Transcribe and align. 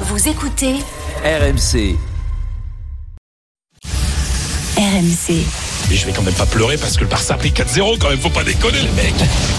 Vous 0.00 0.28
écoutez 0.28 0.74
RMC. 1.24 1.96
RMC. 4.76 5.42
Mais 5.88 5.96
je 5.96 6.04
vais 6.04 6.12
quand 6.12 6.20
même 6.22 6.34
pas 6.34 6.44
pleurer 6.44 6.76
parce 6.76 6.96
que 6.96 7.00
le 7.02 7.06
Barça 7.06 7.32
a 7.34 7.36
pris 7.38 7.50
4-0 7.50 7.96
quand 7.98 8.10
même, 8.10 8.18
faut 8.20 8.28
pas 8.28 8.44
déconner 8.44 8.80
les 8.80 8.90
mecs. 8.90 9.14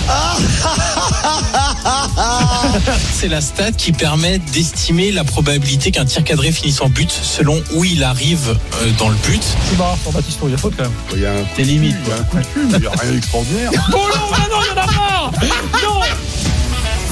C'est 3.13 3.29
la 3.29 3.41
stat 3.41 3.71
qui 3.71 3.91
permet 3.93 4.37
d'estimer 4.37 5.11
la 5.11 5.23
probabilité 5.23 5.89
qu'un 5.89 6.05
tir 6.05 6.23
cadré 6.23 6.51
finisse 6.51 6.81
en 6.81 6.89
but 6.89 7.09
selon 7.09 7.63
où 7.73 7.83
il 7.83 8.03
arrive 8.03 8.55
euh, 8.81 8.91
dans 8.99 9.09
le 9.09 9.15
but. 9.15 9.41
C'est 9.69 9.77
marrant 9.77 9.97
pour 10.03 10.13
Baptiste, 10.13 10.37
il 10.43 10.51
y 10.51 10.53
a 10.53 10.57
faute 10.57 10.75
quand 10.77 10.83
même. 10.83 10.93
Il 11.13 11.19
y 11.21 11.25
a 11.25 11.31
un 11.31 11.45
Des 11.55 11.63
limites. 11.63 11.95
il 12.05 12.09
y 12.09 12.11
a 12.11 12.15
un 12.17 12.23
coup 12.23 12.37
de 12.37 12.43
cul, 12.45 12.67
il 12.73 12.79
n'y 12.79 12.85
a 12.85 12.91
rien 12.91 13.11
d'extraordinaire. 13.11 13.71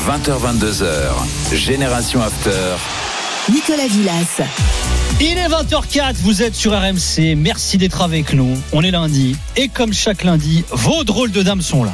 20h22h. 0.08 1.56
Génération 1.56 2.22
After. 2.22 2.76
Nicolas 3.52 3.88
Villas. 3.88 4.42
Il 5.22 5.38
est 5.38 5.48
20h04, 5.48 6.16
vous 6.22 6.42
êtes 6.42 6.56
sur 6.56 6.72
RMC, 6.74 7.36
merci 7.38 7.78
d'être 7.78 8.02
avec 8.02 8.34
nous. 8.34 8.58
On 8.74 8.82
est 8.84 8.92
lundi, 8.92 9.36
et 9.56 9.68
comme 9.70 9.94
chaque 9.94 10.24
lundi, 10.24 10.64
vos 10.72 11.04
drôles 11.04 11.32
de 11.32 11.42
dames 11.42 11.62
sont 11.62 11.84
là. 11.84 11.94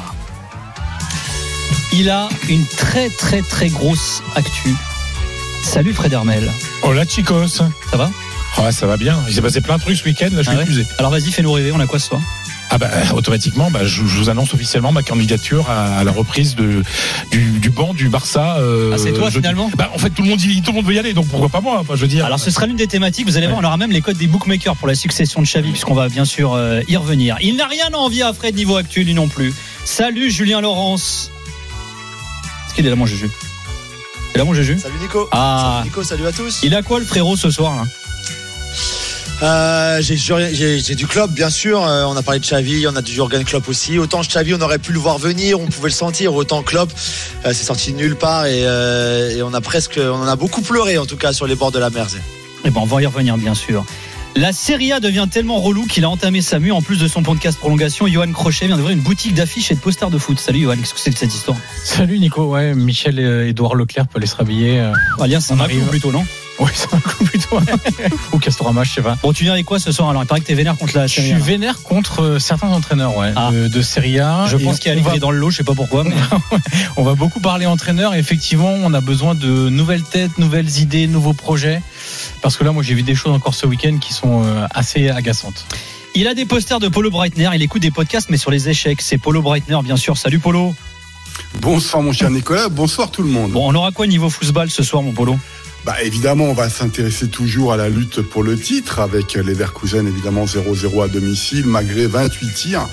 Il 1.92 2.08
a 2.10 2.28
une 2.48 2.64
très 2.66 3.10
très 3.10 3.42
très 3.42 3.68
grosse 3.68 4.22
actu. 4.34 4.74
Salut 5.62 5.92
Fred 5.92 6.12
Hermel, 6.12 6.50
Hola 6.82 7.04
chicos. 7.06 7.46
ça 7.48 7.96
va? 7.96 8.10
Ouais, 8.58 8.72
ça 8.72 8.86
va 8.86 8.96
bien. 8.96 9.18
Il 9.28 9.34
s'est 9.34 9.40
passé 9.42 9.60
plein 9.60 9.76
de 9.76 9.82
trucs 9.82 9.96
ce 9.96 10.04
week-end, 10.04 10.28
là 10.32 10.38
je 10.42 10.42
suis 10.42 10.50
Ah 10.52 10.56
ouais? 10.56 10.62
épuisé. 10.62 10.86
Alors 10.98 11.10
vas-y, 11.10 11.30
fais-nous 11.30 11.52
rêver, 11.52 11.70
on 11.72 11.80
a 11.80 11.86
quoi 11.86 11.98
ce 11.98 12.08
soir? 12.08 12.20
Ah 12.74 12.78
bah 12.78 12.88
automatiquement, 13.14 13.70
bah, 13.70 13.80
je, 13.84 13.96
je 14.06 14.16
vous 14.16 14.30
annonce 14.30 14.54
officiellement 14.54 14.92
ma 14.92 15.02
candidature 15.02 15.68
à, 15.68 15.98
à 15.98 16.04
la 16.04 16.10
reprise 16.10 16.54
de, 16.54 16.82
du, 17.30 17.58
du 17.58 17.68
banc 17.68 17.92
du 17.92 18.08
Barça. 18.08 18.56
euh, 18.60 18.92
Ah, 18.94 18.98
c'est 18.98 19.12
toi, 19.12 19.30
finalement 19.30 19.70
Bah 19.76 19.90
en 19.94 19.98
fait 19.98 20.08
tout 20.08 20.22
le 20.22 20.30
monde 20.30 20.38
tout 20.40 20.70
le 20.70 20.76
monde 20.76 20.86
veut 20.86 20.94
y 20.94 20.98
aller, 20.98 21.12
donc 21.12 21.28
pourquoi 21.28 21.50
pas 21.50 21.60
moi 21.60 21.76
Enfin 21.80 21.96
je 21.96 22.00
veux 22.00 22.08
dire. 22.08 22.24
Alors 22.24 22.40
ce 22.40 22.50
sera 22.50 22.64
l'une 22.66 22.76
des 22.78 22.86
thématiques, 22.86 23.26
vous 23.26 23.36
allez 23.36 23.46
voir, 23.46 23.58
on 23.60 23.64
aura 23.64 23.76
même 23.76 23.90
les 23.92 24.00
codes 24.00 24.16
des 24.16 24.26
bookmakers 24.26 24.74
pour 24.76 24.88
la 24.88 24.94
succession 24.94 25.42
de 25.42 25.46
Xavi, 25.46 25.70
puisqu'on 25.70 25.92
va 25.92 26.08
bien 26.08 26.24
sûr 26.24 26.54
euh, 26.54 26.80
y 26.88 26.96
revenir. 26.96 27.36
Il 27.42 27.56
n'a 27.56 27.66
rien 27.66 27.88
à 27.92 27.96
envier 27.98 28.22
à 28.22 28.32
Fred 28.32 28.54
niveau 28.56 28.76
actuel, 28.76 29.04
lui 29.04 29.12
non 29.12 29.28
plus. 29.28 29.52
Salut 29.84 30.30
Julien 30.30 30.62
Laurence. 30.62 31.30
Est-ce 32.66 32.74
qu'il 32.74 32.86
est 32.86 32.90
là 32.90 32.96
mon 32.96 33.04
Juju? 33.04 33.28
Il 34.30 34.36
est 34.36 34.38
là 34.38 34.44
mon 34.46 34.54
Juju? 34.54 34.78
Salut 34.78 34.94
Nico. 34.98 35.28
Ah. 35.30 35.72
Salut 35.80 35.88
Nico, 35.90 36.02
salut 36.04 36.26
à 36.26 36.32
tous. 36.32 36.60
Il 36.62 36.74
a 36.74 36.80
quoi 36.80 37.00
le 37.00 37.04
frérot 37.04 37.36
ce 37.36 37.50
soir 37.50 37.76
là? 37.76 37.82
Euh, 39.42 40.00
j'ai, 40.00 40.94
du 40.94 41.06
club, 41.06 41.32
bien 41.32 41.50
sûr. 41.50 41.84
Euh, 41.84 42.04
on 42.04 42.16
a 42.16 42.22
parlé 42.22 42.38
de 42.38 42.44
Xavi, 42.44 42.86
on 42.86 42.94
a 42.94 43.02
du 43.02 43.12
Jurgen 43.12 43.44
Klopp 43.44 43.68
aussi. 43.68 43.98
Autant 43.98 44.20
Xavi, 44.20 44.54
on 44.54 44.60
aurait 44.60 44.78
pu 44.78 44.92
le 44.92 45.00
voir 45.00 45.18
venir, 45.18 45.60
on 45.60 45.66
pouvait 45.66 45.88
le 45.88 45.94
sentir. 45.94 46.34
Autant 46.34 46.62
Klopp, 46.62 46.90
euh, 47.44 47.52
c'est 47.52 47.64
sorti 47.64 47.92
de 47.92 47.96
nulle 47.96 48.14
part 48.14 48.46
et, 48.46 48.60
et 48.60 49.42
on 49.42 49.52
a 49.52 49.60
presque, 49.60 49.98
on 50.00 50.22
en 50.22 50.28
a 50.28 50.36
beaucoup 50.36 50.62
pleuré 50.62 50.96
en 50.98 51.06
tout 51.06 51.16
cas 51.16 51.32
sur 51.32 51.46
les 51.46 51.56
bords 51.56 51.72
de 51.72 51.80
la 51.80 51.90
Mersey. 51.90 52.20
Eh 52.64 52.70
ben, 52.70 52.80
on 52.80 52.86
va 52.86 53.02
y 53.02 53.06
revenir, 53.06 53.36
bien 53.36 53.54
sûr. 53.54 53.84
La 54.34 54.52
Serie 54.54 54.92
A 54.92 55.00
devient 55.00 55.26
tellement 55.30 55.60
relou 55.60 55.84
qu'il 55.86 56.04
a 56.04 56.10
entamé 56.10 56.40
sa 56.40 56.58
mue. 56.58 56.72
En 56.72 56.80
plus 56.80 56.98
de 56.98 57.06
son 57.06 57.22
podcast 57.22 57.58
prolongation, 57.58 58.06
Johan 58.06 58.32
Crochet 58.32 58.66
vient 58.66 58.76
d'ouvrir 58.78 58.96
une 58.96 59.02
boutique 59.02 59.34
d'affiches 59.34 59.70
et 59.70 59.74
de 59.74 59.80
posters 59.80 60.10
de 60.10 60.16
foot. 60.18 60.38
Salut 60.40 60.62
Johan, 60.62 60.76
qu'est-ce 60.76 60.94
que 60.94 61.00
c'est 61.00 61.10
que 61.10 61.18
cette 61.18 61.34
histoire? 61.34 61.58
Salut 61.84 62.18
Nico, 62.18 62.44
ouais, 62.46 62.74
Michel 62.74 63.18
et 63.18 63.48
Edouard 63.50 63.74
Leclerc 63.74 64.06
peut 64.08 64.18
aller 64.18 64.26
se 64.26 64.36
réveiller. 64.36 64.80
euh, 64.80 64.92
Alien, 65.20 65.40
c'est 65.40 65.52
un 65.52 65.60
arrive. 65.60 65.80
coup 65.84 65.90
plutôt, 65.90 66.12
non? 66.12 66.24
Ouais, 66.58 66.70
c'est 66.74 66.92
un 66.94 67.00
coup 67.00 67.24
plutôt. 67.24 67.58
Ou 68.32 68.38
Castorama, 68.38 68.84
je 68.84 68.92
sais 68.92 69.02
pas. 69.02 69.16
Bon, 69.22 69.32
tu 69.32 69.44
viens 69.44 69.52
avec 69.54 69.64
quoi 69.66 69.78
ce 69.78 69.90
soir 69.92 70.08
Alors, 70.10 70.22
il 70.22 70.26
paraît 70.26 70.40
que 70.40 70.46
t'es 70.46 70.54
vénère 70.54 70.76
contre 70.76 70.96
la 70.96 71.06
Je 71.06 71.14
Serie 71.14 71.26
suis 71.28 71.34
A. 71.36 71.38
vénère 71.38 71.82
contre 71.82 72.22
euh, 72.22 72.38
certains 72.38 72.68
entraîneurs 72.68 73.16
ouais, 73.16 73.32
Ah. 73.36 73.50
de, 73.52 73.68
de 73.68 73.82
Serie 73.82 74.18
A. 74.20 74.46
Je 74.48 74.56
pense 74.56 74.78
qu'il 74.78 74.94
y 74.94 74.98
a 74.98 75.02
va, 75.02 75.18
dans 75.18 75.30
le 75.30 75.38
lot, 75.38 75.50
je 75.50 75.58
sais 75.58 75.64
pas 75.64 75.74
pourquoi. 75.74 76.04
mais- 76.04 76.14
on 76.96 77.02
va 77.04 77.14
beaucoup 77.14 77.40
parler 77.40 77.66
entraîneurs. 77.66 78.14
Effectivement, 78.14 78.70
on 78.82 78.92
a 78.94 79.00
besoin 79.00 79.34
de 79.34 79.68
nouvelles 79.68 80.02
têtes, 80.04 80.38
nouvelles 80.38 80.78
idées, 80.78 81.06
nouveaux 81.06 81.32
projets. 81.34 81.82
Parce 82.42 82.56
que 82.56 82.64
là, 82.64 82.72
moi, 82.72 82.82
j'ai 82.82 82.94
vu 82.94 83.02
des 83.02 83.14
choses 83.14 83.32
encore 83.32 83.54
ce 83.54 83.66
week-end 83.66 83.98
qui 83.98 84.12
sont 84.12 84.44
euh, 84.44 84.66
assez 84.70 85.08
agaçantes. 85.08 85.64
Il 86.14 86.26
a 86.26 86.34
des 86.34 86.44
posters 86.44 86.80
de 86.80 86.88
Polo 86.88 87.10
Breitner. 87.10 87.48
Il 87.54 87.62
écoute 87.62 87.80
des 87.80 87.90
podcasts, 87.90 88.28
mais 88.28 88.36
sur 88.36 88.50
les 88.50 88.68
échecs. 88.68 89.00
C'est 89.00 89.18
Polo 89.18 89.40
Breitner, 89.40 89.78
bien 89.82 89.96
sûr. 89.96 90.18
Salut 90.18 90.40
Polo. 90.40 90.74
Bonsoir 91.60 92.02
mon 92.02 92.12
cher 92.12 92.30
Nicolas, 92.30 92.68
bonsoir 92.68 93.10
tout 93.10 93.22
le 93.22 93.28
monde. 93.28 93.52
Bon, 93.52 93.70
on 93.70 93.74
aura 93.74 93.92
quoi 93.92 94.06
niveau 94.06 94.28
football 94.28 94.70
ce 94.70 94.82
soir, 94.82 95.02
mon 95.02 95.12
Polo? 95.12 95.38
Bah 95.84 95.96
évidemment, 96.04 96.44
on 96.44 96.52
va 96.52 96.68
s'intéresser 96.68 97.26
toujours 97.26 97.72
à 97.72 97.76
la 97.76 97.88
lutte 97.88 98.22
pour 98.22 98.44
le 98.44 98.56
titre 98.56 99.00
avec 99.00 99.34
les 99.34 99.42
Leverkusen 99.42 100.06
évidemment 100.06 100.44
0-0 100.44 101.04
à 101.04 101.08
domicile 101.08 101.66
malgré 101.66 102.06
28 102.06 102.54
tirs 102.54 102.88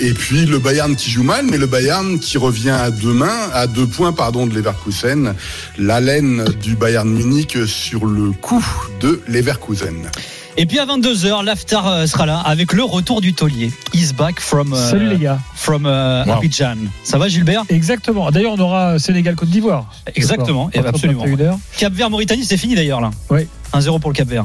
et 0.00 0.12
puis 0.12 0.44
le 0.44 0.58
Bayern 0.58 0.96
qui 0.96 1.10
joue 1.10 1.22
mal 1.22 1.46
mais 1.48 1.56
le 1.56 1.66
Bayern 1.66 2.18
qui 2.18 2.38
revient 2.38 2.70
à 2.70 2.90
deux 2.90 3.12
mains 3.12 3.48
à 3.52 3.68
deux 3.68 3.86
points 3.86 4.12
pardon 4.12 4.46
de 4.46 4.54
Leverkusen, 4.54 5.34
l'haleine 5.78 6.44
du 6.60 6.74
Bayern 6.74 7.08
Munich 7.08 7.56
sur 7.66 8.06
le 8.06 8.32
coup 8.32 8.64
de 9.00 9.20
Leverkusen. 9.28 10.10
Et 10.58 10.66
puis 10.66 10.78
à 10.78 10.84
22h, 10.84 11.44
l'aftar 11.44 11.86
euh, 11.88 12.06
sera 12.06 12.26
là 12.26 12.38
avec 12.38 12.74
le 12.74 12.84
retour 12.84 13.22
du 13.22 13.32
taulier. 13.32 13.72
He's 13.94 14.12
back 14.12 14.38
from, 14.38 14.74
euh, 14.74 14.90
Salut 14.90 15.08
les 15.08 15.16
gars. 15.18 15.38
from 15.54 15.86
euh, 15.86 16.24
Wow. 16.26 16.32
Abidjan. 16.34 16.76
Ça 17.04 17.16
va 17.16 17.28
Gilbert? 17.28 17.64
Exactement. 17.70 18.30
D'ailleurs, 18.30 18.52
on 18.52 18.58
aura 18.60 18.98
Sénégal 18.98 19.34
Côte 19.34 19.48
d'Ivoire. 19.48 19.86
Exactement, 20.14 20.66
Ce 20.68 20.72
soir. 20.74 20.84
et 20.84 20.88
absolument. 20.88 21.24
21h, 21.24 21.58
Cap 21.78 21.92
Vert 21.94 22.10
Mauritanie, 22.10 22.44
c'est 22.44 22.58
fini 22.58 22.74
d'ailleurs 22.74 23.00
là. 23.00 23.10
Oui. 23.30 23.46
1-0 23.72 23.98
pour 23.98 24.10
le 24.10 24.14
Cap 24.14 24.28
Vert. 24.28 24.44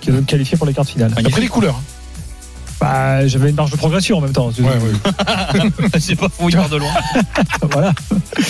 qui 0.00 0.10
est 0.10 0.12
donc 0.12 0.26
qualifié 0.26 0.58
pour 0.58 0.66
les 0.66 0.72
quarts 0.74 0.84
de 0.84 0.90
finale. 0.90 1.12
Après 1.16 1.40
les 1.40 1.48
couleurs. 1.48 1.80
Bah, 2.80 3.26
j'avais 3.26 3.50
une 3.50 3.56
marge 3.56 3.70
de 3.70 3.76
progression 3.76 4.18
en 4.18 4.20
même 4.22 4.32
temps. 4.32 4.50
Ouais, 4.58 4.64
ouais. 4.64 5.70
c'est 5.98 6.16
pas 6.16 6.30
fou, 6.30 6.48
il 6.48 6.56
part 6.56 6.70
de 6.70 6.78
loin. 6.78 6.92
voilà. 7.70 7.92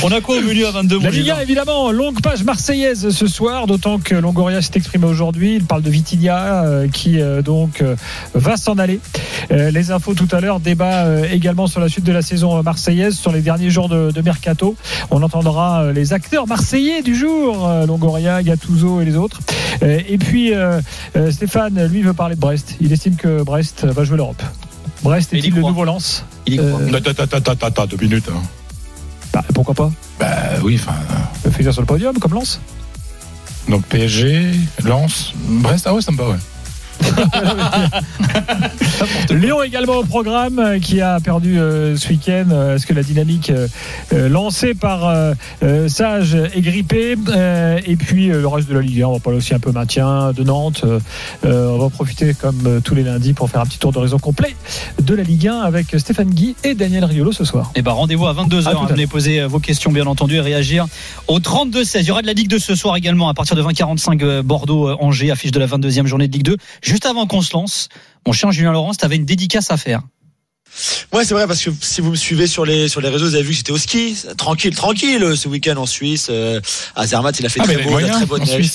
On 0.04 0.08
a 0.12 0.20
quoi 0.20 0.38
au 0.38 0.42
milieu 0.42 0.68
à 0.68 0.70
22 0.70 1.00
La 1.00 1.10
Liga, 1.10 1.42
évidemment, 1.42 1.90
longue 1.90 2.20
page 2.20 2.44
marseillaise 2.44 3.10
ce 3.10 3.26
soir, 3.26 3.66
d'autant 3.66 3.98
que 3.98 4.14
Longoria 4.14 4.62
s'est 4.62 4.72
exprimé 4.76 5.06
aujourd'hui. 5.06 5.56
Il 5.56 5.64
parle 5.64 5.82
de 5.82 5.90
Vitinha 5.90 6.64
euh, 6.64 6.88
qui 6.88 7.20
euh, 7.20 7.42
donc 7.42 7.82
euh, 7.82 7.96
va 8.34 8.56
s'en 8.56 8.78
aller. 8.78 9.00
Les 9.50 9.90
infos 9.90 10.14
tout 10.14 10.28
à 10.30 10.40
l'heure, 10.40 10.60
débat 10.60 11.26
également 11.28 11.66
sur 11.66 11.80
la 11.80 11.88
suite 11.88 12.04
de 12.04 12.12
la 12.12 12.22
saison 12.22 12.62
marseillaise, 12.62 13.16
sur 13.16 13.32
les 13.32 13.40
derniers 13.40 13.70
jours 13.70 13.88
de, 13.88 14.12
de 14.12 14.20
mercato. 14.20 14.76
On 15.10 15.22
entendra 15.22 15.92
les 15.92 16.12
acteurs 16.12 16.46
marseillais 16.46 17.02
du 17.02 17.16
jour, 17.16 17.68
Longoria, 17.86 18.42
Gattuso 18.44 19.00
et 19.00 19.04
les 19.04 19.16
autres. 19.16 19.40
Et 19.82 20.18
puis 20.18 20.52
Stéphane, 21.30 21.84
lui, 21.86 22.02
veut 22.02 22.12
parler 22.12 22.36
de 22.36 22.40
Brest. 22.40 22.76
Il 22.80 22.92
estime 22.92 23.16
que 23.16 23.42
Brest 23.42 23.84
va 23.86 24.04
jouer 24.04 24.18
l'Europe. 24.20 24.42
Brest 25.02 25.32
Et 25.32 25.38
il 25.38 25.44
y 25.44 25.46
est-il 25.46 25.54
le 25.54 25.62
nouveau 25.62 25.84
lance 25.84 26.24
Il 26.46 26.54
y 26.54 26.56
croit. 26.58 26.80
Euh, 26.80 26.90
Attends, 27.62 27.86
deux 27.86 27.96
minutes. 27.96 28.28
hein. 28.28 28.42
bah, 29.32 29.42
Pourquoi 29.54 29.74
pas 29.74 29.90
Bah 30.18 30.26
oui, 30.62 30.78
enfin. 30.80 30.94
Ça 31.42 31.72
sur 31.72 31.80
le 31.82 31.86
podium 31.86 32.18
comme 32.18 32.34
lance. 32.34 32.60
Donc 33.68 33.84
PSG, 33.86 34.52
Lens, 34.84 35.32
Brest, 35.36 35.86
ah 35.88 35.94
ouais, 35.94 36.02
ça 36.02 36.12
me 36.12 36.16
va, 36.16 36.28
ouais. 36.30 36.36
Lyon 39.30 39.62
également 39.62 39.98
au 39.98 40.04
programme 40.04 40.58
euh, 40.58 40.78
qui 40.78 41.00
a 41.00 41.18
perdu 41.20 41.58
euh, 41.58 41.96
ce 41.96 42.08
week-end. 42.08 42.46
Euh, 42.52 42.76
Est-ce 42.76 42.86
que 42.86 42.92
la 42.92 43.02
dynamique 43.02 43.50
euh, 43.50 44.28
lancée 44.28 44.74
par 44.74 45.08
euh, 45.08 45.34
Sage 45.88 46.34
est 46.34 46.60
grippée 46.60 47.16
Et 47.86 47.96
puis 47.96 48.28
le 48.28 48.46
reste 48.46 48.68
de 48.68 48.74
la 48.74 48.82
Ligue 48.82 49.02
1, 49.02 49.06
on 49.06 49.12
va 49.14 49.20
parler 49.20 49.38
aussi 49.38 49.54
un 49.54 49.58
peu 49.58 49.72
maintien 49.72 50.32
de 50.32 50.42
Nantes. 50.42 50.84
On 51.44 51.78
va 51.78 51.90
profiter 51.90 52.34
comme 52.34 52.80
tous 52.82 52.94
les 52.94 53.02
lundis 53.02 53.32
pour 53.32 53.50
faire 53.50 53.60
un 53.60 53.66
petit 53.66 53.78
tour 53.78 53.92
d'horizon 53.92 54.18
complet 54.18 54.54
de 55.02 55.14
la 55.14 55.22
Ligue 55.22 55.48
1 55.48 55.60
avec 55.60 55.98
Stéphane 55.98 56.30
Guy 56.30 56.54
et 56.64 56.74
Daniel 56.74 57.04
Riolo 57.04 57.32
ce 57.32 57.44
soir. 57.44 57.72
Et 57.74 57.82
ben 57.82 57.92
rendez-vous 57.92 58.26
à 58.26 58.34
22h. 58.34 58.68
À 58.68 58.72
tout 58.72 58.78
à 58.78 58.82
hein, 58.82 58.86
venez 58.88 59.06
poser 59.06 59.44
vos 59.44 59.60
questions, 59.60 59.92
bien 59.92 60.06
entendu, 60.06 60.36
et 60.36 60.40
réagir 60.40 60.86
au 61.28 61.38
32-16. 61.38 62.00
Il 62.00 62.06
y 62.06 62.10
aura 62.10 62.22
de 62.22 62.26
la 62.26 62.32
Ligue 62.32 62.48
2 62.48 62.58
ce 62.58 62.74
soir 62.74 62.96
également, 62.96 63.28
à 63.28 63.34
partir 63.34 63.56
de 63.56 63.62
20h45, 63.62 64.22
euh, 64.22 64.42
Bordeaux-Angers, 64.42 65.30
affiche 65.30 65.52
de 65.52 65.60
la 65.60 65.66
22e 65.66 66.06
journée 66.06 66.28
de 66.28 66.32
Ligue 66.32 66.44
2. 66.44 66.56
Juste 66.90 67.06
avant 67.06 67.28
qu'on 67.28 67.40
se 67.40 67.52
lance, 67.52 67.88
mon 68.26 68.32
cher 68.32 68.50
Julien 68.50 68.72
Laurence, 68.72 68.98
tu 68.98 69.04
avais 69.04 69.14
une 69.14 69.24
dédicace 69.24 69.70
à 69.70 69.76
faire. 69.76 70.02
Ouais, 71.12 71.24
c'est 71.24 71.34
vrai 71.34 71.46
parce 71.46 71.60
que 71.62 71.70
si 71.80 72.00
vous 72.00 72.10
me 72.10 72.16
suivez 72.16 72.46
sur 72.46 72.64
les 72.64 72.88
sur 72.88 73.00
les 73.00 73.08
réseaux, 73.08 73.26
vous 73.26 73.34
avez 73.34 73.42
vu 73.42 73.50
que 73.50 73.56
j'étais 73.56 73.72
au 73.72 73.78
ski, 73.78 74.16
tranquille, 74.36 74.74
tranquille 74.74 75.34
ce 75.36 75.48
week-end 75.48 75.76
en 75.76 75.86
Suisse. 75.86 76.28
Euh, 76.30 76.60
à 76.94 77.06
Zermatt, 77.06 77.38
il 77.38 77.46
a 77.46 77.48
fait 77.48 77.60
Ah, 77.60 77.64
très 77.64 77.76
beau, 77.78 77.90
moyens 77.90 78.16
très 78.16 78.26
bonne 78.26 78.44
neige. 78.44 78.70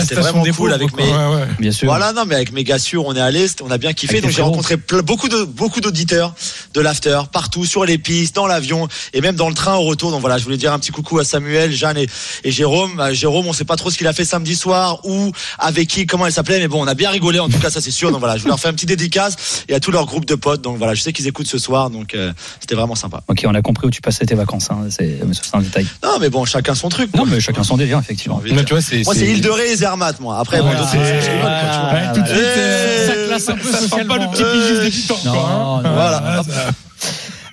C'était 0.00 0.16
vraiment 0.16 0.42
des 0.42 0.50
cool 0.50 0.72
avec 0.72 0.90
quoi. 0.90 1.02
mes. 1.02 1.10
Ouais, 1.10 1.36
ouais. 1.36 1.48
Bien 1.58 1.72
sûr. 1.72 1.86
Voilà, 1.88 2.12
non, 2.12 2.24
mais 2.26 2.34
avec 2.34 2.52
mes 2.52 2.62
gars 2.62 2.78
sûrs, 2.78 3.06
on 3.06 3.14
est 3.16 3.20
à 3.20 3.30
l'est, 3.30 3.62
on 3.62 3.70
a 3.70 3.78
bien 3.78 3.94
kiffé. 3.94 4.14
Avec 4.18 4.24
Donc 4.24 4.32
j'ai 4.32 4.42
rencontré 4.42 4.76
beaucoup 4.76 5.30
de 5.30 5.44
beaucoup 5.44 5.80
d'auditeurs 5.80 6.34
de 6.74 6.80
l'after 6.82 7.18
partout 7.32 7.64
sur 7.64 7.86
les 7.86 7.96
pistes, 7.96 8.34
dans 8.34 8.46
l'avion 8.46 8.86
et 9.14 9.22
même 9.22 9.36
dans 9.36 9.48
le 9.48 9.54
train 9.54 9.76
au 9.76 9.82
retour. 9.84 10.10
Donc 10.10 10.20
voilà, 10.20 10.36
je 10.36 10.44
voulais 10.44 10.58
dire 10.58 10.72
un 10.74 10.78
petit 10.78 10.90
coucou 10.92 11.18
à 11.18 11.24
Samuel, 11.24 11.72
Jeanne 11.72 11.96
et, 11.96 12.06
et 12.44 12.50
Jérôme. 12.50 13.00
Euh, 13.00 13.14
Jérôme, 13.14 13.46
on 13.46 13.52
sait 13.54 13.64
pas 13.64 13.76
trop 13.76 13.90
ce 13.90 13.96
qu'il 13.96 14.06
a 14.06 14.12
fait 14.12 14.26
samedi 14.26 14.56
soir 14.56 15.00
ou 15.04 15.32
avec 15.58 15.88
qui, 15.88 16.06
comment 16.06 16.26
elle 16.26 16.32
s'appelait, 16.32 16.58
mais 16.58 16.68
bon, 16.68 16.82
on 16.84 16.86
a 16.86 16.94
bien 16.94 17.08
rigolé 17.10 17.38
en 17.38 17.48
tout 17.48 17.58
cas, 17.58 17.70
ça 17.70 17.80
c'est 17.80 17.90
sûr. 17.90 18.10
Donc 18.10 18.20
voilà, 18.20 18.36
je 18.36 18.42
voulais 18.42 18.50
leur 18.50 18.60
faire 18.60 18.70
un 18.70 18.74
petit 18.74 18.86
dédicace 18.86 19.64
et 19.68 19.74
à 19.74 19.80
tout 19.80 19.90
leur 19.90 20.04
groupe 20.04 20.26
de 20.26 20.34
potes. 20.34 20.60
Donc 20.60 20.76
voilà, 20.76 20.92
je 20.94 21.00
sais 21.00 21.14
qu'ils 21.14 21.27
écoutent 21.28 21.46
ce 21.46 21.58
soir, 21.58 21.90
donc 21.90 22.14
euh, 22.14 22.32
c'était 22.60 22.74
vraiment 22.74 22.94
sympa. 22.94 23.22
Ok, 23.28 23.44
on 23.46 23.54
a 23.54 23.62
compris 23.62 23.86
où 23.86 23.90
tu 23.90 24.00
passais 24.00 24.26
tes 24.26 24.34
vacances. 24.34 24.68
Hein. 24.70 24.86
C'est 24.90 25.18
mais 25.24 25.34
un 25.52 25.60
détail. 25.60 25.86
Non, 26.02 26.18
mais 26.20 26.30
bon, 26.30 26.44
chacun 26.44 26.74
son 26.74 26.88
truc. 26.88 27.14
Non, 27.14 27.22
quoi. 27.22 27.30
mais 27.32 27.40
chacun 27.40 27.62
son 27.62 27.76
délire, 27.76 27.98
effectivement. 27.98 28.40
Dire. 28.44 28.64
tu 28.64 28.72
vois, 28.74 28.82
c'est. 28.82 29.04
Moi, 29.04 29.14
c'est 29.14 29.26
île 29.26 29.40
de 29.40 29.50
Ré 29.50 29.70
et 29.70 29.76
Zermatt, 29.76 30.18
moi. 30.20 30.38
Après. 30.38 30.60
Ouais, 30.60 30.70
tout 30.76 32.20
de 32.20 32.26
suite, 32.26 32.38
euh, 32.38 33.06
ça 33.06 33.26
classe 33.28 33.48
un 33.48 33.54
peu 33.56 33.70
Ça 33.70 33.78
sent 33.96 34.04
pas 34.04 34.18
le 34.18 34.26
petit 34.30 34.42
Euh, 34.42 34.84
pigiste 34.84 35.10
Non, 35.24 35.32
quoi. 35.32 35.48
hein. 35.50 35.82
non, 35.84 35.92
voilà. 35.94 36.42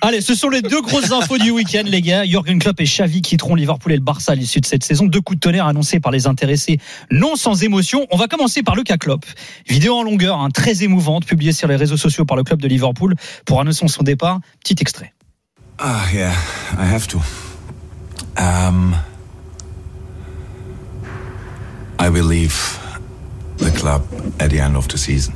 Allez, 0.00 0.20
ce 0.20 0.34
sont 0.34 0.48
les 0.48 0.62
deux 0.62 0.82
grosses 0.82 1.10
infos 1.10 1.38
du 1.38 1.50
week-end, 1.50 1.82
les 1.84 2.02
gars. 2.02 2.24
Jürgen 2.24 2.58
Klopp 2.58 2.80
et 2.80 2.84
Xavi 2.84 3.22
quitteront 3.22 3.54
Liverpool 3.54 3.92
et 3.92 3.96
le 3.96 4.02
Barça 4.02 4.32
à 4.32 4.34
l'issue 4.34 4.60
de 4.60 4.66
cette 4.66 4.84
saison. 4.84 5.06
Deux 5.06 5.20
coups 5.20 5.38
de 5.38 5.40
tonnerre 5.40 5.66
annoncés 5.66 6.00
par 6.00 6.12
les 6.12 6.26
intéressés, 6.26 6.78
non 7.10 7.36
sans 7.36 7.62
émotion. 7.62 8.06
On 8.10 8.16
va 8.16 8.28
commencer 8.28 8.62
par 8.62 8.76
le 8.76 8.82
cas 8.82 8.98
Klopp. 8.98 9.24
Vidéo 9.68 9.94
en 9.94 10.02
longueur, 10.02 10.38
hein, 10.38 10.50
très 10.50 10.82
émouvante, 10.82 11.24
publiée 11.24 11.52
sur 11.52 11.68
les 11.68 11.76
réseaux 11.76 11.96
sociaux 11.96 12.24
par 12.24 12.36
le 12.36 12.44
club 12.44 12.60
de 12.60 12.68
Liverpool 12.68 13.14
pour 13.44 13.60
annoncer 13.60 13.88
son 13.88 14.02
départ. 14.02 14.40
Petit 14.62 14.76
extrait. 14.80 15.12
Ah, 15.78 16.04
yeah, 16.12 16.32
I 16.78 16.84
have 16.92 17.06
to. 17.08 17.20
Um, 18.38 18.94
I 21.98 22.08
will 22.08 22.26
leave 22.26 22.78
the 23.58 23.70
club 23.70 24.02
at 24.38 24.48
the 24.48 24.60
end 24.60 24.76
of 24.76 24.88
the 24.88 24.98
season. 24.98 25.34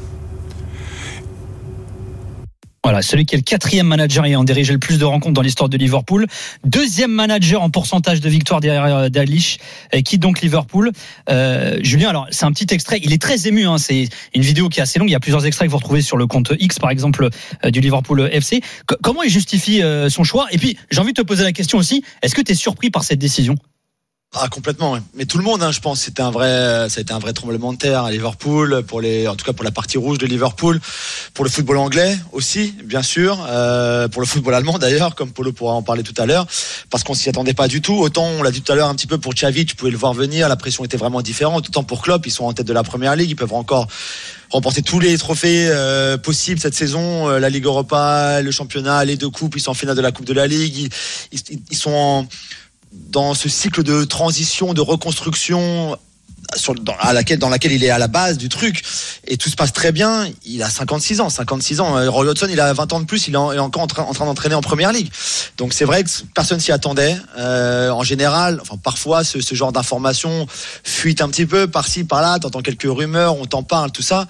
Voilà, 2.82 3.02
celui 3.02 3.26
qui 3.26 3.34
est 3.34 3.38
le 3.38 3.44
quatrième 3.44 3.86
manager 3.86 4.24
ayant 4.24 4.42
dirigé 4.42 4.72
le 4.72 4.78
plus 4.78 4.98
de 4.98 5.04
rencontres 5.04 5.34
dans 5.34 5.42
l'histoire 5.42 5.68
de 5.68 5.76
Liverpool. 5.76 6.26
Deuxième 6.64 7.10
manager 7.10 7.62
en 7.62 7.68
pourcentage 7.68 8.22
de 8.22 8.28
victoires 8.30 8.60
derrière 8.60 8.96
euh, 8.96 9.08
Dalish, 9.10 9.58
quitte 10.02 10.22
donc 10.22 10.40
Liverpool. 10.40 10.90
Euh, 11.28 11.78
Julien, 11.82 12.08
alors 12.08 12.26
c'est 12.30 12.46
un 12.46 12.52
petit 12.52 12.72
extrait, 12.72 12.98
il 13.02 13.12
est 13.12 13.20
très 13.20 13.46
ému, 13.46 13.66
hein, 13.66 13.76
c'est 13.76 14.08
une 14.34 14.40
vidéo 14.40 14.70
qui 14.70 14.80
est 14.80 14.82
assez 14.82 14.98
longue, 14.98 15.10
il 15.10 15.12
y 15.12 15.16
a 15.16 15.20
plusieurs 15.20 15.44
extraits 15.44 15.68
que 15.68 15.72
vous 15.72 15.76
retrouvez 15.76 16.00
sur 16.00 16.16
le 16.16 16.26
compte 16.26 16.54
X 16.58 16.78
par 16.78 16.88
exemple 16.88 17.28
euh, 17.66 17.70
du 17.70 17.80
Liverpool 17.80 18.30
FC. 18.32 18.62
Comment 19.02 19.22
il 19.22 19.30
justifie 19.30 19.82
son 20.08 20.24
choix? 20.24 20.46
Et 20.50 20.58
puis 20.58 20.78
j'ai 20.90 21.00
envie 21.00 21.12
de 21.12 21.20
te 21.20 21.26
poser 21.26 21.44
la 21.44 21.52
question 21.52 21.76
aussi, 21.76 22.02
est-ce 22.22 22.34
que 22.34 22.40
tu 22.40 22.52
es 22.52 22.54
surpris 22.54 22.90
par 22.90 23.04
cette 23.04 23.18
décision? 23.18 23.56
Ah 24.32 24.46
complètement, 24.48 24.96
mais 25.14 25.24
tout 25.24 25.38
le 25.38 25.44
monde, 25.44 25.60
hein, 25.60 25.72
je 25.72 25.80
pense, 25.80 26.02
c'était 26.02 26.22
un 26.22 26.30
vrai, 26.30 26.88
ça 26.88 26.98
a 26.98 27.00
été 27.00 27.12
un 27.12 27.18
vrai 27.18 27.32
tremblement 27.32 27.72
de 27.72 27.78
terre 27.78 28.04
à 28.04 28.12
Liverpool 28.12 28.84
pour 28.86 29.00
les, 29.00 29.26
en 29.26 29.34
tout 29.34 29.44
cas 29.44 29.52
pour 29.52 29.64
la 29.64 29.72
partie 29.72 29.98
rouge 29.98 30.18
de 30.18 30.26
Liverpool, 30.26 30.80
pour 31.34 31.44
le 31.44 31.50
football 31.50 31.78
anglais 31.78 32.16
aussi, 32.30 32.72
bien 32.84 33.02
sûr, 33.02 33.44
euh, 33.48 34.06
pour 34.06 34.22
le 34.22 34.28
football 34.28 34.54
allemand 34.54 34.78
d'ailleurs, 34.78 35.16
comme 35.16 35.32
Polo 35.32 35.52
pourra 35.52 35.72
en 35.72 35.82
parler 35.82 36.04
tout 36.04 36.14
à 36.16 36.26
l'heure, 36.26 36.46
parce 36.90 37.02
qu'on 37.02 37.14
s'y 37.14 37.28
attendait 37.28 37.54
pas 37.54 37.66
du 37.66 37.82
tout. 37.82 37.94
Autant 37.94 38.24
on 38.24 38.44
l'a 38.44 38.52
dit 38.52 38.62
tout 38.62 38.70
à 38.70 38.76
l'heure 38.76 38.88
un 38.88 38.94
petit 38.94 39.08
peu 39.08 39.18
pour 39.18 39.34
Xavi, 39.34 39.66
tu 39.66 39.74
pouvais 39.74 39.90
le 39.90 39.98
voir 39.98 40.14
venir, 40.14 40.48
la 40.48 40.54
pression 40.54 40.84
était 40.84 40.96
vraiment 40.96 41.22
différente. 41.22 41.66
Autant 41.66 41.82
pour 41.82 42.00
Klopp, 42.00 42.24
ils 42.24 42.30
sont 42.30 42.44
en 42.44 42.52
tête 42.52 42.68
de 42.68 42.72
la 42.72 42.84
première 42.84 43.16
ligue, 43.16 43.30
ils 43.30 43.36
peuvent 43.36 43.52
encore 43.52 43.88
remporter 44.50 44.82
tous 44.82 45.00
les 45.00 45.18
trophées 45.18 45.66
euh, 45.70 46.16
possibles 46.18 46.60
cette 46.60 46.74
saison, 46.74 47.28
euh, 47.28 47.40
la 47.40 47.50
Ligue 47.50 47.64
Europa, 47.64 48.42
le 48.42 48.50
championnat, 48.52 49.04
les 49.04 49.16
deux 49.16 49.28
coupes, 49.28 49.56
ils 49.56 49.60
sont 49.60 49.72
en 49.72 49.74
finale 49.74 49.96
de 49.96 50.00
la 50.00 50.12
Coupe 50.12 50.26
de 50.26 50.34
la 50.34 50.46
Ligue, 50.46 50.76
ils, 50.76 51.38
ils, 51.50 51.60
ils 51.72 51.76
sont 51.76 51.90
en 51.90 52.28
dans 52.92 53.34
ce 53.34 53.48
cycle 53.48 53.82
de 53.82 54.04
transition, 54.04 54.74
de 54.74 54.80
reconstruction 54.80 55.96
dans, 56.80 56.94
à 56.98 57.12
laquelle, 57.12 57.72
il 57.72 57.84
est 57.84 57.90
à 57.90 57.98
la 57.98 58.08
base 58.08 58.36
du 58.36 58.48
truc 58.48 58.82
et 59.26 59.36
tout 59.36 59.48
se 59.48 59.56
passe 59.56 59.72
très 59.72 59.92
bien. 59.92 60.26
Il 60.44 60.62
a 60.62 60.70
56 60.70 61.20
ans, 61.20 61.28
56 61.28 61.80
ans. 61.80 62.10
Roy 62.10 62.26
Hodgson, 62.26 62.48
il 62.50 62.60
a 62.60 62.72
20 62.72 62.92
ans 62.92 63.00
de 63.00 63.04
plus, 63.04 63.28
il 63.28 63.34
est, 63.34 63.36
encore 63.36 63.82
en 63.82 63.86
train, 63.86 64.02
en 64.02 64.12
train 64.12 64.26
d'entraîner 64.26 64.54
en 64.54 64.60
première 64.60 64.92
ligue. 64.92 65.10
Donc 65.58 65.72
c'est 65.72 65.84
vrai 65.84 66.02
que 66.02 66.10
personne 66.34 66.60
s'y 66.60 66.72
attendait. 66.72 67.16
Euh, 67.38 67.90
en 67.90 68.02
général, 68.02 68.58
enfin 68.62 68.76
parfois 68.82 69.24
ce, 69.24 69.38
genre 69.54 69.72
d'informations 69.72 70.46
fuite 70.82 71.20
un 71.20 71.28
petit 71.28 71.46
peu 71.46 71.68
par-ci, 71.68 72.04
par-là. 72.04 72.38
T'entends 72.38 72.62
quelques 72.62 72.88
rumeurs, 72.88 73.36
on 73.36 73.46
t'en 73.46 73.62
parle, 73.62 73.92
tout 73.92 74.02
ça. 74.02 74.26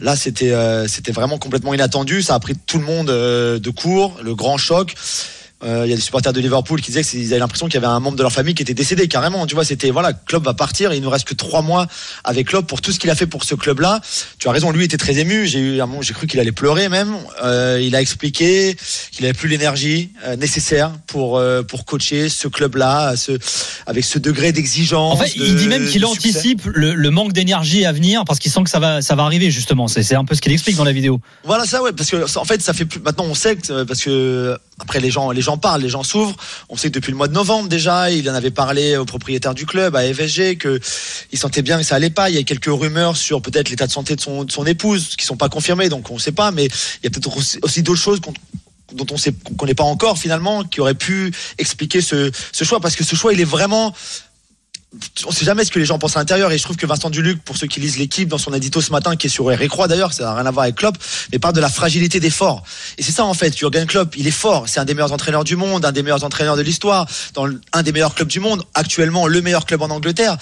Là, 0.00 0.16
c'était 0.16 0.52
euh, 0.52 0.86
vraiment 1.08 1.38
complètement 1.38 1.74
inattendu. 1.74 2.22
Ça 2.22 2.34
a 2.34 2.40
pris 2.40 2.54
tout 2.66 2.78
le 2.78 2.84
monde 2.84 3.10
euh, 3.10 3.58
de 3.58 3.70
court, 3.70 4.18
le 4.22 4.34
grand 4.34 4.56
choc. 4.56 4.94
Il 5.62 5.68
euh, 5.68 5.86
y 5.86 5.92
a 5.92 5.96
des 5.96 6.02
supporters 6.02 6.32
de 6.32 6.40
Liverpool 6.40 6.80
qui 6.80 6.90
disaient 6.90 7.04
qu'ils 7.04 7.32
avaient 7.32 7.38
l'impression 7.38 7.66
qu'il 7.66 7.74
y 7.74 7.84
avait 7.84 7.86
un 7.86 8.00
membre 8.00 8.16
de 8.16 8.22
leur 8.22 8.32
famille 8.32 8.54
qui 8.54 8.62
était 8.62 8.74
décédé 8.74 9.06
carrément. 9.06 9.46
Tu 9.46 9.54
vois, 9.54 9.64
c'était 9.64 9.90
voilà, 9.90 10.12
Klopp 10.12 10.44
va 10.44 10.54
partir. 10.54 10.92
Et 10.92 10.96
il 10.96 11.02
nous 11.02 11.10
reste 11.10 11.26
que 11.26 11.34
trois 11.34 11.62
mois 11.62 11.86
avec 12.24 12.48
Klopp 12.48 12.66
pour 12.66 12.80
tout 12.80 12.90
ce 12.90 12.98
qu'il 12.98 13.10
a 13.10 13.14
fait 13.14 13.26
pour 13.26 13.44
ce 13.44 13.54
club-là. 13.54 14.00
Tu 14.38 14.48
as 14.48 14.52
raison, 14.52 14.72
lui 14.72 14.84
était 14.84 14.96
très 14.96 15.18
ému. 15.18 15.46
J'ai 15.46 15.60
eu, 15.60 15.80
j'ai 16.00 16.14
cru 16.14 16.26
qu'il 16.26 16.40
allait 16.40 16.52
pleurer 16.52 16.88
même. 16.88 17.14
Euh, 17.44 17.80
il 17.80 17.94
a 17.94 18.00
expliqué 18.00 18.76
qu'il 19.12 19.24
avait 19.24 19.34
plus 19.34 19.48
l'énergie 19.48 20.10
euh, 20.24 20.36
nécessaire 20.36 20.92
pour 21.06 21.40
pour 21.68 21.84
coacher 21.84 22.28
ce 22.28 22.48
club-là, 22.48 23.16
ce, 23.16 23.32
avec 23.86 24.04
ce 24.04 24.18
degré 24.18 24.52
d'exigence. 24.52 25.20
En 25.20 25.22
fait, 25.22 25.38
de, 25.38 25.44
il 25.44 25.56
dit 25.56 25.68
même 25.68 25.86
qu'il 25.86 26.04
anticipe 26.04 26.64
le, 26.66 26.94
le, 26.94 27.10
manque 27.10 27.32
d'énergie 27.32 27.84
à 27.84 27.92
venir 27.92 28.24
parce 28.24 28.38
qu'il 28.38 28.50
sent 28.50 28.64
que 28.64 28.70
ça 28.70 28.78
va 28.78 29.02
ça 29.02 29.14
va 29.14 29.22
arriver 29.24 29.50
justement. 29.50 29.88
C'est, 29.88 30.02
c'est 30.02 30.16
un 30.16 30.24
peu 30.24 30.34
ce 30.34 30.40
qu'il 30.40 30.52
explique 30.52 30.76
dans 30.76 30.84
la 30.84 30.92
vidéo. 30.92 31.20
Voilà 31.44 31.64
ça, 31.66 31.82
ouais, 31.82 31.92
parce 31.92 32.10
que 32.10 32.38
en 32.38 32.44
fait, 32.44 32.60
ça 32.62 32.72
fait 32.72 32.84
plus. 32.84 33.00
Maintenant, 33.00 33.24
on 33.24 33.34
sait 33.34 33.56
que 33.56 33.84
parce 33.84 34.02
que 34.02 34.58
après 34.82 35.00
les 35.00 35.10
gens 35.10 35.56
parlent, 35.56 35.80
les 35.80 35.88
gens 35.88 36.02
s'ouvrent. 36.02 36.36
On 36.68 36.76
sait 36.76 36.88
que 36.88 36.94
depuis 36.94 37.12
le 37.12 37.16
mois 37.16 37.28
de 37.28 37.32
novembre 37.32 37.68
déjà, 37.68 38.10
il 38.10 38.28
en 38.28 38.34
avait 38.34 38.50
parlé 38.50 38.96
au 38.96 39.04
propriétaire 39.04 39.54
du 39.54 39.64
club, 39.64 39.94
à 39.94 40.02
FSG, 40.02 40.56
que 40.58 40.80
il 41.30 41.38
sentait 41.38 41.62
bien 41.62 41.78
que 41.78 41.84
ça 41.84 41.94
allait 41.94 42.10
pas. 42.10 42.30
Il 42.30 42.36
y 42.36 42.38
a 42.38 42.42
quelques 42.42 42.66
rumeurs 42.66 43.16
sur 43.16 43.40
peut-être 43.40 43.70
l'état 43.70 43.86
de 43.86 43.92
santé 43.92 44.16
de 44.16 44.20
son, 44.20 44.66
épouse 44.66 45.16
qui 45.16 45.24
sont 45.24 45.36
pas 45.36 45.48
confirmées, 45.48 45.88
donc 45.88 46.10
on 46.10 46.18
sait 46.18 46.32
pas. 46.32 46.50
Mais 46.50 46.64
il 46.66 47.04
y 47.04 47.06
a 47.06 47.10
peut-être 47.10 47.36
aussi, 47.62 47.82
d'autres 47.82 48.00
choses 48.00 48.20
dont 48.20 49.06
on 49.10 49.16
qu'on 49.44 49.54
connaît 49.54 49.74
pas 49.74 49.84
encore 49.84 50.18
finalement, 50.18 50.64
qui 50.64 50.80
auraient 50.80 50.94
pu 50.94 51.32
expliquer 51.58 52.00
ce 52.00 52.32
choix, 52.62 52.80
parce 52.80 52.96
que 52.96 53.04
ce 53.04 53.14
choix 53.14 53.32
il 53.32 53.40
est 53.40 53.44
vraiment 53.44 53.94
on 55.26 55.30
sait 55.30 55.44
jamais 55.44 55.64
ce 55.64 55.70
que 55.70 55.78
les 55.78 55.84
gens 55.84 55.98
pensent 55.98 56.16
à 56.16 56.20
l'intérieur. 56.20 56.52
Et 56.52 56.58
je 56.58 56.62
trouve 56.62 56.76
que 56.76 56.86
Vincent 56.86 57.08
Duluc 57.08 57.42
pour 57.42 57.56
ceux 57.56 57.66
qui 57.66 57.80
lisent 57.80 57.98
l'équipe 57.98 58.28
dans 58.28 58.38
son 58.38 58.52
édito 58.52 58.80
ce 58.80 58.92
matin 58.92 59.16
qui 59.16 59.28
est 59.28 59.30
sur 59.30 59.50
Eric 59.50 59.72
d'ailleurs 59.88 60.12
ça 60.12 60.24
n'a 60.24 60.34
rien 60.34 60.46
à 60.46 60.50
voir 60.50 60.64
avec 60.64 60.76
Klopp 60.76 60.98
mais 61.32 61.38
parle 61.38 61.54
de 61.54 61.60
la 61.60 61.68
fragilité 61.68 62.20
des 62.20 62.30
forts. 62.30 62.62
Et 62.98 63.02
c'est 63.02 63.12
ça 63.12 63.24
en 63.24 63.34
fait. 63.34 63.56
Jurgen 63.56 63.86
Klopp 63.86 64.14
il 64.16 64.26
est 64.26 64.30
fort. 64.30 64.68
C'est 64.68 64.80
un 64.80 64.84
des 64.84 64.94
meilleurs 64.94 65.12
entraîneurs 65.12 65.44
du 65.44 65.56
monde 65.56 65.84
un 65.84 65.92
des 65.92 66.02
meilleurs 66.02 66.24
entraîneurs 66.24 66.56
de 66.56 66.62
l'histoire 66.62 67.06
dans 67.34 67.48
un 67.72 67.82
des 67.82 67.92
meilleurs 67.92 68.14
clubs 68.14 68.28
du 68.28 68.40
monde 68.40 68.62
actuellement 68.74 69.26
le 69.26 69.40
meilleur 69.40 69.64
club 69.64 69.82
en 69.82 69.90
Angleterre. 69.90 70.36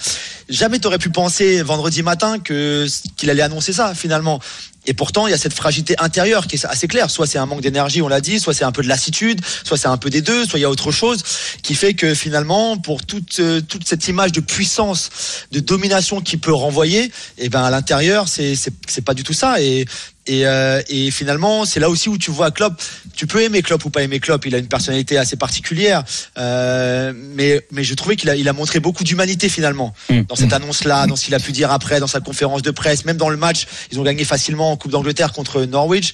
Jamais 0.49 0.79
t'aurais 0.79 0.99
pu 0.99 1.09
penser 1.09 1.61
vendredi 1.61 2.03
matin 2.03 2.39
que 2.39 2.87
qu'il 3.15 3.29
allait 3.29 3.41
annoncer 3.41 3.73
ça 3.73 3.95
finalement 3.95 4.41
et 4.85 4.93
pourtant, 4.93 5.27
il 5.27 5.31
y 5.31 5.33
a 5.33 5.37
cette 5.37 5.53
fragilité 5.53 5.95
intérieure 5.99 6.47
qui 6.47 6.55
est 6.55 6.65
assez 6.65 6.87
claire. 6.87 7.09
Soit 7.09 7.27
c'est 7.27 7.37
un 7.37 7.45
manque 7.45 7.61
d'énergie, 7.61 8.01
on 8.01 8.07
l'a 8.07 8.21
dit, 8.21 8.39
soit 8.39 8.53
c'est 8.53 8.63
un 8.63 8.71
peu 8.71 8.81
de 8.81 8.87
lassitude, 8.87 9.41
soit 9.63 9.77
c'est 9.77 9.87
un 9.87 9.97
peu 9.97 10.09
des 10.09 10.21
deux, 10.21 10.45
soit 10.45 10.57
il 10.57 10.63
y 10.63 10.65
a 10.65 10.69
autre 10.69 10.91
chose 10.91 11.23
qui 11.61 11.75
fait 11.75 11.93
que 11.93 12.13
finalement, 12.15 12.77
pour 12.77 13.05
toute, 13.05 13.41
toute 13.67 13.87
cette 13.87 14.07
image 14.07 14.31
de 14.31 14.41
puissance, 14.41 15.09
de 15.51 15.59
domination 15.59 16.21
qui 16.21 16.37
peut 16.37 16.53
renvoyer, 16.53 17.11
et 17.37 17.49
ben 17.49 17.63
à 17.63 17.69
l'intérieur, 17.69 18.27
c'est 18.27 18.55
c'est 18.55 19.05
pas 19.05 19.13
du 19.13 19.23
tout 19.23 19.33
ça. 19.33 19.61
Et 19.61 19.85
et, 20.27 20.45
euh, 20.45 20.81
et, 20.87 21.09
finalement, 21.09 21.65
c'est 21.65 21.79
là 21.79 21.89
aussi 21.89 22.07
où 22.07 22.17
tu 22.17 22.29
vois 22.29 22.51
Klopp. 22.51 22.79
Tu 23.15 23.25
peux 23.25 23.41
aimer 23.41 23.63
Klopp 23.63 23.83
ou 23.85 23.89
pas 23.89 24.03
aimer 24.03 24.19
Klopp. 24.19 24.45
Il 24.45 24.53
a 24.53 24.59
une 24.59 24.67
personnalité 24.67 25.17
assez 25.17 25.35
particulière, 25.35 26.03
euh, 26.37 27.11
mais 27.15 27.65
mais 27.71 27.83
je 27.83 27.93
trouvais 27.95 28.15
qu'il 28.15 28.29
a 28.29 28.35
il 28.35 28.47
a 28.47 28.53
montré 28.53 28.79
beaucoup 28.79 29.03
d'humanité 29.03 29.49
finalement 29.49 29.95
mmh. 30.09 30.21
dans 30.23 30.35
cette 30.35 30.53
annonce-là, 30.53 31.07
dans 31.07 31.15
ce 31.15 31.25
qu'il 31.25 31.33
a 31.33 31.39
pu 31.39 31.51
dire 31.51 31.71
après, 31.71 31.99
dans 31.99 32.07
sa 32.07 32.19
conférence 32.19 32.61
de 32.61 32.71
presse, 32.71 33.05
même 33.05 33.17
dans 33.17 33.29
le 33.29 33.37
match. 33.37 33.65
Ils 33.91 33.99
ont 33.99 34.03
gagné 34.03 34.23
facilement 34.23 34.71
en 34.71 34.77
Coupe 34.77 34.91
d'Angleterre 34.91 35.33
contre 35.33 35.65
Norwich 35.65 36.13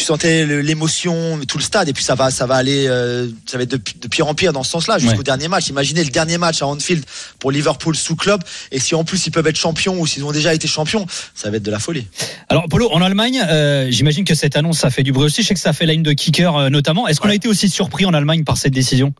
tu 0.00 0.06
sentais 0.06 0.46
l'émotion, 0.62 1.38
tout 1.46 1.58
le 1.58 1.62
stade, 1.62 1.88
et 1.88 1.92
puis 1.92 2.02
ça 2.02 2.14
va, 2.14 2.30
ça 2.30 2.46
va 2.46 2.54
aller, 2.54 2.86
euh, 2.88 3.28
ça 3.46 3.58
va 3.58 3.64
être 3.64 3.70
de, 3.70 3.76
de, 3.76 4.08
pire 4.08 4.26
en 4.28 4.34
pire 4.34 4.52
dans 4.52 4.62
ce 4.62 4.70
sens-là 4.70 4.98
jusqu'au 4.98 5.18
ouais. 5.18 5.24
dernier 5.24 5.48
match. 5.48 5.68
Imaginez 5.68 6.02
le 6.02 6.10
dernier 6.10 6.38
match 6.38 6.62
à 6.62 6.66
Anfield 6.66 7.04
pour 7.38 7.50
Liverpool 7.50 7.94
sous 7.94 8.16
club, 8.16 8.42
et 8.72 8.78
si 8.78 8.94
en 8.94 9.04
plus 9.04 9.26
ils 9.26 9.30
peuvent 9.30 9.46
être 9.46 9.58
champions 9.58 10.00
ou 10.00 10.06
s'ils 10.06 10.24
ont 10.24 10.32
déjà 10.32 10.54
été 10.54 10.68
champions, 10.68 11.06
ça 11.34 11.50
va 11.50 11.58
être 11.58 11.62
de 11.62 11.70
la 11.70 11.78
folie. 11.78 12.06
Alors 12.48 12.64
Polo, 12.70 12.90
en 12.90 13.02
Allemagne, 13.02 13.29
euh, 13.38 13.90
j'imagine 13.90 14.24
que 14.24 14.34
cette 14.34 14.56
annonce 14.56 14.78
ça 14.78 14.90
fait 14.90 15.02
du 15.02 15.12
bruit 15.12 15.26
aussi. 15.26 15.42
Je 15.42 15.48
sais 15.48 15.54
que 15.54 15.60
ça 15.60 15.72
fait 15.72 15.86
la 15.86 15.92
ligne 15.92 16.02
de 16.02 16.12
kicker 16.12 16.56
euh, 16.56 16.70
notamment. 16.70 17.06
Est-ce 17.08 17.20
qu'on 17.20 17.28
ouais. 17.28 17.34
a 17.34 17.36
été 17.36 17.48
aussi 17.48 17.68
surpris 17.68 18.04
en 18.04 18.14
Allemagne 18.14 18.44
par 18.44 18.56
cette 18.56 18.72
décision? 18.72 19.12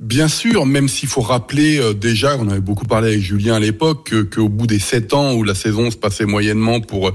Bien 0.00 0.26
sûr, 0.26 0.66
même 0.66 0.88
s'il 0.88 1.08
faut 1.08 1.20
rappeler 1.20 1.78
euh, 1.78 1.94
déjà, 1.94 2.36
on 2.40 2.48
avait 2.48 2.60
beaucoup 2.60 2.84
parlé 2.84 3.10
avec 3.10 3.20
Julien 3.20 3.54
à 3.54 3.60
l'époque, 3.60 4.12
qu'au 4.34 4.48
bout 4.48 4.66
des 4.66 4.80
sept 4.80 5.14
ans 5.14 5.34
où 5.34 5.44
la 5.44 5.54
saison 5.54 5.88
se 5.92 5.96
passait 5.96 6.26
moyennement 6.26 6.80
pour 6.80 7.12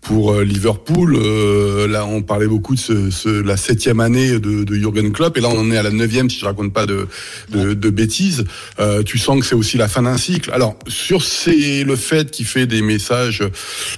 pour 0.00 0.32
euh, 0.32 0.44
Liverpool, 0.44 1.16
euh, 1.16 1.88
là 1.88 2.04
on 2.04 2.20
parlait 2.22 2.46
beaucoup 2.46 2.74
de 2.74 2.80
ce, 2.80 3.10
ce, 3.10 3.28
la 3.28 3.56
septième 3.56 4.00
année 4.00 4.38
de, 4.38 4.64
de 4.64 4.74
Jurgen 4.74 5.12
Klopp, 5.12 5.36
et 5.38 5.40
là 5.40 5.48
on 5.50 5.58
en 5.58 5.70
est 5.70 5.78
à 5.78 5.82
la 5.82 5.90
neuvième 5.90 6.28
si 6.28 6.38
je 6.38 6.44
raconte 6.44 6.72
pas 6.72 6.86
de 6.86 7.08
de, 7.50 7.72
de 7.74 7.90
bêtises. 7.90 8.44
Euh, 8.80 9.02
tu 9.02 9.18
sens 9.18 9.40
que 9.40 9.46
c'est 9.46 9.54
aussi 9.54 9.76
la 9.76 9.88
fin 9.88 10.02
d'un 10.02 10.18
cycle. 10.18 10.50
Alors 10.50 10.76
sur 10.88 11.22
c'est 11.22 11.84
le 11.84 11.96
fait 11.96 12.30
qu'il 12.30 12.46
fait 12.46 12.66
des 12.66 12.80
messages 12.80 13.42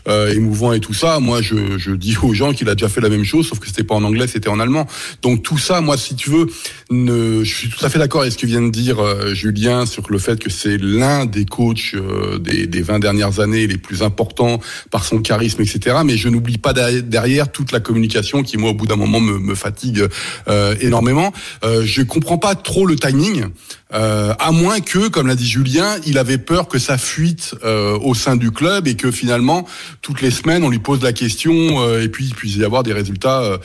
euh, 0.09 0.33
émouvants 0.33 0.73
et 0.73 0.80
tout 0.80 0.95
ça, 0.95 1.21
moi 1.21 1.42
je, 1.42 1.78
je 1.78 1.92
dis 1.92 2.16
aux 2.21 2.35
gens 2.35 2.52
qu'il 2.52 2.68
a 2.68 2.75
déjà 2.75 2.88
fait 2.88 3.00
la 3.00 3.09
même 3.09 3.25
chose, 3.25 3.47
sauf 3.49 3.61
que 3.61 3.66
c'était 3.68 3.85
pas 3.85 3.95
en 3.95 4.02
anglais, 4.02 4.26
c'était 4.26 4.49
en 4.49 4.59
allemand. 4.59 4.87
Donc 5.23 5.42
tout 5.45 5.59
ça, 5.59 5.80
moi 5.80 5.97
si 5.97 6.16
tu 6.16 6.30
veux, 6.30 6.47
ne, 6.90 7.45
je 7.45 7.54
suis 7.54 7.68
tout 7.68 7.85
à 7.85 7.88
fait 7.88 8.00
d'accord 8.00 8.15
avec 8.20 8.32
ce 8.32 8.38
que 8.38 8.46
vient 8.46 8.62
de 8.62 8.70
dire 8.70 9.00
euh, 9.00 9.35
Julien 9.35 9.87
sur 9.87 10.02
le 10.11 10.18
fait 10.18 10.42
que 10.42 10.50
c'est 10.50 10.78
l'un 10.78 11.26
des 11.26 11.44
coachs 11.44 11.94
euh, 11.94 12.38
des, 12.38 12.66
des 12.66 12.82
20 12.82 12.99
dernières 12.99 13.40
années 13.40 13.66
les 13.66 13.78
plus 13.78 14.02
importants 14.02 14.61
par 14.90 15.04
son 15.04 15.20
charisme, 15.20 15.62
etc. 15.62 15.99
Mais 16.04 16.16
je 16.16 16.28
n'oublie 16.28 16.58
pas 16.58 16.73
derrière 16.73 17.50
toute 17.50 17.73
la 17.73 17.80
communication 17.80 18.42
qui, 18.42 18.56
moi, 18.56 18.70
au 18.70 18.75
bout 18.75 18.87
d'un 18.87 18.96
moment, 18.96 19.20
me, 19.20 19.38
me 19.38 19.54
fatigue 19.54 20.06
euh, 20.49 20.75
énormément. 20.80 21.32
Euh, 21.64 21.82
je 21.85 22.02
comprends 22.02 22.38
pas 22.38 22.54
trop 22.54 22.87
le 22.87 22.96
timing. 22.96 23.46
Euh, 23.94 24.35
à 24.40 24.50
moins 24.50 24.80
que, 24.80 25.08
comme 25.08 25.28
l'a 25.28 25.37
dit 25.37 25.46
Julien, 25.46 25.96
il 26.06 26.18
avait 26.18 26.38
peur 26.38 26.66
que 26.66 26.78
ça 26.78 26.99
fuite 26.99 27.54
euh, 27.64 27.96
au 27.99 28.14
sein 28.14 28.37
du 28.37 28.50
club 28.50 28.88
et 28.88 28.96
que 28.96 29.12
finalement, 29.12 29.66
toutes 30.02 30.23
les 30.23 30.32
semaines, 30.32 30.64
on 30.64 30.70
lui 30.70 30.80
pose 30.80 31.02
la 31.02 31.12
question 31.12 31.52
euh, 31.54 32.02
et 32.02 32.08
puis 32.08 32.25
il 32.26 32.35
puisse 32.35 32.56
y 32.56 32.64
avoir 32.64 32.82
des 32.82 32.92
résultats 32.92 33.58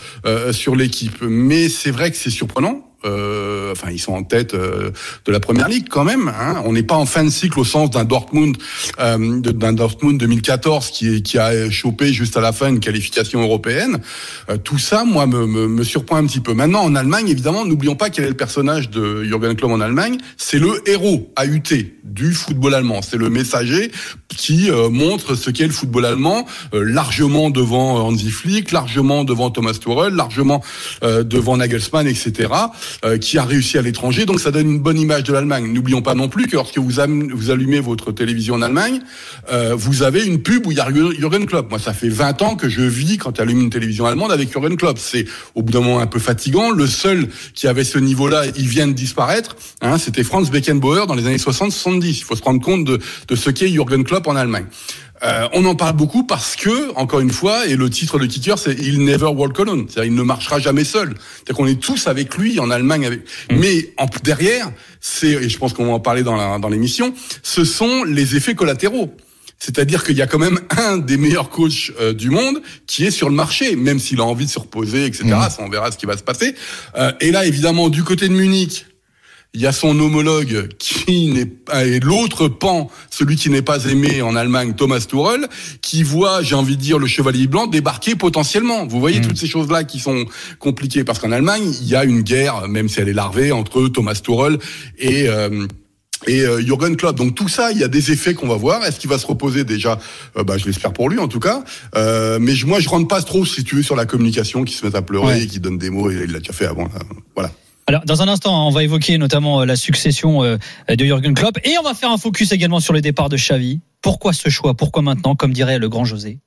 sur 0.52 0.76
l'équipe. 0.76 1.22
Mais 1.22 1.70
c'est 1.70 1.92
vrai 1.92 2.12
que 2.12 2.18
c'est 2.18 2.30
surprenant 2.30 2.91
Euh, 3.04 3.72
enfin, 3.72 3.90
ils 3.92 4.00
sont 4.00 4.14
en 4.14 4.24
tête 4.24 4.54
euh, 4.54 4.92
de 5.26 5.32
la 5.32 5.40
première 5.40 5.68
ligue 5.68 5.88
quand 5.90 6.04
même. 6.04 6.28
Hein. 6.28 6.62
On 6.66 6.74
n'est 6.74 6.84
pas 6.84 6.96
en 6.96 7.06
fin 7.06 7.24
de 7.24 7.30
cycle 7.30 7.60
au 7.60 7.64
sens 7.64 7.90
d'un 7.90 8.04
Dortmund, 8.04 8.58
euh, 9.00 9.40
d'un 9.40 9.74
Dortmund 9.74 10.20
2014 10.20 10.92
qui, 10.92 11.24
qui 11.24 11.38
a 11.38 11.70
chopé 11.70 12.14
juste 12.14 12.38
à 12.38 12.42
la 12.42 12.52
fin 12.52 12.70
une 12.70 12.80
qualification 12.80 13.42
européenne. 13.42 14.02
Euh, 14.50 14.58
tout 14.58 14.78
ça, 14.78 15.04
moi, 15.04 15.26
me, 15.26 15.48
me, 15.48 15.68
me 15.68 15.84
surprend 15.84 16.18
un 16.18 16.26
petit 16.26 16.40
peu. 16.40 16.54
Maintenant, 16.54 16.82
en 16.82 16.96
Allemagne, 16.96 17.28
évidemment, 17.28 17.66
n'oublions 17.66 17.96
pas 17.96 18.10
quel 18.10 18.26
est 18.26 18.30
le 18.30 18.36
personnage 18.36 18.90
de 18.90 19.24
Jürgen 19.24 19.56
Klopp 19.56 19.72
en 19.72 19.82
Allemagne. 19.82 20.18
C'est 20.38 20.60
le 20.60 20.88
héros 20.88 21.32
AUT 21.40 21.76
du 22.04 22.34
football 22.34 22.76
allemand. 22.76 23.02
C'est 23.02 23.18
le 23.18 23.30
messager 23.30 23.92
qui 24.30 24.70
euh, 24.70 24.90
montre 24.90 25.36
ce 25.36 25.50
qu'est 25.50 25.68
le 25.68 25.74
football 25.74 26.06
allemand, 26.06 26.46
euh, 26.74 26.84
largement 26.84 27.50
devant 27.50 28.06
Hansi 28.06 28.30
Flick, 28.30 28.72
largement 28.72 29.24
devant 29.24 29.50
Thomas 29.50 29.74
Tuchel, 29.74 30.14
largement 30.14 30.62
devant 31.02 31.58
Nagelsmann, 31.58 32.08
etc., 32.08 32.50
qui 33.20 33.38
a 33.38 33.44
réussi 33.44 33.78
à 33.78 33.82
l'étranger. 33.82 34.26
Donc 34.26 34.40
ça 34.40 34.52
donne 34.52 34.70
une 34.70 34.80
bonne 34.80 35.00
image 35.00 35.24
de 35.24 35.34
l'Allemagne. 35.34 35.72
N'oublions 35.72 36.02
pas 36.02 36.16
non 36.16 36.30
plus 36.30 36.48
que 36.48 36.56
lorsque 36.56 36.78
vous 36.78 37.00
allumez 37.00 37.80
votre 37.80 38.12
télévision 38.12 38.56
en 38.56 38.62
Allemagne, 38.62 39.02
euh, 39.52 39.76
vous 39.76 40.04
avez 40.04 40.26
une 40.26 40.42
pub 40.42 40.66
où 40.68 40.72
il 40.72 40.78
y 40.78 40.82
a 40.82 40.88
Jürgen 40.92 41.46
Klopp. 41.46 41.70
Moi, 41.70 41.80
ça 41.80 41.94
fait 41.94 42.10
20 42.10 42.42
ans 42.42 42.56
que 42.56 42.70
je 42.70 42.82
vis 42.82 43.18
quand 43.18 43.34
tu 43.34 43.42
allumes 43.42 43.62
une 43.62 43.70
télévision 43.70 44.06
allemande 44.06 44.32
avec 44.32 44.52
Jürgen 44.52 44.76
Klopp. 44.78 44.98
C'est 45.00 45.26
au 45.56 45.64
bout 45.64 45.72
d'un 45.72 45.82
moment 45.82 46.00
un 46.00 46.08
peu 46.08 46.20
fatigant. 46.20 46.72
Le 46.72 46.88
seul 46.88 47.28
qui 47.54 47.68
avait 47.68 47.84
ce 47.84 47.98
niveau-là, 47.98 48.44
il 48.56 48.68
vient 48.68 48.88
de 48.88 48.94
disparaître. 48.94 49.56
Hein, 49.82 49.98
C'était 49.98 50.24
Franz 50.24 50.52
Beckenbauer 50.52 51.08
dans 51.08 51.16
les 51.16 51.26
années 51.26 51.38
60-70. 51.38 52.06
Il 52.06 52.24
faut 52.24 52.36
se 52.36 52.44
rendre 52.44 52.62
compte 52.62 52.86
de, 52.86 53.00
de 53.28 53.36
ce 53.36 53.50
qu'est 53.50 53.68
Jürgen 53.68 54.04
Klopp 54.04 54.28
en 54.28 54.36
Allemagne. 54.36 54.66
Euh, 55.24 55.48
on 55.54 55.66
en 55.66 55.76
parle 55.76 55.96
beaucoup 55.96 56.24
parce 56.24 56.56
que, 56.56 56.94
encore 56.96 57.20
une 57.20 57.30
fois, 57.32 57.68
et 57.68 57.76
le 57.76 57.90
titre 57.90 58.18
de 58.18 58.26
kicker, 58.26 58.58
c'est 58.58 58.74
Il 58.80 59.04
never 59.06 59.28
walk 59.28 59.60
alone. 59.60 59.86
C'est-à-dire, 59.88 60.12
il 60.12 60.16
ne 60.16 60.24
marchera 60.24 60.60
jamais 60.60 60.84
seul. 60.84 61.10
C'est-à-dire 61.36 61.56
qu'on 61.56 61.68
est 61.68 61.80
tous 61.80 62.08
avec 62.08 62.36
lui 62.38 62.60
en 62.60 62.72
Allemagne. 62.72 63.06
Avec... 63.06 63.22
Mais 63.52 63.94
en, 63.98 64.08
derrière, 64.24 64.72
c'est, 65.00 65.30
et 65.32 65.50
je 65.50 65.58
pense 65.58 65.74
qu'on 65.74 65.86
va 65.86 65.92
en 65.94 66.00
parler 66.00 66.24
dans 66.24 66.36
la- 66.36 66.58
dans 66.58 66.70
l'émission, 66.70 67.14
ce 67.44 67.64
sont 67.66 68.04
les 68.04 68.36
effets 68.36 68.56
collatéraux. 68.56 69.14
C'est-à-dire 69.60 70.04
qu'il 70.04 70.18
y 70.18 70.24
a 70.24 70.28
quand 70.28 70.40
même 70.40 70.60
un 70.78 70.98
des 70.98 71.18
meilleurs 71.18 71.50
coachs 71.50 71.92
euh, 72.00 72.14
du 72.14 72.32
monde 72.32 72.60
qui 72.88 73.06
est 73.06 73.12
sur 73.12 73.30
le 73.30 73.36
marché, 73.36 73.76
même 73.76 74.00
s'il 74.00 74.20
a 74.22 74.24
envie 74.24 74.46
de 74.48 74.50
se 74.52 74.58
reposer, 74.58 75.06
etc. 75.06 75.26
Ça, 75.28 75.58
on 75.60 75.70
verra 75.70 75.92
ce 75.92 75.98
qui 76.00 76.08
va 76.08 76.18
se 76.18 76.24
passer. 76.24 76.56
Euh, 76.98 77.12
et 77.22 77.30
là, 77.30 77.46
évidemment, 77.46 77.90
du 77.90 78.04
côté 78.04 78.28
de 78.28 78.34
Munich, 78.34 78.88
il 79.54 79.60
y 79.62 79.68
a 79.68 79.72
son 79.74 80.00
homologue 80.00 80.70
qui 80.80 81.28
n'est 81.28 81.52
et 81.86 82.00
l'autre 82.00 82.48
pan, 82.48 82.90
celui 83.10 83.36
qui 83.36 83.50
n'est 83.50 83.62
pas 83.62 83.84
aimé 83.86 84.22
en 84.22 84.36
Allemagne, 84.36 84.74
Thomas 84.74 85.00
Tuchel, 85.02 85.48
qui 85.82 86.04
voit, 86.04 86.42
j'ai 86.42 86.56
envie 86.56 86.78
de 86.78 86.82
dire, 86.82 87.00
le 87.00 87.08
chevalier 87.08 87.48
blanc 87.48 87.68
débarquer 87.68 88.16
potentiellement. 88.16 88.86
Vous 88.88 89.00
voyez 89.02 89.20
toutes 89.20 89.38
ces 89.38 89.48
choses-là 89.48 89.84
qui 89.84 90.00
sont 90.00 90.26
compliquées 90.60 91.04
parce 91.04 91.20
qu'en 91.20 91.32
Allemagne, 91.34 91.74
il 91.82 91.88
y 91.88 91.96
a 91.96 92.06
une 92.06 92.22
guerre, 92.22 92.68
même 92.70 92.88
si 92.88 93.00
elle 93.02 93.10
est 93.10 93.14
larvée, 93.14 93.52
entre 93.52 93.88
Thomas 93.90 94.14
Tuchel 94.16 94.58
et 94.98 95.28
euh, 95.28 95.68
et 96.28 96.42
euh, 96.42 96.62
Jürgen 96.62 96.96
Klopp. 96.96 97.18
Donc 97.18 97.34
tout 97.36 97.50
ça, 97.50 97.72
il 97.72 97.80
y 97.80 97.84
a 97.84 97.88
des 97.88 98.12
effets 98.12 98.36
qu'on 98.36 98.48
va 98.48 98.56
voir. 98.56 98.86
Est-ce 98.86 99.00
qu'il 99.00 99.10
va 99.10 99.18
se 99.18 99.26
reposer 99.26 99.64
déjà? 99.64 99.98
Euh, 100.38 100.44
bah, 100.44 100.58
Je 100.58 100.66
l'espère 100.68 100.94
pour 100.94 101.10
lui 101.10 101.18
en 101.18 101.28
tout 101.28 101.40
cas. 101.40 101.64
Euh, 101.96 102.38
mais 102.40 102.54
je- 102.54 102.68
moi, 102.68 102.80
je 102.80 102.88
rentre 102.88 103.08
pas 103.08 103.22
trop, 103.24 103.44
si 103.44 103.64
tu 103.64 103.76
veux, 103.78 103.82
sur 103.84 103.96
la 103.96 104.06
communication 104.06 104.64
qui 104.64 104.76
se 104.76 104.86
met 104.86 104.96
à 104.96 105.02
pleurer, 105.02 105.26
Ouais. 105.26 105.44
et 105.44 105.48
qui 105.48 105.60
donne 105.60 105.78
des 105.80 105.90
mots. 105.90 106.12
Et 106.12 106.22
il 106.26 106.32
l'a 106.32 106.38
déjà 106.40 106.54
fait 106.54 106.68
avant. 106.68 106.84
là. 106.84 107.00
Voilà. 107.36 107.52
Alors, 107.88 108.04
dans 108.06 108.22
un 108.22 108.28
instant, 108.28 108.68
on 108.68 108.72
va 108.72 108.84
évoquer 108.84 109.18
notamment 109.18 109.62
euh, 109.62 109.66
la 109.66 109.76
succession 109.76 110.44
euh, 110.44 110.58
de 110.88 111.06
Jürgen 111.06 111.34
Klopp 111.34 111.58
et 111.64 111.78
on 111.80 111.84
va 111.84 111.94
faire 111.94 112.12
un 112.12 112.18
focus 112.18 112.52
également 112.52 112.80
sur 112.80 112.94
le 112.94 113.02
départ 113.02 113.30
de 113.30 113.38
Xavi. 113.38 113.80
Pourquoi 114.02 114.34
ce 114.34 114.50
choix? 114.50 114.76
Pourquoi 114.76 115.02
maintenant? 115.02 115.36
Comme 115.36 115.54
dirait 115.54 115.80
le 115.80 115.90
grand 115.90 116.06
José. 116.06 116.40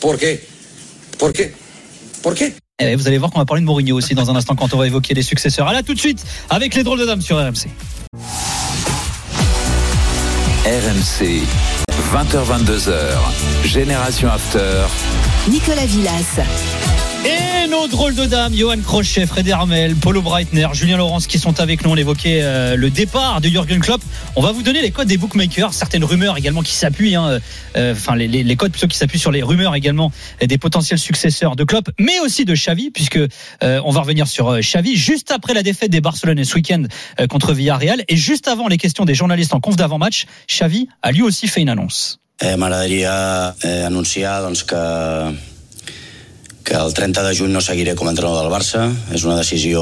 ¿Por 0.00 0.18
qué? 0.18 0.40
¿Por 1.18 1.32
qué? 1.32 1.52
¿Por 2.22 2.34
qué? 2.34 2.52
Eh, 2.80 2.94
vous 2.94 3.08
allez 3.08 3.18
voir 3.18 3.30
qu'on 3.32 3.40
va 3.40 3.44
parler 3.44 3.62
de 3.62 3.66
Mourinho 3.66 3.96
aussi 3.96 4.14
dans 4.14 4.30
un 4.30 4.36
instant 4.36 4.54
quand 4.54 4.72
on 4.72 4.78
va 4.78 4.86
évoquer 4.86 5.14
les 5.14 5.22
successeurs. 5.22 5.66
À 5.66 5.72
là 5.72 5.82
tout 5.82 5.94
de 5.94 5.98
suite 5.98 6.24
avec 6.48 6.74
les 6.74 6.84
drôles 6.84 7.00
de 7.00 7.06
dames 7.06 7.20
sur 7.22 7.36
RMC. 7.36 7.68
RMC, 10.64 11.42
20h22h, 12.12 13.16
Génération 13.64 14.28
After. 14.28 14.86
Nicolas 15.48 15.86
Villas. 15.86 16.40
Nos 17.70 17.86
drôles 17.86 18.14
de 18.14 18.24
dames, 18.24 18.54
Johan 18.54 18.78
Crochet, 18.84 19.26
Fred 19.26 19.46
Hermel, 19.46 19.94
Paulo 19.94 20.22
Breitner, 20.22 20.68
Julien 20.72 20.96
Laurence 20.96 21.26
qui 21.26 21.38
sont 21.38 21.60
avec 21.60 21.84
nous. 21.84 21.90
On 21.90 21.96
évoquait 21.96 22.40
euh, 22.42 22.76
le 22.76 22.88
départ 22.90 23.40
de 23.40 23.48
Jürgen 23.48 23.80
Klopp. 23.80 24.00
On 24.36 24.42
va 24.42 24.52
vous 24.52 24.62
donner 24.62 24.80
les 24.80 24.90
codes 24.90 25.08
des 25.08 25.18
bookmakers, 25.18 25.74
certaines 25.74 26.04
rumeurs 26.04 26.38
également 26.38 26.62
qui 26.62 26.74
s'appuient, 26.74 27.14
hein, 27.14 27.40
euh, 27.76 27.92
enfin 27.92 28.16
les, 28.16 28.56
codes 28.56 28.72
plutôt 28.72 28.86
qui 28.86 28.96
s'appuient 28.96 29.18
sur 29.18 29.30
les 29.30 29.42
rumeurs 29.42 29.74
également 29.74 30.12
des 30.40 30.58
potentiels 30.58 30.98
successeurs 30.98 31.56
de 31.56 31.64
Klopp, 31.64 31.90
mais 31.98 32.20
aussi 32.20 32.44
de 32.44 32.54
Xavi, 32.54 32.90
puisque 32.90 33.18
euh, 33.18 33.80
on 33.84 33.90
va 33.90 34.00
revenir 34.00 34.26
sur 34.26 34.48
euh, 34.48 34.60
Xavi 34.60 34.96
juste 34.96 35.30
après 35.30 35.54
la 35.54 35.62
défaite 35.62 35.90
des 35.90 36.00
Barcelonais 36.00 36.44
ce 36.44 36.54
week-end 36.54 36.84
euh, 37.20 37.26
contre 37.26 37.52
Villarreal 37.52 38.04
et 38.08 38.16
juste 38.16 38.48
avant 38.48 38.68
les 38.68 38.78
questions 38.78 39.04
des 39.04 39.14
journalistes 39.14 39.54
en 39.54 39.60
conf 39.60 39.76
d'avant-match, 39.76 40.26
Xavi 40.48 40.88
a 41.02 41.12
lui 41.12 41.22
aussi 41.22 41.48
fait 41.48 41.60
une 41.60 41.68
annonce. 41.68 42.20
Eh, 42.40 42.54
eh, 42.54 42.56
que 46.68 46.76
el 46.76 46.92
30 46.92 47.22
de 47.24 47.32
juny 47.32 47.52
no 47.54 47.62
seguiré 47.64 47.94
com 47.96 48.10
a 48.10 48.12
entrenador 48.12 48.44
del 48.44 48.52
Barça. 48.52 48.90
És 49.16 49.24
una 49.24 49.38
decisió 49.38 49.80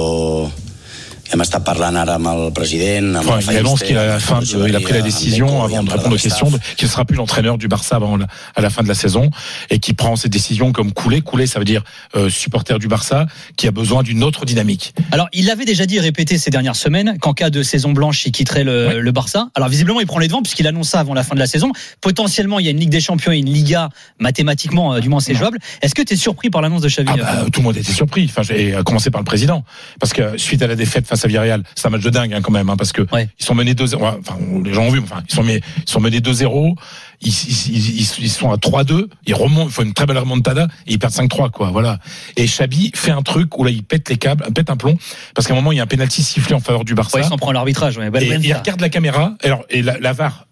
Hem 1.33 1.41
estat 1.43 1.61
parlant 1.65 1.97
ara 1.97 2.15
amb 2.15 2.27
el 2.31 2.53
president, 2.55 3.17
amb 3.17 3.27
Enfin, 3.29 3.39
el 3.41 3.53
il 3.55 3.59
annonce 3.59 3.83
qu'il 3.83 3.97
a, 3.99 4.07
la 4.07 4.21
fin 4.21 4.35
Fallester, 4.37 4.59
de- 4.59 4.69
il 4.69 4.77
a 4.77 4.81
pris 4.81 4.93
la 4.93 5.01
décision 5.03 5.63
avant 5.63 5.83
de 5.83 5.91
répondre 5.91 6.15
aux 6.15 6.19
questions 6.19 6.51
qu'il 6.77 6.87
ne 6.87 6.91
sera 6.93 7.05
plus 7.05 7.17
l'entraîneur 7.17 7.59
du 7.59 7.67
Barça 7.69 7.97
avant 7.97 8.17
la, 8.17 8.27
à 8.55 8.61
la 8.61 8.71
fin 8.71 8.83
de 8.83 8.89
la 8.89 8.95
saison 8.95 9.31
et 9.71 9.79
qui 9.79 9.93
prend 9.93 10.15
ses 10.17 10.29
décisions 10.29 10.73
comme 10.73 10.93
coulé. 10.93 11.21
Coulé, 11.23 11.47
ça 11.47 11.59
veut 11.59 11.65
dire 11.65 11.83
euh, 12.15 12.29
supporter 12.31 12.79
du 12.79 12.87
Barça 12.89 13.27
qui 13.57 13.67
a 13.67 13.71
besoin 13.73 14.03
d'une 14.03 14.23
autre 14.23 14.45
dynamique. 14.45 14.95
Alors, 15.11 15.29
il 15.33 15.47
l'avait 15.47 15.65
déjà 15.65 15.85
dit 15.87 15.97
et 15.97 16.01
répété 16.01 16.39
ces 16.39 16.51
dernières 16.51 16.77
semaines 16.77 17.19
qu'en 17.21 17.33
cas 17.35 17.51
de 17.51 17.63
saison 17.63 17.93
blanche, 17.93 18.25
il 18.27 18.33
quitterait 18.33 18.65
le, 18.65 19.01
le 19.01 19.13
Barça. 19.13 19.49
Alors, 19.55 19.69
visiblement, 19.69 20.01
il 20.01 20.07
prend 20.07 20.19
les 20.21 20.29
devants 20.29 20.43
puisqu'il 20.43 20.67
annonce 20.67 20.91
ça 20.91 21.01
avant 21.01 21.15
la 21.15 21.23
fin 21.25 21.35
de 21.35 21.41
la 21.41 21.47
saison. 21.47 21.73
Potentiellement, 22.01 22.59
il 22.61 22.67
y 22.67 22.69
a 22.69 22.71
une 22.71 22.79
Ligue 22.81 22.91
des 22.91 23.01
Champions 23.01 23.33
et 23.33 23.39
une 23.39 23.51
Liga, 23.53 23.89
mathématiquement, 24.21 24.95
euh, 24.95 25.01
du 25.01 25.09
moins, 25.09 25.21
c'est 25.21 25.35
jouable. 25.35 25.59
Est-ce 25.83 25.95
que 25.95 26.03
tu 26.03 26.15
es 26.15 26.17
surpris 26.17 26.51
par 26.51 26.61
l'annonce 26.63 26.83
de 26.83 26.89
Xavi 26.89 27.09
Ah 27.13 27.17
bah, 27.17 27.47
tout 27.53 27.61
le 27.61 27.65
monde 27.65 27.77
était 27.77 27.93
surpris. 27.93 28.27
Enfin, 28.31 28.43
j'ai 28.43 28.75
à 28.75 28.83
commencer 28.83 29.11
par 29.11 29.21
le 29.21 29.25
président, 29.25 29.65
parce 30.01 30.13
que 30.13 30.37
suite 30.39 30.63
à 30.63 30.67
la 30.67 30.75
défaite 30.77 31.07
face 31.07 31.16
à 31.25 31.29
Villarreal, 31.29 31.63
c'est 31.75 31.87
un 31.87 31.91
match 31.91 32.03
de 32.03 32.11
dingue 32.11 32.33
hein, 32.35 32.41
quand 32.43 32.53
même, 32.53 32.69
hein, 32.71 32.77
parce 32.77 32.93
que 32.93 33.03
ils 33.39 33.45
sont 33.45 33.55
menés 33.55 33.75
2-0. 33.75 33.97
Enfin, 33.97 34.37
les 34.65 34.73
gens 34.73 34.83
ont 34.85 34.91
vu. 34.91 35.01
Enfin, 35.01 35.23
ils 35.29 35.35
sont, 35.35 35.43
mis- 35.43 35.55
ils 35.55 35.63
sont 35.91 36.01
menés 36.01 36.21
2-0. 36.21 36.75
Ils, 37.23 37.29
ils, 37.29 37.69
ils- 37.77 38.01
ils- 38.01 38.25
ils 38.25 38.31
sont 38.31 38.51
à 38.51 38.57
3-2. 38.57 39.09
Ils 39.27 39.35
remontent. 39.35 39.67
Il 39.69 39.73
faut 39.73 39.83
une 39.83 39.95
très 39.95 40.07
belle 40.07 40.19
remontada 40.19 40.69
et 40.87 40.93
ils 40.93 40.99
perdent 40.99 41.15
5-3, 41.15 41.51
quoi. 41.51 41.71
Voilà. 41.71 41.99
Et 42.37 42.47
Chabi 42.47 42.91
fait 42.95 43.11
un 43.11 43.23
truc 43.23 43.57
où 43.59 43.65
là, 43.65 43.71
il 43.71 43.83
pète 43.83 44.09
les 44.11 44.17
câbles, 44.17 44.45
pète 44.53 44.69
un 44.71 44.77
plomb, 44.77 44.99
parce 45.35 45.47
qu'à 45.47 45.55
un 45.55 45.57
moment, 45.57 45.73
il 45.73 45.77
y 45.77 45.81
a 45.81 45.85
un 45.85 45.87
penalty 45.87 46.23
sifflé 46.23 46.55
en 46.55 46.61
faveur 46.61 46.85
du 46.85 46.95
Barça. 46.95 47.17
Ouais, 47.19 47.25
il 47.25 47.29
s'en 47.29 47.39
prend 47.39 47.53
l'arbitrage. 47.53 47.97
Ouais. 47.97 48.11
Et 48.21 48.27
il 48.43 48.53
regarde 48.55 48.81
la 48.81 48.89
caméra. 48.91 49.35
Alors, 49.43 49.65
et 49.71 49.83
la, 49.83 49.99
la 49.99 50.13
VAR 50.13 50.47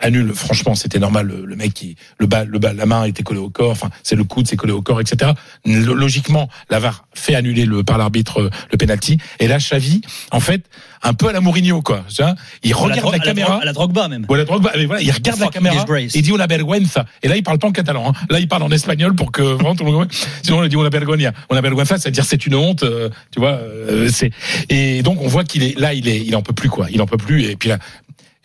annule. 0.00 0.32
Franchement, 0.34 0.74
c'était 0.74 0.98
normal. 0.98 1.26
Le, 1.26 1.44
le 1.44 1.56
mec 1.56 1.72
qui, 1.74 1.96
le 2.18 2.26
bas, 2.26 2.44
le 2.44 2.58
bas, 2.58 2.72
la 2.72 2.86
main 2.86 3.04
était 3.04 3.22
collée 3.22 3.40
au 3.40 3.50
corps. 3.50 3.70
Enfin, 3.70 3.90
c'est 4.02 4.16
le 4.16 4.24
coude, 4.24 4.46
c'est 4.48 4.56
collé 4.56 4.72
au 4.72 4.82
corps, 4.82 5.00
etc. 5.00 5.32
Lo- 5.64 5.94
Logiquement, 5.94 6.48
la 6.70 6.78
VAR 6.78 7.06
fait 7.14 7.34
annuler 7.34 7.64
le 7.64 7.82
par 7.84 7.98
l'arbitre 7.98 8.40
euh, 8.42 8.50
le 8.72 8.76
penalty. 8.78 9.18
Et 9.40 9.48
là, 9.48 9.58
Xavi, 9.58 10.02
en 10.30 10.40
fait, 10.40 10.62
un 11.02 11.12
peu 11.14 11.28
à 11.28 11.32
la 11.32 11.40
Mourinho, 11.40 11.82
quoi. 11.82 12.04
Tu 12.08 12.22
vois, 12.22 12.34
il 12.62 12.70
la 12.70 12.76
regarde 12.76 13.12
la, 13.12 13.18
la 13.18 13.24
caméra. 13.24 13.58
à 13.60 13.64
la 13.64 13.72
Drogba, 13.72 14.08
même. 14.08 14.26
Ou 14.28 14.34
à 14.34 14.38
la 14.38 14.44
Drogba. 14.44 14.72
Mais 14.76 14.86
voilà, 14.86 15.02
il 15.02 15.10
regarde 15.10 15.38
la 15.40 15.46
caméra. 15.52 15.76
Il 16.14 16.22
dit 16.22 16.30
una 16.30 16.46
vergüenza. 16.46 17.04
Et 17.22 17.28
là, 17.28 17.36
il 17.36 17.42
parle 17.42 17.58
pas 17.58 17.68
en 17.68 17.72
catalan. 17.72 18.10
hein. 18.10 18.12
Là, 18.30 18.38
il 18.40 18.48
parle 18.48 18.62
en 18.62 18.70
espagnol 18.70 19.14
pour 19.14 19.30
que 19.32 19.42
vraiment 19.42 19.74
tout 19.74 19.84
le 19.84 19.92
monde. 19.92 20.08
Sinon, 20.42 20.62
il 20.64 20.68
dit 20.70 20.76
una 20.76 20.88
vergüenza. 20.88 21.32
Una 21.50 21.60
vergüenza, 21.60 21.98
c'est-à-dire 21.98 22.24
c'est 22.24 22.46
une 22.46 22.54
honte. 22.54 22.82
euh, 22.84 23.10
tu 23.30 23.38
vois. 23.40 23.52
euh, 23.52 24.08
c'est. 24.10 24.30
Et 24.70 25.02
donc, 25.02 25.20
on 25.20 25.28
voit 25.28 25.44
qu'il 25.44 25.62
est 25.62 25.78
là. 25.78 25.92
Il 25.94 26.08
est. 26.08 26.20
Il 26.24 26.34
en 26.36 26.42
peut 26.42 26.54
plus, 26.54 26.68
quoi. 26.70 26.86
Il 26.90 27.00
en 27.02 27.06
peut 27.06 27.18
plus. 27.18 27.44
Et 27.44 27.56
puis 27.56 27.68
là. 27.68 27.78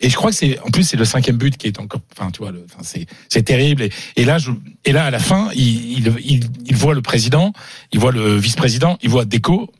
Et 0.00 0.08
je 0.08 0.16
crois 0.16 0.30
que 0.30 0.36
c'est 0.36 0.58
en 0.60 0.70
plus 0.70 0.84
c'est 0.84 0.96
le 0.96 1.04
cinquième 1.04 1.36
but 1.36 1.56
qui 1.56 1.66
est 1.66 1.78
encore 1.78 2.00
enfin 2.16 2.30
tu 2.30 2.38
vois 2.38 2.52
le, 2.52 2.64
enfin, 2.70 2.82
c'est 2.82 3.06
c'est 3.28 3.42
terrible. 3.42 3.82
Et, 3.82 3.90
et 4.16 4.24
là 4.24 4.38
je, 4.38 4.50
et 4.84 4.92
là 4.92 5.04
à 5.04 5.10
la 5.10 5.18
fin 5.18 5.50
il, 5.54 5.98
il, 5.98 6.14
il, 6.24 6.40
il 6.66 6.76
voit 6.76 6.94
le 6.94 7.02
président 7.02 7.52
il 7.92 8.00
voit 8.00 8.12
le 8.12 8.36
vice-président 8.36 8.96
il 9.02 9.10
voit 9.10 9.24
Deco 9.26 9.70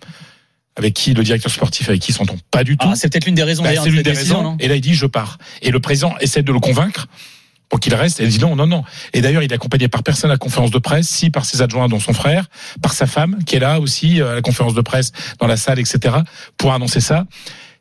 avec 0.77 0.95
qui 0.95 1.15
le 1.15 1.23
directeur 1.25 1.51
sportif 1.51 1.89
avec 1.89 2.01
qui 2.01 2.13
s'entend 2.13 2.37
pas 2.51 2.65
du 2.65 2.77
tout. 2.77 2.87
Ah, 2.91 2.95
c'est 2.97 3.09
peut-être 3.11 3.27
l'une 3.27 3.35
des 3.35 3.43
raisons 3.43 3.63
Bah, 3.63 3.71
c'est 3.75 3.89
l'une 3.91 4.03
des 4.03 4.13
décision, 4.13 4.39
raisons. 4.39 4.57
et 4.61 4.69
là 4.69 4.77
il 4.77 4.81
dit 4.81 4.95
je 4.95 5.07
pars. 5.07 5.39
Et 5.63 5.71
le 5.71 5.81
président 5.81 6.15
essaie 6.21 6.43
de 6.43 6.53
le 6.53 6.61
convaincre 6.61 7.07
pour 7.69 7.81
qu'il 7.81 7.95
reste. 7.95 8.21
Et 8.21 8.25
il 8.25 8.31
dit 8.31 8.39
non 8.39 8.57
non 8.57 8.67
non. 8.67 8.85
Et 9.13 9.21
d'ailleurs 9.21 9.43
il 9.43 9.51
est 9.51 9.55
accompagné 9.55 9.89
par 9.89 10.03
personne 10.03 10.31
à 10.31 10.35
la 10.35 10.39
conférence 10.39 10.71
de 10.71 10.79
presse 10.79 11.09
si 11.09 11.31
par 11.31 11.45
ses 11.45 11.63
adjoints 11.63 11.89
dont 11.89 12.01
son 12.01 12.13
frère 12.13 12.47
par 12.83 12.93
sa 12.93 13.07
femme 13.07 13.39
qui 13.47 13.57
est 13.57 13.61
là 13.61 13.81
aussi 13.81 14.21
euh, 14.21 14.33
à 14.33 14.35
la 14.35 14.43
conférence 14.43 14.75
de 14.75 14.81
presse 14.83 15.13
dans 15.39 15.47
la 15.47 15.57
salle 15.57 15.79
etc 15.81 16.17
pour 16.57 16.73
annoncer 16.73 17.01
ça. 17.01 17.27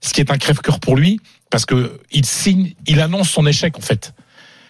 Ce 0.01 0.13
qui 0.13 0.22
est 0.22 0.31
un 0.31 0.38
crève-cœur 0.38 0.79
pour 0.79 0.96
lui 0.96 1.19
parce 1.50 1.65
que 1.65 2.00
il 2.12 2.25
signe 2.25 2.74
il 2.88 3.00
annonce 3.01 3.29
son 3.29 3.46
échec 3.46 3.77
en 3.77 3.82
fait 3.82 4.13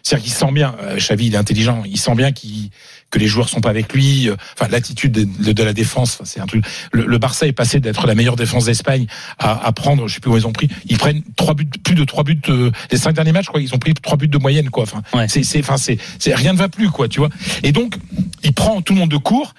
c'est-à-dire 0.02 0.24
qu'il 0.24 0.34
sent 0.34 0.52
bien, 0.54 0.76
euh, 0.82 0.96
Xavi, 0.96 1.28
il 1.28 1.34
est 1.34 1.38
intelligent, 1.38 1.84
il 1.86 2.00
sent 2.00 2.16
bien 2.16 2.32
qu'il 2.32 2.70
que 3.12 3.20
les 3.20 3.28
joueurs 3.28 3.50
sont 3.50 3.60
pas 3.60 3.70
avec 3.70 3.92
lui. 3.94 4.30
euh, 4.30 4.36
Enfin, 4.54 4.70
l'attitude 4.72 5.12
de, 5.12 5.64
la 5.64 5.74
défense, 5.74 6.22
c'est 6.24 6.40
un 6.40 6.46
truc. 6.46 6.64
Le, 6.94 7.06
le 7.06 7.18
Barça 7.18 7.48
est 7.48 7.52
passé 7.54 7.80
d'être 7.80 8.08
la 8.08 8.16
meilleure 8.16 8.36
défense 8.36 8.66
d'Espagne 8.66 9.08
à, 9.40 9.66
à 9.66 9.72
prendre, 9.72 10.08
je 10.08 10.14
sais 10.14 10.20
plus 10.20 10.32
où 10.32 10.38
ils 10.38 10.48
ont 10.48 10.54
pris. 10.54 10.70
Ils 10.86 10.98
prennent 10.98 11.22
trois 11.36 11.54
buts, 11.54 11.68
plus 11.84 11.96
de 11.96 12.04
trois 12.06 12.24
buts. 12.24 12.40
euh, 12.50 12.72
les 12.92 12.98
cinq 12.98 13.14
derniers 13.14 13.32
matchs, 13.32 13.48
crois, 13.48 13.62
ils 13.62 13.74
ont 13.74 13.80
pris 13.80 13.94
trois 13.94 14.16
buts 14.16 14.28
de 14.28 14.38
moyenne, 14.38 14.70
quoi. 14.70 14.84
Enfin, 14.84 15.02
c'est, 15.28 15.44
c'est, 15.44 15.60
enfin, 15.60 15.78
c'est, 15.78 15.98
c'est 16.18 16.34
rien 16.34 16.54
ne 16.54 16.58
va 16.58 16.70
plus, 16.70 16.90
quoi, 16.90 17.08
tu 17.10 17.20
vois. 17.20 17.30
Et 17.64 17.72
donc, 17.72 17.96
il 18.44 18.54
prend 18.54 18.82
tout 18.82 18.94
le 18.94 19.00
monde 19.00 19.12
de 19.12 19.18
court. 19.18 19.54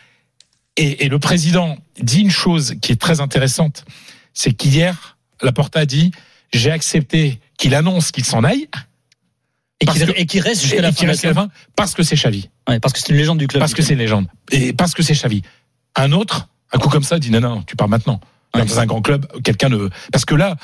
Et, 0.77 1.05
et 1.05 1.09
le 1.09 1.19
président 1.19 1.77
dit 2.01 2.21
une 2.21 2.31
chose 2.31 2.77
qui 2.81 2.93
est 2.93 3.01
très 3.01 3.21
intéressante, 3.21 3.85
c'est 4.33 4.53
qu'hier, 4.53 5.19
Laporta 5.43 5.81
a 5.81 5.87
dit 5.87 6.13
j'ai 6.53 6.71
accepté 6.71 7.41
qu'il 7.59 7.75
annonce 7.75 8.11
qu'il 8.11 8.25
s'en 8.25 8.45
aille. 8.45 8.69
Et 9.81 9.87
reste 9.87 10.03
jusqu'à 10.07 10.13
la 10.13 10.25
qu'il 10.25 10.41
la 10.41 10.49
reste 10.49 10.63
jusqu'à 10.63 10.83
la 10.83 11.15
saison. 11.15 11.35
fin, 11.35 11.49
parce 11.75 11.95
que 11.95 12.03
c'est 12.03 12.17
Xavi. 12.17 12.51
Ouais, 12.69 12.81
parce 12.81 12.93
que 12.93 13.01
c'est 13.01 13.11
une 13.11 13.17
légende 13.17 13.39
du 13.39 13.47
club. 13.47 13.61
Parce 13.61 13.73
que 13.73 13.83
c'est 13.83 13.95
une 13.95 13.99
légende. 13.99 14.27
Et 14.51 14.73
parce 14.73 14.93
que 14.93 15.03
c'est 15.03 15.15
Xavi. 15.15 15.43
Un 15.97 16.13
autre, 16.13 16.49
un 16.73 16.79
coup 16.79 16.89
comme 16.91 17.03
ça, 17.03 17.19
dit 17.19 17.31
non, 17.31 17.41
non, 17.41 17.63
tu 17.63 17.77
pars 17.77 17.89
maintenant. 17.89 18.21
Ouais. 18.55 18.65
Dans 18.65 18.81
un 18.81 18.87
grand 18.87 19.01
club, 19.01 19.27
quelqu'un 19.43 19.69
ne. 19.69 19.89
Parce 20.13 20.25
que 20.25 20.35
là, 20.35 20.57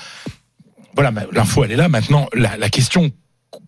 voilà, 0.95 1.13
l'info, 1.33 1.65
elle 1.65 1.73
est 1.73 1.77
là. 1.77 1.89
Maintenant, 1.89 2.29
la, 2.35 2.57
la 2.57 2.69
question 2.69 3.11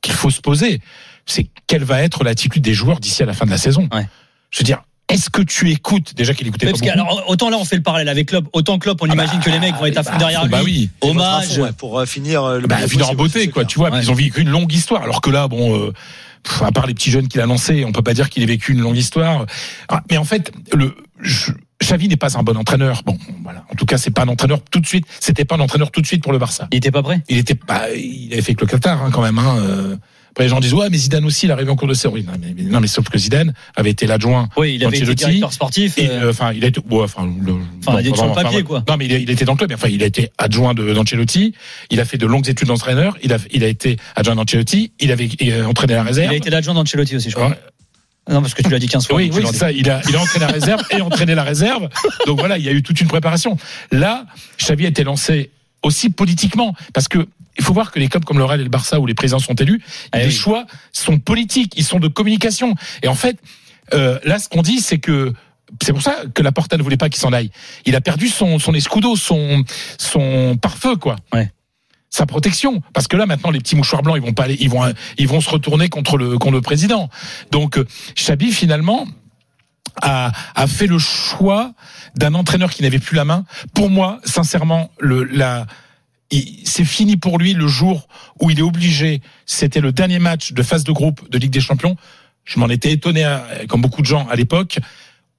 qu'il 0.02 0.12
faut 0.12 0.30
se 0.30 0.40
poser, 0.40 0.80
c'est 1.24 1.48
quelle 1.66 1.84
va 1.84 2.02
être 2.02 2.24
l'attitude 2.24 2.62
des 2.62 2.74
joueurs 2.74 3.00
d'ici 3.00 3.22
à 3.22 3.26
la 3.26 3.32
fin 3.32 3.46
de 3.46 3.50
la 3.50 3.58
saison? 3.58 3.88
Ouais. 3.92 4.06
Je 4.50 4.58
veux 4.58 4.64
dire, 4.64 4.82
est-ce 5.08 5.30
que 5.30 5.40
tu 5.42 5.70
écoutes, 5.70 6.14
déjà 6.14 6.34
qu'il 6.34 6.46
écoutait 6.46 6.66
pas 6.66 6.72
parce 6.72 6.82
que, 6.82 6.86
beaucoup 6.86 7.00
alors, 7.00 7.24
autant 7.30 7.48
là 7.50 7.56
on 7.58 7.64
fait 7.64 7.76
le 7.76 7.82
parallèle 7.82 8.08
avec 8.08 8.28
Klopp, 8.28 8.46
autant 8.52 8.78
Klopp 8.78 9.00
on 9.02 9.06
Ah 9.08 9.14
imagine 9.14 9.38
bah, 9.38 9.44
que 9.44 9.50
les 9.50 9.58
mecs 9.58 9.74
vont 9.76 9.86
être 9.86 9.98
à 9.98 10.02
fond 10.02 10.12
bah, 10.12 10.18
derrière 10.18 10.44
lui. 10.44 10.50
bah 10.50 10.60
oui. 10.64 10.90
Hommage. 11.00 11.58
ouais, 11.58 11.72
pour 11.72 11.98
euh, 11.98 12.04
finir 12.06 12.44
euh, 12.44 12.60
le 12.60 12.66
bah, 12.66 12.76
finir 12.86 13.08
en 13.10 13.14
beauté, 13.14 13.48
quoi. 13.48 13.64
Tu 13.64 13.78
vois, 13.78 13.90
Ouais. 13.90 14.00
ils 14.02 14.10
ont 14.10 14.14
vécu 14.14 14.42
une 14.42 14.50
longue 14.50 14.72
histoire. 14.72 15.02
Alors 15.02 15.20
que 15.20 15.30
là, 15.30 15.48
bon, 15.48 15.76
euh, 15.78 15.92
pff, 16.42 16.62
à 16.62 16.70
part 16.72 16.86
les 16.86 16.94
petits 16.94 17.10
jeunes 17.10 17.26
qu'il 17.28 17.40
a 17.40 17.46
lancés, 17.46 17.84
on 17.86 17.92
peut 17.92 18.02
pas 18.02 18.12
dire 18.14 18.28
qu'il 18.28 18.42
ait 18.42 18.46
vécu 18.46 18.72
une 18.72 18.80
longue 18.80 18.96
histoire. 18.98 19.46
Ah, 19.88 20.02
mais 20.10 20.18
en 20.18 20.24
fait, 20.24 20.52
le 20.74 20.94
je- 21.20 21.52
Xavi 21.80 22.08
n'est 22.08 22.16
pas 22.16 22.36
un 22.36 22.42
bon 22.42 22.56
entraîneur. 22.56 23.02
Bon, 23.06 23.16
voilà. 23.44 23.64
En 23.72 23.76
tout 23.76 23.86
cas, 23.86 23.98
c'est 23.98 24.10
pas 24.10 24.22
un 24.24 24.28
entraîneur 24.28 24.58
tout 24.70 24.80
de 24.80 24.86
suite. 24.86 25.06
C'était 25.20 25.44
pas 25.44 25.54
un 25.54 25.60
entraîneur 25.60 25.90
tout 25.92 26.00
de 26.02 26.06
suite 26.06 26.22
pour 26.24 26.32
le 26.32 26.38
Barça. 26.38 26.66
Il 26.72 26.76
était 26.78 26.90
pas 26.90 27.02
prêt? 27.04 27.22
Il 27.28 27.38
était 27.38 27.54
pas, 27.54 27.88
il 27.94 28.30
avait 28.32 28.42
fait 28.42 28.54
que 28.54 28.62
le 28.62 28.66
Qatar 28.66 29.02
hein, 29.02 29.10
quand 29.12 29.22
même. 29.22 29.38
Hein. 29.38 29.56
euh. 29.60 29.96
Après, 30.38 30.44
les 30.44 30.50
gens 30.50 30.60
disent 30.60 30.72
ouais, 30.74 30.88
mais 30.88 30.96
Zidane 30.98 31.24
aussi, 31.24 31.46
il 31.46 31.50
arrive 31.50 31.68
en 31.68 31.74
cours 31.74 31.88
de 31.88 31.94
série. 31.94 32.22
Non, 32.22 32.32
mais, 32.40 32.62
non, 32.62 32.78
mais 32.80 32.86
sauf 32.86 33.08
que 33.08 33.18
Zidane 33.18 33.54
avait 33.74 33.90
été 33.90 34.06
l'adjoint 34.06 34.48
Oui, 34.56 34.76
il 34.76 34.84
avait 34.84 34.96
été 34.98 35.12
directeur 35.12 35.52
sportif. 35.52 35.98
et 35.98 36.08
euh, 36.08 36.30
enfin, 36.30 36.52
il 36.52 36.64
a 36.64 36.68
été, 36.68 36.80
ouais, 36.88 37.02
enfin, 37.02 37.28
le- 37.44 37.54
Enfin, 37.84 38.00
il 38.00 38.06
est 38.06 38.14
sur 38.14 38.24
le 38.24 38.34
papier, 38.34 38.62
quoi. 38.62 38.84
Non, 38.88 38.96
mais 38.96 39.06
il, 39.06 39.12
il 39.14 39.30
était 39.30 39.44
dans 39.44 39.54
le 39.54 39.58
club. 39.58 39.72
Enfin, 39.74 39.88
il 39.90 40.00
a 40.00 40.06
été 40.06 40.30
adjoint 40.38 40.74
d'Ancelotti. 40.74 41.54
Il 41.90 41.98
a 41.98 42.04
fait 42.04 42.18
de 42.18 42.26
longues 42.26 42.48
études 42.48 42.68
d'entraîneur. 42.68 43.16
Il 43.24 43.32
a, 43.32 43.38
il 43.50 43.64
a 43.64 43.66
été 43.66 43.96
adjoint 44.14 44.36
d'Ancelotti. 44.36 44.92
Il 45.00 45.10
avait 45.10 45.28
entraîné 45.66 45.94
la 45.94 46.02
il 46.02 46.06
réserve. 46.06 46.30
a 46.32 46.36
été 46.36 46.50
l'adjoint 46.50 46.74
d'Ancelotti 46.74 47.16
aussi, 47.16 47.30
je 47.30 47.34
crois. 47.34 47.48
Ouais. 47.48 47.58
Non, 48.30 48.40
parce 48.40 48.54
que 48.54 48.62
tu 48.62 48.70
l'as 48.70 48.78
dit 48.78 48.86
15 48.86 49.06
fois. 49.08 49.16
Oui, 49.16 49.32
oui, 49.34 49.42
c'est 49.44 49.56
ça. 49.56 49.72
Il 49.72 49.90
a, 49.90 50.00
il 50.08 50.14
a 50.14 50.20
entraîné 50.20 50.46
la 50.46 50.52
réserve 50.52 50.82
et 50.96 51.00
entraîné 51.00 51.34
la 51.34 51.42
réserve. 51.42 51.88
Donc 52.28 52.38
voilà, 52.38 52.58
il 52.58 52.64
y 52.64 52.68
a 52.68 52.72
eu 52.72 52.84
toute 52.84 53.00
une 53.00 53.08
préparation. 53.08 53.56
Là, 53.90 54.24
Xavi 54.60 54.84
a 54.86 54.88
été 54.88 55.02
lancé 55.02 55.50
aussi 55.82 56.10
politiquement, 56.10 56.74
parce 56.94 57.08
que 57.08 57.26
il 57.58 57.64
faut 57.64 57.74
voir 57.74 57.90
que 57.90 57.98
les 57.98 58.08
clubs 58.08 58.24
comme 58.24 58.38
le 58.38 58.44
Real 58.44 58.60
et 58.60 58.64
le 58.64 58.70
Barça 58.70 59.00
où 59.00 59.06
les 59.06 59.14
présidents 59.14 59.38
sont 59.40 59.54
élus, 59.54 59.82
Eh 60.14 60.18
les 60.18 60.24
oui. 60.26 60.30
choix 60.32 60.66
sont 60.92 61.18
politiques, 61.18 61.74
ils 61.76 61.84
sont 61.84 61.98
de 61.98 62.08
communication. 62.08 62.74
Et 63.02 63.08
en 63.08 63.14
fait, 63.14 63.38
euh, 63.94 64.18
là, 64.24 64.38
ce 64.38 64.48
qu'on 64.48 64.62
dit, 64.62 64.80
c'est 64.80 64.98
que 64.98 65.32
c'est 65.82 65.92
pour 65.92 66.02
ça 66.02 66.16
que 66.34 66.42
la 66.42 66.52
Porta 66.52 66.76
ne 66.78 66.82
voulait 66.82 66.96
pas 66.96 67.08
qu'il 67.10 67.20
s'en 67.20 67.32
aille. 67.32 67.50
Il 67.84 67.94
a 67.94 68.00
perdu 68.00 68.28
son, 68.28 68.58
son 68.58 68.72
escudo, 68.74 69.16
son, 69.16 69.64
son 69.98 70.56
pare-feu, 70.56 70.96
quoi. 70.96 71.16
Ouais. 71.32 71.50
Sa 72.10 72.24
protection, 72.24 72.80
parce 72.94 73.06
que 73.06 73.18
là 73.18 73.26
maintenant 73.26 73.50
les 73.50 73.58
petits 73.58 73.76
mouchoirs 73.76 74.00
blancs 74.02 74.16
ils 74.16 74.22
vont 74.24 74.32
pas 74.32 74.44
aller, 74.44 74.56
ils 74.60 74.70
vont 74.70 74.82
ils 75.18 75.28
vont 75.28 75.42
se 75.42 75.50
retourner 75.50 75.90
contre 75.90 76.16
le 76.16 76.38
contre 76.38 76.52
le 76.54 76.62
président. 76.62 77.10
Donc 77.50 77.76
euh, 77.76 77.84
Xabi 78.16 78.50
finalement 78.50 79.06
a, 80.00 80.32
a 80.54 80.66
fait 80.66 80.86
le 80.86 80.98
choix 80.98 81.72
d'un 82.16 82.32
entraîneur 82.32 82.70
qui 82.70 82.82
n'avait 82.82 82.98
plus 82.98 83.14
la 83.14 83.26
main. 83.26 83.44
Pour 83.74 83.90
moi, 83.90 84.20
sincèrement, 84.24 84.90
le, 84.98 85.24
la, 85.24 85.66
c'est 86.64 86.84
fini 86.84 87.16
pour 87.16 87.38
lui 87.38 87.54
le 87.54 87.66
jour 87.66 88.08
où 88.40 88.50
il 88.50 88.58
est 88.58 88.62
obligé. 88.62 89.22
C'était 89.46 89.80
le 89.80 89.92
dernier 89.92 90.18
match 90.18 90.52
de 90.52 90.62
phase 90.62 90.84
de 90.84 90.92
groupe 90.92 91.28
de 91.30 91.38
Ligue 91.38 91.52
des 91.52 91.60
Champions. 91.60 91.96
Je 92.44 92.58
m'en 92.58 92.68
étais 92.68 92.92
étonné, 92.92 93.24
hein, 93.24 93.42
comme 93.68 93.82
beaucoup 93.82 94.02
de 94.02 94.06
gens 94.06 94.26
à 94.28 94.36
l'époque, 94.36 94.78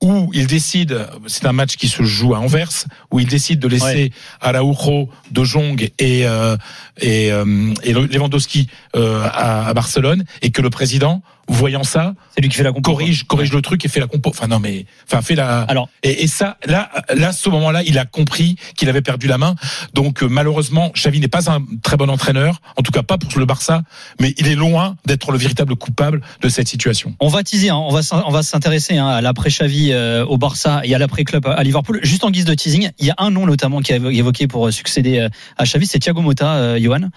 où 0.01 0.31
il 0.34 0.48
décide, 0.48 1.08
c'est 1.27 1.46
un 1.46 1.51
match 1.51 1.75
qui 1.75 1.88
se 1.89 2.03
joue 2.03 2.34
à 2.34 2.39
Anvers, 2.39 2.86
où 3.12 3.19
il 3.19 3.27
décide 3.27 3.60
de 3.60 3.67
laisser 3.67 3.86
Ouais. 3.86 4.12
Araujo, 4.41 5.10
De 5.31 5.43
Jong 5.43 5.91
et 6.00 6.25
euh, 6.25 6.55
et, 7.01 7.31
euh, 7.31 7.74
et 7.84 7.93
Lewandowski 7.93 8.67
euh, 8.96 9.24
à, 9.25 9.67
à 9.67 9.74
Barcelone, 9.74 10.24
et 10.41 10.51
que 10.51 10.62
le 10.62 10.69
président, 10.69 11.22
voyant 11.50 11.84
ça, 11.84 12.13
C'est 12.36 12.41
lui 12.41 12.50
qui 12.50 12.56
fait 12.56 12.63
la 12.63 12.72
compo. 12.72 12.91
corrige 12.91 13.24
corrige 13.25 13.51
le 13.51 13.62
truc 13.62 13.84
et 13.84 13.89
fait 13.89 14.00
la 14.00 14.08
compo. 14.08 14.29
Enfin 14.29 14.48
non 14.48 14.60
mais 14.60 14.86
enfin 15.06 15.22
fait 15.22 15.36
la 15.36 15.62
Alors, 15.63 15.89
et, 16.03 16.24
et 16.24 16.27
ça 16.27 16.58
là 16.65 16.89
là 17.13 17.32
ce 17.32 17.50
moment-là 17.50 17.84
il 17.84 17.98
a 17.98 18.06
compris 18.06 18.56
qu'il 18.75 18.88
avait 18.89 19.01
perdu 19.01 19.27
la 19.27 19.38
main. 19.38 19.56
Donc 19.94 20.24
euh, 20.24 20.27
malheureusement 20.27 20.91
Xavi 20.96 21.20
n'est 21.20 21.27
pas 21.27 21.51
un 21.51 21.63
très 21.84 21.98
bon 21.98 22.10
entraîneur, 22.10 22.62
en 22.77 22.82
tout 22.82 22.91
cas 22.91 23.03
pas 23.03 23.18
pour 23.18 23.38
le 23.38 23.46
Barça, 23.46 23.84
mais 24.20 24.34
il 24.38 24.48
est 24.48 24.56
loin 24.56 24.96
d'être 25.06 25.32
le 25.32 25.38
véritable 25.38 25.75
coupable 25.75 26.22
de 26.41 26.50
cette 26.50 26.68
situation. 26.68 27.15
On 27.20 27.27
va 27.27 27.44
teaser, 27.44 27.70
hein, 27.70 27.75
on 27.75 27.91
va 27.91 28.01
on 28.25 28.32
va 28.32 28.44
s'intéresser 28.44 28.98
hein, 28.98 29.08
à 29.08 29.22
l'après 29.22 29.50
Xavi 29.50 29.92
euh, 29.92 30.25
au 30.25 30.38
Barça 30.38 30.81
et 30.83 30.94
à 30.96 30.98
l'après 30.98 31.24
club 31.24 31.46
à 31.48 31.64
Liverpool. 31.64 32.00
Juste 32.03 32.24
en 32.24 32.31
guise 32.31 32.46
de 32.46 32.53
teasing, 32.53 32.90
il 33.00 33.05
y 33.05 33.12
a 33.12 33.16
un 33.18 33.31
nom 33.31 33.46
notamment 33.46 33.81
qui 33.81 33.94
est 33.94 34.01
évoqué 34.01 34.48
pour 34.48 34.68
euh, 34.68 34.72
succéder 34.72 35.27
à 35.57 35.64
Xavi, 35.64 35.85
c'est 35.85 36.00
Thiago 36.00 36.22
Motta, 36.22 36.55
euh, 36.55 36.79
Johan. 36.79 37.09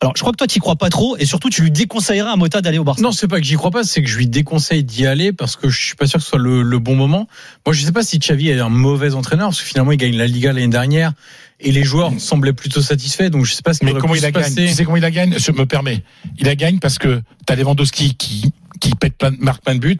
Alors, 0.00 0.12
je 0.16 0.20
crois 0.20 0.32
que 0.32 0.36
toi, 0.36 0.46
tu 0.46 0.60
crois 0.60 0.76
pas 0.76 0.90
trop, 0.90 1.16
et 1.16 1.24
surtout, 1.24 1.48
tu 1.48 1.62
lui 1.62 1.70
déconseillerais 1.70 2.30
à 2.30 2.36
Motta 2.36 2.60
d'aller 2.60 2.78
au 2.78 2.84
Barça. 2.84 3.00
Non, 3.00 3.10
c'est 3.12 3.28
pas 3.28 3.38
que 3.40 3.46
j'y 3.46 3.54
crois 3.54 3.70
pas, 3.70 3.84
c'est 3.84 4.02
que 4.02 4.08
je 4.08 4.16
lui 4.18 4.26
déconseille 4.26 4.84
d'y 4.84 5.06
aller 5.06 5.32
parce 5.32 5.56
que 5.56 5.68
je 5.70 5.80
suis 5.82 5.94
pas 5.94 6.06
sûr 6.06 6.18
que 6.18 6.24
ce 6.24 6.30
soit 6.30 6.38
le, 6.38 6.62
le 6.62 6.78
bon 6.78 6.94
moment. 6.94 7.26
Moi, 7.64 7.72
je 7.74 7.84
sais 7.84 7.92
pas 7.92 8.02
si 8.02 8.18
Xavi 8.18 8.50
est 8.50 8.60
un 8.60 8.68
mauvais 8.68 9.14
entraîneur 9.14 9.48
parce 9.48 9.60
que 9.62 9.66
finalement, 9.66 9.92
il 9.92 9.96
gagne 9.96 10.16
la 10.16 10.26
Liga 10.26 10.52
l'année 10.52 10.68
dernière 10.68 11.12
et 11.60 11.72
les 11.72 11.84
joueurs 11.84 12.12
semblaient 12.18 12.52
plutôt 12.52 12.82
satisfaits. 12.82 13.30
Donc, 13.30 13.46
je 13.46 13.54
sais 13.54 13.62
pas 13.62 13.72
ce 13.72 13.78
qui 13.78 13.86
Mais 13.86 13.94
comment 13.94 14.14
il 14.14 14.20
la 14.20 14.30
gagne. 14.32 14.54
Tu 14.54 14.68
sais 14.68 14.84
comment 14.84 14.96
il 14.98 15.02
la 15.02 15.10
gagne 15.10 15.36
Je 15.38 15.52
me 15.52 15.64
permets. 15.64 16.02
Il 16.38 16.44
la 16.46 16.54
gagne 16.56 16.80
parce 16.80 16.98
que 16.98 17.22
t'as 17.46 17.54
Lewandowski 17.54 18.14
qui 18.16 18.52
qui 18.80 18.90
pète 18.96 19.16
plein, 19.16 19.30
de- 19.30 19.38
marque 19.38 19.62
plein 19.64 19.76
de 19.76 19.80
buts 19.80 19.96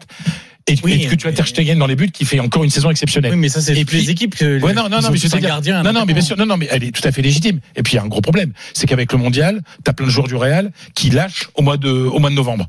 et, 0.67 0.75
Oui, 0.83 0.93
et 0.93 1.07
que 1.07 1.15
tu 1.15 1.27
as 1.27 1.31
Ter 1.31 1.47
Stegen 1.47 1.77
dans 1.77 1.85
les 1.87 1.95
buts 1.95 2.09
qui 2.11 2.25
fait 2.25 2.39
encore 2.39 2.63
une 2.63 2.69
saison 2.69 2.89
exceptionnelle. 2.89 3.31
Oui, 3.33 3.37
mais 3.37 3.49
ça, 3.49 3.61
c'est 3.61 3.77
Et 3.77 3.85
puis- 3.85 4.01
les 4.01 4.09
équipes 4.09 4.35
que 4.35 4.59
Ouais, 4.61 4.73
non, 4.73 4.89
non, 4.89 4.99
non, 5.01 5.09
mais 5.11 5.17
je 5.17 5.27
gardien. 5.37 5.83
non, 5.83 5.93
non, 5.93 6.05
mais 6.05 6.13
bien 6.13 6.23
sûr, 6.23 6.37
non, 6.37 6.45
non, 6.45 6.57
mais 6.57 6.67
elle 6.71 6.83
est 6.83 6.91
tout 6.91 7.07
à 7.07 7.11
fait 7.11 7.21
légitime. 7.21 7.59
Et 7.75 7.83
puis 7.83 7.93
il 7.93 7.95
y 7.97 7.99
a 7.99 8.03
un 8.03 8.07
gros 8.07 8.21
problème, 8.21 8.51
c'est 8.73 8.87
qu'avec 8.87 9.11
le 9.11 9.17
mondial, 9.19 9.61
t'as 9.83 9.93
plein 9.93 10.05
de 10.07 10.11
joueurs 10.11 10.27
du 10.27 10.35
Real 10.35 10.71
qui 10.95 11.09
lâchent 11.11 11.49
au 11.55 11.61
mois 11.61 11.77
de, 11.77 11.89
au 11.89 12.19
mois 12.19 12.29
de 12.29 12.35
novembre. 12.35 12.67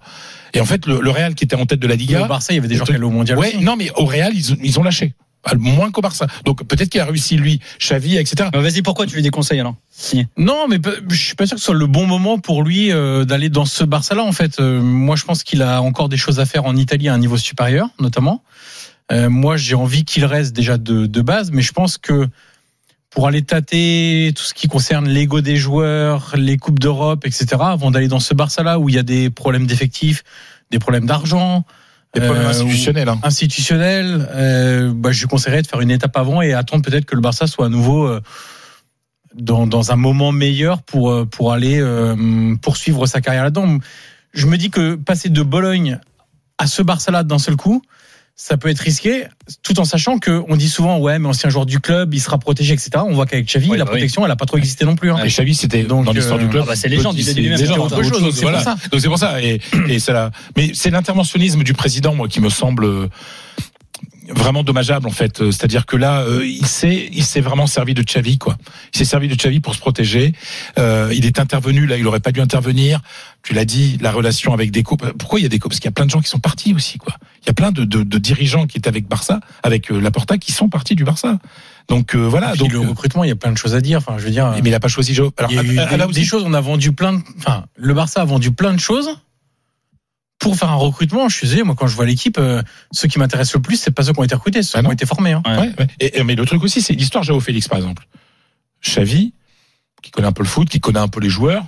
Et 0.53 0.61
en 0.61 0.67
fait, 0.67 0.87
le, 0.87 1.01
le 1.01 1.11
Real 1.11 1.35
qui 1.35 1.45
était 1.45 1.57
en 1.57 1.65
tête 1.67 1.81
de 1.81 1.87
la 1.87 1.97
Liga, 1.97 2.25
Au 2.25 2.27
Barça, 2.29 2.53
il 2.53 2.57
y 2.57 2.59
avait 2.59 2.69
des 2.69 2.75
le 2.75 2.79
joueurs 2.79 2.89
qui 2.89 2.95
allaient 2.95 3.05
au 3.05 3.11
mondial. 3.11 3.39
ouais, 3.39 3.49
aussi. 3.55 3.65
non, 3.65 3.77
mais 3.77 3.91
au 3.97 4.05
Real, 4.05 4.33
ils, 4.35 4.57
ils 4.63 4.79
ont 4.79 4.83
lâché. 4.83 5.15
Ah, 5.47 5.55
Moins 5.57 5.91
qu'au 5.93 6.01
Barça. 6.01 6.27
Donc 6.45 6.65
peut-être 6.67 6.91
qu'il 6.91 7.01
a 7.01 7.05
réussi 7.05 7.37
lui, 7.37 7.61
Xavi, 7.81 8.17
etc. 8.17 8.51
Vas-y, 8.53 8.83
pourquoi 8.83 9.07
tu 9.07 9.15
lui 9.15 9.23
déconseilles 9.23 9.61
alors 9.61 9.77
Non, 10.37 10.67
mais 10.69 10.79
je 11.09 11.15
suis 11.15 11.35
pas 11.37 11.47
sûr 11.47 11.55
que 11.55 11.61
ce 11.61 11.67
soit 11.67 11.75
le 11.75 11.87
bon 11.87 12.05
moment 12.07 12.39
pour 12.39 12.63
lui 12.63 12.93
euh, 12.93 13.25
d'aller 13.25 13.49
dans 13.49 13.65
ce 13.65 13.85
Barça-là. 13.85 14.23
En 14.23 14.33
fait, 14.33 14.59
Euh, 14.61 14.81
moi, 14.81 15.17
je 15.17 15.25
pense 15.25 15.43
qu'il 15.45 15.63
a 15.63 15.81
encore 15.83 16.09
des 16.09 16.17
choses 16.17 16.41
à 16.41 16.47
faire 16.47 16.65
en 16.65 16.77
Italie 16.77 17.09
à 17.09 17.15
un 17.15 17.19
niveau 17.19 17.37
supérieur, 17.37 17.89
notamment. 18.01 18.43
Euh, 19.13 19.31
moi, 19.31 19.57
j'ai 19.57 19.75
envie 19.77 20.05
qu'il 20.05 20.25
reste 20.25 20.53
déjà 20.55 20.79
de, 20.79 21.07
de 21.07 21.21
base, 21.21 21.51
mais 21.53 21.63
je 21.63 21.73
pense 21.73 21.97
que 21.99 22.27
pour 23.11 23.27
aller 23.29 23.43
tâter 23.43 24.33
tout 24.37 24.43
ce 24.43 24.53
qui 24.53 24.67
concerne 24.69 25.09
l'ego 25.09 25.41
des 25.41 25.57
joueurs, 25.57 26.35
les 26.37 26.57
coupes 26.59 26.79
d'Europe, 26.81 27.25
etc., 27.25 27.47
avant 27.61 27.91
d'aller 27.91 28.09
dans 28.09 28.21
ce 28.21 28.35
Barça-là 28.35 28.79
où 28.79 28.89
il 28.89 28.95
y 28.95 28.99
a 28.99 29.03
des 29.03 29.31
problèmes 29.31 29.67
d'effectifs, 29.67 30.23
des 30.71 30.79
problèmes 30.79 31.07
d'argent, 31.07 31.65
Des 32.15 32.21
problèmes 32.21 32.47
euh, 32.47 32.51
institutionnels. 32.51 33.09
Hein. 33.09 33.19
institutionnel, 33.23 34.29
euh, 34.33 34.93
bah, 34.95 35.13
je 35.13 35.21
lui 35.21 35.29
conseillerais 35.29 35.63
de 35.63 35.67
faire 35.67 35.81
une 35.81 35.91
étape 35.91 36.17
avant 36.17 36.41
et 36.41 36.55
attendre 36.55 36.85
peut-être 36.85 37.05
que 37.05 37.15
le 37.15 37.21
Barça 37.21 37.47
soit 37.47 37.67
à 37.67 37.69
nouveau 37.69 38.07
euh, 38.07 38.21
dans, 39.35 39.67
dans 39.67 39.93
un 39.93 39.97
moment 39.97 40.33
meilleur 40.33 40.83
pour, 40.83 41.27
pour 41.29 41.53
aller 41.53 41.79
euh, 41.81 42.55
poursuivre 42.63 43.07
sa 43.07 43.21
carrière 43.21 43.45
là-dedans. 43.45 43.79
Je 44.33 44.47
me 44.47 44.57
dis 44.57 44.71
que 44.71 44.95
passer 44.95 45.29
de 45.29 45.43
Bologne 45.43 45.99
à 46.59 46.67
ce 46.67 46.83
Barça-là 46.83 47.23
d'un 47.23 47.39
seul 47.39 47.57
coup, 47.57 47.83
ça 48.39 48.59
peut 48.59 48.69
être 48.69 48.81
risqué, 48.81 49.25
tout 49.63 49.81
en 49.81 49.85
sachant 49.87 50.19
que 50.19 50.43
on 50.49 50.57
dit 50.57 50.69
souvent 50.69 50.99
ouais, 50.99 51.19
mais 51.19 51.27
ancien 51.27 51.49
joueur 51.49 51.65
du 51.65 51.81
club, 51.81 52.13
il 52.13 52.21
sera 52.21 52.37
protégé, 52.39 52.75
etc. 52.75 52.91
On 52.97 53.15
voit 53.15 53.25
qu'avec 53.25 53.47
Xavi, 53.47 53.71
Oui, 53.71 53.79
la 53.79 53.85
bah 53.85 53.93
oui. 53.95 53.99
protection, 53.99 54.27
elle 54.27 54.31
a 54.31 54.37
pas 54.37 54.45
trop 54.45 54.59
existé 54.59 54.85
non 54.85 54.95
plus. 54.95 55.11
hein. 55.11 55.17
Et 55.25 55.29
Xavi, 55.29 55.55
c'était 55.55 55.85
Donc, 55.85 56.05
dans 56.05 56.13
l'histoire 56.13 56.39
euh, 56.39 56.43
du 56.43 56.49
club. 56.51 56.65
ah 56.67 56.69
bah, 56.69 56.77
c'est 56.77 56.89
légende, 56.89 57.17
C'est 57.19 57.71
autre 57.79 58.03
chose, 58.03 58.35
c'est 58.35 58.43
voilà. 58.43 58.59
pour 58.59 58.65
ça. 58.65 58.77
Donc 58.93 59.01
c'est 59.01 59.09
pour 59.09 59.19
ça. 59.19 59.41
Et, 59.43 59.59
et 59.89 59.99
c'est 59.99 60.13
là. 60.13 60.31
Mais 60.57 60.73
c'est 60.75 60.91
l'interventionnisme 60.91 61.63
du 61.63 61.73
président, 61.73 62.15
moi, 62.15 62.29
qui 62.29 62.41
me 62.43 62.51
semble 62.51 62.85
euh, 62.85 63.09
vraiment 64.29 64.63
dommageable 64.63 65.07
en 65.07 65.13
fait. 65.13 65.41
Euh, 65.41 65.51
C'est-à-dire 65.51 65.87
que 65.87 65.97
là, 65.97 66.23
euh, 66.23 66.47
il 66.47 66.67
s'est, 66.67 67.09
il 67.13 67.25
s'est 67.25 67.41
vraiment 67.41 67.67
servi 67.67 67.95
de 67.95 68.03
Xavi, 68.03 68.39
quoi. 68.39 68.57
Il 68.93 68.99
s'est 68.99 69.05
servi 69.05 69.29
de 69.29 69.35
Xavi 69.35 69.61
pour 69.61 69.75
se 69.75 69.81
protéger. 69.81 70.33
Euh, 70.79 71.13
il 71.15 71.27
est 71.27 71.39
intervenu 71.39 71.87
là, 71.87 71.97
il 71.97 72.07
aurait 72.07 72.21
pas 72.21 72.33
dû 72.33 72.41
intervenir. 72.41 73.01
Tu 73.43 73.55
l'as 73.55 73.65
dit, 73.65 73.99
la 74.01 74.11
relation 74.11 74.53
avec 74.53 74.73
Deco. 74.73 74.97
Pourquoi 74.97 75.39
il 75.39 75.45
y 75.45 75.47
a 75.47 75.49
Deco? 75.49 75.69
Parce 75.69 75.79
qu'il 75.79 75.87
y 75.87 75.89
a 75.89 75.93
plein 75.93 76.07
de 76.07 76.11
gens 76.11 76.21
qui 76.21 76.29
sont 76.29 76.41
partis 76.41 76.75
aussi, 76.75 76.99
quoi. 76.99 77.15
Il 77.43 77.47
y 77.47 77.51
a 77.51 77.55
plein 77.55 77.71
de, 77.71 77.85
de, 77.85 78.03
de 78.03 78.19
dirigeants 78.19 78.67
qui 78.67 78.79
étaient 78.79 78.89
avec 78.89 79.07
Barça, 79.07 79.39
avec 79.63 79.93
euh, 79.93 80.01
Laporta, 80.01 80.37
qui 80.37 80.51
sont 80.51 80.69
partis 80.69 80.97
du 80.97 81.05
Barça. 81.05 81.39
Donc 81.89 82.17
euh, 82.17 82.19
voilà. 82.19 82.51
Puis 82.51 82.59
donc 82.59 82.73
le 82.73 82.81
euh, 82.81 82.89
recrutement, 82.89 83.23
il 83.23 83.29
y 83.29 83.33
a 83.33 83.37
plein 83.37 83.53
de 83.53 83.57
choses 83.57 83.77
à 83.77 83.81
dire. 83.81 83.99
Enfin, 83.99 84.19
je 84.19 84.25
veux 84.25 84.33
dire. 84.33 84.53
mais 84.63 84.71
il 84.71 84.75
a 84.75 84.81
pas 84.81 84.89
choisi. 84.89 85.17
Alors 85.17 85.33
Il 85.51 85.55
y 85.55 85.59
a 85.59 85.63
eu 85.63 86.13
des, 86.13 86.25
choses, 86.25 86.43
on 86.45 86.55
a 86.55 86.61
vendu 86.61 86.91
plein 86.91 87.13
de, 87.13 87.21
enfin, 87.39 87.67
le 87.77 87.95
Barça 87.95 88.21
a 88.21 88.25
vendu 88.25 88.51
plein 88.51 88.75
de 88.75 88.81
choses 88.81 89.11
pour 90.39 90.57
faire 90.57 90.71
un 90.71 90.75
recrutement. 90.77 91.29
Je 91.29 91.37
suis 91.37 91.47
désolé, 91.47 91.63
moi, 91.63 91.75
quand 91.77 91.87
je 91.87 91.97
vois 91.97 92.07
l'équipe, 92.07 92.39
euh, 92.39 92.63
ceux 92.93 93.09
qui 93.09 93.19
m'intéressent 93.19 93.55
le 93.55 93.63
plus, 93.63 93.77
c'est 93.77 93.91
pas 93.91 94.03
ceux 94.03 94.13
qui 94.13 94.21
ont 94.21 94.25
été 94.25 94.35
recrutés, 94.35 94.63
c'est 94.63 94.73
ceux 94.73 94.79
Ah 94.79 94.83
qui 94.83 94.89
ont 94.89 94.93
été 94.93 95.07
formés. 95.07 95.33
hein. 95.33 95.43
Ouais, 95.47 95.59
ouais. 95.79 95.87
Et, 96.01 96.19
et- 96.19 96.25
mais 96.25 96.35
le 96.35 96.45
truc 96.45 96.63
aussi, 96.63 96.81
c'est 96.83 96.93
l'histoire 96.93 97.25
Jao 97.25 97.41
Félix, 97.41 97.69
par 97.69 97.79
exemple. 97.79 98.07
Xavi, 98.85 99.33
qui 100.03 100.11
connaît 100.11 100.29
un 100.29 100.33
peu 100.33 100.43
le 100.43 100.49
foot, 100.49 100.69
qui 100.69 100.81
connaît 100.81 100.99
un 101.01 101.09
peu 101.09 101.21
les 101.21 101.29
joueurs, 101.31 101.65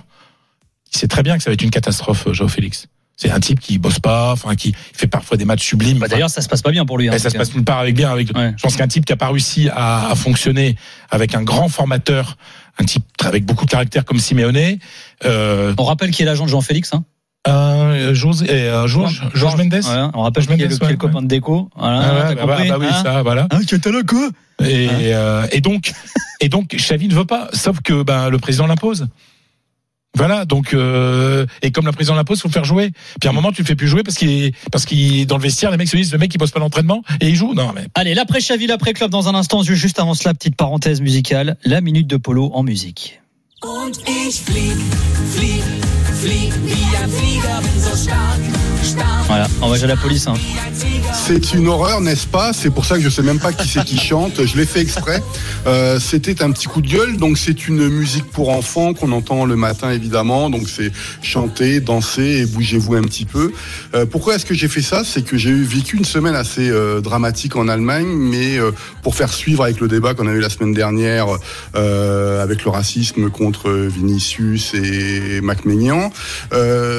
il 0.93 0.97
sait 0.97 1.07
très 1.07 1.23
bien 1.23 1.37
que 1.37 1.43
ça 1.43 1.49
va 1.49 1.53
être 1.55 1.61
une 1.63 1.71
catastrophe, 1.71 2.27
euh, 2.27 2.33
Jao 2.33 2.47
Félix. 2.47 2.87
C'est 3.17 3.31
un 3.31 3.39
type 3.41 3.59
qui 3.59 3.77
bosse 3.79 3.99
pas, 3.99 4.31
enfin 4.31 4.55
qui 4.55 4.73
fait 4.93 5.07
parfois 5.07 5.35
des 5.35 5.43
matchs 5.43 5.65
sublimes. 5.65 5.99
bah, 5.99 6.07
D'ailleurs, 6.07 6.29
ça 6.29 6.41
se 6.41 6.47
passe 6.47 6.61
pas 6.61 6.71
bien 6.71 6.85
pour 6.85 6.97
lui. 6.97 7.09
hein, 7.09 7.11
et 7.11 7.19
ça 7.19 7.29
se 7.29 7.35
passe 7.37 7.53
nulle 7.53 7.65
part 7.65 7.79
avec 7.79 7.93
bien. 7.93 8.09
Avec, 8.09 8.33
Ouais. 8.33 8.53
Je 8.55 8.61
pense 8.63 8.77
qu'un 8.77 8.87
type 8.87 9.03
qui 9.03 9.11
a 9.11 9.17
pas 9.17 9.27
réussi 9.27 9.67
à, 9.73 10.09
à 10.09 10.15
fonctionner 10.15 10.77
avec 11.09 11.35
un 11.35 11.43
grand 11.43 11.67
formateur 11.67 12.37
un 12.77 12.85
type 12.85 13.03
avec 13.25 13.43
beaucoup 13.45 13.65
de 13.65 13.71
caractère 13.71 14.05
comme 14.05 14.19
Simeone. 14.19 14.77
Euh, 15.25 15.73
On 15.77 15.83
rappelle 15.83 16.11
qui 16.11 16.21
est 16.21 16.25
l'agent 16.25 16.45
de 16.45 16.49
Jean-Félix. 16.49 16.93
Hein 16.93 17.03
euh, 17.53 18.11
euh, 18.11 18.87
Georges, 18.87 19.23
Georges 19.33 19.57
Mendes. 19.57 19.73
Ouais, 19.73 20.09
on 20.13 20.21
rappelle 20.21 20.43
Georges 20.43 20.57
qui 20.57 20.63
est 20.63 20.67
le, 20.67 20.71
Mendes, 20.71 20.79
qui 20.79 20.85
est 20.85 20.87
le 20.87 20.93
ouais, 20.93 20.97
copain 20.97 21.21
de 21.21 21.27
Déco. 21.27 21.69
Voilà, 21.75 21.99
Ah 21.99 22.29
ouais, 22.29 22.35
bah, 22.35 22.45
bah, 22.45 22.55
compris 22.55 22.69
bah 22.69 22.77
oui, 22.79 22.87
hein 22.89 23.03
ça, 23.03 23.21
voilà. 23.23 23.47
Hein, 23.51 23.59
qui 23.67 23.75
était 23.75 23.91
là, 23.91 24.01
quoi 24.07 24.29
Et, 24.65 24.87
Hein 24.87 24.93
euh, 25.03 25.47
et 25.51 25.61
donc, 25.61 25.91
et 26.39 26.49
donc, 26.49 26.75
Xavi 26.75 27.07
ne 27.07 27.15
veut 27.15 27.25
pas, 27.25 27.49
sauf 27.53 27.81
que 27.81 28.03
ben, 28.03 28.29
le 28.29 28.37
président 28.37 28.67
l'impose. 28.67 29.07
Voilà, 30.15 30.43
donc 30.45 30.73
euh, 30.73 31.45
et 31.61 31.71
comme 31.71 31.85
le 31.85 31.91
président 31.91 32.15
l'impose, 32.15 32.41
faut 32.41 32.47
le 32.47 32.53
faire 32.53 32.65
jouer. 32.65 32.91
Puis 33.21 33.27
à 33.27 33.31
un 33.31 33.33
moment, 33.33 33.51
tu 33.51 33.61
le 33.61 33.67
fais 33.67 33.75
plus 33.75 33.87
jouer 33.87 34.01
parce 34.01 34.17
qu'il 34.17 34.29
est 34.29 34.55
parce 34.71 34.85
qu'il 34.85 35.27
dans 35.27 35.37
le 35.37 35.43
vestiaire, 35.43 35.69
les 35.69 35.77
mecs 35.77 35.87
se 35.87 35.95
disent 35.95 36.11
le 36.11 36.17
mec 36.17 36.33
il 36.33 36.39
bosse 36.39 36.49
pas 36.49 36.59
d'entraînement 36.59 37.03
et 37.21 37.29
il 37.29 37.35
joue. 37.35 37.53
Non 37.53 37.71
mais 37.75 37.85
Allez, 37.93 38.15
l'après 38.15 38.41
Chavi, 38.41 38.65
l'après 38.65 38.93
club 38.93 39.11
dans 39.11 39.29
un 39.29 39.35
instant. 39.35 39.61
Juste 39.61 39.99
avant 39.99 40.15
cela, 40.15 40.33
petite 40.33 40.55
parenthèse 40.55 40.99
musicale. 40.99 41.57
La 41.63 41.79
minute 41.79 42.07
de 42.07 42.17
polo 42.17 42.49
en 42.53 42.63
musique. 42.63 43.21
Und 43.61 43.99
ich 44.07 44.39
flieg, 44.39 44.77
flieg, 45.35 45.63
flieg 46.19 46.53
wie 46.65 46.97
ein 46.97 47.09
Flieger, 47.09 47.61
bin 47.61 47.81
so 47.81 47.95
stark, 47.95 48.39
stark. 48.39 48.68
Voilà, 49.27 49.47
envoyé 49.61 49.83
à 49.83 49.87
la 49.87 49.95
police. 49.97 50.27
Hein. 50.27 50.33
C'est 51.13 51.53
une 51.53 51.67
horreur, 51.67 52.01
n'est-ce 52.01 52.27
pas? 52.27 52.53
C'est 52.53 52.69
pour 52.69 52.85
ça 52.85 52.95
que 52.95 53.01
je 53.01 53.09
sais 53.09 53.21
même 53.21 53.39
pas 53.39 53.53
qui 53.53 53.67
c'est 53.67 53.83
qui 53.83 53.97
chante. 54.03 54.45
Je 54.45 54.57
l'ai 54.57 54.65
fait 54.65 54.81
exprès. 54.81 55.21
Euh, 55.67 55.99
C'était 55.99 56.41
un 56.41 56.51
petit 56.51 56.67
coup 56.67 56.81
de 56.81 56.87
gueule. 56.87 57.17
Donc 57.17 57.37
c'est 57.37 57.67
une 57.67 57.87
musique 57.89 58.25
pour 58.25 58.49
enfants 58.49 58.93
qu'on 58.93 59.11
entend 59.11 59.45
le 59.45 59.55
matin 59.55 59.91
évidemment. 59.91 60.49
Donc 60.49 60.67
c'est 60.67 60.91
chanter, 61.21 61.79
danser 61.79 62.41
et 62.41 62.45
bougez-vous 62.45 62.95
un 62.95 63.03
petit 63.03 63.25
peu. 63.25 63.51
Euh, 63.93 64.05
pourquoi 64.05 64.35
est-ce 64.35 64.45
que 64.45 64.53
j'ai 64.53 64.67
fait 64.67 64.81
ça? 64.81 65.03
C'est 65.03 65.23
que 65.23 65.37
j'ai 65.37 65.53
vécu 65.53 65.97
une 65.97 66.05
semaine 66.05 66.35
assez 66.35 66.69
euh, 66.69 67.01
dramatique 67.01 67.55
en 67.55 67.67
Allemagne, 67.67 68.07
mais 68.07 68.57
pour 69.03 69.15
faire 69.15 69.31
suivre 69.31 69.63
avec 69.63 69.79
le 69.79 69.87
débat 69.87 70.13
qu'on 70.13 70.27
a 70.27 70.31
eu 70.31 70.39
la 70.39 70.49
semaine 70.49 70.73
dernière 70.73 71.27
avec 71.73 72.63
le 72.63 72.71
racisme 72.71 73.29
contre 73.29 73.69
Vinicius 73.69 74.73
et 74.73 75.41
Macménian. 75.41 76.11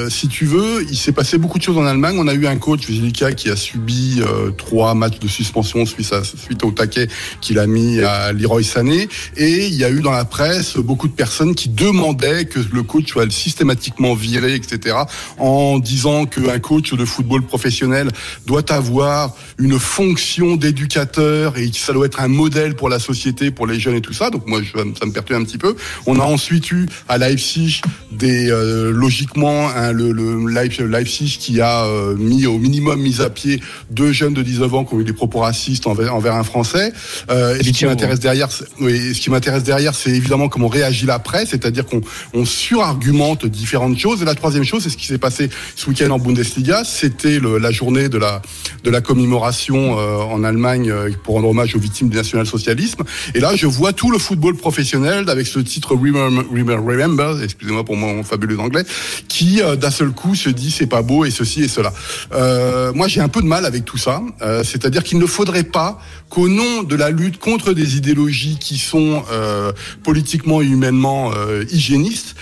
Si 0.09 0.27
tu 0.27 0.45
veux, 0.45 0.85
il 0.89 0.97
s'est 0.97 1.11
passé 1.11 1.37
beaucoup 1.37 1.57
de 1.57 1.63
choses 1.63 1.77
en 1.77 1.80
Allemagne. 1.85 2.17
On 2.19 2.27
a 2.27 2.33
eu 2.33 2.47
un 2.47 2.57
coach, 2.57 2.87
Zilika, 2.87 3.31
qui 3.33 3.49
a 3.49 3.55
subi 3.55 4.21
euh, 4.21 4.51
trois 4.51 4.93
matchs 4.93 5.19
de 5.19 5.27
suspension 5.27 5.85
suite, 5.85 6.63
au 6.63 6.71
taquet 6.71 7.07
qu'il 7.41 7.59
a 7.59 7.67
mis 7.67 8.01
à 8.01 8.33
Leroy 8.33 8.63
Sané. 8.63 9.07
Et 9.37 9.67
il 9.67 9.75
y 9.75 9.83
a 9.83 9.89
eu 9.89 10.01
dans 10.01 10.11
la 10.11 10.25
presse 10.25 10.77
beaucoup 10.77 11.07
de 11.07 11.13
personnes 11.13 11.55
qui 11.55 11.69
demandaient 11.69 12.45
que 12.45 12.59
le 12.71 12.83
coach 12.83 13.11
soit 13.11 13.29
systématiquement 13.31 14.13
viré, 14.13 14.55
etc. 14.55 14.95
En 15.37 15.79
disant 15.79 16.25
qu'un 16.25 16.59
coach 16.59 16.93
de 16.93 17.05
football 17.05 17.43
professionnel 17.43 18.09
doit 18.45 18.71
avoir 18.71 19.35
une 19.57 19.79
fonction 19.79 20.55
d'éducateur 20.55 21.57
et 21.57 21.69
que 21.69 21.77
ça 21.77 21.93
doit 21.93 22.05
être 22.05 22.19
un 22.19 22.27
modèle 22.27 22.75
pour 22.75 22.89
la 22.89 22.99
société, 22.99 23.51
pour 23.51 23.67
les 23.67 23.79
jeunes 23.79 23.95
et 23.95 24.01
tout 24.01 24.13
ça. 24.13 24.29
Donc 24.29 24.47
moi, 24.47 24.59
ça 24.73 25.05
me 25.05 25.11
perturbe 25.11 25.41
un 25.41 25.45
petit 25.45 25.57
peu. 25.57 25.75
On 26.05 26.19
a 26.19 26.23
ensuite 26.23 26.71
eu 26.71 26.87
à 27.07 27.17
Leipzig 27.17 27.81
des 28.11 28.49
euh, 28.49 28.91
logiquement 28.91 29.69
hein, 29.69 29.91
le, 29.91 30.11
le 30.11 30.47
Leipzig, 30.47 30.83
Leipzig 30.83 31.37
qui 31.39 31.61
a 31.61 31.70
euh, 31.85 32.15
mis 32.15 32.45
au 32.45 32.57
minimum 32.57 33.01
mis 33.01 33.21
à 33.21 33.29
pied 33.29 33.61
deux 33.89 34.11
jeunes 34.11 34.33
de 34.33 34.41
19 34.41 34.73
ans 34.73 34.85
qui 34.85 34.93
ont 34.93 34.99
eu 34.99 35.03
des 35.03 35.13
propos 35.13 35.39
racistes 35.39 35.87
envers, 35.87 36.15
envers 36.15 36.35
un 36.35 36.43
Français. 36.43 36.93
Euh, 37.29 37.57
et 37.59 37.63
ce 37.63 37.71
qui 37.71 37.85
m'intéresse 37.85 38.19
derrière, 38.19 38.49
oui, 38.79 39.15
ce 39.15 39.21
qui 39.21 39.29
m'intéresse 39.29 39.63
derrière, 39.63 39.95
c'est 39.95 40.11
évidemment 40.11 40.49
comment 40.49 40.67
réagit 40.67 41.05
la 41.05 41.19
presse, 41.19 41.49
c'est-à-dire 41.49 41.85
qu'on 41.85 42.01
on 42.33 42.45
surargumente 42.45 43.45
différentes 43.45 43.97
choses. 43.97 44.21
Et 44.21 44.25
la 44.25 44.35
troisième 44.35 44.63
chose, 44.63 44.83
c'est 44.83 44.89
ce 44.89 44.97
qui 44.97 45.07
s'est 45.07 45.17
passé 45.17 45.49
ce 45.75 45.89
week-end 45.89 46.09
en 46.11 46.19
Bundesliga. 46.19 46.83
C'était 46.83 47.39
la 47.39 47.71
journée 47.71 48.09
de 48.09 48.17
la 48.17 48.41
de 48.83 48.89
la 48.89 49.01
commémoration 49.01 49.99
euh, 49.99 50.17
en 50.17 50.43
Allemagne 50.43 50.91
pour 51.23 51.35
rendre 51.35 51.49
hommage 51.49 51.75
aux 51.75 51.79
victimes 51.79 52.09
du 52.09 52.17
national-socialisme. 52.17 53.03
Et 53.35 53.39
là, 53.39 53.55
je 53.55 53.67
vois 53.67 53.93
tout 53.93 54.11
le 54.11 54.17
football 54.17 54.55
professionnel 54.55 55.29
avec 55.29 55.47
ce 55.47 55.59
titre 55.59 55.95
Remember, 55.95 56.43
Remember, 56.51 56.83
Remember, 56.83 57.43
excusez-moi 57.43 57.83
pour 57.83 57.95
mon 57.95 58.23
fabuleux 58.23 58.59
anglais, 58.59 58.83
qui 59.27 59.61
euh, 59.61 59.75
d'un 59.75 59.91
seul 59.91 60.11
coup 60.11 60.35
se 60.35 60.49
dit 60.49 60.71
c'est 60.71 60.87
pas 60.87 61.01
beau 61.01 61.25
et 61.25 61.31
ceci 61.31 61.60
cela. 61.67 61.93
Euh, 62.33 62.91
moi, 62.93 63.07
j'ai 63.07 63.21
un 63.21 63.27
peu 63.27 63.41
de 63.41 63.47
mal 63.47 63.65
avec 63.65 63.85
tout 63.85 63.97
ça. 63.97 64.21
Euh, 64.41 64.63
C'est-à-dire 64.63 65.03
qu'il 65.03 65.19
ne 65.19 65.25
faudrait 65.25 65.63
pas 65.63 65.99
qu'au 66.29 66.47
nom 66.47 66.83
de 66.83 66.95
la 66.95 67.09
lutte 67.09 67.39
contre 67.39 67.73
des 67.73 67.97
idéologies 67.97 68.57
qui 68.59 68.77
sont 68.77 69.23
euh, 69.31 69.71
politiquement 70.03 70.61
et 70.61 70.65
humainement 70.65 71.31
hygiénistes, 71.71 72.35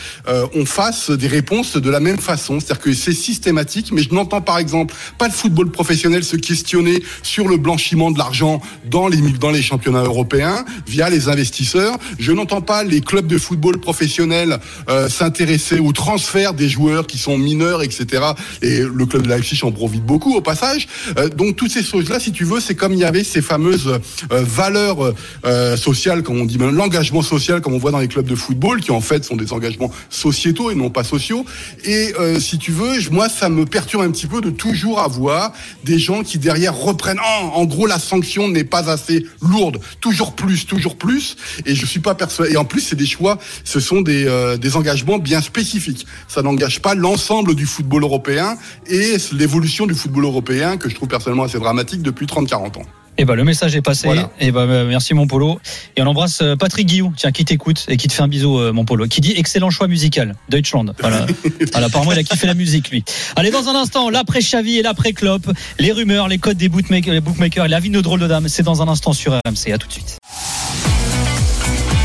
on 0.53 0.65
fasse 0.65 1.09
des 1.09 1.27
réponses 1.27 1.75
de 1.77 1.89
la 1.89 1.99
même 1.99 2.19
façon. 2.19 2.59
C'est-à-dire 2.59 2.83
que 2.83 2.93
c'est 2.93 3.13
systématique, 3.13 3.91
mais 3.91 4.03
je 4.03 4.13
n'entends 4.13 4.41
par 4.41 4.57
exemple 4.57 4.93
pas 5.17 5.27
le 5.27 5.33
football 5.33 5.71
professionnel 5.71 6.23
se 6.23 6.35
questionner 6.35 7.01
sur 7.23 7.47
le 7.47 7.57
blanchiment 7.57 8.11
de 8.11 8.17
l'argent 8.17 8.61
dans 8.85 9.07
les, 9.07 9.21
dans 9.39 9.51
les 9.51 9.61
championnats 9.61 10.03
européens 10.03 10.65
via 10.87 11.09
les 11.09 11.29
investisseurs. 11.29 11.97
Je 12.19 12.31
n'entends 12.31 12.61
pas 12.61 12.83
les 12.83 13.01
clubs 13.01 13.27
de 13.27 13.37
football 13.37 13.79
professionnels 13.79 14.59
euh, 14.89 15.09
s'intéresser 15.09 15.79
au 15.79 15.91
transfert 15.91 16.53
des 16.53 16.69
joueurs 16.69 17.07
qui 17.07 17.17
sont 17.17 17.37
mineurs, 17.37 17.81
etc. 17.83 18.23
Et 18.61 18.81
le 18.99 19.05
club 19.05 19.23
de 19.23 19.29
Leipzig 19.29 19.59
en 19.63 19.71
profite 19.71 20.03
beaucoup 20.03 20.35
au 20.35 20.41
passage. 20.41 20.87
Euh, 21.17 21.29
donc 21.29 21.55
toutes 21.55 21.71
ces 21.71 21.83
choses-là, 21.83 22.19
si 22.19 22.31
tu 22.31 22.43
veux, 22.43 22.59
c'est 22.59 22.75
comme 22.75 22.93
il 22.93 22.99
y 22.99 23.05
avait 23.05 23.23
ces 23.23 23.41
fameuses 23.41 23.87
euh, 23.87 24.43
valeurs 24.43 25.13
euh, 25.45 25.77
sociales, 25.77 26.21
comme 26.21 26.39
on 26.39 26.45
dit, 26.45 26.57
l'engagement 26.57 27.21
social, 27.21 27.61
comme 27.61 27.73
on 27.73 27.79
voit 27.79 27.91
dans 27.91 27.99
les 27.99 28.07
clubs 28.07 28.27
de 28.27 28.35
football, 28.35 28.81
qui 28.81 28.91
en 28.91 29.01
fait 29.01 29.23
sont 29.23 29.35
des 29.35 29.53
engagements 29.53 29.91
sociétaux 30.09 30.69
et 30.69 30.75
non 30.75 30.89
pas 30.89 31.03
sociaux. 31.03 31.45
Et 31.85 32.13
si 32.39 32.57
tu 32.57 32.71
veux, 32.71 32.99
moi, 33.11 33.29
ça 33.29 33.49
me 33.49 33.65
perturbe 33.65 34.03
un 34.03 34.11
petit 34.11 34.27
peu 34.27 34.41
de 34.41 34.49
toujours 34.49 34.99
avoir 34.99 35.53
des 35.85 35.97
gens 35.97 36.23
qui 36.23 36.37
derrière 36.37 36.75
reprennent. 36.75 37.19
Oh, 37.19 37.49
en 37.53 37.65
gros, 37.65 37.87
la 37.87 37.99
sanction 37.99 38.49
n'est 38.49 38.63
pas 38.63 38.89
assez 38.89 39.25
lourde. 39.41 39.79
Toujours 40.01 40.33
plus, 40.33 40.65
toujours 40.65 40.97
plus. 40.97 41.37
Et 41.65 41.75
je 41.75 41.85
suis 41.85 41.99
pas 41.99 42.15
persuadé. 42.15 42.53
Et 42.53 42.57
en 42.57 42.65
plus, 42.65 42.81
c'est 42.81 42.95
des 42.95 43.05
choix. 43.05 43.37
Ce 43.63 43.79
sont 43.79 44.01
des, 44.01 44.25
euh, 44.25 44.57
des 44.57 44.75
engagements 44.75 45.17
bien 45.17 45.41
spécifiques. 45.41 46.05
Ça 46.27 46.41
n'engage 46.41 46.81
pas 46.81 46.95
l'ensemble 46.95 47.55
du 47.55 47.65
football 47.65 48.03
européen 48.03 48.57
et 48.89 49.17
l'évolution 49.33 49.85
du 49.85 49.93
football 49.93 50.25
européen 50.25 50.77
que 50.77 50.89
je 50.89 50.95
trouve 50.95 51.07
personnellement 51.07 51.43
assez 51.43 51.59
dramatique 51.59 52.01
depuis 52.01 52.25
30-40 52.25 52.79
ans. 52.79 52.85
Et 53.19 53.25
ben 53.25 53.35
le 53.35 53.43
message 53.43 53.75
est 53.75 53.81
passé. 53.81 54.07
Voilà. 54.07 54.31
Et 54.39 54.49
ben 54.51 54.61
euh, 54.61 54.87
merci 54.87 55.13
mon 55.13 55.27
polo. 55.27 55.59
Et 55.97 56.01
on 56.01 56.07
embrasse 56.07 56.39
euh, 56.41 56.55
Patrick 56.55 56.87
Guillou, 56.87 57.11
tiens 57.17 57.33
qui 57.33 57.43
t'écoute 57.43 57.85
et 57.89 57.97
qui 57.97 58.07
te 58.07 58.13
fait 58.13 58.21
un 58.21 58.29
bisou 58.29 58.57
euh, 58.57 58.71
mon 58.71 58.85
polo, 58.85 59.07
qui 59.07 59.19
dit 59.19 59.33
excellent 59.35 59.69
choix 59.69 59.89
musical, 59.89 60.35
Deutschland. 60.47 60.93
Voilà. 61.01 61.25
voilà 61.73 61.87
apparemment 61.87 62.13
il 62.13 62.19
a 62.19 62.23
kiffé 62.23 62.47
la 62.47 62.53
musique 62.53 62.89
lui. 62.89 63.03
Allez 63.35 63.51
dans 63.51 63.67
un 63.67 63.75
instant 63.75 64.09
l'après 64.09 64.39
Xavi 64.39 64.77
et 64.77 64.83
l'après 64.83 65.11
Klopp, 65.11 65.51
les 65.79 65.91
rumeurs, 65.91 66.29
les 66.29 66.37
codes 66.37 66.55
des 66.55 66.69
bookmakers, 66.69 67.13
les 67.13 67.19
bookmakers 67.19 67.65
et 67.65 67.69
la 67.69 67.81
vie 67.81 67.89
de 67.89 67.95
nos 67.95 68.01
drôles 68.01 68.21
de 68.21 68.27
dames, 68.27 68.47
c'est 68.47 68.63
dans 68.63 68.81
un 68.81 68.87
instant 68.87 69.11
sur 69.11 69.33
RMC. 69.33 69.73
À 69.73 69.77
tout 69.77 69.87
de 69.89 69.93
suite. 69.93 70.17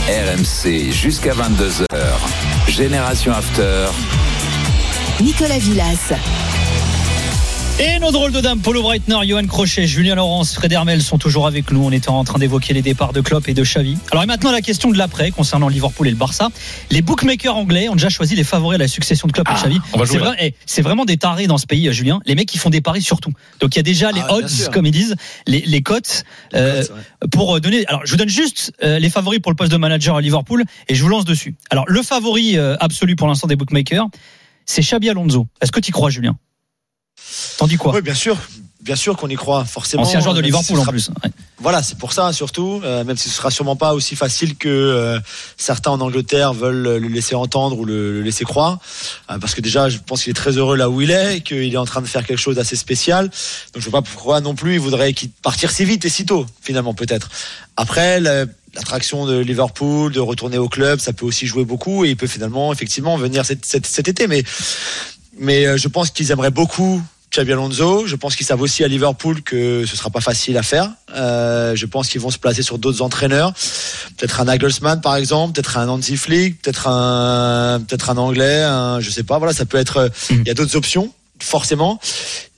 RMC 0.09 0.91
jusqu'à 0.91 1.33
22h. 1.33 1.87
Génération 2.69 3.33
After. 3.33 3.87
Nicolas 5.21 5.59
Villas. 5.59 6.13
Et 7.81 7.99
nos 7.99 8.13
drôles 8.13 8.31
de 8.31 8.41
dames, 8.41 8.61
Polo 8.61 8.83
Breitner, 8.83 9.17
Johan 9.27 9.45
Crochet, 9.49 9.89
Julien 9.89 10.15
Laurence, 10.15 10.55
Fred 10.55 10.71
Hermel 10.71 11.03
sont 11.03 11.19
toujours 11.19 11.49
avec 11.49 11.73
nous. 11.73 11.85
On 11.85 11.91
était 11.91 12.09
en 12.09 12.23
train 12.23 12.39
d'évoquer 12.39 12.73
les 12.73 12.83
départs 12.83 13.13
de 13.13 13.21
Klopp 13.21 13.49
et 13.49 13.55
de 13.55 13.65
Xavi. 13.65 13.99
Alors 14.13 14.23
et 14.23 14.27
maintenant 14.27 14.53
la 14.53 14.61
question 14.61 14.93
de 14.93 14.97
l'après 14.97 15.33
concernant 15.33 15.69
Liverpool 15.69 16.07
et 16.07 16.11
le 16.13 16.17
Barça. 16.17 16.51
Les 16.93 17.03
bookmakers 17.03 17.57
anglais 17.57 17.89
ont 17.89 17.95
déjà 17.95 18.11
choisi 18.11 18.37
les 18.37 18.45
favoris 18.45 18.77
à 18.77 18.79
la 18.79 18.87
succession 18.87 19.27
de 19.27 19.33
Klopp 19.33 19.49
et 19.51 19.55
de 19.55 19.59
Xavi. 19.59 19.79
C'est 20.07 20.19
vrai- 20.19 20.37
eh, 20.41 20.55
c'est 20.67 20.83
vraiment 20.83 21.05
des 21.05 21.17
tarés 21.17 21.49
dans 21.49 21.59
ce 21.59 21.67
pays, 21.67 21.93
Julien. 21.93 22.21
Les 22.27 22.37
mecs 22.37 22.47
qui 22.49 22.59
font 22.59 22.71
des 22.71 22.81
paris 22.81 23.03
sur 23.03 23.19
tout. 23.21 23.33
Donc 23.59 23.75
il 23.75 23.79
y 23.79 23.81
a 23.81 23.83
déjà 23.83 24.13
les 24.13 24.21
Ah, 24.21 24.35
odds, 24.35 24.71
comme 24.73 24.87
ils 24.87 24.93
disent, 24.93 25.17
les, 25.49 25.63
les 25.67 25.83
cotes 25.83 26.23
euh, 26.55 26.85
pour 27.33 27.61
donner. 27.61 27.85
Alors 27.89 28.03
je 28.07 28.13
vous 28.13 28.17
donne 28.17 28.29
juste 28.29 28.73
euh, 28.85 29.01
les 29.01 29.11
favoris 29.11 29.41
pour 29.41 29.51
le 29.51 29.57
poste 29.57 29.73
de 29.73 29.79
manager 29.79 30.15
à 30.15 30.21
Liverpool 30.21 30.63
et 30.89 30.95
je 30.95 31.03
vous 31.03 31.09
lance 31.09 31.25
dessus. 31.25 31.57
Alors 31.71 31.87
le 31.89 32.03
favori 32.03 32.57
euh, 32.57 32.77
absolu 32.79 33.17
pour 33.17 33.27
l'instant 33.27 33.49
des 33.49 33.57
bookmakers, 33.57 34.07
c'est 34.65 34.83
Xabi 34.83 35.11
Alonso. 35.11 35.49
Est-ce 35.61 35.73
que 35.73 35.81
tu 35.81 35.91
crois, 35.91 36.09
Julien? 36.11 36.37
T'en 37.59 37.67
dis 37.67 37.77
quoi 37.77 37.95
Oui, 37.95 38.03
bien 38.03 38.15
sûr. 38.15 38.37
Bien 38.81 38.97
sûr 38.97 39.17
qu'on 39.17 39.29
y 39.31 39.35
croit, 39.35 39.65
forcément. 39.65 40.03
Ancien 40.03 40.21
joueur 40.21 40.35
de 40.35 40.41
si 40.41 40.45
Liverpool 40.45 40.79
en 40.79 40.85
plus. 40.85 41.09
Ouais. 41.09 41.31
Voilà, 41.59 41.83
c'est 41.83 41.97
pour 41.97 42.13
ça 42.13 42.35
surtout, 42.35 42.83
euh, 42.85 43.03
même 43.05 43.17
si 43.17 43.31
ce 43.31 43.37
sera 43.37 43.51
sûrement 43.51 43.77
pas 43.77 43.95
aussi 43.95 44.15
facile 44.15 44.57
que 44.57 44.69
euh, 44.69 45.19
certains 45.57 45.93
en 45.93 46.01
Angleterre 46.03 46.53
veulent 46.53 46.99
le 46.99 47.09
laisser 47.09 47.35
entendre 47.35 47.79
ou 47.79 47.87
le, 47.87 48.13
le 48.13 48.21
laisser 48.21 48.45
croire, 48.45 48.79
Euh, 49.31 49.39
parce 49.39 49.55
que 49.55 49.63
déjà, 49.63 49.89
je 49.89 49.97
pense 50.05 50.23
qu'il 50.25 50.33
est 50.33 50.35
très 50.35 50.59
heureux 50.59 50.77
là 50.77 50.91
où 50.91 51.01
il 51.01 51.11
est, 51.11 51.41
qu'il 51.41 51.73
est 51.73 51.77
en 51.79 51.87
train 51.87 52.03
de 52.03 52.07
faire 52.07 52.27
quelque 52.27 52.39
chose 52.39 52.57
d'assez 52.57 52.77
spécial. 52.77 53.31
Donc 53.73 53.83
je 53.83 53.89
vois 53.89 54.03
pas 54.03 54.09
pourquoi 54.13 54.43
non 54.43 54.55
plus 54.55 54.75
il 54.75 54.81
voudrait 54.81 55.15
qu'il 55.15 55.31
partir 55.31 55.71
si 55.71 55.87
vite 55.87 56.05
et 56.05 56.11
si 56.11 56.27
tôt, 56.27 56.45
finalement 56.61 56.93
peut-être. 56.93 57.31
Après, 57.79 58.21
la- 58.21 58.45
l'attraction 58.75 59.25
de 59.25 59.39
Liverpool, 59.39 60.13
de 60.13 60.21
retourner 60.21 60.59
au 60.59 60.69
club, 60.69 60.99
ça 61.01 61.15
peut 61.15 61.25
aussi 61.25 61.47
jouer 61.47 61.65
beaucoup, 61.65 62.05
et 62.05 62.11
il 62.11 62.17
peut 62.17 62.27
finalement 62.27 62.71
effectivement 62.73 63.17
venir 63.17 63.47
cet, 63.47 63.65
cet- 63.65 63.87
cet 63.87 64.09
été, 64.09 64.27
mais 64.27 64.43
mais 65.39 65.67
euh, 65.67 65.77
je 65.77 65.89
pense 65.89 66.11
qu'ils 66.11 66.31
aimeraient 66.31 66.51
beaucoup 66.51 67.03
Xabi 67.33 67.53
Alonso. 67.53 68.07
Je 68.07 68.15
pense 68.17 68.37
qu'ils 68.37 68.47
savent 68.47 68.61
aussi 68.61 68.85
à 68.85 68.89
Liverpool 68.89 69.43
que 69.43 69.85
ce 69.87 69.97
sera 69.97 70.09
pas 70.11 70.21
facile 70.21 70.57
à 70.57 70.63
faire. 70.63 70.91
Euh, 71.17 71.75
je 71.75 71.87
pense 71.87 72.09
qu'ils 72.09 72.21
vont 72.21 72.31
se 72.31 72.39
placer 72.39 72.63
sur 72.63 72.79
d'autres 72.79 73.03
entraîneurs, 73.03 73.53
peut-être 74.17 74.41
un 74.41 74.45
Nagelsmann 74.45 75.01
par 75.01 75.17
exemple, 75.17 75.53
peut-être 75.55 75.77
un 75.79 75.89
Hansi 75.89 76.17
Flick, 76.17 76.63
peut-être 76.63 76.87
un 76.89 77.81
peut-être 77.87 78.11
un 78.11 78.17
Anglais, 78.19 78.63
un, 78.63 79.01
je 79.01 79.11
sais 79.11 79.25
pas. 79.25 79.39
Voilà, 79.39 79.53
ça 79.53 79.65
peut 79.65 79.79
être. 79.79 79.97
euh, 79.97 80.09
Il 80.31 80.47
y 80.47 80.51
a 80.51 80.55
d'autres 80.55 80.77
options. 80.77 81.13
Forcément, 81.41 81.99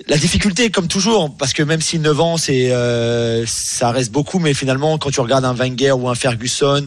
la 0.06 0.18
difficulté, 0.18 0.70
comme 0.70 0.86
toujours, 0.86 1.34
parce 1.34 1.54
que 1.54 1.62
même 1.62 1.80
si 1.80 1.98
9 1.98 2.20
ans, 2.20 2.36
c'est 2.36 2.70
euh, 2.72 3.44
ça 3.46 3.90
reste 3.90 4.12
beaucoup, 4.12 4.38
mais 4.38 4.52
finalement, 4.52 4.98
quand 4.98 5.10
tu 5.10 5.20
regardes 5.20 5.46
un 5.46 5.54
Wenger 5.54 5.92
ou 5.92 6.10
un 6.10 6.14
Ferguson, 6.14 6.84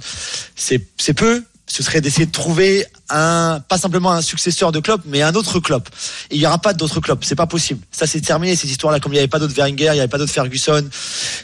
c'est 0.56 0.86
c'est 0.97 1.15
peu. 1.15 1.43
ce 1.65 1.82
serait 1.82 1.99
d'essayer 1.99 2.28
de 2.28 2.32
trouver 2.32 2.86
un, 3.10 3.60
pas 3.67 3.78
simplement 3.78 4.12
un 4.12 4.22
successeur 4.22 4.72
de 4.72 4.80
Klopp, 4.80 5.02
mais 5.06 5.22
un 5.22 5.34
autre 5.36 5.60
Klopp. 5.60 5.89
Et 6.30 6.36
il 6.36 6.41
y 6.41 6.45
aura 6.45 6.60
pas 6.60 6.74
d'autres 6.74 7.00
Klopp, 7.00 7.24
c'est 7.24 7.36
pas 7.36 7.48
possible. 7.48 7.82
Ça 7.91 8.08
c'est 8.08 8.22
terminé 8.22 8.56
cette 8.56 8.69
histoire-là. 8.69 9.00
Comme 9.00 9.12
il 9.13 9.15
n'y 9.15 9.19
avait 9.19 9.28
pas 9.28 9.39
d'autres 9.39 9.56
Wenger, 9.56 9.89
il 9.91 9.93
n'y 9.93 10.00
avait 10.00 10.08
pas 10.08 10.17
d'autres 10.17 10.34
Ferguson, 10.34 10.88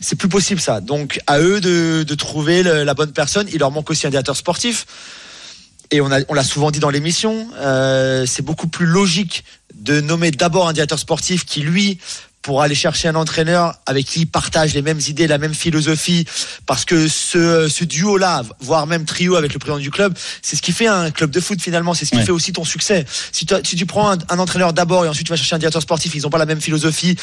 c'est 0.01 0.15
plus 0.15 0.29
possible 0.29 0.61
ça. 0.61 0.81
Donc 0.81 1.19
à 1.27 1.39
eux 1.39 1.61
de, 1.61 2.03
de 2.03 2.15
trouver 2.15 2.63
la 2.63 2.93
bonne 2.93 3.11
personne. 3.11 3.47
Il 3.51 3.59
leur 3.59 3.71
manque 3.71 3.89
aussi 3.89 4.07
un 4.07 4.09
directeur 4.09 4.35
sportif. 4.35 4.85
Et 5.91 6.01
on 6.01 6.11
a, 6.11 6.21
on 6.29 6.33
l'a 6.33 6.43
souvent 6.43 6.71
dit 6.71 6.79
dans 6.79 6.89
l'émission, 6.89 7.47
euh, 7.57 8.25
c'est 8.25 8.41
beaucoup 8.41 8.67
plus 8.67 8.87
logique 8.87 9.43
de 9.75 10.01
nommer 10.01 10.31
d'abord 10.31 10.67
un 10.67 10.73
directeur 10.73 10.97
sportif 10.99 11.45
qui 11.45 11.61
lui 11.61 11.99
pour 12.45 12.61
aller 12.61 12.75
chercher 12.75 13.07
un 13.07 13.15
entraîneur 13.15 13.73
avec 13.87 14.05
qui 14.05 14.19
il 14.21 14.25
partage 14.27 14.75
les 14.75 14.83
mêmes 14.83 14.99
idées, 15.07 15.25
la 15.25 15.39
même 15.39 15.55
philosophie, 15.55 16.25
parce 16.67 16.85
que 16.85 17.07
ce, 17.07 17.67
ce 17.67 17.83
duo-là, 17.83 18.43
voire 18.59 18.85
même 18.85 19.03
trio 19.03 19.35
avec 19.35 19.51
le 19.51 19.57
président 19.57 19.79
du 19.79 19.89
club, 19.89 20.15
c'est 20.43 20.55
ce 20.55 20.61
qui 20.61 20.71
fait 20.71 20.85
un 20.85 21.09
club 21.09 21.31
de 21.31 21.39
foot 21.39 21.59
finalement, 21.59 21.95
c'est 21.95 22.05
ce 22.05 22.11
qui 22.11 22.17
Ouais. 22.17 22.23
fait 22.23 22.31
aussi 22.31 22.53
ton 22.53 22.63
succès. 22.63 23.03
Si, 23.31 23.47
si 23.63 23.75
tu 23.75 23.87
prends 23.87 24.11
un, 24.11 24.17
un 24.29 24.37
entraîneur 24.37 24.73
d'abord 24.73 25.05
et 25.05 25.07
ensuite 25.09 25.25
tu 25.25 25.31
vas 25.31 25.37
chercher 25.37 25.55
un 25.55 25.57
directeur 25.57 25.81
sportif, 25.81 26.13
ils 26.13 26.21
n'ont 26.21 26.29
pas 26.29 26.37
la 26.37 26.45
même 26.45 26.61
philosophie, 26.61 27.15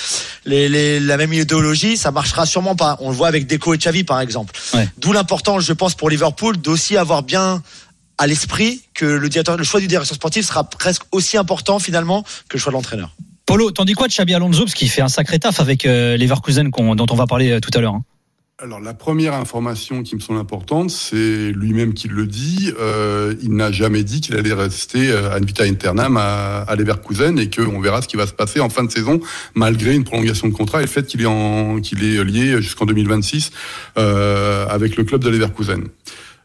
les, 0.44 0.68
les- 0.68 0.98
la 0.98 1.16
même 1.16 1.32
idéologie, 1.32 1.96
ça 1.96 2.10
marchera 2.10 2.44
sûrement 2.44 2.74
pas. 2.74 2.96
On 2.98 3.10
le 3.10 3.14
voit 3.16 3.28
avec 3.28 3.46
Deco 3.46 3.74
et 3.74 3.78
Xavi 3.78 4.02
par 4.02 4.18
exemple. 4.20 4.52
Ouais. 4.74 4.88
D'où 4.98 5.12
l'importance, 5.12 5.62
je 5.64 5.72
pense, 5.72 5.94
pour 5.94 6.10
Liverpool 6.10 6.56
d'aussi 6.56 6.96
avoir 6.96 7.22
bien 7.22 7.62
à 8.18 8.26
l'esprit 8.26 8.82
que 8.92 9.04
le, 9.06 9.28
directeur, 9.28 9.56
le 9.56 9.62
choix 9.62 9.78
du 9.78 9.86
directeur 9.86 10.16
sportif 10.16 10.44
sera 10.48 10.64
presque 10.64 11.02
aussi 11.12 11.36
important 11.36 11.78
finalement 11.78 12.24
que 12.48 12.56
le 12.56 12.58
choix 12.60 12.72
de 12.72 12.76
l'entraîneur. 12.76 13.14
Polo, 13.46 13.70
t'en 13.70 13.84
dis 13.84 13.94
quoi 13.94 14.06
de 14.08 14.12
Xabi 14.12 14.34
Alonso 14.34 14.60
Parce 14.64 14.74
qu'il 14.74 14.88
fait 14.88 15.02
un 15.02 15.08
sacré 15.08 15.38
taf 15.38 15.60
avec 15.60 15.84
euh, 15.86 16.16
Leverkusen 16.16 16.70
qu'on- 16.70 16.94
dont 16.94 17.06
on 17.10 17.14
va 17.16 17.26
parler 17.26 17.50
euh, 17.52 17.60
tout 17.60 17.70
à 17.74 17.80
l'heure. 17.80 17.94
hein. 17.94 18.04
Alors 18.62 18.78
la 18.78 18.94
première 18.94 19.34
information 19.34 20.04
qui 20.04 20.14
me 20.14 20.20
semble 20.20 20.38
importante, 20.38 20.90
c'est 20.90 21.50
lui-même 21.50 21.94
qui 21.94 22.06
le 22.06 22.26
dit. 22.26 22.70
euh, 22.78 23.34
il 23.42 23.52
n'a 23.56 23.72
jamais 23.72 24.04
dit 24.04 24.20
qu'il 24.20 24.36
allait 24.36 24.52
rester 24.52 25.10
euh, 25.10 25.32
ad 25.34 25.44
vita 25.44 25.64
aeternam 25.64 26.16
à, 26.16 26.58
à 26.60 26.76
Leverkusen 26.76 27.40
et 27.40 27.50
qu'on 27.50 27.80
verra 27.80 28.02
ce 28.02 28.06
qui 28.08 28.16
va 28.16 28.26
se 28.28 28.32
passer 28.32 28.60
en 28.60 28.68
fin 28.68 28.84
de 28.84 28.92
saison, 28.92 29.18
malgré 29.56 29.94
une 29.96 30.04
prolongation 30.04 30.46
de 30.46 30.52
contrat 30.52 30.78
et 30.78 30.82
le 30.82 30.88
fait 30.88 31.04
qu'il 31.06 31.22
est, 31.22 31.26
en, 31.26 31.80
qu'il 31.80 31.98
lié 31.98 32.62
jusqu'en 32.62 32.86
2026 32.86 33.50
euh, 33.98 34.66
avec 34.68 34.96
le 34.96 35.02
club 35.02 35.24
de 35.24 35.30
Leverkusen. 35.30 35.82